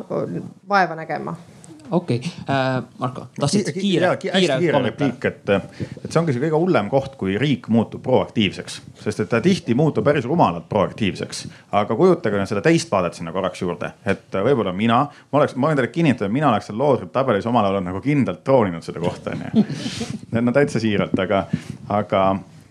vaeva 0.68 0.96
nägema 0.98 1.36
okei 1.90 2.16
okay. 2.16 2.30
äh,, 2.50 2.82
Marko, 2.98 3.26
tahtsid 3.40 3.72
kiire 3.72 4.16
kiire 4.16 4.40
kiire 4.40 4.72
kommentaari? 4.72 4.90
repliik, 4.90 5.24
et, 5.24 5.50
et 6.04 6.10
see 6.10 6.20
ongi 6.20 6.34
see 6.34 6.42
kõige 6.42 6.58
hullem 6.58 6.88
koht, 6.90 7.16
kui 7.20 7.36
riik 7.38 7.68
muutub 7.72 8.02
proaktiivseks, 8.02 8.80
sest 9.02 9.22
et 9.22 9.30
ta 9.30 9.40
tihti 9.44 9.76
muutub 9.78 10.04
päris 10.06 10.26
rumalalt 10.26 10.68
proaktiivseks. 10.68 11.44
aga 11.78 11.98
kujutage 11.98 12.40
nüüd 12.40 12.50
seda 12.50 12.64
teist 12.64 12.90
vaadet 12.92 13.18
sinna 13.18 13.34
korraks 13.34 13.62
juurde, 13.62 13.92
et 14.06 14.26
võib-olla 14.48 14.74
mina, 14.76 15.04
ma 15.32 15.40
oleks, 15.42 15.56
ma 15.56 15.70
võin 15.70 15.80
teile 15.80 15.92
kinnitada, 15.94 16.32
mina 16.32 16.50
oleks 16.50 16.70
seal 16.70 16.78
loodrite 16.80 17.12
tabelis 17.14 17.46
omal 17.46 17.70
ajal 17.70 17.86
nagu 17.86 18.02
kindlalt 18.04 18.44
trooninud 18.44 18.86
seda 18.86 19.02
kohta 19.02 19.36
onju. 19.36 19.64
no 20.46 20.54
täitsa 20.56 20.82
siiralt, 20.82 21.18
aga, 21.22 21.46
aga 21.88 22.28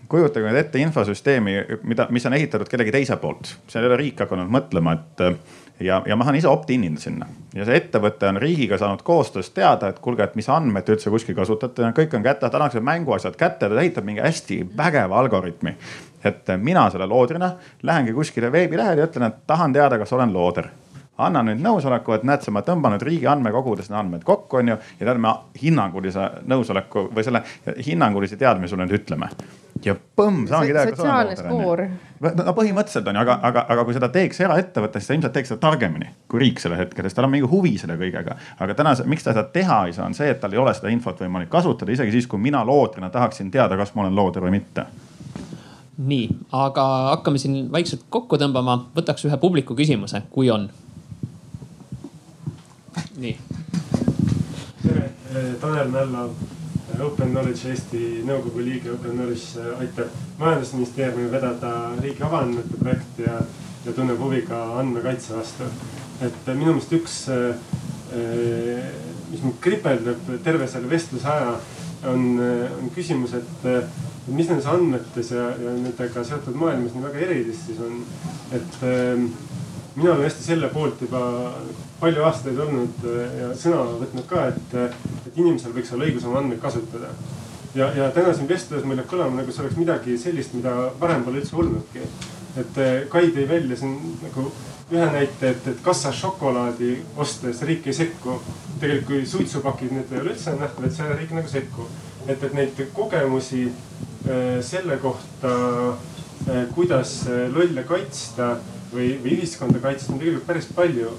kujutage 0.08 0.46
nüüd 0.46 0.60
ette 0.60 0.80
infosüsteemi, 0.82 1.56
mida, 1.88 2.06
mis 2.14 2.26
on 2.28 2.36
ehitatud 2.36 2.68
kellegi 2.70 2.94
teise 2.94 3.16
poolt, 3.22 3.56
seal 3.70 3.86
ei 3.86 3.90
ole 3.90 4.02
riik 4.04 4.26
hakanud 4.26 4.50
mõtlema, 4.52 4.98
et 5.00 5.64
ja, 5.80 6.02
ja 6.06 6.16
ma 6.16 6.24
saan 6.24 6.38
ise 6.38 6.48
opt-in 6.48 6.84
ida 6.84 7.00
sinna 7.00 7.26
ja 7.54 7.66
see 7.66 7.76
ettevõte 7.80 8.28
on 8.28 8.40
riigiga 8.40 8.78
saanud 8.78 9.02
koostöös 9.06 9.50
teada, 9.56 9.88
et 9.88 10.00
kuulge, 10.04 10.24
et 10.24 10.36
mis 10.38 10.48
andmeid 10.52 10.86
te 10.86 10.96
üldse 10.96 11.12
kuskil 11.12 11.36
kasutate, 11.36 11.92
kõik 11.96 12.16
on 12.16 12.24
kätte, 12.24 12.48
ta 12.48 12.58
annaks 12.58 12.76
need 12.76 12.86
mänguasjad 12.86 13.36
kätte, 13.40 13.68
ta 13.68 13.80
ehitab 13.80 14.06
mingi 14.08 14.24
hästi 14.24 14.62
vägeva 14.76 15.20
algoritmi. 15.20 15.76
et 16.26 16.48
mina 16.58 16.88
selle 16.90 17.06
loodrina 17.06 17.52
lähengi 17.82 18.12
kuskile 18.12 18.52
veebilehele 18.52 19.00
ja 19.00 19.06
ütlen, 19.06 19.28
et 19.28 19.46
tahan 19.46 19.72
teada, 19.72 19.98
kas 19.98 20.12
olen 20.12 20.32
looder 20.32 20.68
annan 21.18 21.48
nüüd 21.48 21.62
nõusoleku, 21.64 22.12
et 22.16 22.24
näed 22.28 22.44
sa, 22.44 22.52
ma 22.52 22.62
tõmban 22.66 22.96
nüüd 22.96 23.04
riigi 23.06 23.28
andmekogudes 23.30 23.88
need 23.88 23.98
andmed 24.00 24.24
kokku, 24.26 24.60
onju. 24.60 24.76
ja 24.98 25.06
tead, 25.06 25.20
me 25.22 25.32
hinnangulise 25.62 26.26
nõusoleku 26.50 27.06
või 27.14 27.24
selle 27.24 27.42
hinnangulise 27.86 28.36
teadmise 28.40 28.74
sulle 28.74 28.84
nüüd 28.84 28.98
ütleme. 29.00 29.30
ja 29.84 29.96
põmm, 29.96 30.44
saangi 30.50 30.74
teada, 30.74 30.92
sotsiaalne 30.92 31.38
skoor 31.40 31.86
no 32.20 32.54
põhimõtteliselt 32.56 33.08
on 33.10 33.18
ju, 33.18 33.22
aga, 33.22 33.38
aga, 33.48 33.64
aga 33.72 33.84
kui 33.84 33.96
seda 33.96 34.08
teeks 34.12 34.40
eraettevõte, 34.44 35.00
siis 35.00 35.10
ta 35.10 35.16
ilmselt 35.16 35.34
teeks 35.36 35.52
seda 35.52 35.62
targemini 35.62 36.08
kui 36.30 36.40
riik 36.42 36.62
sellel 36.62 36.80
hetkel, 36.80 37.06
sest 37.06 37.18
tal 37.18 37.28
on 37.28 37.34
mingi 37.34 37.50
huvi 37.50 37.74
selle 37.80 37.98
kõigega. 38.00 38.38
aga 38.58 38.76
täna, 38.78 38.94
miks 39.08 39.26
ta 39.26 39.34
seda 39.34 39.44
teha 39.52 39.82
ei 39.86 39.96
saa, 39.96 40.06
on 40.08 40.16
see, 40.16 40.30
et 40.32 40.40
tal 40.40 40.54
ei 40.54 40.62
ole 40.62 40.74
seda 40.76 40.92
infot 40.92 41.20
võimalik 41.20 41.52
kasutada, 41.52 41.92
isegi 41.92 42.14
siis, 42.14 42.30
kui 42.30 42.40
mina 42.42 42.64
loodrina 42.64 43.10
tahaksin 43.12 43.50
teada, 43.50 43.76
kas 43.76 43.94
ma 43.94 44.06
olen 44.06 44.16
looder 44.16 44.46
või 44.46 44.56
mitte 44.58 44.86
nii, 45.96 46.28
aga 46.52 46.82
hakkame 47.14 47.40
siin 47.40 47.70
vaikselt 47.72 48.02
kokku 48.12 48.36
tõmbama, 48.36 48.82
võtaks 48.96 49.24
ühe 49.28 49.36
publiku 49.40 49.76
küsimuse, 49.76 50.22
kui 50.30 50.50
on. 50.52 50.68
nii 53.16 53.38
tere, 54.86 55.10
Tanel 55.60 55.88
Mälla, 55.88 56.28
Open 57.04 57.32
Knowledge 57.34 57.70
Eesti 57.72 58.02
nõukogu 58.26 58.64
liige, 58.64 58.92
Open 58.94 59.16
Knowledge 59.16 59.64
aitab 59.80 60.12
majandusministeeriumil 60.40 61.30
vedada 61.32 61.72
riigi 62.00 62.24
avaandmete 62.24 62.80
projekti 62.80 63.26
ja, 63.26 63.40
ja 63.86 63.94
tunneb 63.96 64.20
huvi 64.22 64.42
ka 64.48 64.62
andmekaitse 64.80 65.36
vastu. 65.36 65.68
et 66.24 66.46
minu 66.48 66.72
meelest 66.72 66.92
üks, 66.96 67.16
mis 69.30 69.42
mind 69.42 69.58
kripeldab 69.60 70.30
terve 70.44 70.68
selle 70.68 70.88
vestluse 70.88 71.28
aja, 71.28 71.56
on, 72.08 72.38
on 72.40 72.92
küsimus, 72.94 73.34
et 73.36 73.66
mis 74.26 74.48
nendes 74.48 74.66
andmetes 74.66 75.30
ja, 75.30 75.50
ja 75.60 75.72
nendega 75.76 76.24
seotud 76.26 76.56
maailmas 76.58 76.94
nii 76.94 77.04
väga 77.04 77.20
erilist 77.28 77.68
siis 77.68 77.82
on, 77.84 78.00
et 78.56 78.78
ähm, 78.86 79.28
mina 79.96 80.12
olen 80.12 80.24
hästi 80.24 80.44
selle 80.44 80.68
poolt 80.68 81.00
juba 81.00 81.20
palju 82.00 82.24
aastaid 82.28 82.58
olnud 82.60 83.04
äh, 83.08 83.34
ja 83.40 83.50
sõna 83.56 83.80
võtnud 84.02 84.28
ka, 84.28 84.46
et, 84.52 84.76
et 85.26 85.38
inimesel 85.40 85.74
võiks 85.76 85.92
olla 85.96 86.08
õigus 86.08 86.26
oma 86.28 86.42
andmeid 86.42 86.60
kasutada. 86.60 87.12
ja, 87.74 87.88
ja 87.96 88.10
täna 88.12 88.34
siin 88.36 88.48
vestluses 88.48 88.84
mul 88.84 89.00
jääb 89.00 89.08
kõlama 89.10 89.40
nagu 89.40 89.52
see 89.52 89.64
oleks 89.64 89.80
midagi 89.80 90.18
sellist, 90.20 90.54
mida 90.56 90.74
varem 91.00 91.24
pole 91.24 91.40
üldse 91.40 91.56
olnudki. 91.56 92.04
et 92.60 92.80
äh, 92.84 92.96
Kai 93.12 93.30
tõi 93.32 93.48
välja 93.48 93.80
siin 93.80 93.96
nagu 94.22 94.50
ühe 94.92 95.06
näite, 95.10 95.48
et, 95.50 95.64
et 95.66 95.80
kassas 95.82 96.14
šokolaadi 96.20 96.92
ostes 97.16 97.62
riik 97.62 97.88
ei 97.88 97.96
sekku. 97.96 98.40
tegelikult 98.80 99.08
kui 99.08 99.26
suitsupakid, 99.26 99.96
need 99.96 100.12
ei 100.12 100.20
ole 100.20 100.34
üldse 100.34 100.52
nähtavad, 100.60 100.92
seal 100.92 101.16
riik 101.16 101.32
nagu 101.32 101.48
sekku. 101.48 101.88
et, 102.26 102.42
et 102.42 102.52
neid 102.52 102.84
kogemusi 102.92 103.64
äh, 104.28 104.60
selle 104.60 105.00
kohta, 105.00 105.56
kuidas 106.76 107.22
lolle 107.48 107.82
kaitsta 107.88 108.58
või, 108.92 109.16
või 109.22 109.36
ühiskonda 109.38 109.80
kaitsta 109.82 110.12
on 110.12 110.20
tegelikult 110.20 110.46
päris 110.46 110.68
palju. 110.74 111.10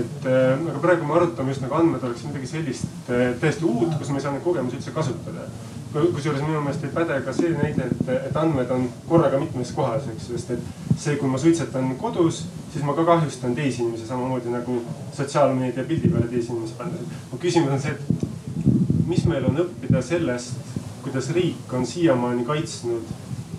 et 0.00 0.24
äh, 0.24 0.56
aga 0.70 0.78
praegu 0.80 1.04
me 1.04 1.14
arutame 1.18 1.52
just 1.52 1.60
nagu 1.60 1.74
andmed 1.76 2.04
oleks 2.08 2.22
midagi 2.24 2.46
sellist 2.48 3.10
äh, 3.12 3.34
täiesti 3.40 3.66
uut, 3.68 3.92
kus 3.98 4.08
me 4.08 4.16
ei 4.16 4.24
saa 4.24 4.32
neid 4.32 4.44
kogemusi 4.44 4.78
üldse 4.78 4.90
kasutada. 4.90 5.46
kusjuures 5.92 6.40
minu 6.40 6.60
meelest 6.64 6.84
ei 6.84 6.94
päde 6.94 7.18
ka 7.24 7.32
see 7.36 7.50
näide, 7.52 7.90
et, 7.90 8.12
et 8.30 8.36
andmed 8.40 8.70
on 8.72 8.86
korraga 9.08 9.40
mitmes 9.40 9.74
kohas, 9.76 10.06
eks, 10.14 10.30
sest 10.30 10.54
et 10.54 10.62
see, 10.96 11.16
kui 11.20 11.28
ma 11.28 11.38
suitsetan 11.38 11.90
kodus, 12.00 12.46
siis 12.72 12.84
ma 12.88 12.94
ka 12.96 13.04
kahjustan 13.04 13.54
teisi 13.54 13.82
inimesi 13.82 14.08
samamoodi 14.08 14.54
nagu 14.54 14.78
sotsiaalmeedia 15.12 15.84
pildi 15.84 16.08
peale 16.08 16.30
teisi 16.32 16.54
inimesi 16.54 16.78
pannes. 16.78 17.18
mu 17.32 17.40
küsimus 17.42 17.76
on 17.76 17.84
see, 17.84 17.92
et 17.92 19.06
mis 19.06 19.26
meil 19.28 19.44
on 19.50 19.60
õppida 19.66 20.00
sellest, 20.02 20.56
kuidas 21.02 21.28
riik 21.36 21.76
on 21.76 21.84
siiamaani 21.86 22.48
kaitsnud 22.48 23.12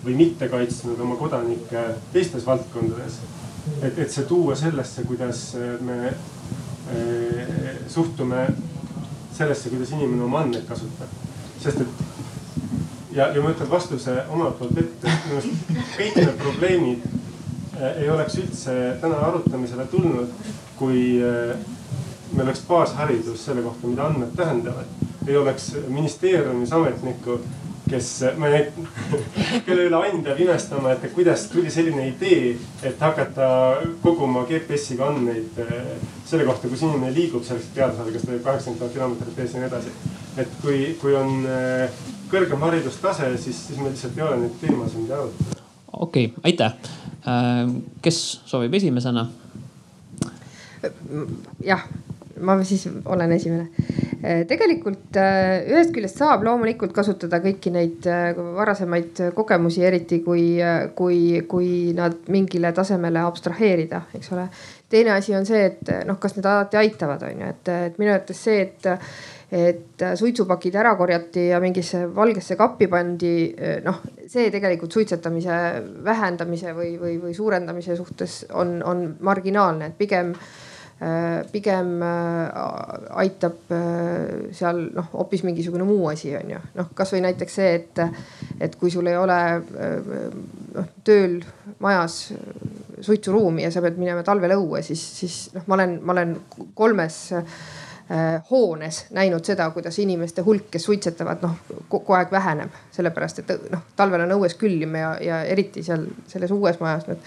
või 0.04 0.18
mitte 0.18 0.48
kaitsnud 0.50 0.98
oma 1.00 1.16
kodanikke 1.20 1.86
teistes 2.12 2.46
valdkondades 2.46 3.20
et, 3.82 3.98
et 3.98 4.10
see 4.10 4.24
tuua 4.28 4.56
sellesse, 4.58 5.04
kuidas 5.08 5.56
me 5.80 5.98
äh, 6.08 7.78
suhtume 7.88 8.48
sellesse, 9.34 9.68
kuidas 9.72 9.94
inimene 9.96 10.24
oma 10.24 10.44
andmeid 10.44 10.66
kasutab. 10.68 11.08
sest 11.60 11.80
et 11.80 12.04
ja, 13.14 13.28
ja 13.28 13.42
ma 13.42 13.52
ütlen 13.54 13.70
vastuse 13.70 14.16
omalt 14.28 14.58
poolt 14.58 14.78
ette, 14.78 15.08
et 15.08 15.28
minu 15.28 15.38
arust 15.38 15.94
kõik 15.96 16.18
need 16.18 16.36
probleemid 16.42 17.06
äh, 17.06 18.02
ei 18.02 18.10
oleks 18.10 18.38
üldse 18.42 18.76
täna 19.00 19.22
arutamisele 19.28 19.86
tulnud, 19.92 20.32
kui 20.78 21.04
äh, 21.22 21.54
meil 22.34 22.48
oleks 22.48 22.64
baasharidus 22.68 23.44
selle 23.46 23.62
kohta, 23.62 23.86
mida 23.86 24.08
andmed 24.08 24.34
tähendavad. 24.36 25.02
ei 25.26 25.36
oleks 25.36 25.70
ministeeriumis 25.88 26.72
ametnikku, 26.72 27.38
kes, 27.90 28.08
ma 28.40 28.48
ei 28.48 28.66
kelle 29.66 29.86
üle 29.88 30.00
ain 30.00 30.22
peab 30.24 30.40
imestama, 30.40 30.94
et 30.94 31.06
kuidas 31.14 31.46
tuli 31.52 31.70
selline 31.72 32.08
idee, 32.10 32.54
et 32.82 33.00
hakata 33.00 33.48
koguma 34.02 34.46
GPS-iga 34.48 35.10
andmeid 35.12 35.60
äh, 35.64 35.94
selle 36.26 36.48
kohta, 36.48 36.70
kus 36.72 36.82
inimene 36.86 37.12
liigub 37.14 37.44
selleks, 37.44 37.70
et 37.70 37.78
teada 37.78 37.96
saada, 37.96 38.14
kas 38.14 38.26
ta 38.26 38.32
teeb 38.32 38.44
kaheksakümmend 38.46 38.82
tuhat 38.82 38.96
kilomeetrit 38.96 39.44
ees 39.44 39.54
ja 39.54 39.62
nii 39.62 39.70
edasi. 39.70 39.94
et 40.42 40.58
kui, 40.62 40.78
kui 41.00 41.14
on 41.14 41.46
kõrgem 42.32 42.66
haridustase, 42.66 43.28
siis, 43.38 43.60
siis 43.68 43.78
meil 43.78 43.92
lihtsalt 43.94 44.18
ei 44.18 44.26
ole 44.26 44.40
neid 44.42 44.58
teemasid, 44.62 45.04
mida 45.04 45.20
arutada. 45.20 45.62
okei 45.92 46.30
okay,, 46.32 46.40
aitäh. 46.50 46.72
kes 48.02 48.20
soovib 48.46 48.74
esimesena? 48.80 49.28
jah, 51.64 51.86
ma 52.40 52.56
siis 52.64 52.86
olen 53.04 53.32
esimene. 53.32 53.68
tegelikult 54.48 55.18
ühest 55.18 55.92
küljest 55.92 56.20
saab 56.22 56.46
loomulikult 56.46 56.94
kasutada 56.96 57.42
kõiki 57.44 57.72
neid 57.74 58.06
varasemaid 58.56 59.20
kogemusi, 59.36 59.84
eriti 59.84 60.22
kui, 60.24 60.56
kui, 60.96 61.18
kui 61.48 61.68
nad 61.96 62.16
mingile 62.32 62.72
tasemele 62.72 63.20
abstraheerida, 63.20 64.06
eks 64.16 64.32
ole. 64.32 64.48
teine 64.88 65.12
asi 65.16 65.34
on 65.34 65.46
see, 65.46 65.64
et 65.66 65.94
noh, 66.08 66.18
kas 66.22 66.36
need 66.36 66.46
alati 66.48 66.80
aitavad, 66.80 67.22
on 67.28 67.44
ju, 67.44 67.54
et, 67.54 67.72
et 67.90 67.98
minu 67.98 68.14
arvates 68.14 68.44
see, 68.48 68.60
et 68.64 68.92
et 69.54 70.02
suitsupakid 70.18 70.74
ära 70.74 70.96
korjati 70.98 71.48
ja 71.52 71.60
mingisse 71.62 72.00
valgesse 72.14 72.56
kappi 72.58 72.88
pandi. 72.90 73.54
noh, 73.84 74.00
see 74.26 74.50
tegelikult 74.50 74.92
suitsetamise 74.92 75.58
vähendamise 76.04 76.74
või, 76.74 76.94
või, 76.98 77.18
või 77.22 77.34
suurendamise 77.36 77.96
suhtes 77.96 78.44
on, 78.52 78.80
on 78.82 79.06
marginaalne, 79.20 79.92
et 79.92 79.98
pigem 79.98 80.32
pigem 81.52 81.88
aitab 83.18 83.72
seal 84.54 84.78
noh, 84.94 85.08
hoopis 85.12 85.42
mingisugune 85.44 85.84
muu 85.84 86.06
asi 86.12 86.30
on 86.38 86.52
ju, 86.54 86.60
noh 86.78 86.92
kasvõi 86.96 87.20
näiteks 87.24 87.56
see, 87.58 87.72
et, 87.80 88.02
et 88.62 88.76
kui 88.80 88.92
sul 88.94 89.10
ei 89.10 89.18
ole 89.18 89.38
noh 90.78 90.92
tööl 91.04 91.40
majas 91.82 92.20
suitsuruumi 93.04 93.66
ja 93.66 93.72
sa 93.74 93.82
pead 93.84 93.98
minema 94.00 94.22
talvel 94.24 94.54
õue, 94.56 94.84
siis, 94.86 95.02
siis 95.18 95.40
noh, 95.56 95.66
ma 95.66 95.80
olen, 95.80 95.98
ma 96.06 96.14
olen 96.14 96.36
kolmes 96.78 97.18
Äh, 98.10 98.42
hoones 98.50 99.06
näinud 99.10 99.44
seda, 99.48 99.70
kuidas 99.70 99.96
inimeste 99.98 100.42
hulk, 100.44 100.66
kes 100.70 100.84
suitsetavad, 100.84 101.40
noh 101.40 101.54
kogu 101.88 102.12
aeg 102.12 102.28
väheneb, 102.34 102.74
sellepärast 102.92 103.38
et 103.40 103.52
noh, 103.72 103.80
talvel 103.96 104.26
on 104.26 104.34
õues 104.34 104.58
külm 104.60 104.98
ja, 105.00 105.14
ja 105.24 105.38
eriti 105.48 105.80
seal 105.86 106.04
selles 106.28 106.52
uues 106.52 106.76
majas 106.82 107.06
nüüd 107.08 107.22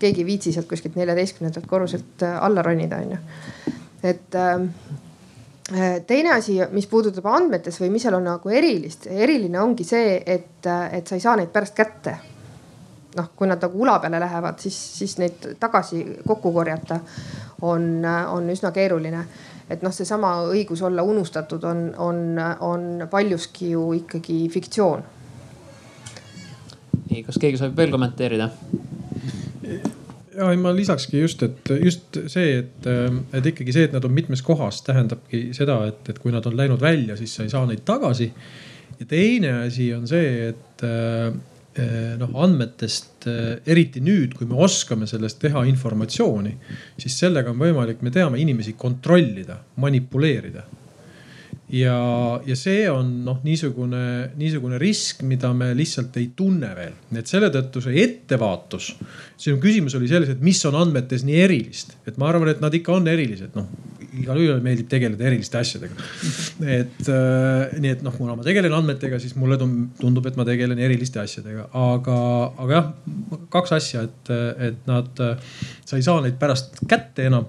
keegi 0.00 0.22
ei 0.22 0.26
viitsi 0.26 0.52
sealt 0.52 0.68
kuskilt 0.68 0.96
neljateistkümnendalt 0.96 1.66
korruselt 1.66 2.22
äh, 2.22 2.38
alla 2.44 2.62
ronida, 2.62 3.00
onju. 3.02 3.18
et 4.02 4.34
ähm, 4.34 4.68
äh, 5.74 6.00
teine 6.06 6.32
asi, 6.36 6.60
mis 6.70 6.86
puudutab 6.86 7.26
andmetes 7.26 7.80
või 7.80 7.90
mis 7.94 8.06
seal 8.06 8.18
on 8.18 8.24
nagu 8.28 8.52
erilist, 8.52 9.06
eriline 9.10 9.60
ongi 9.60 9.84
see, 9.84 10.22
et, 10.26 10.66
et 10.92 11.06
sa 11.06 11.18
ei 11.18 11.24
saa 11.24 11.36
neid 11.36 11.52
pärast 11.54 11.76
kätte 11.76 12.16
noh, 13.16 13.32
kui 13.36 13.48
nad 13.48 13.62
nagu 13.62 13.82
ula 13.82 13.98
peale 13.98 14.20
lähevad, 14.20 14.60
siis, 14.60 14.76
siis 14.98 15.18
neid 15.18 15.52
tagasi 15.60 16.04
kokku 16.26 16.52
korjata 16.52 17.00
on, 17.64 18.04
on 18.04 18.50
üsna 18.52 18.70
keeruline 18.76 19.24
et 19.70 19.82
noh, 19.82 19.94
seesama 19.94 20.32
õigus 20.52 20.82
olla 20.86 21.02
unustatud 21.06 21.64
on, 21.66 21.88
on, 21.98 22.40
on 22.60 23.06
paljuski 23.10 23.72
ju 23.72 23.88
ikkagi 24.00 24.38
fiktsioon. 24.52 25.02
nii, 27.10 27.22
kas 27.26 27.38
keegi 27.40 27.58
soovib 27.58 27.82
veel 27.82 27.94
kommenteerida? 27.94 28.50
Ja 30.36 30.52
ma 30.60 30.72
lisakski 30.76 31.22
just, 31.22 31.42
et 31.42 31.74
just 31.82 32.18
see, 32.32 32.58
et, 32.60 32.88
et 33.34 33.50
ikkagi 33.52 33.72
see, 33.72 33.88
et 33.88 33.96
nad 33.96 34.04
on 34.04 34.14
mitmes 34.14 34.42
kohas, 34.44 34.82
tähendabki 34.86 35.48
seda, 35.56 35.80
et, 35.88 36.02
et 36.12 36.18
kui 36.22 36.34
nad 36.34 36.46
on 36.46 36.56
läinud 36.58 36.82
välja, 36.82 37.16
siis 37.16 37.34
sa 37.38 37.46
ei 37.46 37.52
saa 37.52 37.66
neid 37.68 37.86
tagasi. 37.88 38.30
ja 39.00 39.06
teine 39.08 39.52
asi 39.66 39.92
on 39.94 40.08
see, 40.08 40.50
et 40.50 40.84
Eh, 41.76 42.14
noh 42.16 42.30
andmetest, 42.40 43.26
eh, 43.28 43.58
eriti 43.68 44.00
nüüd, 44.00 44.32
kui 44.38 44.46
me 44.48 44.56
oskame 44.64 45.04
sellest 45.04 45.36
teha 45.42 45.60
informatsiooni, 45.68 46.54
siis 46.96 47.18
sellega 47.20 47.52
on 47.52 47.58
võimalik, 47.60 48.00
me 48.00 48.12
teame 48.14 48.40
inimesi 48.40 48.72
kontrollida, 48.80 49.58
manipuleerida. 49.84 50.64
Ja, 51.72 51.98
ja 52.46 52.56
see 52.58 52.84
on 52.90 53.10
noh, 53.26 53.40
niisugune, 53.46 54.02
niisugune 54.38 54.78
risk, 54.82 55.24
mida 55.26 55.52
me 55.56 55.72
lihtsalt 55.76 56.16
ei 56.20 56.30
tunne 56.36 56.70
veel, 56.76 56.94
nii 57.10 57.22
et 57.22 57.32
selle 57.32 57.50
tõttu 57.54 57.82
see 57.84 57.98
ettevaatus. 58.04 58.92
sinu 59.36 59.60
küsimus 59.62 59.96
oli 59.98 60.10
selles, 60.10 60.30
et 60.32 60.44
mis 60.44 60.62
on 60.68 60.78
andmetes 60.78 61.26
nii 61.26 61.42
erilist, 61.42 61.96
et 62.06 62.18
ma 62.20 62.30
arvan, 62.30 62.52
et 62.52 62.62
nad 62.62 62.74
ikka 62.74 62.96
on 62.96 63.10
erilised, 63.10 63.54
noh 63.58 63.94
igalühel 64.16 64.60
meeldib 64.64 64.88
tegeleda 64.90 65.26
eriliste 65.28 65.58
asjadega. 65.60 66.06
et 66.78 67.10
äh, 67.12 67.76
nii, 67.80 67.92
et 67.96 68.04
noh, 68.06 68.14
kuna 68.16 68.36
ma 68.38 68.46
tegelen 68.46 68.74
andmetega, 68.76 69.18
siis 69.22 69.36
mulle 69.38 69.58
tundub, 69.60 70.26
et 70.28 70.38
ma 70.38 70.46
tegelen 70.48 70.80
eriliste 70.82 71.20
asjadega, 71.22 71.68
aga, 71.76 72.18
aga 72.64 72.78
jah, 72.78 72.92
kaks 73.52 73.76
asja, 73.76 74.06
et, 74.08 74.32
et 74.70 74.88
nad, 74.88 75.24
sa 75.84 75.98
ei 75.98 76.06
saa 76.06 76.22
neid 76.24 76.38
pärast 76.40 76.80
kätte 76.88 77.28
enam. 77.30 77.48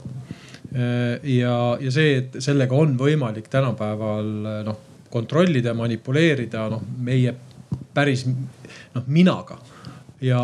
Ja, 0.74 1.56
ja 1.80 1.92
see, 1.94 2.18
et 2.18 2.38
sellega 2.44 2.76
on 2.76 2.98
võimalik 3.00 3.48
tänapäeval 3.52 4.32
noh 4.68 4.82
kontrollida, 5.10 5.72
manipuleerida 5.78 6.66
noh 6.74 6.84
meie 7.00 7.32
päris 7.96 8.26
noh 8.28 9.08
minaga 9.08 9.56
ja 10.22 10.42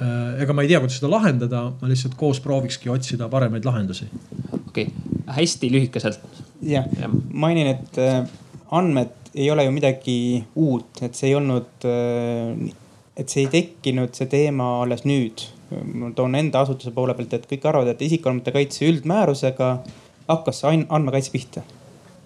äh, 0.00 0.42
ega 0.42 0.56
ma 0.56 0.64
ei 0.66 0.72
tea, 0.72 0.80
kuidas 0.82 0.98
seda 0.98 1.12
lahendada, 1.12 1.62
ma 1.78 1.90
lihtsalt 1.90 2.18
koos 2.18 2.42
proovikski 2.42 2.90
otsida 2.90 3.28
paremaid 3.30 3.68
lahendusi. 3.68 4.10
okei 4.50 4.88
okay 4.88 5.20
hästi 5.30 5.72
lühikeselt. 5.72 6.20
jah 6.62 6.84
ja., 7.00 7.10
mainin, 7.32 7.66
et 7.66 7.98
äh, 7.98 8.28
andmed 8.70 9.16
ei 9.34 9.50
ole 9.50 9.64
ju 9.64 9.70
midagi 9.70 10.44
uut, 10.54 11.02
et 11.02 11.14
see 11.14 11.30
ei 11.30 11.34
olnud, 11.38 11.86
äh, 11.86 12.72
et 13.16 13.28
see 13.28 13.46
ei 13.46 13.50
tekkinud, 13.52 14.14
see 14.16 14.30
teema 14.30 14.80
alles 14.82 15.06
nüüd. 15.08 15.46
Ma 15.70 16.10
toon 16.16 16.34
enda 16.34 16.62
asutuse 16.64 16.92
poole 16.94 17.14
pealt, 17.14 17.34
et 17.36 17.48
kõik 17.50 17.66
arvavad, 17.68 17.92
et 17.92 18.02
isikuandmete 18.06 18.54
kaitse 18.54 18.86
üldmäärusega 18.88 19.70
hakkas 20.28 20.64
andmekaitse 20.70 21.32
pihta. 21.34 21.62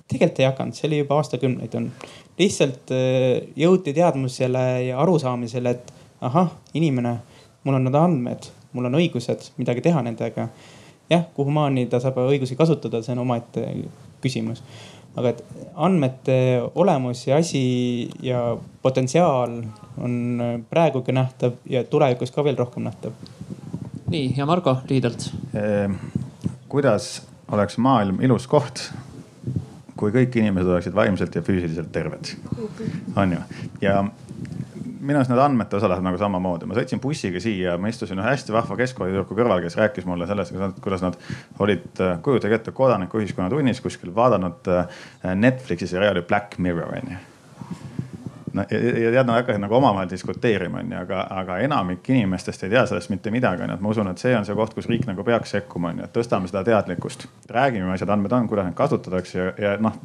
tegelikult 0.08 0.40
ei 0.40 0.46
hakanud, 0.46 0.76
see 0.76 0.88
oli 0.88 0.98
juba 0.98 1.18
aastakümneid 1.20 1.74
on. 1.78 1.90
lihtsalt 2.38 2.92
äh, 2.92 3.48
jõuti 3.56 3.94
teadmusele 3.96 4.64
ja 4.88 5.00
arusaamisele, 5.00 5.70
et 5.70 5.92
ahah, 6.20 6.50
inimene, 6.74 7.18
mul 7.64 7.78
on 7.78 7.84
need 7.88 7.98
andmed, 7.98 8.48
mul 8.72 8.90
on 8.90 8.98
õigused 9.00 9.52
midagi 9.56 9.84
teha 9.84 10.02
nendega 10.02 10.48
jah, 11.10 11.24
kuhumaani 11.34 11.86
ta 11.90 12.00
saab 12.00 12.18
õigusi 12.24 12.56
kasutada, 12.56 13.02
see 13.02 13.14
on 13.14 13.24
omaette 13.24 13.64
küsimus. 14.24 14.62
Aga 15.16 15.30
et 15.30 15.42
andmete 15.74 16.36
olemus 16.74 17.26
ja 17.26 17.38
asi 17.42 17.64
ja 18.22 18.56
potentsiaal 18.82 19.60
on 20.02 20.42
praegugi 20.70 21.14
nähtav 21.14 21.58
ja 21.70 21.84
tulevikus 21.84 22.34
ka 22.34 22.44
veel 22.44 22.58
rohkem 22.58 22.88
nähtav. 22.88 23.12
nii 24.10 24.34
ja 24.36 24.46
Margo 24.46 24.76
lühidalt 24.90 25.30
eh,. 25.54 25.90
kuidas 26.68 27.22
oleks 27.52 27.78
maailm 27.78 28.20
ilus 28.24 28.46
koht, 28.50 28.88
kui 29.96 30.10
kõik 30.14 30.36
inimesed 30.40 30.70
oleksid 30.70 30.94
vaimselt 30.94 31.34
ja 31.34 31.42
füüsiliselt 31.42 31.92
terved, 31.92 32.34
on 33.16 33.36
ju, 33.36 33.40
ja 33.80 34.02
minu 35.04 35.20
arust 35.20 35.32
need 35.32 35.42
andmete 35.42 35.78
osa 35.78 35.90
läheb 35.90 36.04
nagu 36.06 36.20
samamoodi. 36.20 36.68
ma 36.68 36.78
sõitsin 36.78 37.02
bussiga 37.02 37.42
siia, 37.42 37.76
ma 37.80 37.92
istusin 37.92 38.20
ühe 38.22 38.30
hästi 38.30 38.54
vahva 38.54 38.78
keskkoolitüdruku 38.80 39.36
kõrval, 39.36 39.62
kes 39.64 39.78
rääkis 39.80 40.08
mulle 40.08 40.28
sellest, 40.30 40.56
kuidas 40.84 41.04
nad 41.04 41.18
olid, 41.60 41.86
kujutage 42.24 42.60
ette, 42.60 42.74
kodanikuühiskonna 42.76 43.52
tunnis 43.52 43.84
kuskil 43.84 44.14
vaadanud 44.16 44.72
äh, 44.72 44.98
Netflixi 45.34 45.90
seriaali 45.90 46.24
Black 46.26 46.58
Mirror 46.58 46.98
onju 47.02 47.22
ja, 48.54 48.78
ja 48.78 49.10
tead, 49.10 49.26
nad 49.26 49.38
hakkasid 49.40 49.62
nagu 49.62 49.76
omavahel 49.78 50.10
diskuteerima, 50.10 50.80
onju, 50.82 50.96
aga, 51.00 51.24
aga 51.40 51.58
enamik 51.64 52.08
inimestest 52.10 52.66
ei 52.66 52.72
tea 52.74 52.84
sellest 52.86 53.10
mitte 53.12 53.32
midagi, 53.34 53.64
onju. 53.64 53.74
et 53.78 53.84
ma 53.84 53.92
usun, 53.92 54.10
et 54.10 54.22
see 54.22 54.34
on 54.36 54.46
see 54.46 54.56
koht, 54.58 54.74
kus 54.76 54.88
riik 54.90 55.06
nagu 55.08 55.24
peaks 55.26 55.54
sekkuma, 55.56 55.92
onju, 55.94 56.06
et 56.06 56.14
tõstame 56.14 56.50
seda 56.50 56.64
teadlikkust. 56.66 57.26
räägime, 57.50 57.90
mis 57.90 58.04
need 58.04 58.14
andmed 58.14 58.36
on, 58.36 58.48
kuidas 58.48 58.68
neid 58.68 58.78
kasutatakse 58.78 59.38
ja, 59.38 59.50
ja 59.58 59.74
noh, 59.82 59.98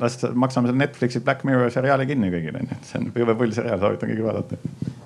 las 0.00 0.18
maksame 0.34 0.70
selle 0.70 0.78
Netflixi 0.84 1.20
Black 1.20 1.44
Mirror 1.44 1.70
seriaali 1.74 2.06
kinni 2.06 2.32
kõigile, 2.32 2.62
onju, 2.62 2.78
et 2.78 2.90
see 2.90 3.02
on 3.02 3.12
jube 3.14 3.36
pull 3.38 3.54
seriaal, 3.56 3.82
soovitan 3.82 4.12
kõigil 4.12 4.26
vaadata. 4.30 4.60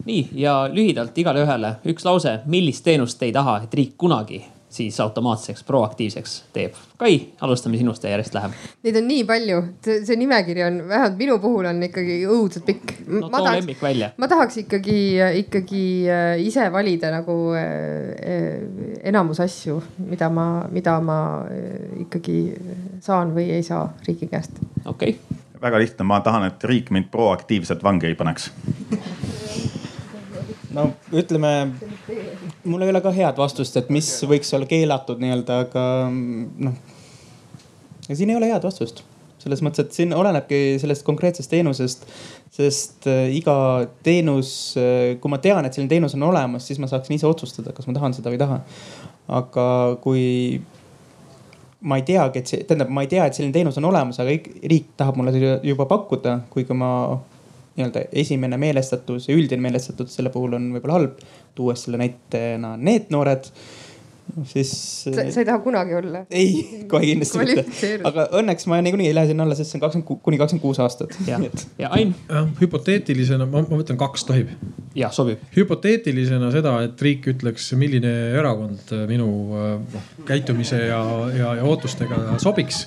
nii 0.05 0.22
ja 0.44 0.56
lühidalt 0.72 1.18
igale 1.18 1.44
ühele 1.47 1.77
üks 1.90 2.06
lause, 2.09 2.40
millist 2.47 2.85
teenust 2.85 3.20
te 3.20 3.31
ei 3.31 3.36
taha, 3.36 3.60
et 3.64 3.74
riik 3.74 3.97
kunagi 4.01 4.44
siis 4.70 5.01
automaatseks, 5.01 5.64
proaktiivseks 5.64 6.34
teeb. 6.52 6.74
Kai, 6.98 7.14
alustame 7.40 7.78
sinust 7.80 8.05
ja 8.05 8.12
järjest 8.12 8.34
läheb. 8.36 8.55
Neid 8.86 8.98
on 9.01 9.09
nii 9.10 9.24
palju, 9.26 9.59
see 9.82 10.18
nimekiri 10.20 10.62
on, 10.66 10.78
vähemalt 10.88 11.16
minu 11.18 11.38
puhul 11.42 11.66
on 11.70 11.82
ikkagi 11.82 12.20
õudselt 12.28 12.66
pikk. 12.68 12.94
no 13.06 13.24
too 13.24 13.30
tahaks, 13.34 13.59
lemmik 13.59 13.82
välja. 13.82 14.10
ma 14.16 14.28
tahaks 14.30 14.60
ikkagi, 14.62 14.98
ikkagi 15.42 15.82
äh, 16.06 16.34
ise 16.44 16.68
valida 16.72 17.10
nagu 17.14 17.36
äh, 17.59 18.62
enamus 19.10 19.42
asju, 19.42 19.80
mida 20.06 20.30
ma, 20.30 20.47
mida 20.70 21.01
ma 21.02 21.18
äh, 21.51 22.05
ikkagi 22.06 22.38
saan 23.02 23.34
või 23.34 23.51
ei 23.56 23.66
saa 23.66 23.88
riigi 24.06 24.30
käest. 24.30 24.62
okei 24.84 25.16
okay. 25.18 25.40
väga 25.60 25.82
lihtne, 25.82 26.06
ma 26.06 26.22
tahan, 26.24 26.47
et 26.52 26.70
riik 26.70 26.94
mind 26.94 27.10
proaktiivselt 27.10 27.82
vangi 27.82 28.12
ei 28.12 28.18
paneks 28.18 28.52
no 30.76 30.86
ütleme, 31.16 31.52
mul 32.64 32.86
ei 32.86 32.92
ole 32.92 33.02
ka 33.05 33.12
head 33.14 33.38
vastust, 33.40 33.76
et 33.80 33.90
mis 33.92 34.09
võiks 34.28 34.52
olla 34.56 34.68
keelatud 34.70 35.22
nii-öelda, 35.22 35.62
aga 35.66 35.84
noh. 36.10 36.76
siin 38.10 38.30
ei 38.30 38.38
ole 38.38 38.51
head 38.52 38.66
vastust 38.66 39.05
selles 39.40 39.62
mõttes, 39.64 39.86
et 39.86 39.97
siin 39.97 40.10
olenebki 40.16 40.76
sellest 40.80 41.05
konkreetsest 41.06 41.51
teenusest, 41.52 42.05
sest 42.52 43.06
äh, 43.09 43.30
iga 43.36 43.55
teenus, 44.05 44.51
äh, 44.76 45.14
kui 45.22 45.32
ma 45.32 45.40
tean, 45.42 45.64
et 45.64 45.76
selline 45.76 45.92
teenus 45.92 46.16
on 46.18 46.26
olemas, 46.28 46.66
siis 46.68 46.80
ma 46.82 46.90
saaksin 46.90 47.16
ise 47.16 47.28
otsustada, 47.28 47.72
kas 47.76 47.88
ma 47.88 47.97
tahan 47.97 48.16
seda 48.16 48.32
või 48.32 48.36
ei 48.36 48.42
taha. 48.42 48.60
aga 49.40 49.64
kui 50.02 50.22
ma 51.80 51.97
ei 51.97 52.05
teagi, 52.05 52.42
et 52.42 52.51
see, 52.51 52.64
tähendab, 52.66 52.90
ma 52.92 53.05
ei 53.06 53.10
tea, 53.10 53.24
et 53.26 53.36
selline 53.36 53.55
teenus 53.55 53.78
on 53.80 53.88
olemas, 53.88 54.18
aga 54.20 54.34
riik 54.68 54.90
tahab 55.01 55.16
mulle 55.16 55.32
seda 55.36 55.59
juba 55.64 55.86
pakkuda, 55.88 56.40
kuigi 56.52 56.76
ma 56.76 56.90
nii-öelda 57.76 58.06
esimene 58.22 58.59
meelestatus 58.60 59.28
ja 59.28 59.36
üldine 59.36 59.62
meelestatus 59.62 60.16
selle 60.16 60.32
puhul 60.34 60.59
on 60.59 60.70
võib-olla 60.74 60.98
halb. 60.98 61.22
tuues 61.55 61.82
selle 61.84 61.98
näitena 62.01 62.76
NEET-noored 62.78 63.48
siis. 64.48 64.73
sa 65.07 65.24
ei 65.24 65.47
taha 65.47 65.59
kunagi 65.65 65.94
olla? 65.98 66.24
ei, 66.31 66.85
kohe 66.90 67.09
kindlasti 67.09 67.43
mitte. 67.43 67.93
aga 68.11 68.27
õnneks 68.40 68.69
ma 68.70 68.81
niikuinii 68.85 69.11
ei 69.11 69.16
lähe 69.16 69.31
sinna 69.31 69.47
alla, 69.47 69.57
sest 69.59 69.73
see 69.73 69.81
on 69.81 69.85
kakskümmend 69.86 70.23
kuni 70.27 70.40
kakskümmend 70.40 70.65
kuus 70.65 70.81
aastat. 70.82 71.16
ja, 71.28 71.40
ja 71.78 71.93
Ain. 71.97 72.15
hüpoteetilisena, 72.61 73.48
ma, 73.51 73.65
ma 73.66 73.81
võtan 73.81 74.01
kaks, 74.01 74.27
tohib? 74.28 74.52
jah, 74.98 75.12
sobib. 75.15 75.43
hüpoteetilisena 75.57 76.52
seda, 76.55 76.77
et 76.86 77.07
riik 77.07 77.31
ütleks, 77.35 77.70
milline 77.81 78.15
erakond 78.40 78.94
minu 79.11 79.31
noh 79.81 80.11
käitumise 80.28 80.78
ja, 80.86 81.01
ja, 81.35 81.55
ja 81.61 81.66
ootustega 81.66 82.39
sobiks 82.43 82.85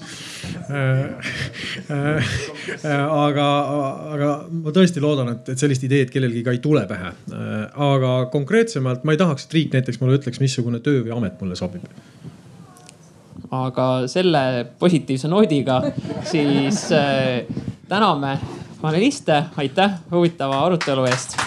Äh, 0.70 1.03
äh, 1.90 2.90
aga, 2.90 3.48
aga 4.14 4.30
ma 4.52 4.74
tõesti 4.76 5.02
loodan, 5.03 5.32
et, 5.34 5.52
et 5.53 5.60
sellist 5.60 5.84
ideed 5.88 6.11
kellelgi 6.14 6.44
ka 6.45 6.53
ei 6.56 6.61
tule 6.64 6.84
pähe. 6.90 7.11
Äh, 7.32 7.53
aga 7.88 8.14
konkreetsemalt 8.34 9.06
ma 9.07 9.15
ei 9.15 9.22
tahaks, 9.22 9.48
et 9.48 9.56
riik 9.57 9.74
näiteks 9.76 10.02
mulle 10.02 10.20
ütleks, 10.20 10.41
missugune 10.44 10.82
töö 10.84 11.03
või 11.06 11.15
amet 11.15 11.32
mulle 11.41 11.55
sobib. 11.55 11.85
Aga 13.53 13.88
selle 14.10 14.65
positiivse 14.80 15.30
noodiga 15.30 15.81
siis 16.26 16.85
äh, 16.91 17.43
täname 17.89 18.38
paneliste, 18.81 19.43
aitäh 19.57 19.99
huvitava 20.11 20.64
arutelu 20.65 21.05
eest 21.07 21.38